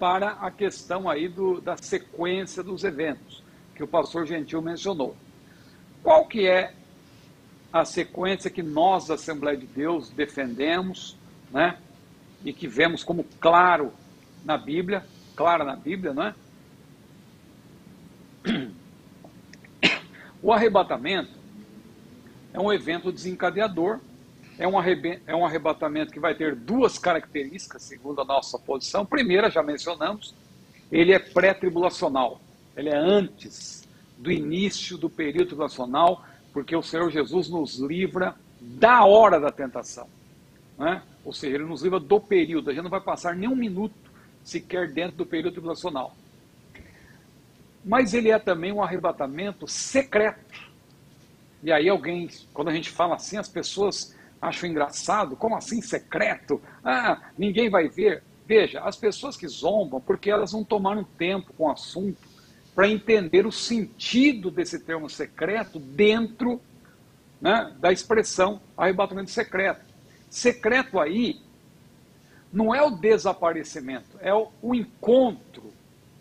para 0.00 0.30
a 0.40 0.50
questão 0.50 1.08
aí 1.10 1.28
do, 1.28 1.60
da 1.60 1.76
sequência 1.76 2.62
dos 2.62 2.82
eventos, 2.84 3.44
que 3.74 3.84
o 3.84 3.86
pastor 3.86 4.26
Gentil 4.26 4.62
mencionou. 4.62 5.14
Qual 6.02 6.26
que 6.26 6.48
é 6.48 6.72
a 7.70 7.84
sequência 7.84 8.50
que 8.50 8.62
nós, 8.62 9.06
da 9.06 9.14
Assembleia 9.14 9.58
de 9.58 9.66
Deus, 9.66 10.08
defendemos, 10.08 11.16
né? 11.52 11.78
E 12.42 12.52
que 12.52 12.66
vemos 12.66 13.04
como 13.04 13.24
claro 13.38 13.92
na 14.42 14.56
Bíblia, 14.56 15.04
clara 15.36 15.62
na 15.64 15.76
Bíblia, 15.76 16.14
não 16.14 16.22
é? 16.22 16.34
O 20.42 20.50
arrebatamento 20.50 21.38
é 22.54 22.58
um 22.58 22.72
evento 22.72 23.12
desencadeador, 23.12 24.00
é 24.60 24.68
um, 24.68 24.74
é 25.26 25.34
um 25.34 25.46
arrebatamento 25.46 26.12
que 26.12 26.20
vai 26.20 26.34
ter 26.34 26.54
duas 26.54 26.98
características, 26.98 27.82
segundo 27.82 28.20
a 28.20 28.24
nossa 28.26 28.58
posição. 28.58 29.06
Primeira, 29.06 29.50
já 29.50 29.62
mencionamos, 29.62 30.34
ele 30.92 31.14
é 31.14 31.18
pré-tribulacional, 31.18 32.38
ele 32.76 32.90
é 32.90 32.96
antes 32.96 33.88
do 34.18 34.30
início 34.30 34.98
do 34.98 35.08
período 35.08 35.46
tribulacional, 35.46 36.22
porque 36.52 36.76
o 36.76 36.82
Senhor 36.82 37.10
Jesus 37.10 37.48
nos 37.48 37.78
livra 37.78 38.34
da 38.60 39.02
hora 39.06 39.40
da 39.40 39.50
tentação. 39.50 40.06
Né? 40.76 41.00
Ou 41.24 41.32
seja, 41.32 41.54
ele 41.54 41.64
nos 41.64 41.82
livra 41.82 41.98
do 41.98 42.20
período, 42.20 42.68
a 42.68 42.74
gente 42.74 42.82
não 42.82 42.90
vai 42.90 43.00
passar 43.00 43.34
nem 43.34 43.48
um 43.48 43.56
minuto 43.56 43.94
sequer 44.44 44.92
dentro 44.92 45.16
do 45.16 45.24
período 45.24 45.54
tribulacional. 45.54 46.14
Mas 47.82 48.12
ele 48.12 48.30
é 48.30 48.38
também 48.38 48.72
um 48.72 48.82
arrebatamento 48.82 49.66
secreto. 49.66 50.68
E 51.62 51.72
aí 51.72 51.88
alguém, 51.88 52.28
quando 52.52 52.68
a 52.68 52.74
gente 52.74 52.90
fala 52.90 53.14
assim, 53.14 53.38
as 53.38 53.48
pessoas 53.48 54.14
acham 54.40 54.70
engraçado, 54.70 55.36
como 55.36 55.56
assim 55.56 55.82
secreto? 55.82 56.60
Ah, 56.84 57.30
ninguém 57.36 57.68
vai 57.68 57.88
ver. 57.88 58.22
Veja, 58.46 58.80
as 58.80 58.96
pessoas 58.96 59.36
que 59.36 59.46
zombam, 59.46 60.00
porque 60.00 60.30
elas 60.30 60.52
não 60.52 60.64
tomaram 60.64 61.04
tempo 61.04 61.52
com 61.52 61.64
o 61.64 61.70
assunto 61.70 62.18
para 62.74 62.88
entender 62.88 63.46
o 63.46 63.52
sentido 63.52 64.50
desse 64.50 64.80
termo 64.80 65.08
secreto 65.08 65.78
dentro 65.78 66.60
né, 67.40 67.74
da 67.78 67.92
expressão 67.92 68.60
arrebatamento 68.76 69.30
secreto. 69.30 69.84
Secreto 70.28 70.98
aí 70.98 71.40
não 72.52 72.74
é 72.74 72.82
o 72.82 72.90
desaparecimento, 72.90 74.18
é 74.20 74.34
o, 74.34 74.50
o 74.60 74.74
encontro, 74.74 75.72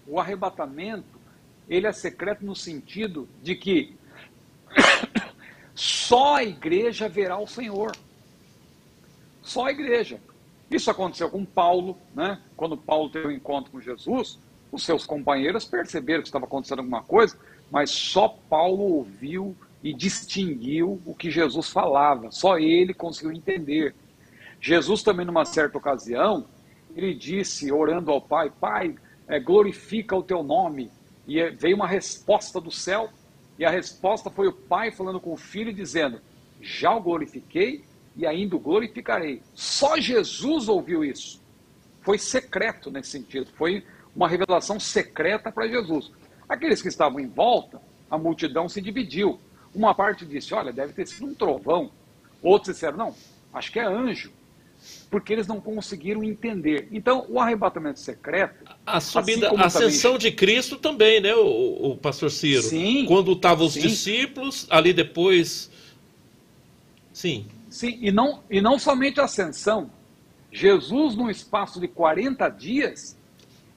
o 0.05 0.19
arrebatamento. 0.19 1.19
Ele 1.67 1.87
é 1.87 1.91
secreto 1.91 2.45
no 2.45 2.55
sentido 2.55 3.27
de 3.41 3.55
que 3.55 3.95
só 5.73 6.37
a 6.37 6.43
igreja 6.43 7.07
verá 7.07 7.37
o 7.37 7.47
Senhor. 7.47 7.95
Só 9.41 9.65
a 9.65 9.71
igreja. 9.71 10.19
Isso 10.69 10.91
aconteceu 10.91 11.29
com 11.29 11.43
Paulo, 11.43 11.97
né? 12.13 12.39
Quando 12.55 12.77
Paulo 12.77 13.09
teve 13.09 13.27
um 13.27 13.31
encontro 13.31 13.71
com 13.71 13.81
Jesus, 13.81 14.39
os 14.71 14.83
seus 14.83 15.05
companheiros 15.05 15.65
perceberam 15.65 16.21
que 16.21 16.27
estava 16.27 16.45
acontecendo 16.45 16.79
alguma 16.79 17.01
coisa, 17.01 17.37
mas 17.71 17.89
só 17.89 18.27
Paulo 18.27 18.83
ouviu 18.83 19.55
e 19.83 19.93
distinguiu 19.93 21.01
o 21.05 21.15
que 21.15 21.31
Jesus 21.31 21.69
falava. 21.69 22.31
Só 22.31 22.59
ele 22.59 22.93
conseguiu 22.93 23.31
entender. 23.31 23.95
Jesus 24.61 25.01
também, 25.01 25.25
numa 25.25 25.45
certa 25.45 25.77
ocasião, 25.77 26.45
ele 26.95 27.13
disse, 27.13 27.71
orando 27.71 28.11
ao 28.11 28.21
Pai, 28.21 28.51
Pai, 28.59 28.95
é, 29.27 29.39
glorifica 29.39 30.15
o 30.15 30.23
teu 30.23 30.43
nome. 30.43 30.91
E 31.25 31.39
é, 31.39 31.49
veio 31.49 31.75
uma 31.75 31.87
resposta 31.87 32.59
do 32.59 32.71
céu, 32.71 33.09
e 33.57 33.65
a 33.65 33.69
resposta 33.69 34.29
foi 34.29 34.47
o 34.47 34.53
Pai 34.53 34.91
falando 34.91 35.19
com 35.19 35.33
o 35.33 35.37
Filho, 35.37 35.73
dizendo, 35.73 36.21
já 36.61 36.93
o 36.93 37.01
glorifiquei 37.01 37.83
e 38.15 38.25
ainda 38.25 38.55
o 38.55 38.59
glorificarei. 38.59 39.41
Só 39.53 39.97
Jesus 39.97 40.67
ouviu 40.67 41.03
isso. 41.03 41.41
foi 42.01 42.17
secreto 42.17 42.89
nesse 42.89 43.09
sentido, 43.09 43.47
foi 43.55 43.83
uma 44.15 44.27
revelação 44.27 44.79
secreta 44.79 45.51
para 45.51 45.67
Jesus. 45.67 46.11
Aqueles 46.47 46.81
que 46.81 46.87
estavam 46.87 47.19
em 47.19 47.27
volta, 47.27 47.81
a 48.09 48.17
multidão 48.17 48.67
se 48.67 48.81
dividiu. 48.81 49.39
Uma 49.73 49.93
parte 49.93 50.25
disse: 50.25 50.53
Olha, 50.53 50.73
deve 50.73 50.93
ter 50.93 51.07
sido 51.07 51.27
um 51.27 51.33
trovão. 51.33 51.91
Outros 52.41 52.75
disseram: 52.75 52.97
Não, 52.97 53.15
acho 53.53 53.71
que 53.71 53.79
é 53.79 53.85
anjo. 53.85 54.31
Porque 55.11 55.33
eles 55.33 55.45
não 55.45 55.59
conseguiram 55.59 56.23
entender. 56.23 56.87
Então, 56.91 57.25
o 57.27 57.39
arrebatamento 57.39 57.99
secreto. 57.99 58.63
A 58.85 59.01
subida, 59.01 59.47
assim 59.47 59.57
a 59.57 59.65
ascensão 59.65 60.13
também... 60.13 60.31
de 60.31 60.35
Cristo 60.37 60.77
também, 60.77 61.19
né, 61.19 61.35
o, 61.35 61.91
o 61.91 61.97
pastor 61.97 62.31
Ciro? 62.31 62.61
Sim. 62.61 63.05
Quando 63.05 63.33
estavam 63.33 63.67
os 63.67 63.73
sim. 63.73 63.81
discípulos, 63.81 64.65
ali 64.69 64.93
depois. 64.93 65.69
Sim. 67.11 67.45
Sim, 67.79 67.97
e 68.01 68.11
não, 68.11 68.43
e 68.49 68.59
não 68.59 68.77
somente 68.77 69.21
a 69.21 69.23
ascensão. 69.23 69.89
Jesus, 70.51 71.15
num 71.15 71.29
espaço 71.29 71.79
de 71.79 71.87
40 71.87 72.49
dias, 72.49 73.17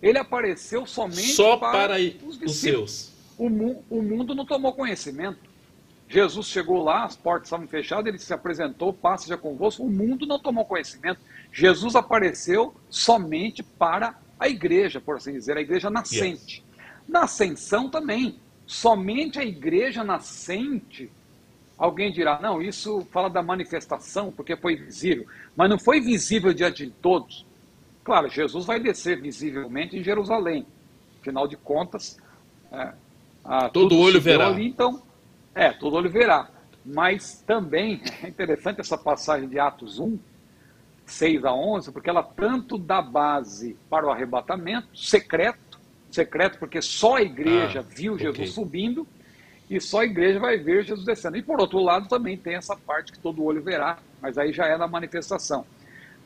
ele 0.02 0.18
apareceu 0.18 0.84
somente 0.84 1.34
Só 1.34 1.56
para, 1.56 1.70
para 1.70 2.00
os, 2.26 2.36
os 2.42 2.56
seus. 2.56 3.12
O, 3.38 3.46
o 3.46 4.02
mundo 4.02 4.34
não 4.34 4.44
tomou 4.44 4.72
conhecimento. 4.72 5.38
Jesus 6.08 6.48
chegou 6.48 6.82
lá, 6.82 7.04
as 7.04 7.14
portas 7.14 7.46
estavam 7.46 7.68
fechadas, 7.68 8.06
ele 8.06 8.18
se 8.18 8.34
apresentou, 8.34 8.92
passa 8.92 9.28
já 9.28 9.36
convosco, 9.36 9.84
o 9.84 9.88
mundo 9.88 10.26
não 10.26 10.40
tomou 10.40 10.64
conhecimento. 10.64 11.20
Jesus 11.52 11.94
apareceu 11.94 12.74
somente 12.90 13.62
para 13.62 14.18
a 14.36 14.48
igreja, 14.48 15.00
por 15.00 15.18
assim 15.18 15.32
dizer, 15.32 15.56
a 15.56 15.60
igreja 15.60 15.88
nascente. 15.88 16.56
Yes. 16.56 16.64
Na 17.08 17.20
ascensão 17.20 17.88
também, 17.88 18.40
somente 18.66 19.38
a 19.38 19.44
igreja 19.44 20.02
nascente. 20.02 21.08
Alguém 21.82 22.12
dirá, 22.12 22.38
não, 22.40 22.62
isso 22.62 23.04
fala 23.10 23.28
da 23.28 23.42
manifestação, 23.42 24.30
porque 24.30 24.54
foi 24.54 24.76
visível. 24.76 25.26
Mas 25.56 25.68
não 25.68 25.76
foi 25.76 26.00
visível 26.00 26.54
diante 26.54 26.86
de 26.86 26.92
todos. 26.92 27.44
Claro, 28.04 28.28
Jesus 28.28 28.64
vai 28.64 28.78
descer 28.78 29.20
visivelmente 29.20 29.98
em 29.98 30.04
Jerusalém. 30.04 30.64
Afinal 31.20 31.48
de 31.48 31.56
contas, 31.56 32.20
é, 32.70 32.92
a, 33.44 33.68
todo 33.68 33.98
olho 33.98 34.20
verá. 34.20 34.46
Ali, 34.46 34.68
então, 34.68 35.02
é, 35.56 35.72
todo 35.72 35.96
olho 35.96 36.08
verá. 36.08 36.48
Mas 36.86 37.42
também 37.44 38.00
é 38.22 38.28
interessante 38.28 38.80
essa 38.80 38.96
passagem 38.96 39.48
de 39.48 39.58
Atos 39.58 39.98
1, 39.98 40.16
6 41.04 41.44
a 41.44 41.52
11, 41.52 41.90
porque 41.90 42.08
ela 42.08 42.22
tanto 42.22 42.78
dá 42.78 43.02
base 43.02 43.76
para 43.90 44.06
o 44.06 44.10
arrebatamento, 44.12 44.96
secreto, 44.96 45.80
secreto 46.12 46.60
porque 46.60 46.80
só 46.80 47.16
a 47.16 47.22
igreja 47.22 47.80
ah, 47.80 47.82
viu 47.92 48.16
Jesus 48.16 48.38
okay. 48.38 48.46
subindo, 48.46 49.04
e 49.76 49.80
só 49.80 50.00
a 50.00 50.04
igreja 50.04 50.38
vai 50.38 50.58
ver 50.58 50.84
Jesus 50.84 51.04
descendo. 51.04 51.36
E 51.36 51.42
por 51.42 51.60
outro 51.60 51.78
lado 51.80 52.08
também 52.08 52.36
tem 52.36 52.54
essa 52.54 52.76
parte 52.76 53.12
que 53.12 53.18
todo 53.18 53.44
olho 53.44 53.62
verá, 53.62 53.98
mas 54.20 54.38
aí 54.38 54.52
já 54.52 54.66
é 54.66 54.76
na 54.76 54.86
manifestação. 54.86 55.64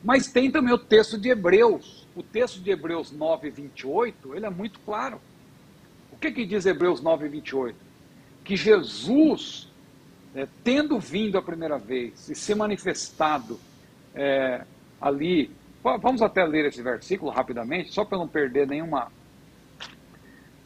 Mas 0.03 0.27
tem 0.27 0.51
também 0.51 0.73
o 0.73 0.77
texto 0.77 1.17
de 1.17 1.29
Hebreus. 1.29 2.07
O 2.15 2.23
texto 2.23 2.59
de 2.59 2.71
Hebreus 2.71 3.11
9, 3.11 3.49
28, 3.49 4.35
ele 4.35 4.45
é 4.45 4.49
muito 4.49 4.79
claro. 4.79 5.19
O 6.11 6.17
que, 6.17 6.31
que 6.31 6.45
diz 6.45 6.65
Hebreus 6.65 7.01
9, 7.01 7.27
28? 7.27 7.87
que 8.47 8.55
Jesus, 8.55 9.67
é, 10.33 10.47
tendo 10.63 10.97
vindo 10.97 11.37
a 11.37 11.41
primeira 11.41 11.77
vez 11.77 12.29
e 12.29 12.33
se 12.33 12.55
manifestado 12.55 13.59
é, 14.15 14.63
ali, 15.01 15.51
vamos 15.83 16.21
até 16.21 16.45
ler 16.45 16.65
esse 16.65 16.81
versículo 16.81 17.29
rapidamente, 17.29 17.93
só 17.93 18.05
para 18.05 18.17
não 18.17 18.27
perder 18.27 18.65
nenhuma. 18.65 19.11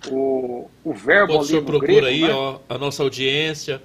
O, 0.10 0.69
o 0.84 0.94
verbo 0.94 1.34
Pode 1.34 1.49
ali 1.49 1.60
no 1.60 1.65
procura 1.65 2.02
grego, 2.02 2.07
aí, 2.07 2.22
né? 2.22 2.34
ó, 2.34 2.60
a 2.68 2.78
nossa 2.78 3.03
audiência 3.03 3.82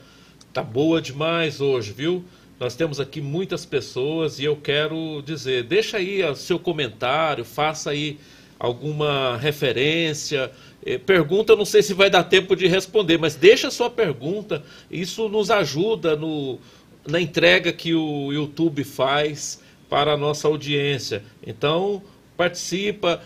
tá 0.52 0.62
boa 0.62 1.01
demais 1.02 1.60
hoje, 1.60 1.93
viu? 1.93 2.24
Nós 2.59 2.74
temos 2.74 2.98
aqui 2.98 3.20
muitas 3.20 3.66
pessoas 3.66 4.38
e 4.38 4.44
eu 4.44 4.56
quero 4.56 5.22
dizer, 5.24 5.64
deixa 5.64 5.98
aí 5.98 6.24
o 6.24 6.34
seu 6.34 6.59
comentário, 6.59 7.44
faça 7.44 7.90
aí 7.90 8.18
alguma 8.59 9.36
referência, 9.36 10.51
é, 10.84 10.97
pergunta, 10.97 11.55
não 11.55 11.66
sei 11.66 11.82
se 11.82 11.93
vai 11.93 12.09
dar 12.09 12.24
tempo 12.24 12.56
de 12.56 12.66
responder, 12.66 13.18
mas 13.18 13.34
deixa 13.34 13.68
a 13.68 13.70
sua 13.70 13.90
pergunta. 13.90 14.64
Isso 14.90 15.28
nos 15.28 15.51
ajuda 15.51 16.16
no, 16.16 16.59
na 17.06 17.20
entrega 17.20 17.72
que 17.72 17.94
o 17.94 18.32
YouTube 18.32 18.82
faz 18.84 19.60
para 19.90 20.12
a 20.12 20.16
nossa 20.16 20.48
audiência. 20.48 21.22
Então, 21.47 22.02
participa, 22.36 23.22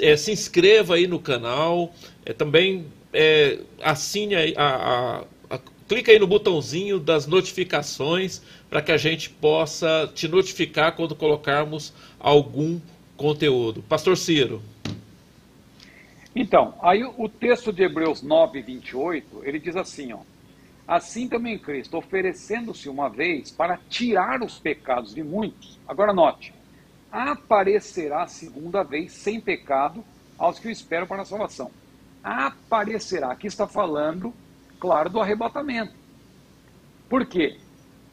é, 0.00 0.16
se 0.16 0.32
inscreva 0.32 0.94
aí 0.94 1.06
no 1.06 1.18
canal, 1.18 1.92
é, 2.24 2.32
também 2.32 2.86
é, 3.12 3.58
assine 3.82 4.34
a, 4.34 4.40
a, 4.56 5.24
a, 5.50 5.60
clica 5.88 6.10
aí 6.10 6.18
no 6.18 6.26
botãozinho 6.26 6.98
das 6.98 7.26
notificações 7.26 8.42
para 8.68 8.82
que 8.82 8.90
a 8.90 8.96
gente 8.96 9.30
possa 9.30 10.10
te 10.14 10.26
notificar 10.26 10.96
quando 10.96 11.14
colocarmos 11.14 11.92
algum 12.18 12.80
conteúdo. 13.16 13.82
Pastor 13.82 14.16
Ciro. 14.16 14.60
Então, 16.34 16.74
aí 16.82 17.04
o 17.04 17.28
texto 17.28 17.72
de 17.72 17.84
Hebreus 17.84 18.20
9, 18.20 18.60
28, 18.60 19.42
ele 19.44 19.60
diz 19.60 19.76
assim, 19.76 20.12
ó. 20.12 20.18
Assim 20.86 21.28
também 21.28 21.56
Cristo, 21.58 21.96
oferecendo-se 21.96 22.88
uma 22.88 23.08
vez 23.08 23.50
para 23.50 23.78
tirar 23.88 24.42
os 24.42 24.58
pecados 24.58 25.14
de 25.14 25.22
muitos. 25.22 25.78
Agora 25.86 26.12
note, 26.12 26.52
aparecerá 27.14 28.26
segunda 28.26 28.82
vez 28.82 29.12
sem 29.12 29.40
pecado 29.40 30.04
aos 30.38 30.58
que 30.58 30.68
o 30.68 30.70
esperam 30.70 31.06
para 31.06 31.22
a 31.22 31.24
salvação. 31.24 31.70
Aparecerá, 32.22 33.30
aqui 33.30 33.46
está 33.46 33.66
falando, 33.66 34.32
claro, 34.80 35.08
do 35.08 35.20
arrebatamento. 35.20 35.94
Por 37.08 37.26
quê? 37.26 37.58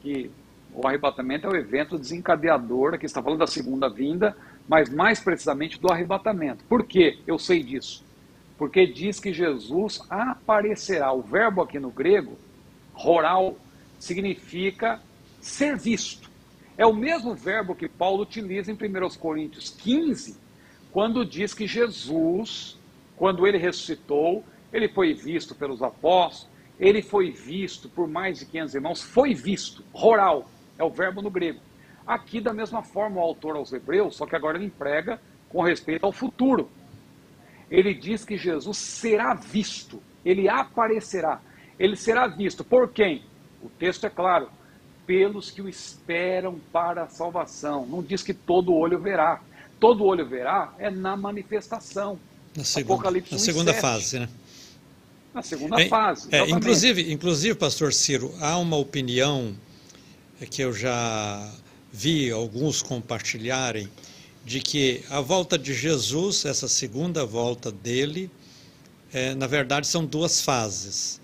Que 0.01 0.29
o 0.73 0.87
arrebatamento 0.87 1.47
é 1.47 1.49
o 1.49 1.55
evento 1.55 1.97
desencadeador, 1.97 2.93
aqui 2.93 3.05
está 3.05 3.21
falando 3.21 3.39
da 3.39 3.47
segunda 3.47 3.89
vinda, 3.89 4.37
mas 4.67 4.89
mais 4.89 5.19
precisamente 5.19 5.79
do 5.79 5.91
arrebatamento. 5.91 6.63
Por 6.65 6.85
que 6.85 7.19
eu 7.25 7.39
sei 7.39 7.63
disso? 7.63 8.05
porque 8.61 8.85
diz 8.85 9.19
que 9.19 9.33
Jesus 9.33 9.99
aparecerá. 10.07 11.11
O 11.11 11.23
verbo 11.23 11.63
aqui 11.63 11.79
no 11.79 11.89
grego, 11.89 12.37
roral, 12.93 13.57
significa 13.97 15.01
ser 15.41 15.75
visto. 15.75 16.29
É 16.81 16.85
o 16.85 16.93
mesmo 16.93 17.35
verbo 17.35 17.75
que 17.75 17.87
Paulo 17.87 18.23
utiliza 18.23 18.71
em 18.71 18.73
1 18.73 19.09
Coríntios 19.19 19.69
15, 19.69 20.35
quando 20.91 21.23
diz 21.23 21.53
que 21.53 21.67
Jesus, 21.67 22.75
quando 23.15 23.45
ele 23.45 23.59
ressuscitou, 23.59 24.43
ele 24.73 24.89
foi 24.89 25.13
visto 25.13 25.53
pelos 25.53 25.83
apóstolos, 25.83 26.49
ele 26.79 27.03
foi 27.03 27.29
visto 27.29 27.87
por 27.87 28.07
mais 28.07 28.39
de 28.39 28.47
500 28.47 28.73
irmãos, 28.73 29.01
foi 29.03 29.35
visto, 29.35 29.83
roral, 29.93 30.49
é 30.79 30.83
o 30.83 30.89
verbo 30.89 31.21
no 31.21 31.29
grego. 31.29 31.59
Aqui, 32.07 32.41
da 32.41 32.51
mesma 32.51 32.81
forma, 32.81 33.17
o 33.17 33.23
autor 33.23 33.55
aos 33.57 33.71
Hebreus, 33.71 34.15
só 34.15 34.25
que 34.25 34.35
agora 34.35 34.57
ele 34.57 34.65
emprega 34.65 35.21
com 35.49 35.61
respeito 35.61 36.05
ao 36.05 36.11
futuro 36.11 36.67
ele 37.71 37.93
diz 37.93 38.25
que 38.25 38.35
Jesus 38.35 38.77
será 38.77 39.33
visto, 39.33 40.03
ele 40.25 40.49
aparecerá. 40.49 41.39
Ele 41.79 41.95
será 41.95 42.27
visto 42.27 42.65
por 42.65 42.89
quem? 42.89 43.23
O 43.63 43.69
texto 43.69 44.05
é 44.05 44.09
claro, 44.09 44.49
pelos 45.05 45.51
que 45.51 45.61
o 45.61 45.69
esperam 45.69 46.59
para 46.71 47.03
a 47.03 47.07
salvação. 47.07 47.85
Não 47.85 48.01
diz 48.01 48.23
que 48.23 48.33
todo 48.33 48.73
olho 48.73 48.99
verá. 48.99 49.41
Todo 49.79 50.03
olho 50.05 50.27
verá 50.27 50.73
é 50.77 50.89
na 50.89 51.17
manifestação. 51.17 52.19
Na 52.55 52.63
segunda, 52.63 52.93
Apocalipse 52.93 53.33
na 53.33 53.39
segunda 53.39 53.73
fase, 53.73 54.19
né? 54.19 54.29
Na 55.33 55.41
segunda 55.41 55.81
é, 55.81 55.87
fase. 55.87 56.27
É, 56.31 56.49
inclusive, 56.49 57.11
inclusive, 57.11 57.55
pastor 57.55 57.93
Ciro, 57.93 58.33
há 58.39 58.57
uma 58.57 58.75
opinião 58.75 59.55
que 60.49 60.61
eu 60.61 60.73
já 60.73 61.49
vi 61.91 62.31
alguns 62.31 62.81
compartilharem 62.81 63.89
de 64.45 64.59
que 64.59 65.03
a 65.09 65.21
volta 65.21 65.57
de 65.57 65.73
Jesus, 65.73 66.45
essa 66.45 66.67
segunda 66.67 67.25
volta 67.25 67.71
dele, 67.71 68.29
é, 69.13 69.35
na 69.35 69.47
verdade 69.47 69.87
são 69.87 70.05
duas 70.05 70.41
fases. 70.41 71.19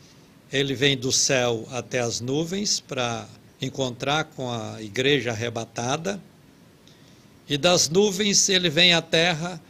Ele 0.51 0.73
vem 0.73 0.97
do 0.97 1.11
céu 1.11 1.67
até 1.71 1.99
as 1.99 2.21
nuvens 2.21 2.79
para 2.79 3.27
encontrar 3.61 4.25
com 4.25 4.51
a 4.51 4.81
igreja 4.81 5.31
arrebatada, 5.31 6.21
e 7.49 7.57
das 7.57 7.89
nuvens 7.89 8.49
ele 8.49 8.69
vem 8.69 8.93
à 8.93 9.01
terra 9.01 9.61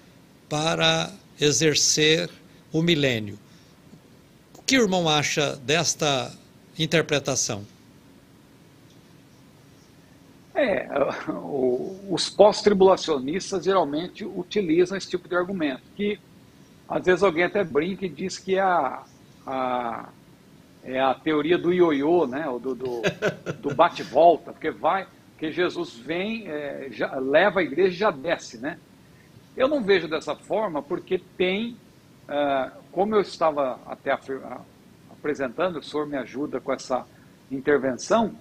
para 0.50 1.12
exercer 1.40 2.30
o 2.72 2.82
milênio. 2.82 3.38
O 4.58 4.62
que 4.62 4.78
o 4.78 4.84
irmão 4.84 5.08
acha 5.08 5.56
desta 5.58 6.34
interpretação? 6.78 7.66
É, 10.56 10.88
o, 11.30 12.00
os 12.10 12.30
pós-tribulacionistas 12.30 13.64
geralmente 13.64 14.26
utilizam 14.26 14.98
esse 14.98 15.08
tipo 15.08 15.30
de 15.30 15.36
argumento, 15.36 15.84
que 15.96 16.20
às 16.90 17.06
vezes 17.06 17.22
alguém 17.22 17.44
até 17.44 17.64
brinca 17.64 18.06
e 18.08 18.10
diz 18.10 18.40
que 18.40 18.58
a, 18.58 19.04
a, 19.46 20.10
é 20.88 21.00
a 21.00 21.14
teoria 21.14 21.58
do 21.58 21.74
ioiô, 21.74 22.26
né, 22.26 22.46
do, 22.62 22.74
do, 22.74 23.02
do 23.62 23.76
bate-volta, 23.76 24.54
porque 24.54 24.72
vai, 24.72 25.06
que 25.38 25.52
Jesus 25.52 25.96
vem, 25.96 26.48
é, 26.48 26.88
já, 26.90 27.14
leva 27.16 27.60
a 27.60 27.64
igreja 27.64 27.90
e 27.90 28.00
já 28.00 28.10
desce, 28.10 28.58
né? 28.58 28.80
Eu 29.56 29.68
não 29.68 29.84
vejo 29.84 30.08
dessa 30.08 30.36
forma 30.36 30.82
porque 30.82 31.20
tem, 31.36 31.76
uh, 32.30 32.72
como 32.92 33.16
eu 33.16 33.22
estava 33.22 33.80
até 33.86 34.18
apresentando, 35.12 35.80
o 35.80 35.84
senhor 35.84 36.08
me 36.08 36.16
ajuda 36.16 36.62
com 36.62 36.72
essa 36.72 37.06
intervenção, 37.52 38.36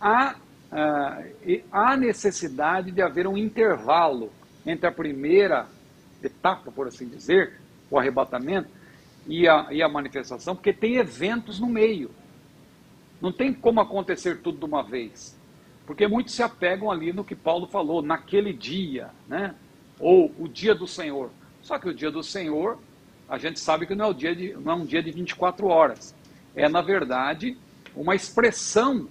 há 0.00 0.36
ah, 0.76 1.22
há 1.70 1.96
necessidade 1.96 2.90
de 2.90 3.00
haver 3.00 3.28
um 3.28 3.38
intervalo 3.38 4.32
entre 4.66 4.88
a 4.88 4.92
primeira 4.92 5.68
etapa, 6.20 6.72
por 6.72 6.88
assim 6.88 7.06
dizer, 7.06 7.60
o 7.88 7.96
arrebatamento, 7.96 8.68
e 9.26 9.48
a, 9.48 9.68
e 9.70 9.82
a 9.82 9.88
manifestação, 9.88 10.54
porque 10.54 10.72
tem 10.72 10.96
eventos 10.96 11.58
no 11.58 11.66
meio. 11.66 12.10
Não 13.20 13.32
tem 13.32 13.52
como 13.52 13.80
acontecer 13.80 14.38
tudo 14.38 14.58
de 14.58 14.64
uma 14.64 14.82
vez. 14.82 15.36
Porque 15.86 16.06
muitos 16.06 16.34
se 16.34 16.42
apegam 16.42 16.90
ali 16.90 17.12
no 17.12 17.24
que 17.24 17.34
Paulo 17.34 17.66
falou, 17.66 18.02
naquele 18.02 18.52
dia, 18.52 19.10
né? 19.28 19.54
Ou 19.98 20.34
o 20.38 20.48
dia 20.48 20.74
do 20.74 20.86
Senhor. 20.86 21.30
Só 21.62 21.78
que 21.78 21.88
o 21.88 21.94
dia 21.94 22.10
do 22.10 22.22
Senhor, 22.22 22.78
a 23.28 23.38
gente 23.38 23.60
sabe 23.60 23.86
que 23.86 23.94
não 23.94 24.06
é, 24.06 24.08
o 24.08 24.14
dia 24.14 24.34
de, 24.34 24.54
não 24.54 24.72
é 24.72 24.74
um 24.76 24.84
dia 24.84 25.02
de 25.02 25.10
24 25.10 25.66
horas. 25.66 26.14
É, 26.54 26.68
na 26.68 26.82
verdade, 26.82 27.56
uma 27.94 28.14
expressão, 28.14 29.08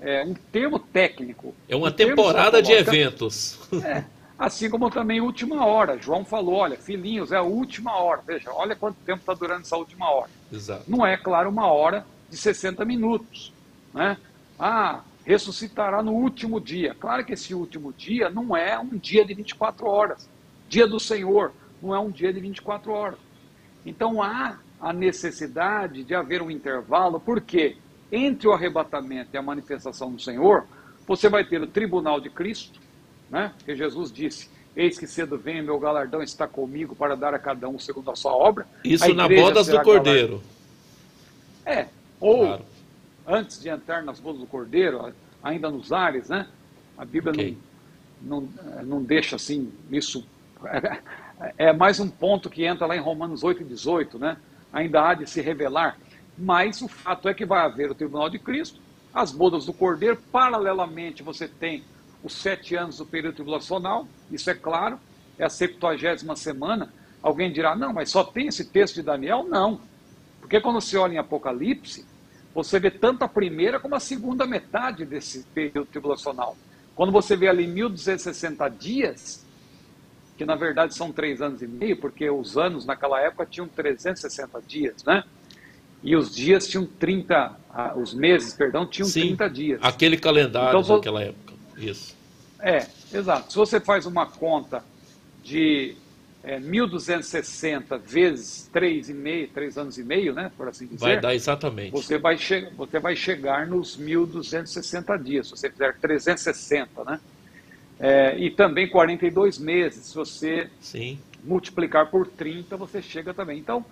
é, 0.00 0.24
um 0.24 0.34
termo 0.34 0.78
técnico. 0.78 1.54
É 1.68 1.76
uma 1.76 1.88
um 1.88 1.92
temporada 1.92 2.62
de 2.62 2.72
eventos. 2.72 3.58
É, 3.84 4.04
assim 4.38 4.68
como 4.68 4.90
também 4.90 5.20
última 5.20 5.64
hora. 5.64 5.98
João 5.98 6.24
falou, 6.24 6.54
olha, 6.54 6.76
filhinhos, 6.76 7.32
é 7.32 7.36
a 7.36 7.42
última 7.42 7.96
hora. 7.96 8.22
Veja, 8.26 8.50
olha 8.52 8.76
quanto 8.76 8.96
tempo 9.04 9.20
está 9.20 9.34
durando 9.34 9.62
essa 9.62 9.76
última 9.76 10.10
hora. 10.10 10.30
Exato. 10.52 10.84
Não 10.88 11.06
é, 11.06 11.16
claro, 11.16 11.48
uma 11.48 11.66
hora 11.66 12.06
de 12.28 12.36
60 12.36 12.84
minutos. 12.84 13.52
Né? 13.94 14.16
Ah, 14.58 15.00
ressuscitará 15.24 16.02
no 16.02 16.12
último 16.12 16.60
dia. 16.60 16.94
Claro 16.94 17.24
que 17.24 17.32
esse 17.32 17.54
último 17.54 17.92
dia 17.92 18.30
não 18.30 18.56
é 18.56 18.78
um 18.78 18.96
dia 18.96 19.24
de 19.24 19.34
24 19.34 19.86
horas. 19.86 20.28
Dia 20.68 20.86
do 20.86 21.00
Senhor 21.00 21.52
não 21.82 21.94
é 21.94 21.98
um 21.98 22.10
dia 22.10 22.32
de 22.32 22.40
24 22.40 22.92
horas. 22.92 23.18
Então 23.84 24.22
há 24.22 24.58
a 24.80 24.92
necessidade 24.92 26.04
de 26.04 26.14
haver 26.14 26.42
um 26.42 26.50
intervalo, 26.50 27.18
porque 27.18 27.76
entre 28.10 28.46
o 28.46 28.52
arrebatamento 28.52 29.30
e 29.32 29.38
a 29.38 29.42
manifestação 29.42 30.12
do 30.12 30.20
Senhor, 30.20 30.66
você 31.06 31.28
vai 31.28 31.44
ter 31.44 31.60
o 31.60 31.66
tribunal 31.66 32.20
de 32.20 32.28
Cristo, 32.30 32.80
né? 33.30 33.52
que 33.64 33.74
Jesus 33.74 34.12
disse: 34.12 34.48
Eis 34.76 34.98
que 34.98 35.06
cedo 35.06 35.38
vem, 35.38 35.62
meu 35.62 35.78
galardão 35.78 36.22
está 36.22 36.46
comigo 36.46 36.94
para 36.94 37.16
dar 37.16 37.34
a 37.34 37.38
cada 37.38 37.68
um 37.68 37.78
segundo 37.78 38.10
a 38.10 38.16
sua 38.16 38.34
obra. 38.34 38.66
Isso 38.84 39.12
na 39.14 39.28
bodas 39.28 39.66
do 39.66 39.80
Cordeiro. 39.82 40.42
É, 41.64 41.86
ou 42.20 42.46
claro 42.46 42.76
antes 43.26 43.60
de 43.60 43.68
entrar 43.68 44.02
nas 44.02 44.20
bodas 44.20 44.40
do 44.40 44.46
Cordeiro, 44.46 45.12
ainda 45.42 45.68
nos 45.68 45.92
ares, 45.92 46.28
né? 46.28 46.46
A 46.96 47.04
Bíblia 47.04 47.32
okay. 47.32 47.58
não, 48.22 48.40
não, 48.40 48.84
não 48.84 49.02
deixa 49.02 49.36
assim 49.36 49.72
isso. 49.90 50.24
É, 50.64 51.00
é 51.68 51.72
mais 51.72 51.98
um 51.98 52.08
ponto 52.08 52.48
que 52.48 52.64
entra 52.64 52.86
lá 52.86 52.96
em 52.96 53.00
Romanos 53.00 53.42
8 53.42 53.62
e 53.62 53.64
18, 53.64 54.18
né? 54.18 54.36
Ainda 54.72 55.08
há 55.08 55.14
de 55.14 55.28
se 55.28 55.40
revelar. 55.40 55.98
Mas 56.38 56.80
o 56.80 56.88
fato 56.88 57.28
é 57.28 57.34
que 57.34 57.44
vai 57.44 57.64
haver 57.64 57.90
o 57.90 57.94
tribunal 57.94 58.30
de 58.30 58.38
Cristo, 58.38 58.80
as 59.12 59.32
bodas 59.32 59.66
do 59.66 59.72
Cordeiro, 59.72 60.18
paralelamente 60.30 61.22
você 61.22 61.48
tem 61.48 61.82
os 62.26 62.34
sete 62.34 62.74
anos 62.74 62.98
do 62.98 63.06
período 63.06 63.36
tribulacional, 63.36 64.06
isso 64.32 64.50
é 64.50 64.54
claro, 64.54 64.98
é 65.38 65.44
a 65.44 65.48
septuagésima 65.48 66.34
semana. 66.34 66.92
Alguém 67.22 67.52
dirá, 67.52 67.76
não, 67.76 67.92
mas 67.92 68.10
só 68.10 68.24
tem 68.24 68.48
esse 68.48 68.64
texto 68.64 68.96
de 68.96 69.02
Daniel? 69.02 69.46
Não. 69.48 69.80
Porque 70.40 70.60
quando 70.60 70.80
você 70.80 70.96
olha 70.96 71.14
em 71.14 71.18
Apocalipse, 71.18 72.04
você 72.52 72.80
vê 72.80 72.90
tanto 72.90 73.22
a 73.22 73.28
primeira 73.28 73.78
como 73.78 73.94
a 73.94 74.00
segunda 74.00 74.44
metade 74.44 75.04
desse 75.04 75.44
período 75.54 75.86
tribulacional. 75.86 76.56
Quando 76.96 77.12
você 77.12 77.36
vê 77.36 77.48
ali 77.48 77.66
1260 77.66 78.68
dias, 78.70 79.46
que 80.36 80.44
na 80.44 80.56
verdade 80.56 80.94
são 80.94 81.12
três 81.12 81.40
anos 81.40 81.62
e 81.62 81.66
meio, 81.68 81.96
porque 81.96 82.28
os 82.28 82.58
anos 82.58 82.84
naquela 82.84 83.20
época 83.20 83.46
tinham 83.46 83.68
360 83.68 84.60
dias, 84.62 85.04
né? 85.04 85.22
E 86.02 86.16
os 86.16 86.34
dias 86.34 86.66
tinham 86.66 86.86
30, 86.86 87.56
ah, 87.70 87.94
os 87.96 88.14
meses, 88.14 88.52
perdão, 88.52 88.86
tinham 88.86 89.08
Sim, 89.08 89.36
30 89.36 89.50
dias. 89.50 89.80
Aquele 89.82 90.16
calendário 90.16 90.80
então, 90.80 90.96
naquela 90.96 91.22
época, 91.22 91.54
isso. 91.76 92.15
É, 92.60 92.86
exato. 93.12 93.52
Se 93.52 93.58
você 93.58 93.80
faz 93.80 94.06
uma 94.06 94.26
conta 94.26 94.82
de 95.42 95.96
é, 96.42 96.60
1.260 96.60 97.98
vezes 97.98 98.70
3,5, 98.72 99.50
3 99.52 99.78
anos 99.78 99.98
e 99.98 100.04
meio, 100.04 100.32
né, 100.32 100.50
por 100.56 100.68
assim 100.68 100.86
dizer. 100.86 100.98
Vai 100.98 101.20
dar 101.20 101.34
exatamente. 101.34 101.90
Você 101.90 102.18
vai, 102.18 102.36
você 102.76 102.98
vai 103.00 103.16
chegar 103.16 103.66
nos 103.66 103.96
1.260 103.98 105.22
dias, 105.22 105.46
se 105.46 105.56
você 105.56 105.70
fizer 105.70 105.94
360, 105.98 107.04
né? 107.04 107.20
É, 107.98 108.38
e 108.38 108.50
também 108.50 108.88
42 108.88 109.58
meses, 109.58 110.06
se 110.06 110.14
você 110.14 110.70
Sim. 110.80 111.18
multiplicar 111.42 112.10
por 112.10 112.26
30, 112.26 112.76
você 112.76 113.00
chega 113.00 113.32
também. 113.32 113.58
Então, 113.58 113.84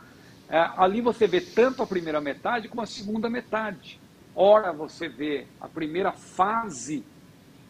é, 0.49 0.59
ali 0.77 1.01
você 1.01 1.27
vê 1.27 1.41
tanto 1.41 1.83
a 1.83 1.87
primeira 1.87 2.21
metade 2.21 2.69
como 2.69 2.83
a 2.83 2.87
segunda 2.87 3.31
metade. 3.31 3.99
Ora, 4.35 4.73
você 4.73 5.09
vê 5.09 5.47
a 5.61 5.69
primeira 5.69 6.13
fase 6.13 7.03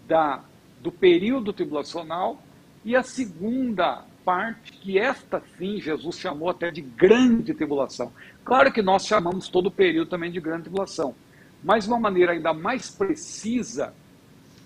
da, 0.09 0.43
do 0.85 0.93
período 0.93 1.51
tribulacional 1.51 2.43
e 2.85 2.95
a 2.95 3.03
segunda 3.03 4.05
parte 4.23 4.71
que 4.71 4.99
esta 4.99 5.43
sim 5.57 5.81
Jesus 5.81 6.19
chamou 6.19 6.51
até 6.51 6.71
de 6.71 6.83
grande 6.83 7.55
tribulação. 7.55 8.13
Claro 8.45 8.71
que 8.71 8.83
nós 8.83 9.07
chamamos 9.07 9.49
todo 9.49 9.69
o 9.69 9.71
período 9.71 10.11
também 10.11 10.31
de 10.31 10.39
grande 10.41 10.65
tribulação, 10.65 11.15
mas 11.63 11.85
de 11.85 11.91
uma 11.91 11.99
maneira 11.99 12.33
ainda 12.33 12.53
mais 12.53 12.91
precisa, 12.91 13.95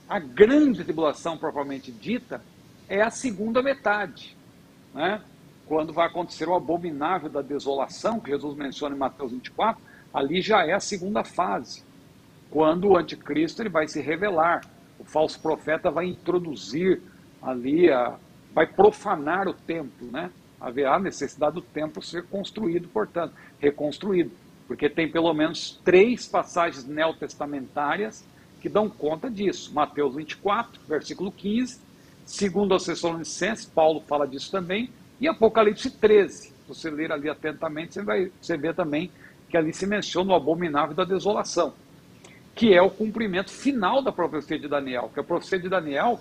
a 0.09 0.19
grande 0.19 0.83
tribulação 0.83 1.39
propriamente 1.39 1.93
dita 1.93 2.43
é 2.89 3.01
a 3.01 3.11
segunda 3.11 3.63
metade, 3.63 4.37
né? 4.93 5.23
quando 5.67 5.93
vai 5.93 6.09
acontecer 6.09 6.49
o 6.49 6.55
abominável 6.57 7.31
da 7.31 7.43
desolação, 7.43 8.19
que 8.19 8.33
Jesus 8.33 8.57
menciona 8.57 8.97
em 8.97 8.99
Mateus 8.99 9.31
24, 9.31 9.81
ali 10.13 10.43
já 10.43 10.67
é 10.67 10.73
a 10.73 10.81
segunda 10.81 11.23
fase, 11.23 11.85
quando 12.51 12.89
o 12.89 12.97
anticristo 12.97 13.63
ele 13.63 13.69
vai 13.69 13.87
se 13.87 14.01
revelar, 14.01 14.63
falso 15.09 15.41
profeta 15.41 15.91
vai 15.91 16.07
introduzir 16.07 17.01
ali 17.43 17.91
a, 17.91 18.17
vai 18.55 18.67
profanar 18.67 19.49
o 19.49 19.55
templo, 19.55 20.11
né? 20.11 20.31
Haverá 20.61 20.99
necessidade 20.99 21.55
do 21.55 21.63
templo 21.63 22.03
ser 22.03 22.25
construído, 22.25 22.89
portanto, 22.89 23.33
reconstruído, 23.61 24.31
porque 24.67 24.89
tem 24.89 25.11
pelo 25.11 25.33
menos 25.33 25.81
três 25.85 26.27
passagens 26.27 26.85
neotestamentárias 26.85 28.25
que 28.61 28.69
dão 28.69 28.91
conta 28.91 29.31
disso. 29.31 29.73
Mateus 29.73 30.17
24, 30.17 30.81
versículo 30.89 31.31
15, 31.31 31.81
segundo 32.25 32.75
aos 32.75 32.85
Tessalonicenses, 32.85 33.67
Paulo 33.67 34.01
fala 34.01 34.27
disso 34.27 34.51
também, 34.51 34.91
e 35.21 35.29
Apocalipse 35.29 35.91
13. 35.91 36.49
Se 36.49 36.55
você 36.67 36.91
ler 36.91 37.13
ali 37.13 37.31
atentamente, 37.31 37.95
você 37.95 38.03
vai 38.03 38.33
você 38.41 38.57
vê 38.57 38.75
também 38.75 39.11
que 39.49 39.57
ali 39.57 39.73
se 39.73 39.87
menciona 39.87 40.33
o 40.33 40.37
abominável 40.37 40.95
da 40.95 41.05
desolação, 41.05 41.73
que 42.59 42.75
é 42.75 42.83
o 42.83 42.91
cumprimento 42.91 43.53
final 43.53 44.03
da 44.03 44.11
profecia 44.11 44.59
de 44.59 44.67
Daniel, 44.67 45.13
que 45.15 45.21
a 45.21 45.23
profecia 45.23 45.61
de 45.61 45.69
Daniel 45.69 46.19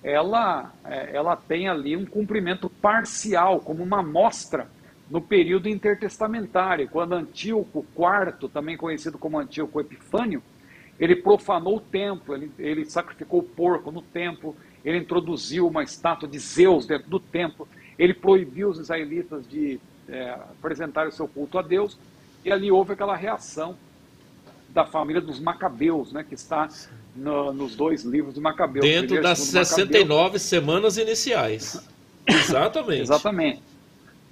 ela, 0.00 0.72
é, 0.84 1.16
ela 1.16 1.34
tem 1.34 1.68
ali 1.68 1.96
um 1.96 2.06
cumprimento 2.06 2.70
parcial, 2.70 3.58
como 3.58 3.82
uma 3.82 3.98
amostra 3.98 4.70
no 5.10 5.20
período 5.20 5.68
intertestamentário, 5.68 6.88
quando 6.88 7.14
Antíoco 7.14 7.84
IV, 7.98 8.48
também 8.48 8.76
conhecido 8.76 9.18
como 9.18 9.40
Antíoco 9.40 9.80
Epifânio, 9.80 10.40
ele 11.00 11.16
profanou 11.16 11.78
o 11.78 11.80
templo, 11.80 12.36
ele, 12.36 12.52
ele 12.60 12.84
sacrificou 12.84 13.40
o 13.40 13.42
porco 13.42 13.90
no 13.90 14.02
templo, 14.02 14.56
ele 14.84 14.98
introduziu 14.98 15.66
uma 15.66 15.82
estátua 15.82 16.28
de 16.28 16.38
Zeus 16.38 16.86
dentro 16.86 17.10
do 17.10 17.18
templo, 17.18 17.66
ele 17.98 18.14
proibiu 18.14 18.68
os 18.68 18.78
israelitas 18.78 19.48
de 19.48 19.80
é, 20.08 20.30
apresentar 20.30 21.08
o 21.08 21.12
seu 21.12 21.26
culto 21.26 21.58
a 21.58 21.62
Deus, 21.62 21.98
e 22.44 22.52
ali 22.52 22.70
houve 22.70 22.92
aquela 22.92 23.16
reação 23.16 23.76
da 24.76 24.84
família 24.84 25.22
dos 25.22 25.40
Macabeus, 25.40 26.12
né, 26.12 26.22
que 26.22 26.34
está 26.34 26.68
no, 27.16 27.50
nos 27.50 27.74
dois 27.74 28.04
livros 28.04 28.34
de 28.34 28.40
Macabeu. 28.40 28.82
Dentro 28.82 29.22
das 29.22 29.38
69 29.38 30.04
Macabeu. 30.04 30.38
semanas 30.38 30.98
iniciais. 30.98 31.82
Exatamente. 32.26 33.00
Exatamente. 33.08 33.62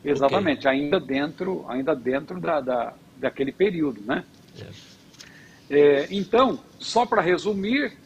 Exatamente. 0.04 0.68
Okay. 0.68 0.70
Ainda 0.70 1.00
dentro, 1.00 1.64
ainda 1.66 1.96
dentro 1.96 2.38
da, 2.38 2.60
da, 2.60 2.92
daquele 3.16 3.52
período, 3.52 4.02
né? 4.02 4.22
É. 4.60 4.94
É, 5.70 6.08
então, 6.10 6.60
só 6.78 7.06
para 7.06 7.22
resumir, 7.22 7.96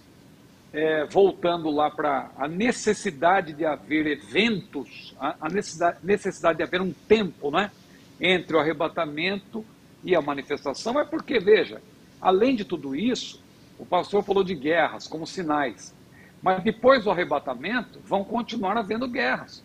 é, 0.73 1.07
voltando 1.07 1.69
lá 1.71 1.91
para 1.91 2.31
a 2.39 2.47
necessidade 2.47 3.53
de 3.53 3.65
haver 3.65 4.07
eventos, 4.07 5.13
a, 5.19 5.35
a 5.41 5.49
necessidade, 5.49 5.99
necessidade 6.05 6.59
de 6.59 6.63
haver 6.63 6.81
um 6.81 6.93
tempo, 7.09 7.51
né? 7.51 7.73
Entre 8.21 8.57
o 8.57 8.61
arrebatamento 8.61 9.65
e 10.05 10.15
a 10.15 10.23
manifestação, 10.23 11.01
é 11.01 11.05
porque, 11.05 11.41
veja, 11.41 11.83
além 12.21 12.57
de 12.57 12.65
tudo 12.65 12.95
isso, 12.95 13.43
o 13.79 13.87
pastor 13.87 14.23
falou 14.23 14.43
de 14.43 14.55
guerras 14.55 15.07
como 15.07 15.27
sinais. 15.27 15.95
Mas 16.43 16.63
depois 16.63 17.05
do 17.05 17.11
arrebatamento, 17.11 18.01
vão 18.05 18.25
continuar 18.25 18.77
havendo 18.77 19.09
guerras. 19.09 19.63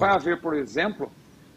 Vai 0.00 0.10
haver, 0.10 0.40
por 0.40 0.54
exemplo, 0.54 1.10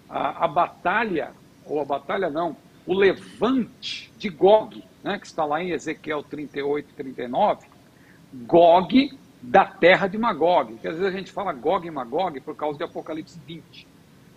a, 0.09 0.45
a, 0.45 0.47
batalha, 0.47 1.31
ou 1.65 1.79
a 1.79 1.85
batalha 1.85 2.29
não, 2.29 2.55
o 2.85 2.93
levante 2.93 4.11
de 4.17 4.29
Gog, 4.29 4.83
né, 5.03 5.17
que 5.17 5.25
está 5.25 5.45
lá 5.45 5.61
em 5.63 5.71
Ezequiel 5.71 6.23
38 6.23 6.89
e 6.89 6.93
39, 6.93 7.67
Gog 8.33 9.17
da 9.41 9.65
terra 9.65 10.07
de 10.07 10.17
Magog. 10.17 10.75
Que 10.75 10.87
às 10.87 10.97
vezes 10.97 11.13
a 11.13 11.17
gente 11.17 11.31
fala 11.31 11.53
Gog 11.53 11.87
e 11.87 11.91
Magog 11.91 12.39
por 12.41 12.55
causa 12.55 12.77
de 12.77 12.83
Apocalipse 12.83 13.39
20. 13.45 13.87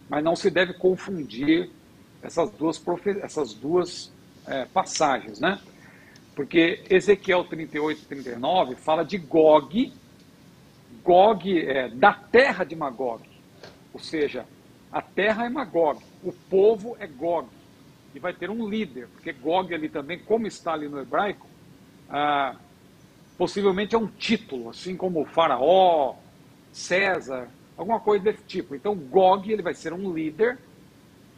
Mas 0.08 0.24
não 0.24 0.36
se 0.36 0.50
deve 0.50 0.72
confundir 0.74 1.70
essas 2.22 2.50
duas, 2.50 2.82
essas 3.22 3.54
duas 3.54 4.12
é, 4.48 4.64
passagens, 4.66 5.40
né? 5.40 5.60
Porque 6.34 6.84
Ezequiel 6.88 7.44
38 7.44 8.00
e 8.00 8.04
39 8.04 8.74
fala 8.76 9.04
de 9.04 9.18
Gog, 9.18 9.92
Gog 11.02 11.66
é 11.66 11.88
da 11.88 12.12
terra 12.12 12.64
de 12.64 12.76
Magog. 12.76 13.22
Ou 13.92 14.00
seja, 14.00 14.46
a 14.92 15.02
terra 15.02 15.46
é 15.46 15.48
Magog, 15.48 16.00
o 16.22 16.32
povo 16.32 16.96
é 17.00 17.06
Gog. 17.06 17.48
E 18.14 18.18
vai 18.18 18.32
ter 18.32 18.50
um 18.50 18.68
líder, 18.68 19.08
porque 19.08 19.32
Gog 19.32 19.74
ali 19.74 19.88
também, 19.88 20.18
como 20.18 20.46
está 20.46 20.72
ali 20.72 20.88
no 20.88 21.00
hebraico, 21.00 21.46
ah, 22.08 22.56
possivelmente 23.36 23.94
é 23.94 23.98
um 23.98 24.06
título, 24.06 24.70
assim 24.70 24.96
como 24.96 25.24
Faraó, 25.24 26.16
César, 26.72 27.48
alguma 27.76 28.00
coisa 28.00 28.24
desse 28.24 28.42
tipo. 28.44 28.74
Então, 28.74 28.94
Gog 28.94 29.50
ele 29.50 29.62
vai 29.62 29.74
ser 29.74 29.92
um 29.92 30.12
líder 30.12 30.58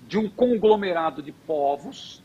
de 0.07 0.19
um 0.19 0.29
conglomerado 0.29 1.23
de 1.23 1.33
povos. 1.33 2.23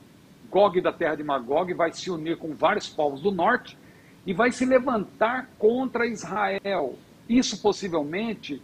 Gog 0.56 0.80
da 0.80 0.94
terra 0.94 1.16
de 1.16 1.24
Magog 1.24 1.74
vai 1.74 1.92
se 1.92 2.10
unir 2.10 2.38
com 2.38 2.56
vários 2.56 2.88
povos 2.88 3.20
do 3.20 3.30
norte 3.30 3.78
e 4.26 4.32
vai 4.32 4.54
se 4.54 4.66
levantar 4.66 5.50
contra 5.60 6.08
Israel. 6.08 6.98
Isso 7.28 7.62
possivelmente 7.62 8.62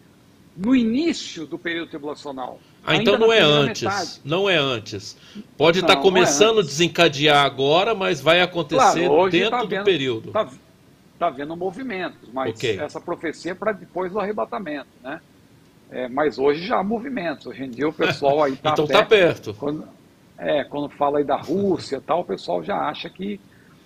no 0.55 0.73
início 0.73 1.45
do 1.45 1.59
período 1.59 1.89
tribulacional. 1.89 2.61
Ah, 2.81 2.95
então 2.95 3.17
não 3.17 3.33
é 3.33 3.41
antes. 3.41 3.83
Metade. 3.83 4.21
Não 4.23 4.49
é 4.49 4.55
antes. 4.55 5.17
Pode 5.57 5.79
estar 5.79 5.97
tá 5.97 6.01
começando 6.01 6.59
é 6.59 6.61
a 6.61 6.63
desencadear 6.63 7.45
agora, 7.45 7.93
mas 7.93 8.21
vai 8.21 8.39
acontecer 8.39 9.07
claro, 9.09 9.29
dentro 9.29 9.51
tá 9.51 9.63
vendo, 9.65 9.79
do 9.79 9.83
período. 9.83 10.27
Está 10.27 10.49
tá 11.19 11.29
vendo 11.29 11.57
movimentos, 11.57 12.29
mas 12.31 12.55
okay. 12.55 12.79
essa 12.79 13.01
profecia 13.01 13.51
é 13.51 13.55
para 13.55 13.73
depois 13.73 14.13
do 14.13 14.19
arrebatamento, 14.21 14.87
né? 15.03 15.19
É, 15.91 16.07
mas 16.07 16.39
hoje 16.39 16.65
já 16.65 16.77
há 16.77 16.83
movimentos. 16.83 17.47
Hoje 17.47 17.65
em 17.65 17.69
dia 17.69 17.89
o 17.89 17.91
pessoal 17.91 18.41
aí 18.41 18.53
está 18.53 18.71
então 18.71 18.85
está 18.85 19.03
perto. 19.03 19.53
Quando, 19.53 19.85
é, 20.41 20.63
quando 20.63 20.89
fala 20.89 21.19
aí 21.19 21.23
da 21.23 21.35
Rússia 21.35 21.97
e 21.97 22.01
tal, 22.01 22.21
o 22.21 22.25
pessoal 22.25 22.63
já 22.63 22.75
acha 22.75 23.07
que 23.11 23.39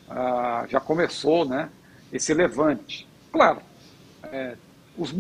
ah, 0.10 0.66
já 0.70 0.80
começou, 0.80 1.44
né? 1.44 1.70
Esse 2.14 2.34
levante. 2.34 3.06
Claro, 3.30 3.60
é, 4.24 4.56
os, 4.98 5.14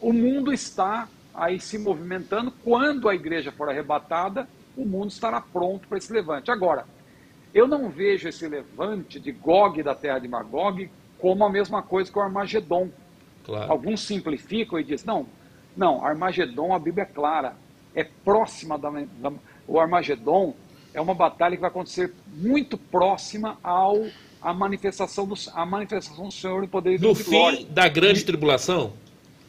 o 0.00 0.12
mundo 0.12 0.52
está 0.52 1.08
aí 1.32 1.60
se 1.60 1.78
movimentando. 1.78 2.50
Quando 2.64 3.08
a 3.08 3.14
igreja 3.14 3.52
for 3.52 3.68
arrebatada, 3.68 4.48
o 4.76 4.84
mundo 4.84 5.10
estará 5.10 5.40
pronto 5.40 5.86
para 5.86 5.98
esse 5.98 6.12
levante. 6.12 6.50
Agora, 6.50 6.84
eu 7.54 7.68
não 7.68 7.88
vejo 7.88 8.28
esse 8.28 8.48
levante 8.48 9.20
de 9.20 9.30
Gog 9.30 9.80
da 9.84 9.94
terra 9.94 10.18
de 10.18 10.26
Magog 10.26 10.90
como 11.20 11.44
a 11.44 11.48
mesma 11.48 11.80
coisa 11.80 12.10
que 12.10 12.18
o 12.18 12.22
Armagedon. 12.22 12.90
Claro. 13.44 13.70
Alguns 13.70 14.00
simplificam 14.00 14.80
e 14.80 14.84
dizem, 14.84 15.06
não, 15.06 15.26
não, 15.76 16.04
Armagedon, 16.04 16.74
a 16.74 16.78
Bíblia 16.80 17.04
é 17.04 17.06
clara, 17.06 17.54
é 17.94 18.02
próxima 18.02 18.76
da, 18.76 18.90
da 18.90 19.32
o 19.66 19.80
Armagedon 19.80 20.54
é 20.94 21.00
uma 21.00 21.14
batalha 21.14 21.56
que 21.56 21.60
vai 21.60 21.70
acontecer 21.70 22.12
muito 22.34 22.78
próxima 22.78 23.58
ao 23.62 24.06
a 24.40 24.54
manifestação 24.54 25.26
do, 25.26 25.34
a 25.54 25.66
manifestação 25.66 26.26
do 26.26 26.32
Senhor 26.32 26.62
em 26.62 26.68
poder 26.68 26.94
e 26.94 26.98
No 26.98 27.14
fim 27.14 27.30
glória. 27.30 27.66
da 27.66 27.88
grande 27.88 28.20
e, 28.20 28.24
tribulação? 28.24 28.92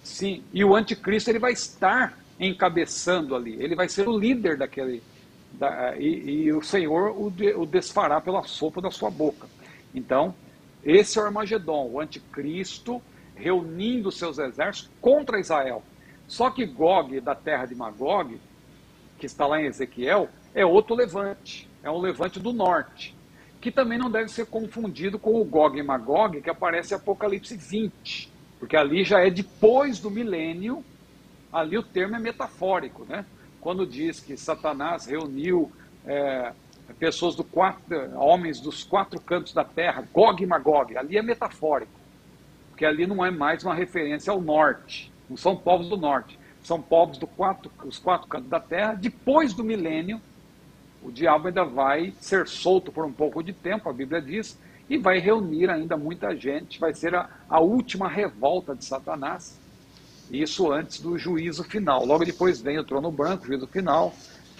Sim, 0.03 0.43
e 0.53 0.63
o 0.63 0.75
anticristo 0.75 1.29
ele 1.29 1.39
vai 1.39 1.51
estar 1.51 2.17
encabeçando 2.39 3.35
ali, 3.35 3.55
ele 3.61 3.75
vai 3.75 3.87
ser 3.89 4.07
o 4.07 4.17
líder 4.17 4.57
daquele. 4.57 5.03
Da, 5.53 5.95
e, 5.97 6.45
e, 6.45 6.53
o 6.53 6.61
Senhor 6.61 7.13
o, 7.19 7.31
de, 7.31 7.53
o 7.53 7.65
desfará 7.65 8.19
pela 8.19 8.43
sopa 8.43 8.81
da 8.81 8.91
sua 8.91 9.09
boca. 9.09 9.47
Então, 9.93 10.33
esse 10.83 11.17
é 11.17 11.21
o 11.21 11.25
Armagedon, 11.25 11.89
o 11.91 11.99
anticristo 11.99 13.01
reunindo 13.35 14.11
seus 14.11 14.39
exércitos 14.39 14.91
contra 14.99 15.39
Israel. 15.39 15.83
Só 16.27 16.49
que 16.49 16.65
Gog, 16.65 17.19
da 17.21 17.35
terra 17.35 17.65
de 17.65 17.75
Magog, 17.75 18.39
que 19.17 19.25
está 19.25 19.45
lá 19.47 19.61
em 19.61 19.65
Ezequiel, 19.65 20.29
é 20.53 20.65
outro 20.65 20.95
levante, 20.95 21.69
é 21.83 21.89
um 21.89 21.99
levante 21.99 22.39
do 22.39 22.53
norte, 22.53 23.15
que 23.59 23.71
também 23.71 23.97
não 23.97 24.09
deve 24.09 24.29
ser 24.29 24.45
confundido 24.45 25.17
com 25.17 25.39
o 25.39 25.43
Gog 25.43 25.77
e 25.77 25.83
Magog, 25.83 26.41
que 26.41 26.49
aparece 26.49 26.93
em 26.93 26.97
Apocalipse 26.97 27.55
20. 27.55 28.31
Porque 28.59 28.75
ali 28.75 29.03
já 29.03 29.19
é 29.19 29.29
depois 29.29 29.99
do 29.99 30.09
milênio, 30.09 30.83
ali 31.51 31.77
o 31.77 31.83
termo 31.83 32.15
é 32.15 32.19
metafórico, 32.19 33.05
né? 33.05 33.25
Quando 33.61 33.85
diz 33.85 34.19
que 34.19 34.37
Satanás 34.37 35.05
reuniu 35.05 35.71
é, 36.05 36.53
pessoas 36.99 37.35
do 37.35 37.43
quatro, 37.43 38.17
homens 38.17 38.59
dos 38.59 38.83
quatro 38.83 39.19
cantos 39.19 39.53
da 39.53 39.63
terra, 39.63 40.07
Gog 40.13 40.41
e 40.41 40.45
Magog, 40.45 40.97
ali 40.97 41.17
é 41.17 41.21
metafórico, 41.21 41.99
porque 42.69 42.85
ali 42.85 43.05
não 43.05 43.25
é 43.25 43.31
mais 43.31 43.63
uma 43.63 43.73
referência 43.73 44.31
ao 44.31 44.41
norte, 44.41 45.11
não 45.29 45.35
são 45.35 45.55
povos 45.55 45.89
do 45.89 45.97
norte, 45.97 46.36
são 46.67 46.81
povos 46.81 47.17
dos 47.17 47.29
quatro, 47.29 47.71
os 47.85 47.97
quatro 47.97 48.27
cantos 48.27 48.49
da 48.49 48.59
terra. 48.59 48.93
Depois 48.93 49.53
do 49.53 49.63
milênio, 49.63 50.19
o 51.01 51.09
diabo 51.09 51.47
ainda 51.47 51.63
vai 51.63 52.13
ser 52.19 52.45
solto 52.45 52.91
por 52.91 53.05
um 53.05 53.11
pouco 53.11 53.41
de 53.41 53.53
tempo, 53.53 53.87
a 53.87 53.93
Bíblia 53.93 54.21
diz, 54.21 54.57
e 54.89 54.97
vai 54.97 55.17
reunir 55.17 55.69
ainda 55.69 55.95
muita 55.95 56.35
gente, 56.35 56.77
vai 56.77 56.93
ser 56.93 57.15
a, 57.15 57.29
a 57.49 57.61
última 57.61 58.09
revolta 58.09 58.75
de 58.75 58.83
Satanás. 58.83 59.57
Isso 60.29 60.69
antes 60.69 60.99
do 60.99 61.17
juízo 61.17 61.63
final. 61.63 62.05
Logo 62.05 62.25
depois 62.25 62.59
vem 62.59 62.77
o 62.77 62.83
trono 62.83 63.09
branco, 63.09 63.45
o 63.45 63.47
juízo 63.47 63.67
final, 63.67 64.13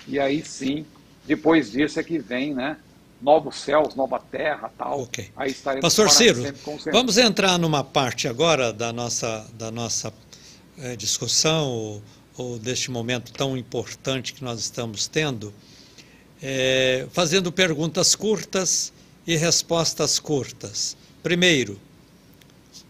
e 0.08 0.18
aí 0.18 0.42
sim, 0.46 0.86
depois 1.26 1.72
disso 1.72 2.00
é 2.00 2.04
que 2.04 2.18
vem, 2.18 2.54
né? 2.54 2.78
Novos 3.22 3.58
céus, 3.58 3.96
nova 3.96 4.18
terra, 4.20 4.72
tal. 4.78 5.02
Okay. 5.02 5.30
Aí 5.36 5.54
Pastor 5.82 6.10
Ciro, 6.10 6.42
vamos 6.90 7.18
entrar 7.18 7.58
numa 7.58 7.84
parte 7.84 8.30
agora 8.30 8.72
da 8.72 8.94
nossa, 8.94 9.46
da 9.56 9.70
nossa 9.70 10.14
é, 10.80 10.96
discussão, 10.96 11.70
ou, 11.70 12.04
ou 12.38 12.60
deste 12.60 12.92
momento 12.92 13.32
tão 13.32 13.58
importante 13.58 14.34
que 14.34 14.44
nós 14.44 14.60
estamos 14.60 15.08
tendo, 15.08 15.54
é, 16.42 17.08
fazendo 17.12 17.52
perguntas 17.52 18.16
curtas 18.16 18.94
e 19.26 19.36
respostas 19.36 20.20
curtas. 20.20 20.96
Primeiro, 21.24 21.80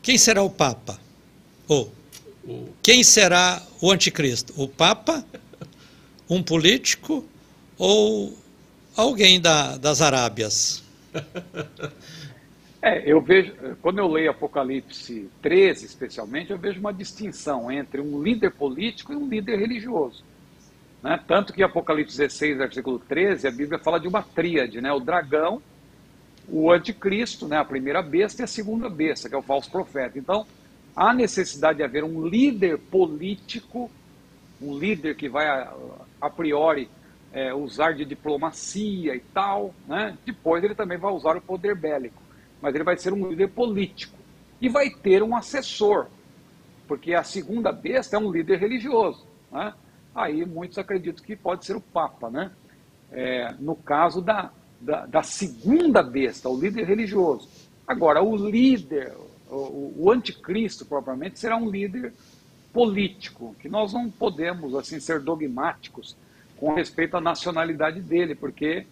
quem 0.02 0.18
será 0.18 0.44
o 0.44 0.50
Papa? 0.50 1.00
Ou 1.68 1.94
quem 2.82 3.04
será 3.04 3.62
o 3.82 3.92
anticristo? 3.92 4.54
O 4.56 4.68
Papa, 4.68 5.26
um 6.30 6.42
político 6.42 7.26
ou 7.78 8.38
alguém 8.96 9.40
da, 9.40 9.78
das 9.78 10.02
Arábias? 10.02 10.84
É, 12.82 13.12
eu 13.12 13.20
vejo, 13.20 13.54
quando 13.82 13.98
eu 14.00 14.08
leio 14.08 14.30
Apocalipse 14.30 15.30
13, 15.42 15.86
especialmente, 15.86 16.52
eu 16.52 16.58
vejo 16.58 16.80
uma 16.80 16.94
distinção 16.94 17.72
entre 17.72 18.00
um 18.00 18.22
líder 18.22 18.52
político 18.52 19.12
e 19.12 19.16
um 19.16 19.28
líder 19.28 19.58
religioso. 19.58 20.24
Né? 21.02 21.20
Tanto 21.28 21.54
que 21.54 21.64
Apocalipse 21.64 22.18
16, 22.18 22.58
versículo 22.58 23.00
13, 23.00 23.48
a 23.48 23.52
Bíblia 23.52 23.80
fala 23.80 24.00
de 24.00 24.08
uma 24.08 24.22
tríade, 24.22 24.80
né? 24.80 24.92
o 24.92 25.00
dragão, 25.00 25.62
o 26.48 26.72
anticristo, 26.72 27.48
né? 27.48 27.58
a 27.58 27.66
primeira 27.66 28.02
besta, 28.02 28.42
e 28.42 28.46
a 28.46 28.48
segunda 28.48 28.90
besta, 28.90 29.28
que 29.28 29.34
é 29.34 29.38
o 29.38 29.42
falso 29.44 29.72
profeta. 29.72 30.20
Então, 30.20 30.46
há 30.96 31.14
necessidade 31.14 31.80
de 31.80 31.84
haver 31.84 32.04
um 32.04 32.28
líder 32.28 32.78
político, 32.78 33.90
um 34.62 34.78
líder 34.78 35.16
que 35.16 35.28
vai, 35.28 35.48
a, 35.48 35.74
a 36.22 36.30
priori, 36.30 36.90
é, 37.34 37.54
usar 37.54 37.94
de 37.94 38.06
diplomacia 38.06 39.16
e 39.16 39.20
tal. 39.20 39.74
Né? 39.88 40.16
Depois, 40.24 40.64
ele 40.64 40.76
também 40.76 40.98
vai 41.00 41.12
usar 41.12 41.36
o 41.36 41.42
poder 41.42 41.76
bélico. 41.76 42.27
Mas 42.62 42.74
ele 42.74 42.84
vai 42.84 42.98
ser 42.98 43.14
um 43.14 43.30
líder 43.30 43.50
político. 43.50 44.18
E 44.60 44.70
vai 44.70 44.90
ter 44.90 45.22
um 45.22 45.36
assessor, 45.36 46.08
porque 46.88 47.14
a 47.14 47.24
segunda 47.24 47.72
besta 47.72 48.16
é 48.16 48.20
um 48.20 48.32
líder 48.32 48.60
religioso. 48.60 49.26
Né? 49.52 49.74
Aí 50.16 50.46
muitos 50.46 50.78
acreditam 50.78 51.24
que 51.24 51.36
pode 51.36 51.66
ser 51.66 51.76
o 51.76 51.82
Papa, 51.82 52.30
né? 52.30 52.52
É, 53.12 53.54
no 53.60 53.76
caso 53.76 54.22
da, 54.22 54.52
da, 54.82 55.06
da, 55.06 55.24
segunda 55.24 56.04
besta, 56.04 56.50
o 56.50 56.60
líder 56.60 56.86
religioso. 56.86 57.48
Agora, 57.88 58.22
o 58.22 58.36
líder, 58.36 59.14
o, 59.50 59.94
o 59.96 60.12
anticristo 60.12 60.86
propriamente, 60.86 61.40
será 61.40 61.56
um 61.56 61.70
líder 61.70 62.14
político, 62.74 63.56
que 63.60 63.70
nós 63.70 63.94
não 63.94 64.10
podemos 64.10 64.76
assim 64.76 65.00
ser 65.00 65.22
dogmáticos 65.22 66.18
com 66.58 66.74
respeito 66.74 67.16
à 67.16 67.22
nacionalidade 67.22 68.02
dele, 68.02 68.36
porque 68.36 68.86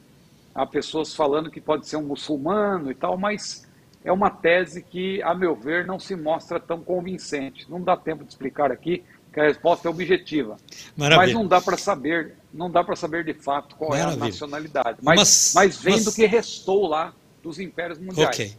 há 0.56 0.66
pessoas 0.66 1.14
falando 1.14 1.52
que 1.52 1.60
pode 1.60 1.86
ser 1.86 1.98
um 1.98 2.04
muçulmano 2.04 2.90
e 2.90 2.96
tal, 2.96 3.18
mas 3.18 3.68
é 4.06 4.12
uma 4.12 4.30
tese 4.30 4.82
que, 4.82 5.22
a 5.22 5.36
meu 5.36 5.54
ver, 5.54 5.86
não 5.86 6.00
se 6.00 6.16
mostra 6.16 6.60
tão 6.60 6.82
convincente. 6.82 7.70
Não 7.70 7.82
dá 7.82 7.98
tempo 7.98 8.24
de 8.24 8.30
explicar 8.30 8.72
aqui, 8.72 9.04
que 9.34 9.40
a 9.42 9.44
resposta 9.44 9.90
é 9.90 9.92
objetiva. 9.92 10.56
Maravilha. 10.96 11.26
Mas 11.26 11.34
não 11.34 11.46
dá 11.46 11.60
para 11.60 11.78
saber, 11.78 12.36
não 12.54 12.72
dá 12.72 12.84
para 12.84 12.96
saber 12.96 13.26
de 13.26 13.34
fato 13.34 13.76
qual 13.76 13.90
Maravilha. 13.90 14.18
é 14.18 14.24
a 14.24 14.26
nacionalidade. 14.28 14.98
Mas, 15.02 15.52
mas 15.54 15.78
vem 15.82 16.02
do 16.02 16.14
que 16.14 16.26
restou 16.26 16.88
lá 16.88 17.14
dos 17.44 17.60
impérios 17.60 18.00
mundiais. 18.00 18.30
Ok. 18.30 18.54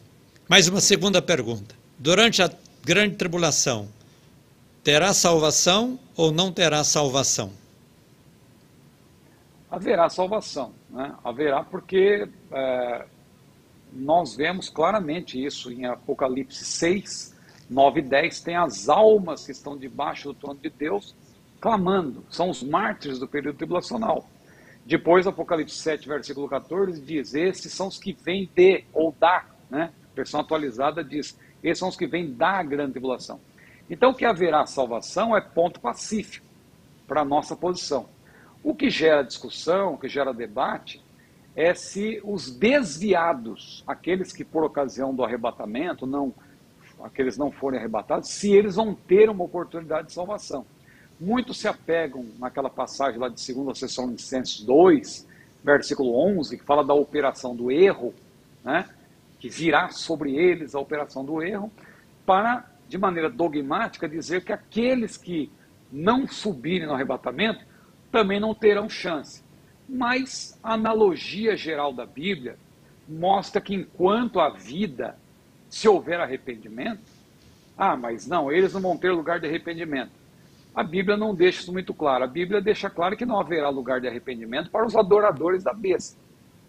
Mais 0.46 0.68
uma 0.68 0.80
segunda 0.80 1.22
pergunta. 1.22 1.74
Durante 1.98 2.42
a 2.42 2.50
grande 2.84 3.16
tribulação, 3.16 3.88
terá 4.84 5.14
salvação 5.14 5.98
ou 6.14 6.30
não 6.30 6.52
terá 6.52 6.84
salvação? 6.84 7.50
Haverá 9.76 10.08
salvação. 10.08 10.72
Né? 10.88 11.14
Haverá 11.22 11.62
porque 11.62 12.26
é, 12.50 13.06
nós 13.92 14.34
vemos 14.34 14.70
claramente 14.70 15.44
isso 15.44 15.70
em 15.70 15.84
Apocalipse 15.84 16.64
6, 16.64 17.36
9 17.68 18.00
e 18.00 18.02
10 18.02 18.40
tem 18.40 18.56
as 18.56 18.88
almas 18.88 19.44
que 19.44 19.52
estão 19.52 19.76
debaixo 19.76 20.28
do 20.28 20.34
trono 20.34 20.58
de 20.58 20.70
Deus 20.70 21.14
clamando. 21.60 22.24
São 22.30 22.48
os 22.48 22.62
mártires 22.62 23.18
do 23.18 23.28
período 23.28 23.58
tribulacional. 23.58 24.26
Depois, 24.86 25.26
Apocalipse 25.26 25.76
7, 25.76 26.08
versículo 26.08 26.48
14, 26.48 26.98
diz: 27.02 27.34
Esses 27.34 27.70
são 27.70 27.88
os 27.88 27.98
que 27.98 28.14
vêm 28.14 28.48
de, 28.54 28.82
ou 28.94 29.14
da, 29.20 29.44
né? 29.68 29.92
A 30.10 30.16
versão 30.16 30.40
atualizada 30.40 31.04
diz: 31.04 31.38
Esses 31.62 31.80
são 31.80 31.90
os 31.90 31.96
que 31.96 32.06
vêm 32.06 32.32
da 32.32 32.62
grande 32.62 32.92
tribulação. 32.92 33.38
Então, 33.90 34.14
que 34.14 34.24
haverá 34.24 34.64
salvação 34.64 35.36
é 35.36 35.40
ponto 35.42 35.80
pacífico 35.80 36.46
para 37.06 37.20
a 37.20 37.24
nossa 37.26 37.54
posição. 37.54 38.08
O 38.66 38.74
que 38.74 38.90
gera 38.90 39.22
discussão, 39.22 39.94
o 39.94 39.96
que 39.96 40.08
gera 40.08 40.34
debate, 40.34 41.00
é 41.54 41.72
se 41.72 42.20
os 42.24 42.50
desviados, 42.50 43.84
aqueles 43.86 44.32
que 44.32 44.44
por 44.44 44.64
ocasião 44.64 45.14
do 45.14 45.22
arrebatamento, 45.22 46.04
não, 46.04 46.34
aqueles 47.00 47.38
não 47.38 47.52
forem 47.52 47.78
arrebatados, 47.78 48.28
se 48.28 48.50
eles 48.52 48.74
vão 48.74 48.92
ter 48.92 49.30
uma 49.30 49.44
oportunidade 49.44 50.08
de 50.08 50.14
salvação. 50.14 50.66
Muitos 51.20 51.60
se 51.60 51.68
apegam 51.68 52.26
naquela 52.40 52.68
passagem 52.68 53.20
lá 53.20 53.28
de 53.28 53.54
2 53.54 53.78
Tessalonicenses 53.78 54.60
2, 54.62 55.28
versículo 55.62 56.18
11, 56.36 56.58
que 56.58 56.64
fala 56.64 56.82
da 56.82 56.92
operação 56.92 57.54
do 57.54 57.70
erro, 57.70 58.12
né? 58.64 58.84
que 59.38 59.48
virá 59.48 59.90
sobre 59.90 60.34
eles 60.34 60.74
a 60.74 60.80
operação 60.80 61.24
do 61.24 61.40
erro, 61.40 61.70
para, 62.26 62.68
de 62.88 62.98
maneira 62.98 63.30
dogmática, 63.30 64.08
dizer 64.08 64.42
que 64.44 64.52
aqueles 64.52 65.16
que 65.16 65.52
não 65.92 66.26
subirem 66.26 66.88
no 66.88 66.94
arrebatamento 66.94 67.64
também 68.16 68.40
não 68.40 68.54
terão 68.54 68.88
chance. 68.88 69.42
Mas 69.86 70.58
a 70.62 70.72
analogia 70.72 71.54
geral 71.54 71.92
da 71.92 72.06
Bíblia 72.06 72.56
mostra 73.06 73.60
que 73.60 73.74
enquanto 73.74 74.40
a 74.40 74.48
vida, 74.48 75.18
se 75.68 75.86
houver 75.86 76.18
arrependimento, 76.18 77.02
ah, 77.76 77.94
mas 77.94 78.26
não, 78.26 78.50
eles 78.50 78.72
não 78.72 78.80
vão 78.80 78.96
ter 78.96 79.10
lugar 79.12 79.38
de 79.38 79.46
arrependimento. 79.46 80.12
A 80.74 80.82
Bíblia 80.82 81.14
não 81.14 81.34
deixa 81.34 81.60
isso 81.60 81.72
muito 81.74 81.92
claro. 81.92 82.24
A 82.24 82.26
Bíblia 82.26 82.58
deixa 82.58 82.88
claro 82.88 83.18
que 83.18 83.26
não 83.26 83.38
haverá 83.38 83.68
lugar 83.68 84.00
de 84.00 84.08
arrependimento 84.08 84.70
para 84.70 84.86
os 84.86 84.96
adoradores 84.96 85.62
da 85.62 85.74
besta. 85.74 86.18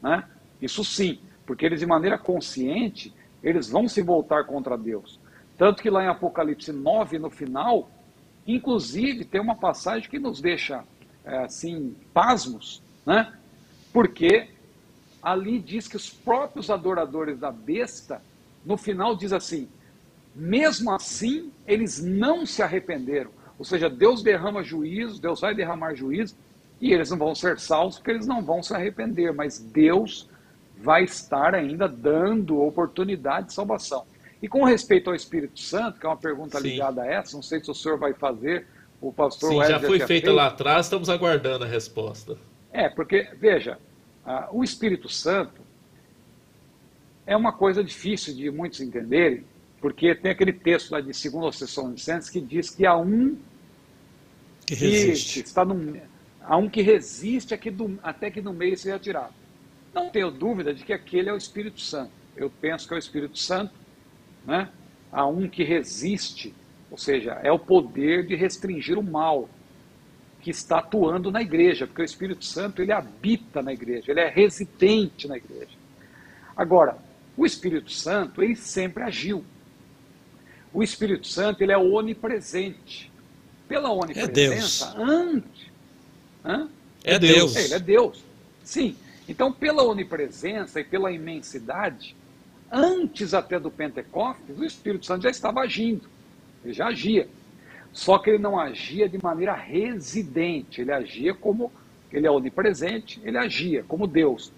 Né? 0.02 0.26
Isso 0.61 0.84
sim, 0.84 1.18
porque 1.45 1.65
eles 1.65 1.80
de 1.80 1.86
maneira 1.86 2.18
consciente, 2.18 3.14
eles 3.41 3.69
vão 3.69 3.88
se 3.88 4.02
voltar 4.02 4.44
contra 4.44 4.78
Deus. 4.78 5.18
Tanto 5.57 5.82
que 5.82 5.90
lá 5.90 6.03
em 6.03 6.07
Apocalipse 6.07 6.74
9, 6.74 7.18
no 7.19 7.30
final, 7.30 7.90
inclusive 8.45 9.24
tem 9.24 9.40
uma 9.40 9.56
passagem 9.56 10.10
que 10.10 10.19
nos 10.19 10.41
deixa 10.41 10.84
assim, 11.27 11.95
pasmos, 12.13 12.81
né? 13.05 13.33
Porque 13.91 14.49
ali 15.21 15.59
diz 15.59 15.87
que 15.87 15.95
os 15.95 16.09
próprios 16.09 16.69
adoradores 16.69 17.37
da 17.37 17.51
besta, 17.51 18.21
no 18.65 18.77
final 18.77 19.15
diz 19.15 19.33
assim: 19.33 19.67
mesmo 20.35 20.91
assim, 20.91 21.51
eles 21.65 22.01
não 22.03 22.45
se 22.45 22.61
arrependeram. 22.61 23.31
Ou 23.57 23.65
seja, 23.65 23.89
Deus 23.89 24.21
derrama 24.21 24.63
juízo, 24.63 25.19
Deus 25.19 25.41
vai 25.41 25.55
derramar 25.55 25.95
juízo, 25.95 26.35
e 26.79 26.93
eles 26.93 27.09
não 27.09 27.17
vão 27.17 27.33
ser 27.33 27.59
salvos 27.59 27.97
porque 27.97 28.11
eles 28.11 28.27
não 28.27 28.43
vão 28.43 28.61
se 28.61 28.73
arrepender, 28.73 29.33
mas 29.33 29.57
Deus 29.57 30.29
vai 30.77 31.03
estar 31.03 31.55
ainda 31.55 31.87
dando 31.87 32.61
oportunidade 32.61 33.47
de 33.47 33.53
salvação. 33.53 34.05
E 34.41 34.47
com 34.47 34.63
respeito 34.63 35.09
ao 35.09 35.15
Espírito 35.15 35.59
Santo, 35.59 35.99
que 35.99 36.05
é 36.05 36.09
uma 36.09 36.15
pergunta 36.15 36.59
Sim. 36.59 36.69
ligada 36.69 37.01
a 37.01 37.07
essa, 37.07 37.35
não 37.35 37.41
sei 37.41 37.59
se 37.63 37.71
o 37.71 37.73
senhor 37.73 37.97
vai 37.97 38.13
fazer, 38.13 38.67
o 39.02 39.11
pastor 39.11 39.52
Sim, 39.52 39.69
já 39.69 39.80
foi 39.80 39.99
feita 39.99 40.32
lá 40.32 40.48
atrás, 40.48 40.86
estamos 40.86 41.10
aguardando 41.10 41.64
a 41.64 41.68
resposta. 41.68 42.38
É, 42.72 42.90
porque, 42.90 43.30
veja, 43.40 43.78
o 44.52 44.64
Espírito 44.64 45.07
Santo 45.07 45.61
é 47.26 47.36
uma 47.36 47.53
coisa 47.53 47.84
difícil 47.84 48.34
de 48.34 48.49
muitos 48.49 48.82
entenderem, 48.82 49.44
porque 49.80 50.15
tem 50.15 50.32
aquele 50.32 50.53
texto 50.53 50.91
lá 50.91 50.99
de 50.99 51.11
2 51.11 51.60
Tessalonicenses 51.60 52.30
que 52.30 52.41
diz 52.41 52.69
que 52.69 52.86
há 52.86 52.95
um 52.98 53.38
que, 54.65 54.76
resiste. 54.76 55.41
que 55.41 55.48
está 55.48 55.64
no, 55.64 55.99
há 56.41 56.57
um 56.57 56.69
que 56.69 56.82
resiste 56.82 57.53
até 57.53 57.64
que, 57.64 57.72
do, 57.72 57.99
até 58.02 58.32
que 58.32 58.41
no 58.41 58.53
meio 58.53 58.78
seja 58.78 58.98
tirado. 58.98 59.34
Não 59.94 60.10
tenho 60.10 60.32
dúvida 60.32 60.74
de 60.74 60.84
que 60.84 60.94
aquele 60.94 61.30
é 61.30 61.34
o 61.34 61.38
Espírito 61.38 61.82
Santo. 61.82 62.11
Eu 62.36 62.49
penso 62.49 62.88
que 62.88 62.94
é 62.94 62.98
o 62.98 62.99
Espírito 62.99 63.38
Santo, 63.38 63.74
né? 64.45 64.69
Há 65.11 65.26
um 65.26 65.48
que 65.48 65.64
resiste, 65.64 66.53
ou 66.89 66.97
seja, 66.97 67.39
é 67.43 67.51
o 67.51 67.59
poder 67.59 68.26
de 68.26 68.35
restringir 68.35 68.97
o 68.97 69.03
mal 69.03 69.49
que 70.41 70.49
está 70.49 70.80
atuando 70.80 71.31
na 71.31 71.41
igreja, 71.41 71.85
porque 71.85 72.01
o 72.01 72.05
Espírito 72.05 72.45
Santo 72.45 72.81
ele 72.81 72.91
habita 72.91 73.61
na 73.61 73.73
igreja, 73.73 74.11
ele 74.11 74.22
é 74.22 74.30
residente 74.30 75.27
na 75.27 75.38
igreja. 75.38 75.76
Agora, 76.55 76.97
o 77.35 77.45
Espírito 77.45 77.91
Santo 77.91 78.41
ele 78.41 78.55
sempre 78.55 79.03
agiu. 79.03 79.43
O 80.73 80.81
Espírito 80.81 81.27
Santo 81.27 81.61
ele 81.61 81.72
é 81.72 81.77
onipresente. 81.77 83.11
Pela 83.68 83.91
onipresença, 83.91 84.95
é 84.97 85.01
antes. 85.01 85.68
Hã? 86.43 86.69
É 87.03 87.19
Deus. 87.19 87.55
Ele 87.55 87.73
é 87.73 87.80
Deus. 87.80 88.23
Sim. 88.64 88.95
Então, 89.27 89.51
pela 89.51 89.84
onipresença 89.84 90.80
e 90.80 90.84
pela 90.84 91.11
imensidade, 91.11 92.15
antes 92.72 93.34
até 93.34 93.59
do 93.59 93.69
Pentecostes, 93.69 94.57
o 94.57 94.64
Espírito 94.64 95.05
Santo 95.05 95.23
já 95.23 95.30
estava 95.30 95.59
agindo. 95.59 96.09
Ele 96.68 96.73
já 96.73 96.88
agia. 96.88 97.30
Só 97.94 98.18
que 98.18 98.30
ele 98.30 98.39
não 98.39 98.60
agia 98.60 99.07
de 99.07 99.18
maneira 99.23 99.53
residente, 99.53 100.81
ele 100.81 100.91
agia 100.91 101.34
como 101.34 101.72
ele 102.11 102.27
é 102.27 102.31
onipresente, 102.31 103.22
ele 103.23 103.38
agia 103.38 103.84
como 103.88 104.06
Deus. 104.06 104.52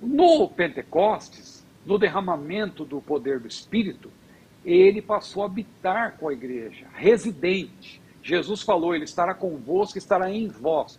No 0.00 0.48
Pentecostes, 0.48 1.64
no 1.86 1.98
derramamento 1.98 2.84
do 2.84 3.00
poder 3.00 3.38
do 3.38 3.46
Espírito, 3.46 4.10
ele 4.64 5.00
passou 5.00 5.42
a 5.44 5.46
habitar 5.46 6.16
com 6.18 6.28
a 6.28 6.32
igreja, 6.32 6.86
residente. 6.94 8.00
Jesus 8.22 8.62
falou: 8.62 8.94
Ele 8.94 9.04
estará 9.04 9.32
convosco, 9.32 9.98
estará 9.98 10.30
em 10.30 10.48
vós. 10.48 10.98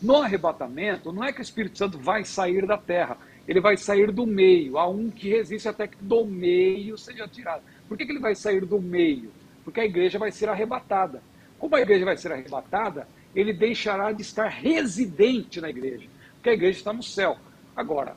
No 0.00 0.16
arrebatamento, 0.16 1.12
não 1.12 1.24
é 1.24 1.32
que 1.32 1.40
o 1.40 1.42
Espírito 1.42 1.76
Santo 1.76 1.98
vai 1.98 2.24
sair 2.24 2.66
da 2.66 2.78
terra, 2.78 3.18
ele 3.46 3.60
vai 3.60 3.76
sair 3.76 4.10
do 4.12 4.26
meio. 4.26 4.78
Há 4.78 4.88
um 4.88 5.10
que 5.10 5.28
resiste 5.28 5.68
até 5.68 5.86
que 5.88 5.96
do 6.00 6.24
meio 6.24 6.96
seja 6.96 7.28
tirado. 7.28 7.62
Por 7.86 7.98
que, 7.98 8.06
que 8.06 8.12
ele 8.12 8.20
vai 8.20 8.34
sair 8.34 8.64
do 8.64 8.80
meio? 8.80 9.30
Porque 9.70 9.80
a 9.80 9.84
igreja 9.84 10.18
vai 10.18 10.32
ser 10.32 10.48
arrebatada. 10.48 11.22
Como 11.58 11.76
a 11.76 11.80
igreja 11.80 12.04
vai 12.04 12.16
ser 12.16 12.32
arrebatada, 12.32 13.06
ele 13.34 13.52
deixará 13.52 14.10
de 14.10 14.22
estar 14.22 14.48
residente 14.48 15.60
na 15.60 15.70
igreja, 15.70 16.08
porque 16.34 16.50
a 16.50 16.52
igreja 16.52 16.78
está 16.78 16.92
no 16.92 17.02
céu. 17.02 17.38
Agora, 17.76 18.16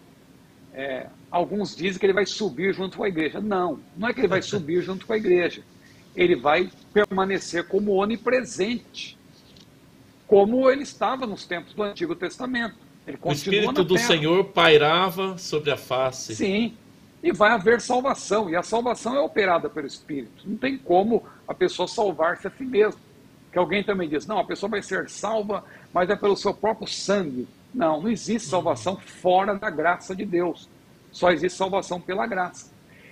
é, 0.73 1.07
alguns 1.29 1.75
dizem 1.75 1.99
que 1.99 2.05
ele 2.05 2.13
vai 2.13 2.25
subir 2.25 2.73
junto 2.73 2.97
com 2.97 3.03
a 3.03 3.07
igreja. 3.07 3.39
Não, 3.39 3.79
não 3.95 4.09
é 4.09 4.13
que 4.13 4.21
ele 4.21 4.27
vai 4.27 4.41
subir 4.41 4.81
junto 4.83 5.05
com 5.05 5.13
a 5.13 5.17
igreja. 5.17 5.61
Ele 6.15 6.35
vai 6.35 6.71
permanecer 6.91 7.67
como 7.67 7.93
onipresente, 7.93 9.17
como 10.27 10.69
ele 10.69 10.81
estava 10.83 11.27
nos 11.27 11.45
tempos 11.45 11.73
do 11.73 11.83
Antigo 11.83 12.15
Testamento. 12.15 12.75
Ele 13.05 13.17
o 13.21 13.31
Espírito 13.31 13.83
do 13.83 13.97
Senhor 13.97 14.45
pairava 14.45 15.37
sobre 15.37 15.69
a 15.69 15.77
face. 15.77 16.35
Sim, 16.35 16.75
e 17.21 17.31
vai 17.31 17.51
haver 17.51 17.79
salvação. 17.79 18.49
E 18.49 18.55
a 18.55 18.63
salvação 18.63 19.15
é 19.15 19.19
operada 19.19 19.69
pelo 19.69 19.87
Espírito. 19.87 20.43
Não 20.45 20.57
tem 20.57 20.77
como 20.77 21.23
a 21.47 21.53
pessoa 21.53 21.87
salvar-se 21.87 22.47
a 22.47 22.51
si 22.51 22.63
mesma. 22.63 22.99
Que 23.51 23.59
alguém 23.59 23.83
também 23.83 24.09
diz, 24.09 24.25
não, 24.25 24.39
a 24.39 24.43
pessoa 24.43 24.69
vai 24.69 24.81
ser 24.81 25.09
salva, 25.09 25.63
mas 25.93 26.09
é 26.09 26.15
pelo 26.15 26.35
seu 26.35 26.53
próprio 26.53 26.87
sangue. 26.87 27.47
Não, 27.73 28.01
não 28.01 28.09
existe 28.09 28.49
salvação 28.49 28.97
fora 28.97 29.55
da 29.55 29.69
graça 29.69 30.15
de 30.15 30.25
Deus. 30.25 30.67
Só 31.11 31.31
existe 31.31 31.57
salvação 31.57 32.01
pela 32.01 32.25
graça. 32.25 32.71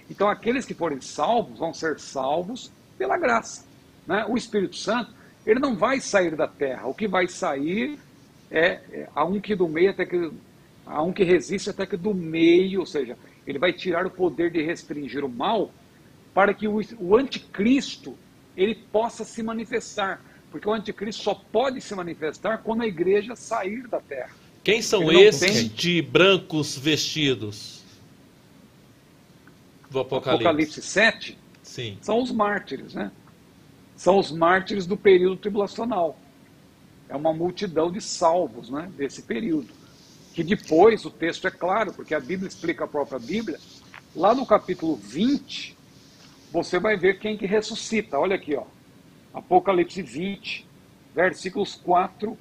Então, 0.10 0.28
aqueles 0.28 0.66
que 0.66 0.74
forem 0.74 1.00
salvos 1.00 1.60
vão 1.60 1.74
ser 1.74 2.00
salvos 2.00 2.72
pela 2.98 3.18
graça. 3.18 3.66
Né? 4.06 4.26
O 4.28 4.36
Espírito 4.36 4.76
Santo, 4.76 5.14
ele 5.46 5.60
não 5.60 5.76
vai 5.76 6.00
sair 6.00 6.36
da 6.36 6.48
terra. 6.48 6.88
O 6.88 6.94
que 6.94 7.08
vai 7.08 7.28
sair 7.28 8.00
é, 8.50 8.82
é 8.92 9.10
a 9.16 9.24
um 9.24 9.40
que 9.40 9.56
do 9.56 9.68
meio 9.68 9.92
até 9.92 10.06
que 10.06 10.32
a 10.86 11.02
um 11.02 11.14
que 11.14 11.24
resiste 11.24 11.70
até 11.70 11.86
que 11.86 11.96
do 11.96 12.14
meio, 12.14 12.82
ou 12.82 12.86
seja, 12.86 13.18
ele 13.46 13.58
vai 13.58 13.72
tirar 13.72 14.06
o 14.06 14.12
poder 14.12 14.52
de 14.52 14.62
restringir 14.62 15.24
o 15.24 15.30
mal 15.30 15.72
para 16.34 16.54
que 16.54 16.68
o, 16.68 16.82
o 17.00 17.16
anticristo 17.16 18.18
ele 18.56 18.76
possa 18.76 19.24
se 19.24 19.42
manifestar. 19.42 20.22
Porque 20.50 20.68
o 20.68 20.74
anticristo 20.74 21.24
só 21.24 21.34
pode 21.34 21.80
se 21.82 21.96
manifestar 21.96 22.60
quando 22.60 22.82
a 22.82 22.88
igreja 22.88 23.36
sair 23.36 23.88
da 23.88 24.00
terra. 24.00 24.32
Quem 24.64 24.82
são 24.82 25.12
esses 25.12 25.74
de 25.74 26.02
brancos 26.02 26.78
vestidos? 26.78 27.82
Do 29.90 30.00
Apocalipse. 30.00 30.46
Apocalipse 30.46 30.82
7 30.82 31.38
Sim. 31.64 31.98
são 32.02 32.22
os 32.22 32.32
mártires, 32.32 32.94
né? 32.94 33.12
São 33.96 34.18
os 34.18 34.32
mártires 34.32 34.86
do 34.86 34.98
período 34.98 35.38
tribulacional. 35.38 36.18
É 37.10 37.16
uma 37.16 37.34
multidão 37.34 37.92
de 37.92 38.02
salvos, 38.02 38.70
né? 38.70 38.92
Desse 38.96 39.22
período 39.22 39.82
que 40.34 40.44
depois 40.44 41.06
o 41.06 41.12
texto 41.12 41.48
é 41.48 41.52
claro, 41.52 41.94
porque 41.94 42.16
a 42.16 42.20
Bíblia 42.20 42.48
explica 42.48 42.86
a 42.86 42.88
própria 42.88 43.20
Bíblia. 43.20 43.60
Lá 44.16 44.34
no 44.34 44.46
capítulo 44.46 44.96
20, 44.96 45.78
você 46.52 46.80
vai 46.80 46.98
ver 46.98 47.20
quem 47.20 47.38
que 47.38 47.46
ressuscita. 47.46 48.20
Olha 48.20 48.36
aqui, 48.36 48.56
ó. 48.56 48.66
Apocalipse 49.34 50.02
20, 50.02 50.68
versículos 51.16 51.76
4 51.76 52.38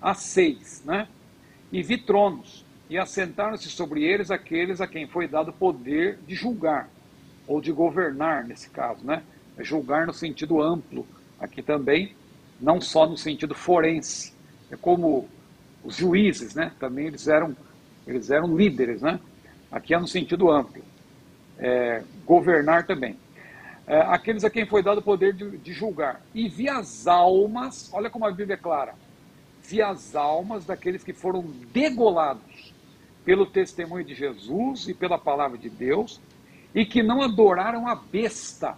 a 0.00 0.14
6, 0.14 0.82
né? 0.84 1.08
E 1.72 1.82
vi 1.82 1.98
tronos, 1.98 2.64
e 2.88 2.96
assentaram-se 2.96 3.68
sobre 3.68 4.04
eles 4.04 4.30
aqueles 4.30 4.80
a 4.80 4.86
quem 4.86 5.08
foi 5.08 5.26
dado 5.26 5.52
poder 5.52 6.18
de 6.26 6.34
julgar, 6.34 6.88
ou 7.46 7.60
de 7.60 7.72
governar, 7.72 8.44
nesse 8.44 8.70
caso, 8.70 9.04
né? 9.04 9.22
É 9.56 9.64
julgar 9.64 10.06
no 10.06 10.12
sentido 10.12 10.62
amplo, 10.62 11.06
aqui 11.40 11.62
também, 11.62 12.14
não 12.60 12.80
só 12.80 13.06
no 13.06 13.16
sentido 13.16 13.54
forense. 13.54 14.32
É 14.70 14.76
como 14.76 15.28
os 15.82 15.96
juízes, 15.96 16.54
né? 16.54 16.70
Também 16.78 17.06
eles 17.06 17.26
eram, 17.26 17.56
eles 18.06 18.30
eram 18.30 18.56
líderes, 18.56 19.02
né? 19.02 19.18
Aqui 19.70 19.94
é 19.94 19.98
no 19.98 20.06
sentido 20.06 20.50
amplo. 20.50 20.82
É, 21.58 22.02
governar 22.24 22.86
também. 22.86 23.16
É, 23.86 24.00
aqueles 24.00 24.44
a 24.44 24.50
quem 24.50 24.66
foi 24.66 24.82
dado 24.82 24.98
o 24.98 25.02
poder 25.02 25.34
de, 25.34 25.58
de 25.58 25.72
julgar. 25.72 26.20
E 26.34 26.48
vi 26.48 26.68
as 26.68 27.06
almas, 27.06 27.90
olha 27.92 28.08
como 28.08 28.24
a 28.24 28.30
Bíblia 28.30 28.54
é 28.54 28.58
clara, 28.58 28.94
vi 29.62 29.82
as 29.82 30.14
almas 30.14 30.64
daqueles 30.64 31.02
que 31.02 31.12
foram 31.12 31.42
degolados 31.72 32.72
pelo 33.24 33.46
testemunho 33.46 34.04
de 34.04 34.14
Jesus 34.14 34.88
e 34.88 34.94
pela 34.94 35.18
palavra 35.18 35.56
de 35.56 35.70
Deus, 35.70 36.20
e 36.74 36.84
que 36.84 37.02
não 37.02 37.22
adoraram 37.22 37.88
a 37.88 37.94
besta, 37.94 38.76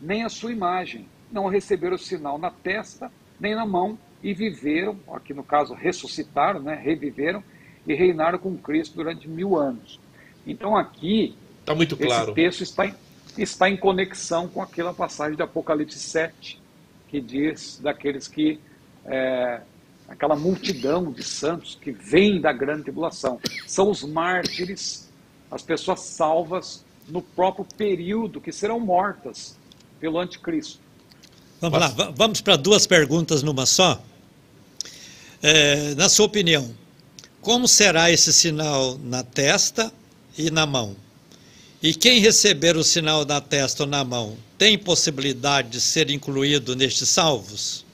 nem 0.00 0.24
a 0.24 0.28
sua 0.28 0.52
imagem, 0.52 1.06
não 1.30 1.46
receberam 1.46 1.94
o 1.94 1.98
sinal 1.98 2.36
na 2.36 2.50
testa, 2.50 3.10
nem 3.38 3.54
na 3.54 3.64
mão, 3.64 3.98
e 4.22 4.34
viveram, 4.34 4.98
aqui 5.12 5.32
no 5.32 5.42
caso 5.42 5.72
ressuscitaram, 5.72 6.60
né, 6.60 6.74
reviveram, 6.74 7.42
e 7.86 7.94
reinaram 7.94 8.38
com 8.38 8.56
Cristo 8.58 8.96
durante 8.96 9.28
mil 9.28 9.56
anos. 9.56 9.98
Então 10.46 10.76
aqui, 10.76 11.34
tá 11.64 11.74
muito 11.74 11.96
claro. 11.96 12.24
esse 12.24 12.34
texto 12.34 12.62
está 12.62 12.86
em, 12.86 12.94
está 13.36 13.68
em 13.68 13.76
conexão 13.76 14.48
com 14.48 14.62
aquela 14.62 14.92
passagem 14.92 15.36
de 15.36 15.42
Apocalipse 15.42 15.98
7, 15.98 16.60
que 17.08 17.20
diz 17.20 17.78
daqueles 17.82 18.28
que 18.28 18.60
é, 19.04 19.60
aquela 20.08 20.36
multidão 20.36 21.10
de 21.10 21.22
santos 21.22 21.78
que 21.80 21.92
vem 21.92 22.40
da 22.40 22.52
grande 22.52 22.82
tribulação. 22.82 23.40
São 23.66 23.90
os 23.90 24.02
mártires, 24.02 25.08
as 25.50 25.62
pessoas 25.62 26.00
salvas 26.00 26.84
no 27.08 27.22
próprio 27.22 27.64
período 27.76 28.40
que 28.40 28.52
serão 28.52 28.80
mortas 28.80 29.56
pelo 30.00 30.18
anticristo. 30.18 30.80
Vamos 31.60 31.78
Mas... 31.78 31.96
lá, 31.96 32.12
vamos 32.14 32.40
para 32.40 32.56
duas 32.56 32.86
perguntas 32.86 33.42
numa 33.42 33.66
só. 33.66 34.02
É, 35.42 35.94
na 35.94 36.08
sua 36.08 36.26
opinião, 36.26 36.74
como 37.40 37.66
será 37.66 38.10
esse 38.10 38.32
sinal 38.32 38.98
na 38.98 39.22
testa 39.22 39.92
e 40.36 40.50
na 40.50 40.66
mão? 40.66 40.96
E 41.82 41.94
quem 41.94 42.20
receber 42.20 42.76
o 42.76 42.84
sinal 42.84 43.24
na 43.24 43.40
testa 43.40 43.84
ou 43.84 43.88
na 43.88 44.04
mão 44.04 44.36
tem 44.58 44.78
possibilidade 44.78 45.70
de 45.70 45.80
ser 45.80 46.10
incluído 46.10 46.76
nestes 46.76 47.08
salvos? 47.08 47.86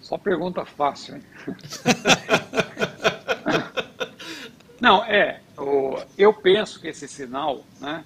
Só 0.00 0.16
pergunta 0.16 0.64
fácil, 0.64 1.16
hein? 1.16 1.22
Não, 4.80 5.04
é. 5.04 5.40
Eu 6.16 6.32
penso 6.32 6.80
que 6.80 6.88
esse 6.88 7.06
sinal, 7.08 7.64
né? 7.80 8.04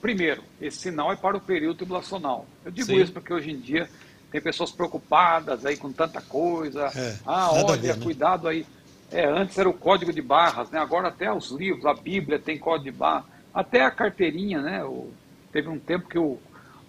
Primeiro, 0.00 0.42
esse 0.60 0.78
sinal 0.78 1.12
é 1.12 1.16
para 1.16 1.36
o 1.36 1.40
período 1.40 1.78
tribulacional. 1.78 2.46
Eu 2.64 2.70
digo 2.70 2.86
Sim. 2.86 3.00
isso 3.00 3.12
porque 3.12 3.32
hoje 3.32 3.50
em 3.50 3.58
dia 3.58 3.88
tem 4.30 4.40
pessoas 4.40 4.70
preocupadas 4.70 5.64
aí 5.64 5.76
com 5.76 5.92
tanta 5.92 6.20
coisa. 6.20 6.86
É, 6.94 7.16
ah, 7.26 7.50
olha, 7.52 7.76
ver, 7.76 7.96
né? 7.96 8.04
cuidado 8.04 8.46
aí. 8.46 8.64
É, 9.10 9.26
antes 9.26 9.56
era 9.58 9.68
o 9.68 9.72
código 9.72 10.12
de 10.12 10.20
barras, 10.20 10.70
né? 10.70 10.78
Agora 10.78 11.08
até 11.08 11.32
os 11.32 11.50
livros, 11.50 11.86
a 11.86 11.94
Bíblia 11.94 12.38
tem 12.38 12.58
código 12.58 12.90
de 12.90 12.96
barras. 12.96 13.24
Até 13.54 13.82
a 13.82 13.90
carteirinha, 13.90 14.60
né? 14.60 14.84
O, 14.84 15.10
teve 15.52 15.68
um 15.68 15.78
tempo 15.78 16.08
que 16.08 16.18
o, 16.18 16.38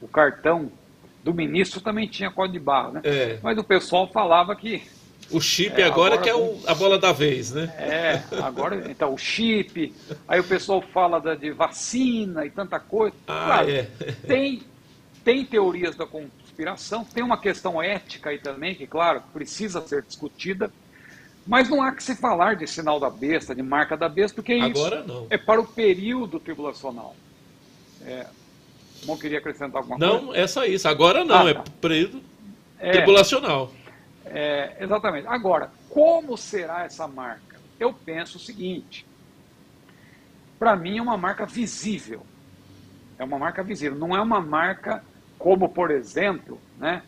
o 0.02 0.08
cartão 0.08 0.72
do 1.24 1.34
ministro 1.34 1.82
também 1.82 2.08
tinha 2.08 2.32
código 2.32 2.58
de 2.58 2.64
barra, 2.64 2.91
né? 2.91 3.02
É. 3.04 3.40
Mas 3.41 3.58
o 3.58 3.64
pessoal 3.64 4.08
falava 4.08 4.56
que. 4.56 4.82
O 5.32 5.40
chip 5.40 5.80
é, 5.80 5.86
agora, 5.86 6.16
agora, 6.16 6.22
que 6.22 6.30
é 6.30 6.36
o, 6.36 6.60
a 6.66 6.74
bola 6.74 6.98
da 6.98 7.12
vez, 7.12 7.52
né? 7.52 7.72
É, 7.78 8.24
agora, 8.41 8.90
então, 8.90 9.14
o 9.14 9.18
chip, 9.18 9.94
aí 10.28 10.40
o 10.40 10.44
pessoal 10.44 10.82
fala 10.82 11.20
da, 11.20 11.36
de 11.36 11.52
vacina 11.52 12.46
e 12.46 12.50
tanta 12.50 12.80
coisa. 12.80 13.16
Ah, 13.28 13.46
claro, 13.46 13.70
é. 13.70 13.84
tem, 14.26 14.64
tem 15.24 15.46
teorias 15.46 15.96
da 15.96 16.08
conspiração, 16.08 17.06
tem 17.06 17.24
uma 17.24 17.38
questão 17.38 17.82
ética 17.82 18.32
aí 18.32 18.40
também, 18.40 18.74
que, 18.74 18.88
claro, 18.88 19.22
precisa 19.32 19.86
ser 19.86 20.02
discutida, 20.02 20.72
mas 21.49 21.67
não 21.67 21.81
há 21.81 21.91
que 21.91 22.03
se 22.03 22.15
falar 22.15 22.55
de 22.55 22.67
sinal 22.67 22.99
da 22.99 23.09
besta, 23.09 23.55
de 23.55 23.63
marca 23.63 23.97
da 23.97 24.07
besta, 24.07 24.35
porque 24.35 24.53
agora 24.53 24.99
isso 24.99 25.07
não. 25.07 25.26
é 25.31 25.35
para 25.35 25.59
o 25.59 25.65
período 25.65 26.39
tribulacional. 26.39 27.15
É, 28.05 28.27
não 29.03 29.17
queria 29.17 29.39
acrescentar 29.39 29.81
alguma 29.81 29.97
não, 29.97 30.09
coisa? 30.09 30.26
Não, 30.27 30.35
é 30.35 30.45
só 30.45 30.63
isso. 30.63 30.88
Agora 30.88 31.26
não, 31.26 31.47
ah, 31.47 31.49
é 31.49 31.53
tá. 31.55 31.61
é 31.61 31.63
período 31.81 32.21
é, 32.77 32.91
tribulacional. 32.91 33.73
É, 34.26 34.77
exatamente. 34.80 35.26
Agora, 35.27 35.71
como 35.89 36.38
será 36.38 36.85
essa 36.85 37.07
marca? 37.07 37.59
Eu 37.80 37.93
penso 37.93 38.38
o 38.38 38.39
seguinte: 38.39 39.03
para 40.59 40.76
mim 40.76 40.99
é 40.99 41.01
uma 41.01 41.17
marca 41.17 41.47
visível. 41.47 42.21
É 43.17 43.23
uma 43.23 43.39
marca 43.39 43.63
visível. 43.63 43.97
Não 43.97 44.15
é 44.15 44.21
uma 44.21 44.39
marca 44.39 45.03
como, 45.39 45.67
por 45.67 45.89
exemplo, 45.89 46.61
né? 46.77 47.01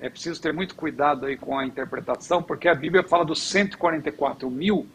É 0.00 0.08
preciso 0.08 0.40
ter 0.40 0.52
muito 0.52 0.74
cuidado 0.74 1.26
aí 1.26 1.36
com 1.36 1.58
a 1.58 1.66
interpretação, 1.66 2.42
porque 2.42 2.68
a 2.68 2.74
Bíblia 2.74 3.02
fala 3.02 3.24
dos 3.24 3.42
144 3.42 4.48
mil, 4.48 4.86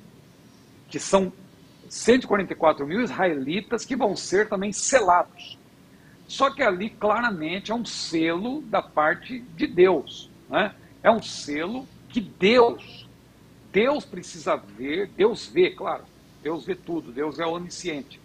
que 0.90 0.98
são 0.98 1.32
144 1.90 2.88
mil 2.88 3.02
israelitas 3.02 3.84
que 3.84 3.96
vão 3.96 4.16
ser 4.16 4.48
também 4.48 4.72
selados. 4.72 5.58
Só 6.28 6.50
que 6.50 6.64
ali 6.64 6.90
claramente 6.90 7.72
é 7.72 7.76
um 7.76 7.86
selo 7.86 8.62
da 8.62 8.82
parte 8.82 9.40
de 9.40 9.68
Deus. 9.68 10.30
Né? 10.50 10.74
É 11.04 11.12
um 11.12 11.22
selo 11.22 11.86
que 12.10 12.22
Deus, 12.22 13.08
Deus 13.72 14.06
precisa 14.06 14.56
ver, 14.56 15.10
Deus 15.10 15.48
vê, 15.48 15.72
claro, 15.72 16.04
Deus 16.42 16.66
vê 16.66 16.76
tudo, 16.76 17.12
Deus 17.12 17.40
é 17.40 17.46
onisciente. 17.46 18.22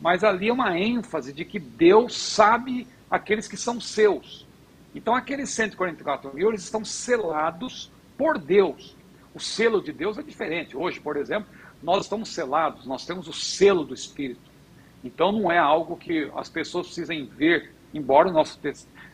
Mas 0.00 0.22
ali 0.22 0.48
é 0.48 0.52
uma 0.52 0.78
ênfase 0.78 1.32
de 1.32 1.44
que 1.44 1.58
Deus 1.58 2.16
sabe 2.16 2.86
aqueles 3.10 3.48
que 3.48 3.56
são 3.56 3.80
seus. 3.80 4.46
Então 4.94 5.14
aqueles 5.14 5.50
144 5.50 6.34
mil, 6.34 6.48
eles 6.48 6.62
estão 6.62 6.84
selados 6.84 7.90
por 8.18 8.38
Deus. 8.38 8.96
O 9.34 9.40
selo 9.40 9.82
de 9.82 9.92
Deus 9.92 10.18
é 10.18 10.22
diferente. 10.22 10.76
Hoje, 10.76 11.00
por 11.00 11.16
exemplo, 11.16 11.48
nós 11.82 12.04
estamos 12.04 12.30
selados, 12.30 12.86
nós 12.86 13.06
temos 13.06 13.28
o 13.28 13.32
selo 13.32 13.84
do 13.84 13.94
Espírito. 13.94 14.50
Então 15.02 15.32
não 15.32 15.50
é 15.50 15.58
algo 15.58 15.96
que 15.96 16.30
as 16.36 16.48
pessoas 16.48 16.86
precisem 16.86 17.24
ver, 17.24 17.72
embora 17.94 18.30
nosso, 18.30 18.58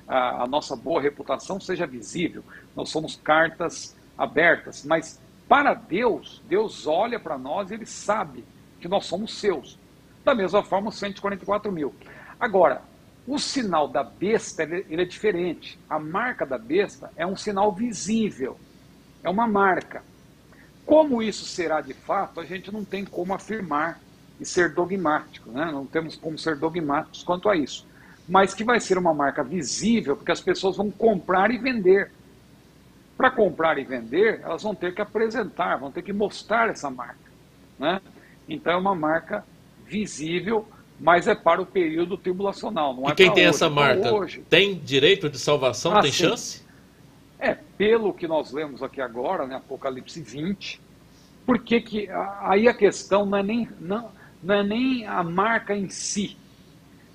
a 0.08 0.46
nossa 0.46 0.74
boa 0.74 1.00
reputação 1.00 1.60
seja 1.60 1.86
visível. 1.86 2.42
Nós 2.74 2.88
somos 2.88 3.16
cartas 3.16 3.94
abertas, 4.16 4.84
mas 4.84 5.20
para 5.48 5.74
Deus, 5.74 6.42
Deus 6.48 6.86
olha 6.86 7.20
para 7.20 7.38
nós 7.38 7.70
e 7.70 7.74
Ele 7.74 7.86
sabe 7.86 8.44
que 8.80 8.88
nós 8.88 9.06
somos 9.06 9.38
seus. 9.38 9.78
Da 10.24 10.34
mesma 10.34 10.64
forma, 10.64 10.88
os 10.88 10.98
144 10.98 11.70
mil. 11.70 11.94
Agora, 12.40 12.82
o 13.26 13.38
sinal 13.38 13.88
da 13.88 14.04
besta 14.04 14.62
ele, 14.62 14.86
ele, 14.88 15.02
é 15.02 15.04
diferente. 15.04 15.78
A 15.90 15.98
marca 15.98 16.46
da 16.46 16.56
besta 16.56 17.10
é 17.16 17.26
um 17.26 17.36
sinal 17.36 17.72
visível, 17.72 18.58
é 19.22 19.28
uma 19.28 19.48
marca. 19.48 20.02
Como 20.84 21.20
isso 21.20 21.44
será 21.44 21.80
de 21.80 21.92
fato, 21.92 22.38
a 22.38 22.44
gente 22.44 22.72
não 22.72 22.84
tem 22.84 23.04
como 23.04 23.34
afirmar 23.34 24.00
e 24.38 24.44
ser 24.44 24.72
dogmático, 24.72 25.50
né? 25.50 25.70
não 25.72 25.84
temos 25.84 26.14
como 26.14 26.38
ser 26.38 26.56
dogmáticos 26.56 27.24
quanto 27.24 27.48
a 27.48 27.56
isso. 27.56 27.86
Mas 28.28 28.54
que 28.54 28.62
vai 28.62 28.78
ser 28.78 28.96
uma 28.98 29.14
marca 29.14 29.42
visível, 29.42 30.16
porque 30.16 30.32
as 30.32 30.40
pessoas 30.40 30.76
vão 30.76 30.90
comprar 30.90 31.50
e 31.50 31.58
vender. 31.58 32.12
Para 33.16 33.30
comprar 33.30 33.78
e 33.78 33.84
vender, 33.84 34.40
elas 34.42 34.62
vão 34.62 34.74
ter 34.74 34.94
que 34.94 35.00
apresentar, 35.00 35.76
vão 35.76 35.90
ter 35.90 36.02
que 36.02 36.12
mostrar 36.12 36.68
essa 36.68 36.90
marca. 36.90 37.30
Né? 37.78 38.00
Então 38.48 38.72
é 38.72 38.76
uma 38.76 38.94
marca 38.94 39.44
visível, 39.86 40.68
mas 40.98 41.26
é 41.28 41.34
para 41.34 41.60
o 41.60 41.66
período 41.66 42.16
tribulacional. 42.16 42.94
Não 42.94 43.08
e 43.08 43.12
é 43.12 43.14
quem 43.14 43.32
tem 43.32 43.44
hoje, 43.44 43.56
essa 43.56 43.70
marca 43.70 44.10
tem 44.48 44.78
direito 44.78 45.28
de 45.28 45.38
salvação, 45.38 45.96
ah, 45.96 46.02
tem 46.02 46.10
sim. 46.10 46.24
chance? 46.24 46.62
É, 47.38 47.54
pelo 47.54 48.14
que 48.14 48.26
nós 48.26 48.50
lemos 48.52 48.82
aqui 48.82 49.00
agora, 49.00 49.46
né, 49.46 49.56
Apocalipse 49.56 50.20
20, 50.20 50.80
porque 51.44 51.80
que 51.80 52.08
aí 52.40 52.66
a 52.66 52.74
questão 52.74 53.26
não 53.26 53.38
é 53.38 53.42
nem 53.42 53.68
não, 53.78 54.10
não 54.42 54.54
é 54.54 54.62
nem 54.62 55.06
a 55.06 55.22
marca 55.22 55.76
em 55.76 55.88
si. 55.88 56.36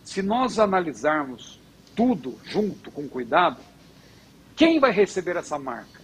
Se 0.04 0.22
nós 0.22 0.60
analisarmos 0.60 1.60
tudo 1.96 2.38
junto, 2.44 2.92
com 2.92 3.08
cuidado, 3.08 3.58
quem 4.56 4.80
vai 4.80 4.92
receber 4.92 5.36
essa 5.36 5.58
marca? 5.58 6.02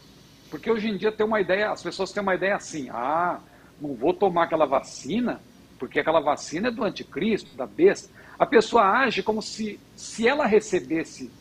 Porque 0.50 0.72
hoje 0.72 0.88
em 0.88 0.98
dia 0.98 1.12
tem 1.12 1.26
uma 1.26 1.42
ideia, 1.42 1.72
as 1.72 1.84
pessoas 1.84 2.12
têm 2.12 2.24
uma 2.24 2.36
ideia 2.36 2.56
assim: 2.56 2.90
ah, 2.90 3.40
não 3.80 3.94
vou 3.94 4.14
tomar 4.14 4.44
aquela 4.44 4.66
vacina, 4.66 5.42
porque 5.78 6.00
aquela 6.00 6.20
vacina 6.20 6.68
é 6.68 6.72
do 6.72 6.84
anticristo, 6.84 7.56
da 7.56 7.66
besta. 7.66 8.10
A 8.38 8.46
pessoa 8.46 8.84
age 8.84 9.24
como 9.24 9.42
se, 9.42 9.80
se 9.96 10.28
ela 10.28 10.46
recebesse, 10.46 11.32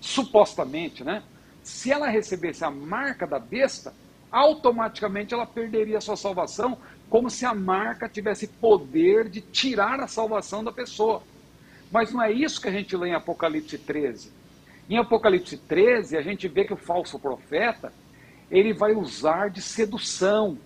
supostamente, 0.00 1.02
né? 1.02 1.22
Se 1.62 1.90
ela 1.90 2.08
recebesse 2.08 2.64
a 2.64 2.70
marca 2.70 3.26
da 3.26 3.38
besta, 3.38 3.92
automaticamente 4.30 5.34
ela 5.34 5.46
perderia 5.46 5.98
a 5.98 6.00
sua 6.00 6.16
salvação, 6.16 6.78
como 7.08 7.30
se 7.30 7.44
a 7.44 7.54
marca 7.54 8.08
tivesse 8.08 8.46
poder 8.46 9.28
de 9.28 9.40
tirar 9.40 10.00
a 10.00 10.06
salvação 10.06 10.62
da 10.62 10.72
pessoa. 10.72 11.22
Mas 11.90 12.12
não 12.12 12.22
é 12.22 12.32
isso 12.32 12.60
que 12.60 12.68
a 12.68 12.72
gente 12.72 12.96
lê 12.96 13.10
em 13.10 13.14
Apocalipse 13.14 13.78
13. 13.78 14.30
Em 14.88 14.98
Apocalipse 14.98 15.56
13, 15.56 16.16
a 16.16 16.22
gente 16.22 16.46
vê 16.48 16.64
que 16.64 16.72
o 16.72 16.76
falso 16.76 17.18
profeta, 17.18 17.92
ele 18.50 18.72
vai 18.72 18.92
usar 18.92 19.50
de 19.50 19.60
sedução, 19.60 20.58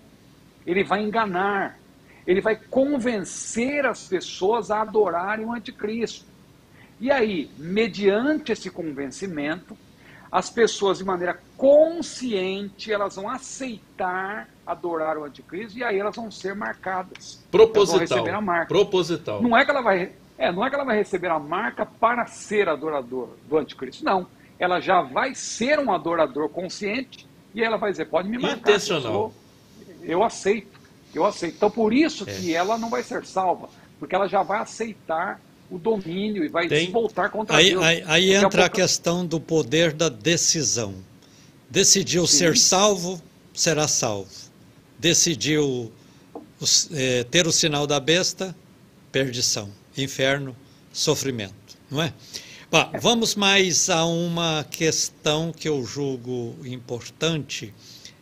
ele 0.67 0.85
vai 0.85 1.03
enganar, 1.03 1.79
ele 2.27 2.41
vai 2.41 2.57
convencer 2.57 3.87
as 3.87 4.07
pessoas 4.09 4.71
a 4.71 4.83
adorarem 4.83 5.47
o 5.47 5.53
anticristo. 5.53 6.27
E 7.01 7.11
aí, 7.11 7.51
mediante 7.57 8.53
esse 8.53 8.71
convencimento, 8.71 9.77
as 10.31 10.49
pessoas 10.51 10.99
de 10.99 11.05
maneira 11.05 11.41
consciente 11.57 12.93
elas 12.93 13.17
vão 13.17 13.29
aceitar 13.29 14.49
adorar 14.65 15.19
o 15.19 15.25
anticristo 15.25 15.79
e 15.79 15.83
aí 15.83 15.99
elas 15.99 16.15
vão 16.15 16.31
ser 16.31 16.55
marcadas. 16.55 17.45
Proposital. 17.51 17.99
Elas 17.99 18.09
vão 18.09 18.19
receber 18.19 18.37
a 18.37 18.41
marca. 18.41 18.67
Proposital. 18.67 19.43
Não 19.43 19.57
é 19.57 19.65
que 19.65 19.71
ela 19.71 19.83
vai 19.83 20.13
É, 20.39 20.53
não 20.53 20.65
é 20.65 20.71
que 20.71 20.77
ela 20.77 20.85
vai 20.85 20.97
receber 20.97 21.29
a 21.29 21.39
marca 21.39 21.85
para 21.85 22.27
ser 22.27 22.69
adorador 22.69 23.31
do 23.49 23.59
anticristo, 23.59 24.05
não. 24.05 24.27
Ela 24.59 24.79
já 24.79 25.03
vai 25.03 25.35
ser 25.35 25.79
um 25.79 25.93
adorador 25.93 26.49
consciente 26.49 27.27
e 27.55 27.63
ela 27.65 27.77
vai 27.77 27.91
dizer, 27.91 28.05
pode 28.07 28.29
me 28.29 28.39
marcar. 28.39 28.59
Intencional. 28.59 29.33
Eu, 30.03 30.09
eu 30.09 30.23
aceito, 30.23 30.70
eu 31.19 31.25
aceito. 31.25 31.57
Então 31.57 31.71
por 31.71 31.93
isso 31.93 32.29
é. 32.29 32.33
que 32.33 32.55
ela 32.55 32.79
não 32.79 32.89
vai 32.89 33.03
ser 33.03 33.25
salva, 33.25 33.69
porque 33.99 34.15
ela 34.15 34.29
já 34.29 34.43
vai 34.43 34.61
aceitar 34.61 35.41
o 35.71 35.79
domínio 35.79 36.45
e 36.45 36.49
vai 36.49 36.69
Tem... 36.69 36.87
se 36.87 36.93
voltar 36.93 37.31
contra 37.31 37.57
aí, 37.57 37.71
Deus. 37.71 37.85
Aí, 37.85 38.03
aí 38.07 38.35
entra 38.35 38.47
a, 38.47 38.51
pouco... 38.51 38.67
a 38.67 38.69
questão 38.69 39.25
do 39.25 39.41
poder 39.41 39.93
da 39.93 40.09
decisão. 40.09 40.95
Decidiu 41.69 42.27
Sim. 42.27 42.39
ser 42.39 42.57
salvo, 42.57 43.23
será 43.55 43.87
salvo. 43.87 44.31
Decidiu 44.99 45.93
é, 46.93 47.25
ter 47.25 47.47
o 47.47 47.53
sinal 47.53 47.87
da 47.87 48.01
besta, 48.01 48.55
perdição 49.13 49.71
inferno, 49.97 50.57
sofrimento, 50.93 51.55
não 51.91 52.03
é? 52.03 52.13
Bom, 52.71 52.91
vamos 53.01 53.35
mais 53.35 53.91
a 53.91 54.05
uma 54.05 54.65
questão 54.71 55.53
que 55.53 55.69
eu 55.69 55.85
julgo 55.85 56.57
importante, 56.65 57.75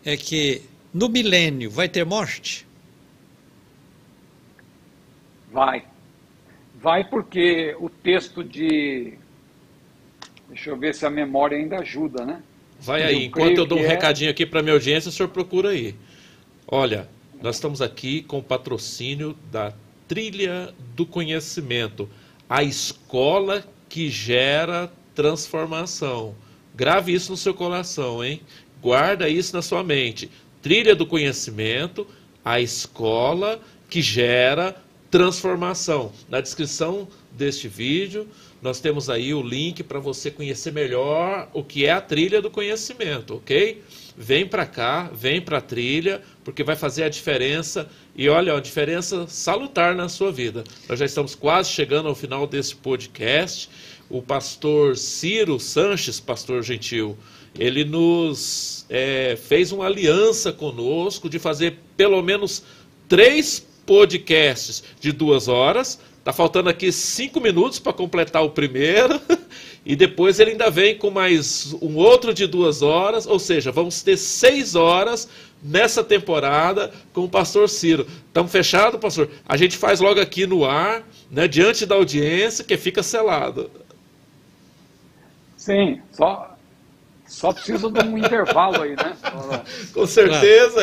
é 0.05 0.17
que 0.17 0.63
no 0.93 1.09
milênio 1.09 1.71
vai 1.71 1.89
ter 1.89 2.05
morte? 2.05 2.67
Vai. 5.51 5.85
Vai 6.81 7.05
porque 7.05 7.75
o 7.81 7.89
texto 7.89 8.45
de. 8.45 9.15
Deixa 10.49 10.71
eu 10.71 10.77
ver 10.77 10.95
se 10.95 11.05
a 11.05 11.11
memória 11.11 11.59
ainda 11.59 11.79
ajuda, 11.81 12.25
né? 12.25 12.43
Vai 12.81 13.03
aí, 13.03 13.15
eu 13.15 13.23
enquanto 13.23 13.59
eu 13.59 13.67
dou 13.67 13.79
um 13.79 13.85
é... 13.85 13.89
recadinho 13.89 14.31
aqui 14.31 14.47
para 14.47 14.61
a 14.61 14.63
minha 14.63 14.75
audiência, 14.75 15.09
o 15.09 15.13
senhor 15.13 15.29
procura 15.29 15.71
aí. 15.71 15.95
Olha, 16.67 17.09
nós 17.43 17.57
estamos 17.57 17.83
aqui 17.83 18.23
com 18.23 18.39
o 18.39 18.43
patrocínio 18.43 19.37
da 19.51 19.73
trilha 20.07 20.73
do 20.95 21.05
conhecimento, 21.05 22.09
a 22.49 22.63
escola 22.63 23.65
que 23.89 24.09
gera 24.09 24.91
transformação. 25.15 26.35
Grave 26.75 27.13
isso 27.13 27.33
no 27.33 27.37
seu 27.37 27.53
coração, 27.53 28.25
hein? 28.25 28.41
Guarda 28.81 29.29
isso 29.29 29.55
na 29.55 29.63
sua 29.63 29.83
mente. 29.83 30.31
Trilha 30.63 30.95
do 30.95 31.05
conhecimento, 31.05 32.07
a 32.45 32.61
escola 32.61 33.61
que 33.91 34.01
gera 34.01 34.73
transformação. 34.73 34.88
Na 36.29 36.41
descrição 36.41 37.09
deste 37.33 37.67
vídeo, 37.67 38.29
nós 38.61 38.79
temos 38.79 39.09
aí 39.09 39.33
o 39.33 39.41
link 39.41 39.83
para 39.83 39.99
você 39.99 40.31
conhecer 40.31 40.71
melhor 40.73 41.49
o 41.55 41.65
que 41.65 41.87
é 41.87 41.93
a 41.93 42.01
trilha 42.01 42.43
do 42.43 42.51
conhecimento, 42.51 43.37
ok? 43.37 43.83
Vem 44.17 44.47
para 44.47 44.67
cá, 44.67 45.11
vem 45.15 45.41
para 45.41 45.59
a 45.59 45.61
trilha, 45.63 46.21
porque 46.45 46.63
vai 46.63 46.77
fazer 46.77 47.05
a 47.05 47.09
diferença 47.09 47.89
e 48.15 48.29
olha, 48.29 48.53
uma 48.53 48.61
diferença 48.61 49.27
salutar 49.29 49.95
na 49.95 50.09
sua 50.09 50.31
vida. 50.31 50.63
Nós 50.89 50.99
já 50.99 51.07
estamos 51.07 51.35
quase 51.35 51.71
chegando 51.71 52.09
ao 52.09 52.15
final 52.15 52.47
desse 52.47 52.75
podcast. 52.75 53.71
O 54.11 54.21
pastor 54.21 54.97
Ciro 54.97 55.61
Sanches, 55.61 56.19
pastor 56.19 56.63
gentil, 56.63 57.17
ele 57.59 57.85
nos 57.85 58.85
é, 58.91 59.37
fez 59.37 59.73
uma 59.73 59.87
aliança 59.87 60.53
conosco 60.53 61.29
de 61.29 61.39
fazer 61.39 61.79
pelo 61.97 62.21
menos 62.23 62.63
três 63.09 63.68
podcasts 63.89 64.85
de 65.01 65.11
duas 65.11 65.49
horas 65.49 65.99
Tá 66.29 66.33
faltando 66.35 66.69
aqui 66.69 66.93
cinco 66.93 67.41
minutos 67.41 67.79
para 67.79 67.91
completar 67.91 68.45
o 68.45 68.51
primeiro. 68.51 69.19
E 69.87 69.97
depois 69.97 70.39
ele 70.39 70.51
ainda 70.51 70.71
vem 70.71 70.99
com 70.99 71.11
mais 71.11 71.75
um 71.81 71.97
outro 71.97 72.35
de 72.35 72.47
duas 72.47 72.83
horas. 72.83 73.27
Ou 73.27 73.39
seja, 73.39 73.73
vamos 73.73 74.03
ter 74.03 74.19
seis 74.19 74.75
horas 74.75 75.27
nessa 75.63 76.05
temporada 76.05 76.93
com 77.15 77.25
o 77.25 77.29
pastor 77.29 77.71
Ciro. 77.71 78.07
Estamos 78.27 78.53
fechados, 78.53 79.01
pastor? 79.01 79.31
A 79.49 79.57
gente 79.57 79.79
faz 79.79 80.01
logo 80.01 80.21
aqui 80.21 80.47
no 80.47 80.67
ar, 80.67 81.09
né, 81.31 81.49
diante 81.49 81.87
da 81.87 81.95
audiência, 81.95 82.63
que 82.63 82.77
fica 82.77 83.03
selado. 83.03 83.71
Sim, 85.57 86.03
só 86.13 86.48
só 87.29 87.53
precisa 87.53 87.91
de 87.91 88.01
um 88.01 88.17
intervalo 88.17 88.83
aí, 88.83 88.97
né? 88.97 89.15
com 89.93 90.07
certeza. 90.07 90.81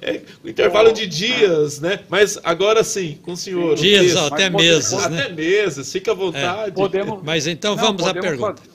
É, 0.00 0.22
o 0.42 0.48
intervalo 0.48 0.92
de 0.92 1.06
dias, 1.06 1.78
né? 1.78 2.00
Mas 2.08 2.40
agora 2.42 2.82
sim, 2.82 3.18
com 3.22 3.32
o 3.32 3.36
senhor. 3.36 3.76
Dias, 3.76 4.16
ó, 4.16 4.28
até 4.28 4.48
meses. 4.48 4.92
Né? 5.10 5.24
Até 5.24 5.32
meses, 5.34 5.92
fica 5.92 6.12
à 6.12 6.14
vontade. 6.14 6.70
É. 6.70 6.74
Podemos, 6.74 7.22
Mas 7.22 7.46
então 7.46 7.76
não, 7.76 7.84
vamos 7.84 8.06
à 8.06 8.14
pergunta. 8.14 8.62
Fazer. 8.62 8.70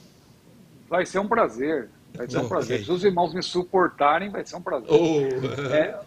Vai 0.88 1.06
ser 1.06 1.20
um 1.20 1.28
prazer. 1.28 1.90
Vai 2.14 2.30
ser 2.30 2.38
um 2.38 2.48
prazer. 2.48 2.76
Okay. 2.76 2.86
Se 2.86 2.92
os 2.92 3.04
irmãos 3.04 3.34
me 3.34 3.42
suportarem, 3.42 4.30
vai 4.30 4.46
ser 4.46 4.56
um 4.56 4.62
prazer. 4.62 4.88
Oh. 4.92 5.74
É, 5.74 6.00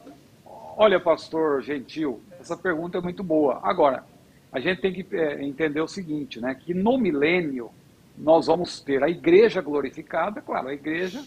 olha, 0.77 1.01
pastor 1.01 1.63
Gentil, 1.63 2.23
essa 2.41 2.57
pergunta 2.57 2.99
é 2.99 3.01
muito 3.01 3.25
boa. 3.25 3.59
Agora, 3.65 4.05
a 4.53 4.61
gente 4.61 4.81
tem 4.81 4.93
que 4.93 5.05
é, 5.17 5.43
entender 5.43 5.81
o 5.81 5.89
seguinte, 5.89 6.41
né? 6.41 6.55
Que 6.55 6.73
no 6.73 6.97
milênio 6.97 7.73
nós 8.17 8.47
vamos 8.47 8.81
ter 8.81 9.03
a 9.03 9.09
igreja 9.09 9.61
glorificada, 9.61 10.41
claro, 10.41 10.69
a 10.69 10.75
igreja 10.75 11.23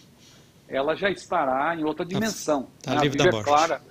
ela 0.68 0.96
já 0.96 1.10
estará 1.10 1.76
em 1.76 1.84
outra 1.84 2.06
tá 2.06 2.14
dimensão. 2.14 2.68
Está 2.78 2.96
tá 2.96 3.02
livre 3.02 3.18
da 3.18 3.32
morte. 3.32 3.46
Clara, 3.46 3.82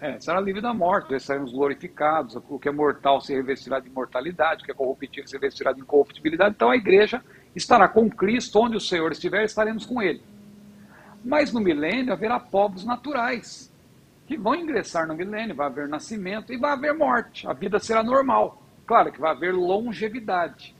é, 0.00 0.18
será 0.18 0.40
livre 0.40 0.60
da 0.60 0.72
morte, 0.72 1.12
nós 1.12 1.22
seremos 1.22 1.52
glorificados, 1.52 2.36
o 2.48 2.58
que 2.58 2.68
é 2.68 2.72
mortal 2.72 3.20
se 3.20 3.34
revestirá 3.34 3.78
de 3.78 3.88
imortalidade, 3.88 4.62
o 4.62 4.64
que 4.64 4.72
é 4.72 4.74
corruptível 4.74 5.28
se 5.28 5.34
revestirá 5.34 5.72
de 5.72 5.80
incorruptibilidade. 5.80 6.54
Então 6.56 6.70
a 6.70 6.76
igreja 6.76 7.22
estará 7.54 7.86
com 7.86 8.08
Cristo, 8.10 8.58
onde 8.58 8.76
o 8.76 8.80
Senhor 8.80 9.12
estiver, 9.12 9.44
estaremos 9.44 9.84
com 9.84 10.00
Ele. 10.00 10.22
Mas 11.24 11.52
no 11.52 11.60
milênio 11.60 12.12
haverá 12.12 12.40
povos 12.40 12.84
naturais, 12.84 13.70
que 14.26 14.36
vão 14.36 14.54
ingressar 14.54 15.06
no 15.06 15.14
milênio, 15.14 15.54
vai 15.54 15.66
haver 15.66 15.86
nascimento 15.86 16.52
e 16.52 16.56
vai 16.56 16.72
haver 16.72 16.94
morte. 16.94 17.46
A 17.46 17.52
vida 17.52 17.78
será 17.78 18.02
normal. 18.02 18.62
Claro 18.86 19.12
que 19.12 19.20
vai 19.20 19.32
haver 19.32 19.54
longevidade. 19.54 20.74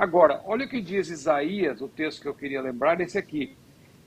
Agora, 0.00 0.40
olha 0.46 0.64
o 0.64 0.68
que 0.68 0.80
diz 0.80 1.10
Isaías, 1.10 1.82
o 1.82 1.86
texto 1.86 2.22
que 2.22 2.28
eu 2.28 2.32
queria 2.32 2.62
lembrar, 2.62 2.98
esse 3.02 3.18
aqui. 3.18 3.54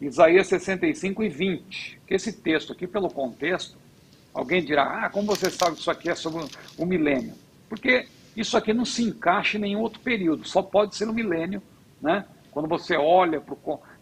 Isaías 0.02 0.48
65 0.48 1.24
e 1.24 1.30
20. 1.30 2.02
Que 2.08 2.16
esse 2.16 2.34
texto 2.34 2.74
aqui, 2.74 2.88
pelo 2.88 3.12
contexto, 3.12 3.78
alguém 4.34 4.64
dirá, 4.64 5.06
ah, 5.06 5.10
como 5.12 5.28
você 5.28 5.52
sabe 5.52 5.76
que 5.76 5.82
isso 5.82 5.92
aqui 5.92 6.10
é 6.10 6.16
sobre 6.16 6.48
o 6.80 6.86
milênio? 6.88 7.36
Porque 7.70 8.08
isso 8.36 8.58
aqui 8.58 8.74
não 8.74 8.86
se 8.86 9.04
encaixa 9.04 9.60
em 9.60 9.62
nenhum 9.62 9.82
outro 9.82 10.00
período, 10.00 10.48
só 10.48 10.64
pode 10.64 10.96
ser 10.96 11.06
no 11.06 11.14
milênio, 11.14 11.62
né? 12.02 12.26
Quando 12.50 12.68
você 12.68 12.98
olha 12.98 13.40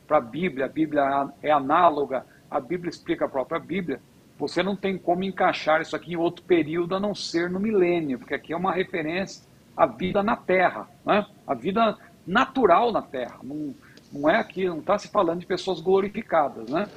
para 0.08 0.18
a 0.18 0.22
Bíblia, 0.22 0.68
a 0.68 0.70
Bíblia 0.70 1.30
é 1.44 1.52
análoga, 1.52 2.26
a 2.50 2.62
Bíblia 2.62 2.90
explica 2.90 3.26
a 3.26 3.30
própria 3.30 3.60
Bíblia, 3.60 4.00
você 4.40 4.64
não 4.64 4.78
tem 4.78 4.98
como 4.98 5.26
encaixar 5.26 5.82
isso 5.82 5.94
aqui 5.94 6.14
em 6.14 6.18
outro 6.18 6.42
período 6.46 6.96
a 6.96 7.02
não 7.02 7.14
ser 7.14 7.50
no 7.50 7.60
milênio, 7.60 8.18
porque 8.18 8.34
aqui 8.34 8.54
é 8.54 8.56
uma 8.56 8.72
referência 8.72 9.51
a 9.82 9.88
vida 9.88 10.22
na 10.22 10.36
Terra, 10.36 10.88
né? 11.03 11.26
a 11.48 11.56
vida 11.56 11.98
natural 12.26 12.91
na 12.91 13.02
Terra. 13.02 13.40
Não, 13.41 13.74
não 14.12 14.30
é 14.30 14.36
aqui, 14.36 14.68
não 14.68 14.78
está 14.78 14.95
se 14.99 15.08
falando 15.08 15.40
de 15.40 15.48
pessoas 15.48 15.82
glorificadas. 15.82 16.70
Né? 16.70 16.88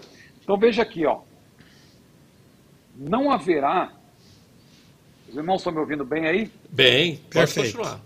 Então 0.42 0.58
veja 0.58 0.82
aqui, 0.82 1.06
ó. 1.06 1.22
não 2.94 3.32
haverá. 3.32 3.90
Os 5.26 5.34
irmãos 5.34 5.56
estão 5.56 5.72
me 5.72 5.78
ouvindo 5.78 6.04
bem 6.04 6.26
aí? 6.26 6.52
Bem, 6.68 7.16
pode 7.16 7.30
Perfeito. 7.32 7.78
continuar. 7.78 8.00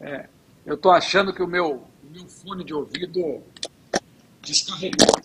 É, 0.00 0.28
eu 0.64 0.76
estou 0.76 0.92
achando 0.92 1.34
que 1.34 1.42
o 1.42 1.48
meu, 1.48 1.82
o 2.04 2.10
meu 2.12 2.28
fone 2.28 2.62
de 2.62 2.72
ouvido 2.72 3.42
descarregou. 4.40 5.20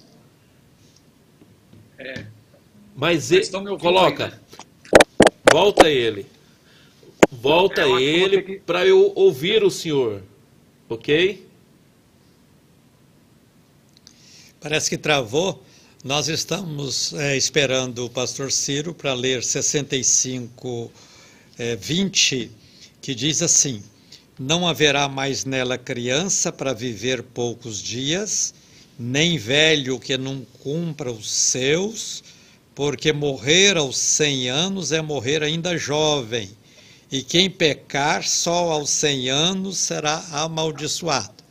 É, 2.00 2.26
Mas 2.96 3.32
ele, 3.32 3.46
coloca, 3.78 4.26
aí, 4.26 4.32
né? 4.32 4.40
volta 5.52 5.88
ele. 5.88 6.39
Volta 7.32 7.82
é, 7.82 8.02
ele 8.02 8.42
que... 8.42 8.56
para 8.60 8.86
eu 8.86 9.14
ouvir 9.16 9.64
o 9.64 9.70
senhor, 9.70 10.24
ok? 10.90 11.48
Parece 14.60 14.90
que 14.90 14.98
travou. 14.98 15.64
Nós 16.04 16.28
estamos 16.28 17.14
é, 17.14 17.38
esperando 17.38 18.06
o 18.06 18.10
pastor 18.10 18.52
Ciro 18.52 18.94
para 18.96 19.14
ler 19.14 19.44
65, 19.44 20.92
é, 21.58 21.76
20, 21.76 22.50
que 23.02 23.14
diz 23.14 23.42
assim: 23.44 23.84
Não 24.40 24.68
haverá 24.68 25.08
mais 25.08 25.46
nela 25.46 25.78
criança 25.78 26.52
para 26.52 26.74
viver 26.74 27.22
poucos 27.22 27.82
dias, 27.82 28.56
nem 28.98 29.38
velho 29.38 30.00
que 30.00 30.18
não 30.18 30.46
cumpra 30.64 31.12
os 31.12 31.30
seus, 31.30 32.24
porque 32.74 33.14
morrer 33.14 33.78
aos 33.78 33.98
cem 33.98 34.50
anos 34.50 34.92
é 34.92 35.02
morrer 35.02 35.44
ainda 35.44 35.78
jovem 35.78 36.50
e 37.12 37.24
quem 37.24 37.50
pecar 37.50 38.28
só 38.28 38.72
aos 38.72 38.90
100 38.92 39.30
anos 39.30 39.78
será 39.78 40.24
amaldiçoado. 40.32 41.44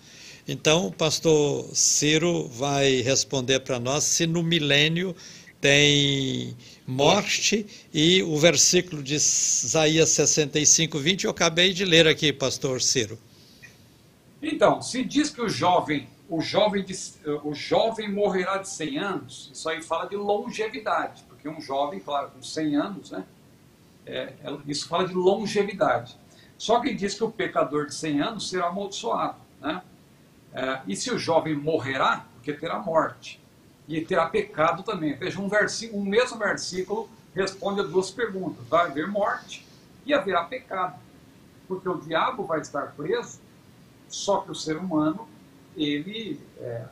Então, 0.47 0.87
o 0.87 0.93
pastor 0.93 1.69
Ciro 1.75 2.49
vai 2.49 3.03
responder 3.03 3.61
para 3.61 3.79
nós 3.79 4.05
se 4.05 4.27
no 4.27 4.43
milênio 4.43 5.15
tem 5.61 6.57
morte 6.87 7.67
e 7.93 8.23
o 8.23 8.39
versículo 8.39 9.03
de 9.03 9.17
Isaías 9.17 10.09
65, 10.11 10.99
20 10.99 11.25
eu 11.25 11.31
acabei 11.31 11.73
de 11.73 11.85
ler 11.85 12.07
aqui, 12.07 12.33
pastor 12.33 12.81
Ciro. 12.81 13.19
Então, 14.41 14.81
se 14.81 15.05
diz 15.05 15.29
que 15.29 15.43
o 15.43 15.49
jovem, 15.49 16.09
o 16.29 16.41
jovem, 16.41 16.87
o 17.45 17.53
jovem 17.53 18.11
morrerá 18.11 18.59
de 18.59 18.69
100 18.69 18.99
anos, 18.99 19.51
isso 19.53 19.69
aí 19.69 19.83
fala 19.83 20.07
de 20.07 20.17
longevidade, 20.17 21.25
porque 21.29 21.49
um 21.49 21.61
jovem, 21.61 21.99
claro, 21.99 22.31
com 22.31 22.43
100 22.43 22.77
anos, 22.77 23.11
né, 23.11 23.25
é, 24.09 24.35
é, 24.43 24.59
isso 24.67 24.89
fala 24.89 25.07
de 25.07 25.15
longevidade. 25.15 26.19
Só 26.57 26.81
que 26.81 26.95
diz 26.95 27.15
que 27.15 27.23
o 27.23 27.31
pecador 27.31 27.87
de 27.87 27.95
100 27.95 28.21
anos 28.21 28.49
será 28.49 28.67
amaldiçoado. 28.69 29.37
Né? 29.61 29.83
É, 30.53 30.81
e 30.87 30.97
se 30.97 31.11
o 31.11 31.19
jovem 31.19 31.55
morrerá, 31.55 32.27
porque 32.35 32.53
terá 32.53 32.79
morte. 32.79 33.41
E 33.87 34.01
terá 34.01 34.27
pecado 34.27 34.83
também. 34.83 35.15
Veja, 35.15 35.41
um, 35.41 35.49
versículo, 35.49 36.03
um 36.03 36.05
mesmo 36.05 36.39
versículo 36.39 37.09
responde 37.35 37.81
a 37.81 37.85
duas 37.85 38.11
perguntas. 38.11 38.67
Vai 38.67 38.87
haver 38.87 39.07
morte 39.07 39.65
e 40.05 40.15
haverá 40.15 40.45
pecado. 40.45 40.99
Porque 41.69 41.89
o 41.89 42.01
diabo 42.01 42.45
vai 42.45 42.61
estar 42.61 42.93
preso, 42.97 43.41
só 44.09 44.41
que 44.41 44.51
o 44.51 44.55
ser 44.55 44.79
humano, 44.79 45.29
ele, 45.77 46.41
é, 46.59 46.87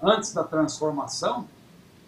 antes 0.00 0.32
da 0.32 0.44
transformação, 0.44 1.48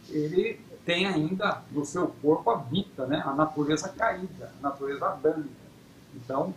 ele 0.08 0.60
tem 0.84 1.06
ainda 1.06 1.62
no 1.70 1.84
seu 1.84 2.08
corpo 2.20 2.50
habita 2.50 3.06
né, 3.06 3.22
a 3.24 3.32
natureza 3.32 3.88
caída, 3.88 4.52
a 4.58 4.62
natureza 4.62 5.06
adâmica. 5.06 5.50
Então, 6.14 6.54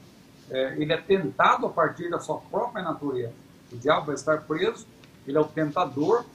é, 0.49 0.75
ele 0.77 0.91
é 0.91 0.97
tentado 0.97 1.65
a 1.65 1.69
partir 1.69 2.09
da 2.09 2.19
sua 2.19 2.37
própria 2.37 2.83
natureza. 2.83 3.33
O 3.71 3.77
diabo 3.77 4.07
vai 4.07 4.15
estar 4.15 4.41
preso, 4.41 4.87
ele 5.27 5.37
é 5.37 5.41
o 5.41 5.45
tentador, 5.45 6.25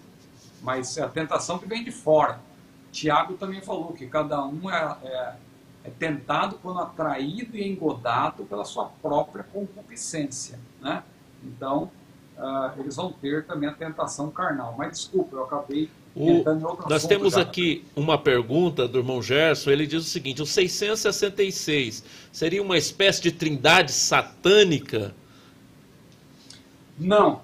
mas 0.63 0.97
é 0.97 1.03
a 1.03 1.09
tentação 1.09 1.59
que 1.59 1.67
vem 1.67 1.85
de 1.85 1.91
fora. 1.91 2.41
Tiago 2.93 3.35
também 3.35 3.61
falou 3.61 3.93
que 3.93 4.07
cada 4.07 4.45
um 4.45 4.71
é, 4.71 4.97
é, 5.03 5.35
é 5.85 5.91
tentado 5.91 6.59
quando 6.63 6.81
atraído 6.81 7.57
e 7.57 7.69
engodado 7.69 8.45
pela 8.45 8.65
sua 8.65 8.87
própria 9.01 9.45
concupiscência. 9.45 10.59
Né? 10.81 11.03
Então, 11.43 11.91
uh, 12.37 12.79
eles 12.79 12.97
vão 12.97 13.13
ter 13.13 13.47
também 13.47 13.69
a 13.69 13.73
tentação 13.73 14.31
carnal. 14.31 14.75
Mas 14.77 14.99
desculpa, 14.99 15.37
eu 15.37 15.45
acabei 15.45 15.91
o, 16.15 16.43
nós 16.89 17.07
temos 17.07 17.35
já. 17.35 17.43
aqui 17.43 17.85
uma 17.95 18.19
pergunta 18.19 18.89
do 18.89 18.99
irmão 18.99 19.23
Gerson. 19.23 19.71
Ele 19.71 19.87
diz 19.87 20.05
o 20.05 20.09
seguinte: 20.09 20.43
o 20.43 20.47
666 20.47 22.05
seria 22.33 22.63
uma 22.63 22.77
espécie 22.77 23.23
de 23.23 23.33
trindade 23.33 23.93
satânica? 23.93 25.15
Não. 26.99 27.43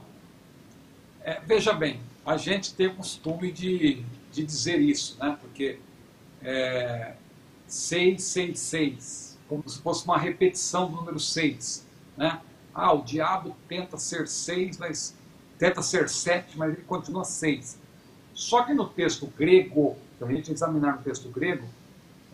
É, 1.23 1.41
veja 1.47 1.73
bem, 1.73 2.01
a 2.25 2.37
gente 2.37 2.75
tem 2.75 2.89
o 2.89 2.95
costume 2.95 3.53
de, 3.53 4.03
de 4.33 4.45
dizer 4.45 4.81
isso, 4.81 5.17
né? 5.21 5.37
Porque 5.41 5.79
é, 6.43 7.15
666, 7.69 9.39
como 9.49 9.69
se 9.69 9.79
fosse 9.81 10.05
uma 10.05 10.19
repetição 10.19 10.91
do 10.91 10.97
número 10.97 11.21
6, 11.21 11.87
né? 12.17 12.41
Ah, 12.75 12.93
o 12.93 13.03
diabo 13.03 13.57
tenta 13.69 13.97
ser 13.97 14.29
6, 14.29 14.79
mas 14.79 15.17
tenta 15.59 15.81
ser 15.83 16.09
7, 16.09 16.59
mas 16.59 16.75
ele 16.75 16.83
continua 16.83 17.25
6. 17.25 17.79
Só 18.37 18.63
que 18.65 18.75
no 18.75 18.87
texto 18.87 19.27
grego, 19.29 19.97
se 20.19 20.25
a 20.25 20.27
gente 20.27 20.53
examinar 20.53 20.97
no 20.97 21.03
texto 21.03 21.31
grego, 21.31 21.65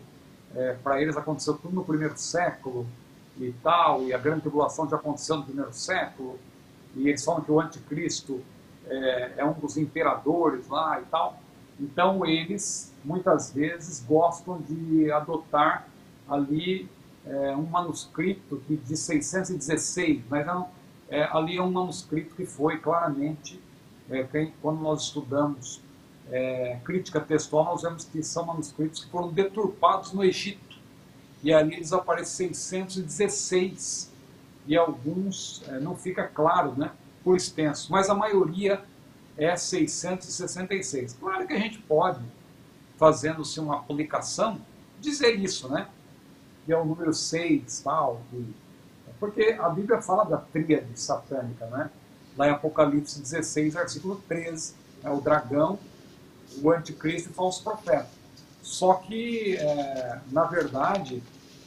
é, 0.56 0.78
para 0.82 1.02
eles 1.02 1.18
aconteceu 1.18 1.56
tudo 1.56 1.76
no 1.76 1.84
primeiro 1.84 2.18
século 2.18 2.88
e 3.38 3.54
tal, 3.62 4.04
e 4.04 4.14
a 4.14 4.18
grande 4.18 4.40
tribulação 4.42 4.90
já 4.90 4.96
aconteceu 4.96 5.36
no 5.36 5.44
primeiro 5.44 5.74
século, 5.74 6.40
e 6.96 7.10
eles 7.10 7.24
falam 7.24 7.42
que 7.42 7.52
o 7.52 7.60
anticristo 7.60 8.42
é, 8.88 9.34
é 9.38 9.46
um 9.46 9.54
dos 9.54 9.76
imperadores 9.76 10.70
lá 10.70 11.02
e 11.02 11.06
tal. 11.06 11.38
Então, 11.80 12.26
eles 12.26 12.94
muitas 13.04 13.54
vezes 13.54 14.04
gostam 14.06 14.62
de 14.62 15.12
adotar 15.12 15.88
ali 16.28 16.90
é, 17.26 17.56
um 17.56 17.66
manuscrito 17.66 18.62
de 18.68 18.98
616, 18.98 20.22
mas 20.30 20.46
não, 20.46 20.70
é, 21.10 21.24
ali 21.32 21.58
é 21.58 21.62
um 21.62 21.72
manuscrito 21.72 22.36
que 22.36 22.46
foi 22.46 22.78
claramente, 22.78 23.60
é, 24.10 24.28
quando 24.62 24.82
nós 24.82 25.04
estudamos 25.04 25.82
é, 26.32 26.80
crítica 26.84 27.20
textual, 27.20 27.66
nós 27.66 27.82
vemos 27.82 28.04
que 28.04 28.22
são 28.22 28.46
manuscritos 28.46 29.04
que 29.04 29.12
foram 29.12 29.32
deturpados 29.32 30.14
no 30.14 30.24
Egito. 30.24 30.78
E 31.42 31.54
ali 31.54 31.76
eles 31.76 31.94
aparecem 31.94 32.54
616, 32.54 34.12
e 34.68 34.76
alguns 34.76 35.64
é, 35.68 35.80
não 35.80 35.96
fica 35.96 36.28
claro, 36.28 36.74
né, 36.78 36.92
por 37.24 37.36
extenso, 37.36 37.92
mas 37.92 38.10
a 38.10 38.14
maioria 38.14 38.84
é 39.40 39.56
666. 39.56 41.14
Claro 41.14 41.48
que 41.48 41.54
a 41.54 41.60
gente 41.60 41.80
pode, 41.80 42.20
fazendo-se 42.98 43.60
uma 43.60 43.78
aplicação, 43.78 44.60
dizer 45.00 45.40
isso, 45.40 45.70
né? 45.70 45.88
Que 46.66 46.74
é 46.74 46.78
o 46.78 46.86
número 46.86 47.14
6, 47.14 47.82
tal. 47.82 48.22
Porque 49.20 49.58
a 49.60 49.70
Bíblia 49.70 50.02
fala 50.02 50.24
da 50.26 50.38
tríade 50.38 51.00
satânica, 51.00 51.66
né? 51.68 51.90
Lá 52.38 52.48
em 52.48 52.52
Apocalipse 52.52 53.22
16, 53.22 53.74
versículo 53.74 54.22
13, 54.28 54.74
é 55.04 55.10
o 55.10 55.20
dragão, 55.20 55.80
o 56.62 56.72
anticristo 56.72 57.30
e 57.30 57.32
o 57.32 57.36
falso 57.36 57.64
profeta. 57.64 58.10
Só 58.62 58.96
que, 58.96 59.56
é, 59.58 60.20
na 60.32 60.46
verdade, 60.46 61.24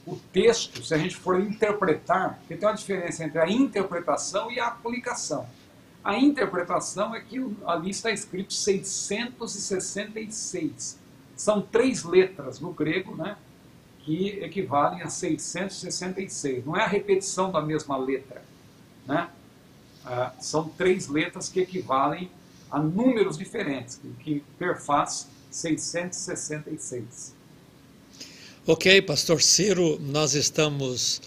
o 0.06 0.16
texto, 0.32 0.84
se 0.84 0.94
a 0.94 0.98
gente 0.98 1.16
for 1.16 1.40
interpretar, 1.40 2.38
porque 2.38 2.56
tem 2.56 2.68
uma 2.68 2.74
diferença 2.74 3.24
entre 3.24 3.38
a 3.38 3.48
interpretação 3.48 4.50
e 4.50 4.58
a 4.58 4.68
aplicação. 4.68 5.46
A 6.04 6.18
interpretação 6.18 7.14
é 7.14 7.20
que 7.20 7.38
ali 7.64 7.90
está 7.90 8.10
escrito 8.10 8.52
666. 8.52 10.98
São 11.36 11.62
três 11.62 12.02
letras 12.02 12.58
no 12.58 12.72
grego, 12.72 13.14
né, 13.16 13.36
que 14.00 14.30
equivalem 14.40 15.02
a 15.02 15.08
666. 15.08 16.66
Não 16.66 16.76
é 16.76 16.82
a 16.82 16.88
repetição 16.88 17.52
da 17.52 17.60
mesma 17.60 17.96
letra. 17.96 18.42
Né? 19.06 19.30
Ah, 20.04 20.32
são 20.40 20.68
três 20.68 21.06
letras 21.08 21.48
que 21.48 21.60
equivalem 21.60 22.28
a 22.70 22.80
números 22.80 23.38
diferentes, 23.38 24.00
que, 24.20 24.42
perfaz 24.58 25.28
666. 25.50 27.34
Ok, 28.66 29.02
pastor 29.02 29.42
Ciro, 29.42 29.98
nós 30.00 30.34
estamos 30.34 31.20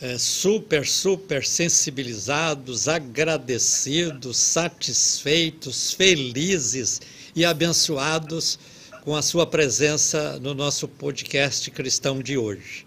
é, 0.00 0.18
super, 0.18 0.86
super 0.86 1.44
sensibilizados, 1.44 2.88
agradecidos, 2.88 4.36
satisfeitos, 4.36 5.92
felizes 5.92 7.00
e 7.34 7.44
abençoados 7.44 8.58
com 9.02 9.14
a 9.14 9.22
sua 9.22 9.46
presença 9.46 10.38
no 10.40 10.54
nosso 10.54 10.88
podcast 10.88 11.70
cristão 11.70 12.20
de 12.20 12.36
hoje. 12.36 12.86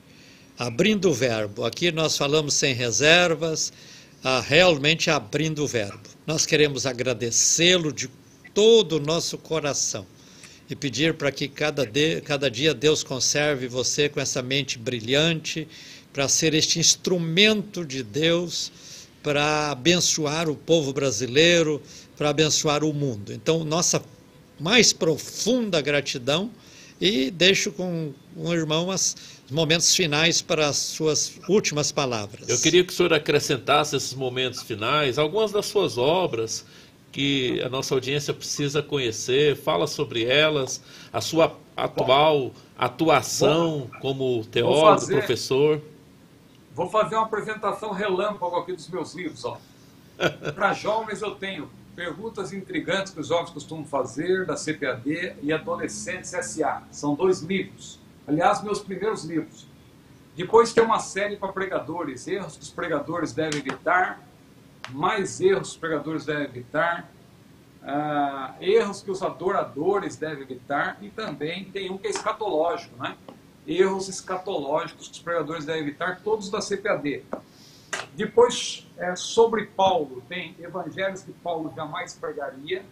Abrindo 0.57 1.09
o 1.09 1.13
verbo, 1.13 1.63
aqui 1.63 1.91
nós 1.91 2.17
falamos 2.17 2.55
sem 2.55 2.73
reservas, 2.73 3.71
ah, 4.23 4.41
realmente 4.41 5.09
abrindo 5.09 5.63
o 5.63 5.67
verbo. 5.67 6.09
Nós 6.25 6.45
queremos 6.45 6.85
agradecê-lo 6.85 7.93
de 7.93 8.09
todo 8.53 8.93
o 8.93 8.99
nosso 8.99 9.37
coração 9.37 10.05
e 10.69 10.75
pedir 10.75 11.13
para 11.13 11.31
que 11.31 11.47
cada, 11.47 11.85
de, 11.85 12.21
cada 12.21 12.49
dia 12.49 12.73
Deus 12.73 13.03
conserve 13.03 13.67
você 13.67 14.09
com 14.09 14.19
essa 14.19 14.41
mente 14.41 14.77
brilhante 14.77 15.67
para 16.17 16.27
ser 16.27 16.55
este 16.55 16.79
instrumento 16.79 17.85
de 17.85 18.01
Deus 18.01 18.71
para 19.21 19.69
abençoar 19.69 20.49
o 20.49 20.55
povo 20.55 20.91
brasileiro, 20.91 21.79
para 22.17 22.31
abençoar 22.31 22.83
o 22.83 22.91
mundo. 22.91 23.31
Então, 23.31 23.63
nossa 23.63 24.01
mais 24.59 24.91
profunda 24.91 25.79
gratidão 25.79 26.49
e 26.99 27.29
deixo 27.29 27.71
com 27.71 28.13
o 28.35 28.51
irmão 28.51 28.89
os 28.89 29.15
momentos 29.51 29.95
finais 29.95 30.41
para 30.41 30.69
as 30.69 30.77
suas 30.77 31.33
últimas 31.47 31.91
palavras. 31.91 32.49
Eu 32.49 32.57
queria 32.57 32.83
que 32.83 32.91
o 32.91 32.95
senhor 32.95 33.13
acrescentasse 33.13 33.95
esses 33.95 34.15
momentos 34.15 34.63
finais, 34.63 35.19
algumas 35.19 35.51
das 35.51 35.67
suas 35.67 35.99
obras 35.99 36.65
que 37.11 37.61
a 37.61 37.69
nossa 37.69 37.93
audiência 37.93 38.33
precisa 38.33 38.81
conhecer, 38.81 39.55
fala 39.55 39.85
sobre 39.85 40.23
elas, 40.23 40.81
a 41.13 41.21
sua 41.21 41.55
atual 41.75 42.51
atuação 42.75 43.87
como 44.01 44.43
teólogo, 44.45 45.05
professor. 45.05 45.79
Vou 46.77 46.87
fazer 46.87 47.15
uma 47.15 47.25
apresentação 47.25 47.91
relâmpago 47.91 48.55
aqui 48.55 48.71
dos 48.71 48.87
meus 48.87 49.15
livros. 49.15 49.43
Para 50.53 50.73
jovens 50.73 51.23
eu 51.23 51.33
tenho 51.33 51.67
perguntas 51.95 52.53
intrigantes 52.53 53.11
que 53.11 53.19
os 53.19 53.29
jovens 53.29 53.49
costumam 53.49 53.83
fazer, 53.83 54.45
da 54.45 54.53
CPAD, 54.53 55.37
e 55.41 55.51
Adolescentes 55.51 56.29
SA. 56.29 56.83
São 56.91 57.15
dois 57.15 57.41
livros. 57.41 57.99
Aliás, 58.27 58.61
meus 58.61 58.79
primeiros 58.79 59.25
livros. 59.25 59.65
Depois 60.35 60.71
tem 60.71 60.83
uma 60.83 60.99
série 60.99 61.35
para 61.35 61.51
pregadores, 61.51 62.27
erros 62.27 62.55
que 62.55 62.61
os 62.61 62.69
pregadores 62.69 63.33
devem 63.33 63.59
evitar, 63.59 64.21
mais 64.91 65.41
erros 65.41 65.69
que 65.69 65.73
os 65.73 65.77
pregadores 65.77 66.25
devem 66.25 66.43
evitar, 66.43 67.11
uh, 67.81 68.63
erros 68.63 69.01
que 69.01 69.09
os 69.09 69.23
adoradores 69.23 70.15
devem 70.15 70.43
evitar, 70.43 70.99
e 71.01 71.09
também 71.09 71.65
tem 71.65 71.89
um 71.89 71.97
que 71.97 72.05
é 72.05 72.11
escatológico, 72.11 72.95
né? 73.01 73.17
Erros 73.67 74.07
escatológicos 74.07 75.07
que 75.07 75.13
os 75.13 75.19
pregadores 75.19 75.65
devem 75.65 75.81
evitar, 75.81 76.21
todos 76.21 76.49
da 76.49 76.59
CPAD. 76.59 77.23
Depois, 78.15 78.87
é, 78.97 79.15
sobre 79.15 79.65
Paulo, 79.65 80.23
tem 80.29 80.55
evangelhos 80.59 81.21
que 81.21 81.33
Paulo 81.33 81.71
jamais 81.75 82.13
pregaria. 82.13 82.85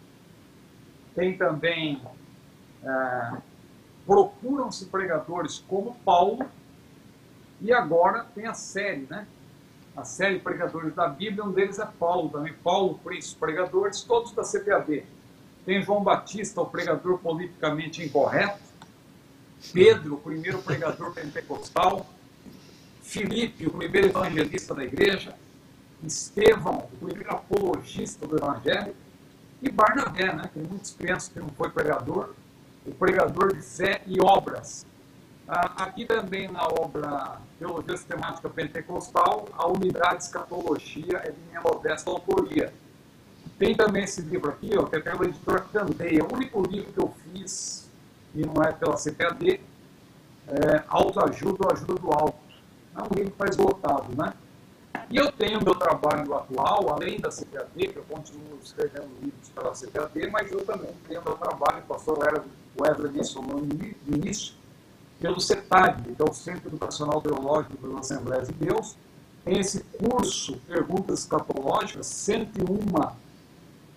Tem 1.15 1.38
também, 1.38 2.02
é, 2.84 3.38
procuram-se 4.06 4.85
pregadores 4.85 5.64
como 5.68 5.95
Paulo. 6.03 6.45
E 7.61 7.72
agora 7.72 8.26
tem 8.35 8.45
a 8.45 8.53
série, 8.53 9.07
né? 9.10 9.26
a 9.95 10.03
série 10.03 10.39
Pregadores 10.39 10.93
da 10.93 11.07
Bíblia, 11.07 11.43
um 11.43 11.52
deles 11.52 11.80
é 11.80 11.85
Paulo 11.85 12.30
também, 12.30 12.53
Paulo, 12.53 12.99
Príncipe, 13.03 13.39
pregadores, 13.39 14.02
todos 14.02 14.34
da 14.34 14.43
CPAD. 14.43 15.06
Tem 15.65 15.81
João 15.81 16.03
Batista, 16.03 16.61
o 16.61 16.65
pregador 16.65 17.18
politicamente 17.19 18.03
incorreto, 18.03 18.60
Pedro, 19.73 20.15
o 20.15 20.17
primeiro 20.17 20.61
pregador 20.61 21.11
pentecostal, 21.13 22.05
Filipe, 23.01 23.67
o 23.67 23.71
primeiro 23.71 24.07
evangelista 24.07 24.73
da 24.73 24.83
igreja, 24.83 25.35
Estevão, 26.03 26.89
o 26.93 27.05
primeiro 27.05 27.31
apologista 27.31 28.27
do 28.27 28.37
evangelho, 28.37 28.95
e 29.61 29.71
Barnabé, 29.71 30.33
né, 30.33 30.49
que 30.53 30.59
muitos 30.59 30.91
pensam 30.91 31.33
que 31.33 31.39
não 31.39 31.49
foi 31.49 31.69
pregador, 31.69 32.33
o 32.85 32.93
pregador 32.93 33.53
de 33.55 33.61
fé 33.61 34.01
e 34.05 34.19
obras. 34.21 34.85
Ah, 35.47 35.83
aqui 35.83 36.05
também 36.05 36.47
na 36.47 36.63
obra 36.63 37.39
Teologia 37.59 37.95
Sistemática 37.95 38.49
Pentecostal, 38.49 39.47
a 39.53 39.67
unidade 39.67 40.23
escatologia 40.23 41.17
é 41.23 41.31
de 41.31 41.39
minha 41.47 41.61
modesta 41.61 42.09
autoria. 42.09 42.73
Tem 43.57 43.75
também 43.75 44.03
esse 44.03 44.21
livro 44.21 44.49
aqui, 44.49 44.71
ó, 44.77 44.83
que 44.85 44.95
é 44.95 44.99
pela 44.99 45.25
editora 45.25 45.61
Candeia, 45.61 46.23
o 46.23 46.33
único 46.33 46.61
livro 46.63 46.91
que 46.91 46.99
eu 46.99 47.13
fiz, 47.31 47.84
e 48.35 48.45
não 48.45 48.61
é 48.63 48.71
pela 48.71 48.97
CPAD, 48.97 49.59
é 50.47 50.83
Autoajuda 50.87 51.65
ou 51.65 51.71
Ajuda 51.71 51.95
do 51.95 52.11
Alto. 52.11 52.37
É 52.95 53.01
um 53.01 53.15
livro 53.15 53.33
mais 53.37 53.55
voltado, 53.55 54.15
né? 54.15 54.33
E 55.09 55.17
eu 55.17 55.31
tenho 55.31 55.63
meu 55.63 55.75
trabalho 55.75 56.33
atual, 56.33 56.93
além 56.93 57.19
da 57.19 57.29
CPAD, 57.29 57.87
que 57.87 57.95
eu 57.95 58.03
continuo 58.03 58.59
escrevendo 58.63 59.09
livros 59.21 59.49
pela 59.49 59.73
CPAD, 59.73 60.29
mas 60.31 60.51
eu 60.51 60.63
também 60.65 60.91
tenho 61.07 61.21
meu 61.23 61.35
trabalho, 61.35 61.79
o 61.79 61.87
pastor 61.87 62.19
Wesley 62.79 63.11
mencionou 63.11 63.61
no 63.61 64.15
início, 64.15 64.53
pelo 65.19 65.39
CETAG, 65.39 66.13
que 66.13 66.21
é 66.21 66.25
o 66.25 66.33
Centro 66.33 66.69
Educacional 66.69 67.21
Teológico 67.21 67.87
das 67.87 68.11
Assembleias 68.11 68.47
de 68.47 68.53
Deus. 68.53 68.95
Tem 69.43 69.59
esse 69.59 69.81
curso, 69.83 70.57
Perguntas 70.67 71.19
Escatológicas, 71.19 72.07
101 72.07 73.15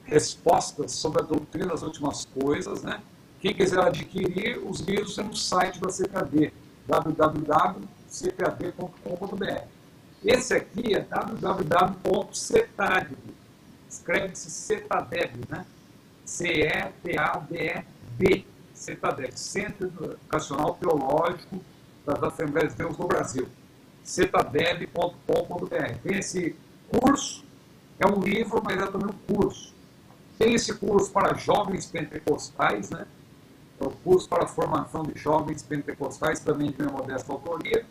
respostas 0.04 0.92
sobre 0.92 1.22
a 1.22 1.24
doutrina 1.24 1.68
das 1.68 1.82
últimas 1.82 2.24
coisas. 2.24 2.82
Né? 2.82 3.00
Quem 3.40 3.54
quiser 3.54 3.80
adquirir, 3.80 4.58
os 4.58 4.80
livros 4.80 5.14
têm 5.14 5.24
no 5.24 5.36
site 5.36 5.80
da 5.80 5.88
CPAD, 5.88 6.52
www.cpad.com.br. 6.86 9.62
Esse 10.24 10.54
aqui 10.54 10.94
é 10.94 11.00
www.cetadeb, 11.00 13.16
escreve-se 13.88 14.50
CETADEB, 14.50 15.44
né? 15.48 15.64
C-E-T-A-D-E-B 16.24 17.78
CETADEC, 18.78 19.38
Centro 19.38 19.86
Educacional 19.86 20.74
Teológico 20.74 21.60
das 22.06 22.22
Assembleias 22.22 22.72
de 22.72 22.78
Deus 22.78 22.96
no 22.96 23.06
Brasil, 23.06 23.48
cetadeb.com.br. 24.04 25.98
Tem 26.02 26.18
esse 26.18 26.54
curso, 26.88 27.44
é 27.98 28.06
um 28.06 28.20
livro, 28.20 28.62
mas 28.64 28.80
é 28.80 28.86
também 28.86 29.08
um 29.08 29.34
curso. 29.34 29.74
Tem 30.38 30.54
esse 30.54 30.74
curso 30.74 31.10
para 31.10 31.34
jovens 31.34 31.86
pentecostais, 31.86 32.90
né? 32.90 33.06
É 33.80 33.84
o 33.84 33.90
curso 33.90 34.28
para 34.28 34.44
a 34.44 34.46
formação 34.46 35.04
de 35.04 35.18
jovens 35.18 35.62
pentecostais, 35.62 36.40
também 36.40 36.70
de 36.70 36.82
minha 36.82 36.92
modesta 36.92 37.32
autoria. 37.32 37.86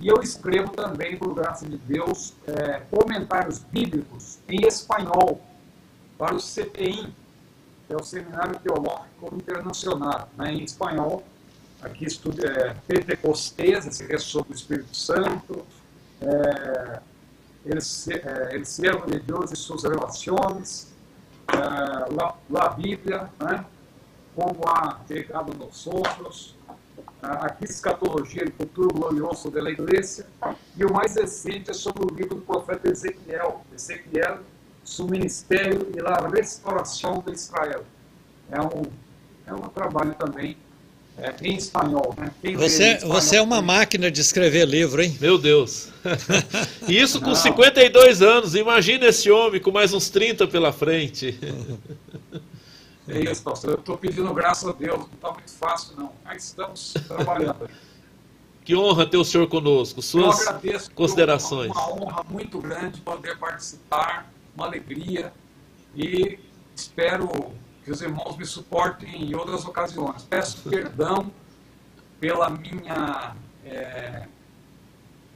E 0.00 0.08
eu 0.08 0.16
escrevo 0.22 0.70
também, 0.70 1.16
por 1.16 1.34
graça 1.34 1.68
de 1.68 1.76
Deus, 1.76 2.32
é, 2.46 2.80
comentários 2.90 3.58
bíblicos 3.58 4.38
em 4.48 4.66
espanhol 4.66 5.40
para 6.16 6.34
o 6.34 6.38
CTI, 6.38 7.12
é 7.88 7.96
o 7.96 8.02
Seminário 8.02 8.58
Teológico 8.60 9.34
Internacional, 9.34 10.28
né, 10.38 10.52
em 10.52 10.64
espanhol. 10.64 11.22
Aqui 11.82 12.06
estuda 12.06 12.46
é, 12.46 12.74
Pentecostes, 12.86 13.86
esse 13.86 14.12
é 14.12 14.18
sobre 14.18 14.52
o 14.52 14.54
Espírito 14.54 14.96
Santo, 14.96 15.66
é, 16.20 17.00
el, 17.66 17.78
é, 17.78 18.64
Siervo 18.64 19.10
de 19.10 19.18
Deus 19.20 19.50
e 19.52 19.56
suas 19.56 19.82
relações, 19.82 20.92
é, 21.48 22.14
la 22.48 22.68
Bíblia, 22.68 23.28
né, 23.38 23.64
como 24.34 24.60
há 24.66 25.00
chegado 25.06 25.52
nos 25.54 25.86
outros, 25.86 26.54
é, 27.22 27.26
aqui 27.26 27.64
escatologia 27.64 28.44
e 28.44 28.50
futuro 28.50 28.88
glorioso 28.88 29.50
da 29.50 29.70
igreja, 29.70 30.26
e 30.76 30.84
o 30.84 30.92
mais 30.92 31.14
recente 31.14 31.70
é 31.70 31.74
sobre 31.74 32.04
o 32.04 32.14
livro 32.14 32.36
do 32.36 32.42
profeta 32.42 32.88
Ezequiel, 32.88 33.62
Ezequiel 33.74 34.40
seu 34.90 35.06
ministério 35.06 35.88
e 35.94 36.00
a 36.00 36.28
restauração 36.28 37.22
de 37.24 37.32
Israel. 37.32 37.84
É 38.50 38.60
um, 38.60 38.82
é 39.46 39.54
um 39.54 39.68
trabalho 39.68 40.14
também 40.14 40.56
é, 41.16 41.32
em 41.42 41.56
espanhol. 41.56 42.14
Né? 42.18 42.30
você, 42.56 42.94
espanhol, 42.94 43.14
você 43.14 43.36
é 43.36 43.42
uma 43.42 43.62
máquina 43.62 44.10
de 44.10 44.20
escrever 44.20 44.66
livro, 44.66 45.00
hein? 45.00 45.16
Meu 45.20 45.38
Deus! 45.38 45.88
Isso 46.88 47.20
com 47.20 47.28
Não. 47.28 47.34
52 47.36 48.22
anos, 48.22 48.54
imagina 48.54 49.06
esse 49.06 49.30
homem 49.30 49.60
com 49.60 49.70
mais 49.70 49.92
uns 49.92 50.10
30 50.10 50.48
pela 50.48 50.72
frente. 50.72 51.38
É 53.08 53.18
isso, 53.20 53.42
pastor. 53.42 53.70
Eu 53.70 53.78
estou 53.78 53.96
pedindo 53.96 54.32
graças 54.32 54.68
a 54.68 54.72
Deus, 54.72 54.98
não 54.98 55.06
está 55.06 55.32
muito 55.32 55.52
fácil, 55.52 55.96
não. 55.96 56.12
Mas 56.24 56.44
estamos 56.44 56.94
trabalhando. 57.06 57.68
Que 58.62 58.76
honra 58.76 59.06
ter 59.06 59.16
o 59.16 59.24
senhor 59.24 59.48
conosco. 59.48 60.02
Suas 60.02 60.46
considerações. 60.94 61.72
Uma, 61.72 61.86
uma 61.86 62.04
honra 62.04 62.24
muito 62.28 62.60
grande 62.60 63.00
poder 63.00 63.36
participar 63.38 64.30
uma 64.54 64.66
alegria 64.66 65.32
e 65.96 66.38
espero 66.76 67.28
que 67.84 67.90
os 67.90 68.00
irmãos 68.02 68.36
me 68.36 68.44
suportem 68.44 69.24
em 69.24 69.34
outras 69.34 69.64
ocasiões. 69.64 70.22
Peço 70.22 70.68
perdão 70.68 71.32
pela 72.20 72.50
minha. 72.50 73.34
É, 73.64 74.26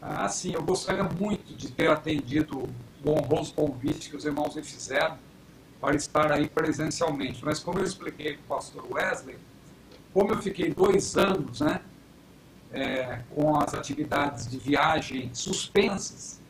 assim, 0.00 0.52
eu 0.52 0.62
gostaria 0.62 1.02
muito 1.02 1.54
de 1.56 1.72
ter 1.72 1.90
atendido 1.90 2.68
o 3.04 3.10
honroso 3.10 3.52
convite 3.54 4.10
que 4.10 4.16
os 4.16 4.24
irmãos 4.24 4.54
me 4.54 4.62
fizeram 4.62 5.18
para 5.84 5.94
estar 5.94 6.32
aí 6.32 6.48
presencialmente. 6.48 7.44
Mas, 7.44 7.60
como 7.60 7.78
eu 7.78 7.84
expliquei 7.84 8.38
para 8.38 8.42
o 8.42 8.58
pastor 8.58 8.86
Wesley, 8.90 9.36
como 10.14 10.32
eu 10.32 10.40
fiquei 10.40 10.72
dois 10.72 11.14
anos 11.16 11.60
né, 11.60 11.82
é, 12.72 13.20
com 13.34 13.60
as 13.60 13.74
atividades 13.74 14.50
de 14.50 14.56
viagem 14.56 15.30
suspensas, 15.34 16.40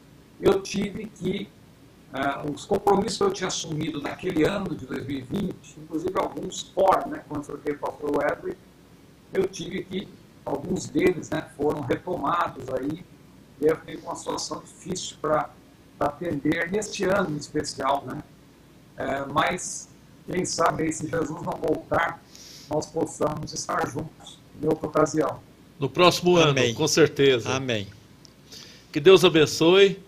eu 0.40 0.62
tive 0.62 1.06
que 1.06 1.48
Uh, 2.14 2.52
os 2.52 2.64
compromissos 2.64 3.18
que 3.18 3.24
eu 3.24 3.32
tinha 3.32 3.48
assumido 3.48 4.00
naquele 4.00 4.44
ano 4.44 4.76
de 4.76 4.86
2020, 4.86 5.80
inclusive 5.80 6.14
alguns 6.16 6.62
fora, 6.62 7.08
né, 7.08 7.24
quando 7.28 7.40
eu 7.40 7.58
troquei 7.58 7.74
para 7.74 7.90
o 7.90 8.18
Wesley, 8.18 8.56
eu 9.32 9.48
tive 9.48 9.82
que, 9.82 10.08
alguns 10.44 10.88
deles 10.88 11.28
né, 11.30 11.44
foram 11.56 11.80
retomados 11.80 12.68
aí, 12.72 13.04
e 13.60 13.66
eu 13.66 13.76
fiquei 13.78 13.96
com 13.96 14.06
uma 14.06 14.14
situação 14.14 14.60
difícil 14.60 15.16
para 15.20 15.50
atender 15.98 16.70
neste 16.70 17.02
ano 17.02 17.32
em 17.32 17.36
especial, 17.36 18.04
né? 18.06 18.22
É, 18.96 19.24
mas, 19.26 19.88
quem 20.30 20.44
sabe 20.44 20.84
aí, 20.84 20.92
se 20.92 21.08
Jesus 21.08 21.42
não 21.42 21.52
voltar, 21.52 22.22
nós 22.70 22.86
possamos 22.86 23.52
estar 23.52 23.88
juntos 23.88 24.38
em 24.62 24.66
outra 24.66 24.86
ocasião. 24.86 25.40
No 25.78 25.88
próximo 25.88 26.38
Amém. 26.38 26.68
ano, 26.68 26.74
com 26.74 26.88
certeza. 26.88 27.50
Amém. 27.50 27.86
Que 28.92 29.00
Deus 29.00 29.24
abençoe. 29.24 29.98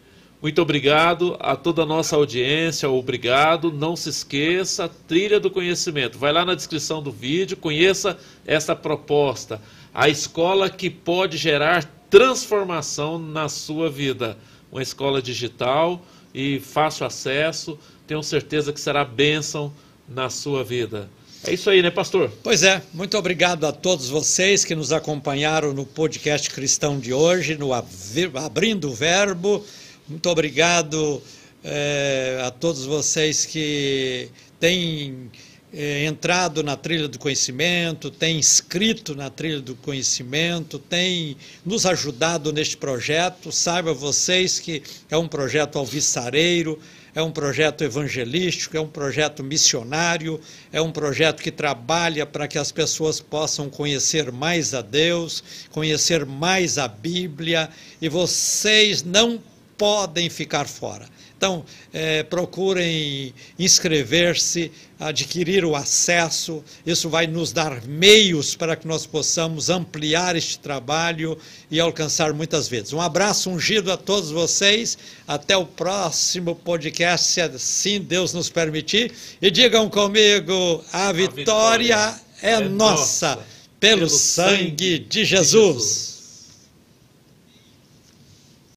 Muito 0.40 0.60
obrigado 0.62 1.36
a 1.40 1.56
toda 1.56 1.82
a 1.82 1.86
nossa 1.86 2.14
audiência, 2.14 2.88
obrigado. 2.88 3.72
Não 3.72 3.96
se 3.96 4.10
esqueça, 4.10 4.88
Trilha 5.08 5.40
do 5.40 5.50
Conhecimento. 5.50 6.18
Vai 6.18 6.32
lá 6.32 6.44
na 6.44 6.54
descrição 6.54 7.02
do 7.02 7.10
vídeo, 7.10 7.56
conheça 7.56 8.18
essa 8.46 8.76
proposta. 8.76 9.60
A 9.92 10.08
escola 10.08 10.68
que 10.70 10.90
pode 10.90 11.36
gerar 11.36 11.84
transformação 12.10 13.18
na 13.18 13.48
sua 13.48 13.90
vida. 13.90 14.36
Uma 14.70 14.82
escola 14.82 15.22
digital 15.22 16.02
e 16.34 16.60
fácil 16.60 17.06
acesso. 17.06 17.78
Tenho 18.06 18.22
certeza 18.22 18.72
que 18.72 18.80
será 18.80 19.04
bênção 19.04 19.72
na 20.08 20.30
sua 20.30 20.62
vida. 20.62 21.08
É 21.44 21.52
isso 21.52 21.68
aí, 21.70 21.82
né, 21.82 21.90
pastor? 21.90 22.30
Pois 22.42 22.62
é, 22.62 22.82
muito 22.92 23.16
obrigado 23.16 23.66
a 23.66 23.72
todos 23.72 24.08
vocês 24.08 24.64
que 24.64 24.74
nos 24.74 24.92
acompanharam 24.92 25.72
no 25.72 25.84
podcast 25.84 26.50
cristão 26.50 26.98
de 26.98 27.12
hoje, 27.12 27.56
no 27.56 27.72
Abrindo 27.72 28.90
o 28.90 28.94
Verbo. 28.94 29.64
Muito 30.08 30.28
obrigado 30.28 31.22
é, 31.62 32.42
a 32.44 32.50
todos 32.50 32.84
vocês 32.84 33.44
que 33.44 34.28
têm 34.58 35.30
é, 35.72 36.04
entrado 36.04 36.62
na 36.62 36.76
trilha 36.76 37.08
do 37.08 37.18
conhecimento, 37.18 38.10
têm 38.10 38.38
inscrito 38.38 39.14
na 39.14 39.28
trilha 39.28 39.60
do 39.60 39.74
conhecimento, 39.74 40.78
têm 40.78 41.36
nos 41.64 41.84
ajudado 41.84 42.52
neste 42.52 42.76
projeto. 42.76 43.52
Saiba 43.52 43.92
vocês 43.92 44.58
que 44.58 44.82
é 45.10 45.16
um 45.16 45.28
projeto 45.28 45.78
alvissareiro, 45.78 46.78
é 47.16 47.22
um 47.22 47.30
projeto 47.30 47.82
evangelístico, 47.82 48.76
é 48.76 48.80
um 48.80 48.86
projeto 48.86 49.42
missionário, 49.42 50.38
é 50.70 50.82
um 50.82 50.92
projeto 50.92 51.42
que 51.42 51.50
trabalha 51.50 52.26
para 52.26 52.46
que 52.46 52.58
as 52.58 52.70
pessoas 52.70 53.20
possam 53.20 53.70
conhecer 53.70 54.30
mais 54.30 54.74
a 54.74 54.82
Deus, 54.82 55.42
conhecer 55.70 56.26
mais 56.26 56.76
a 56.76 56.86
Bíblia, 56.86 57.70
e 58.02 58.08
vocês 58.10 59.02
não 59.02 59.42
podem 59.78 60.28
ficar 60.28 60.66
fora. 60.66 61.06
Então, 61.36 61.64
é, 61.92 62.22
procurem 62.22 63.34
inscrever-se, 63.58 64.72
adquirir 64.98 65.66
o 65.66 65.76
acesso, 65.76 66.64
isso 66.86 67.10
vai 67.10 67.26
nos 67.26 67.52
dar 67.52 67.82
meios 67.86 68.54
para 68.54 68.74
que 68.74 68.88
nós 68.88 69.04
possamos 69.04 69.68
ampliar 69.68 70.34
este 70.34 70.58
trabalho 70.58 71.36
e 71.70 71.78
alcançar 71.78 72.32
muitas 72.32 72.68
vezes. 72.68 72.94
Um 72.94 73.00
abraço 73.02 73.50
ungido 73.50 73.92
a 73.92 73.98
todos 73.98 74.30
vocês, 74.30 74.96
até 75.28 75.54
o 75.54 75.66
próximo 75.66 76.54
podcast, 76.54 77.26
se 77.26 77.42
assim 77.42 78.00
Deus 78.00 78.32
nos 78.32 78.48
permitir, 78.48 79.12
e 79.40 79.50
digam 79.50 79.90
comigo: 79.90 80.82
a 80.90 81.12
vitória, 81.12 81.96
a 81.96 82.10
vitória 82.12 82.20
é, 82.40 82.52
é, 82.52 82.60
nossa, 82.60 83.38
pelo, 83.78 84.06
pelo 84.06 84.08
sangue 84.08 84.98
de 85.00 85.22
Jesus. 85.22 85.50
De 85.50 85.64
Jesus. 85.76 86.15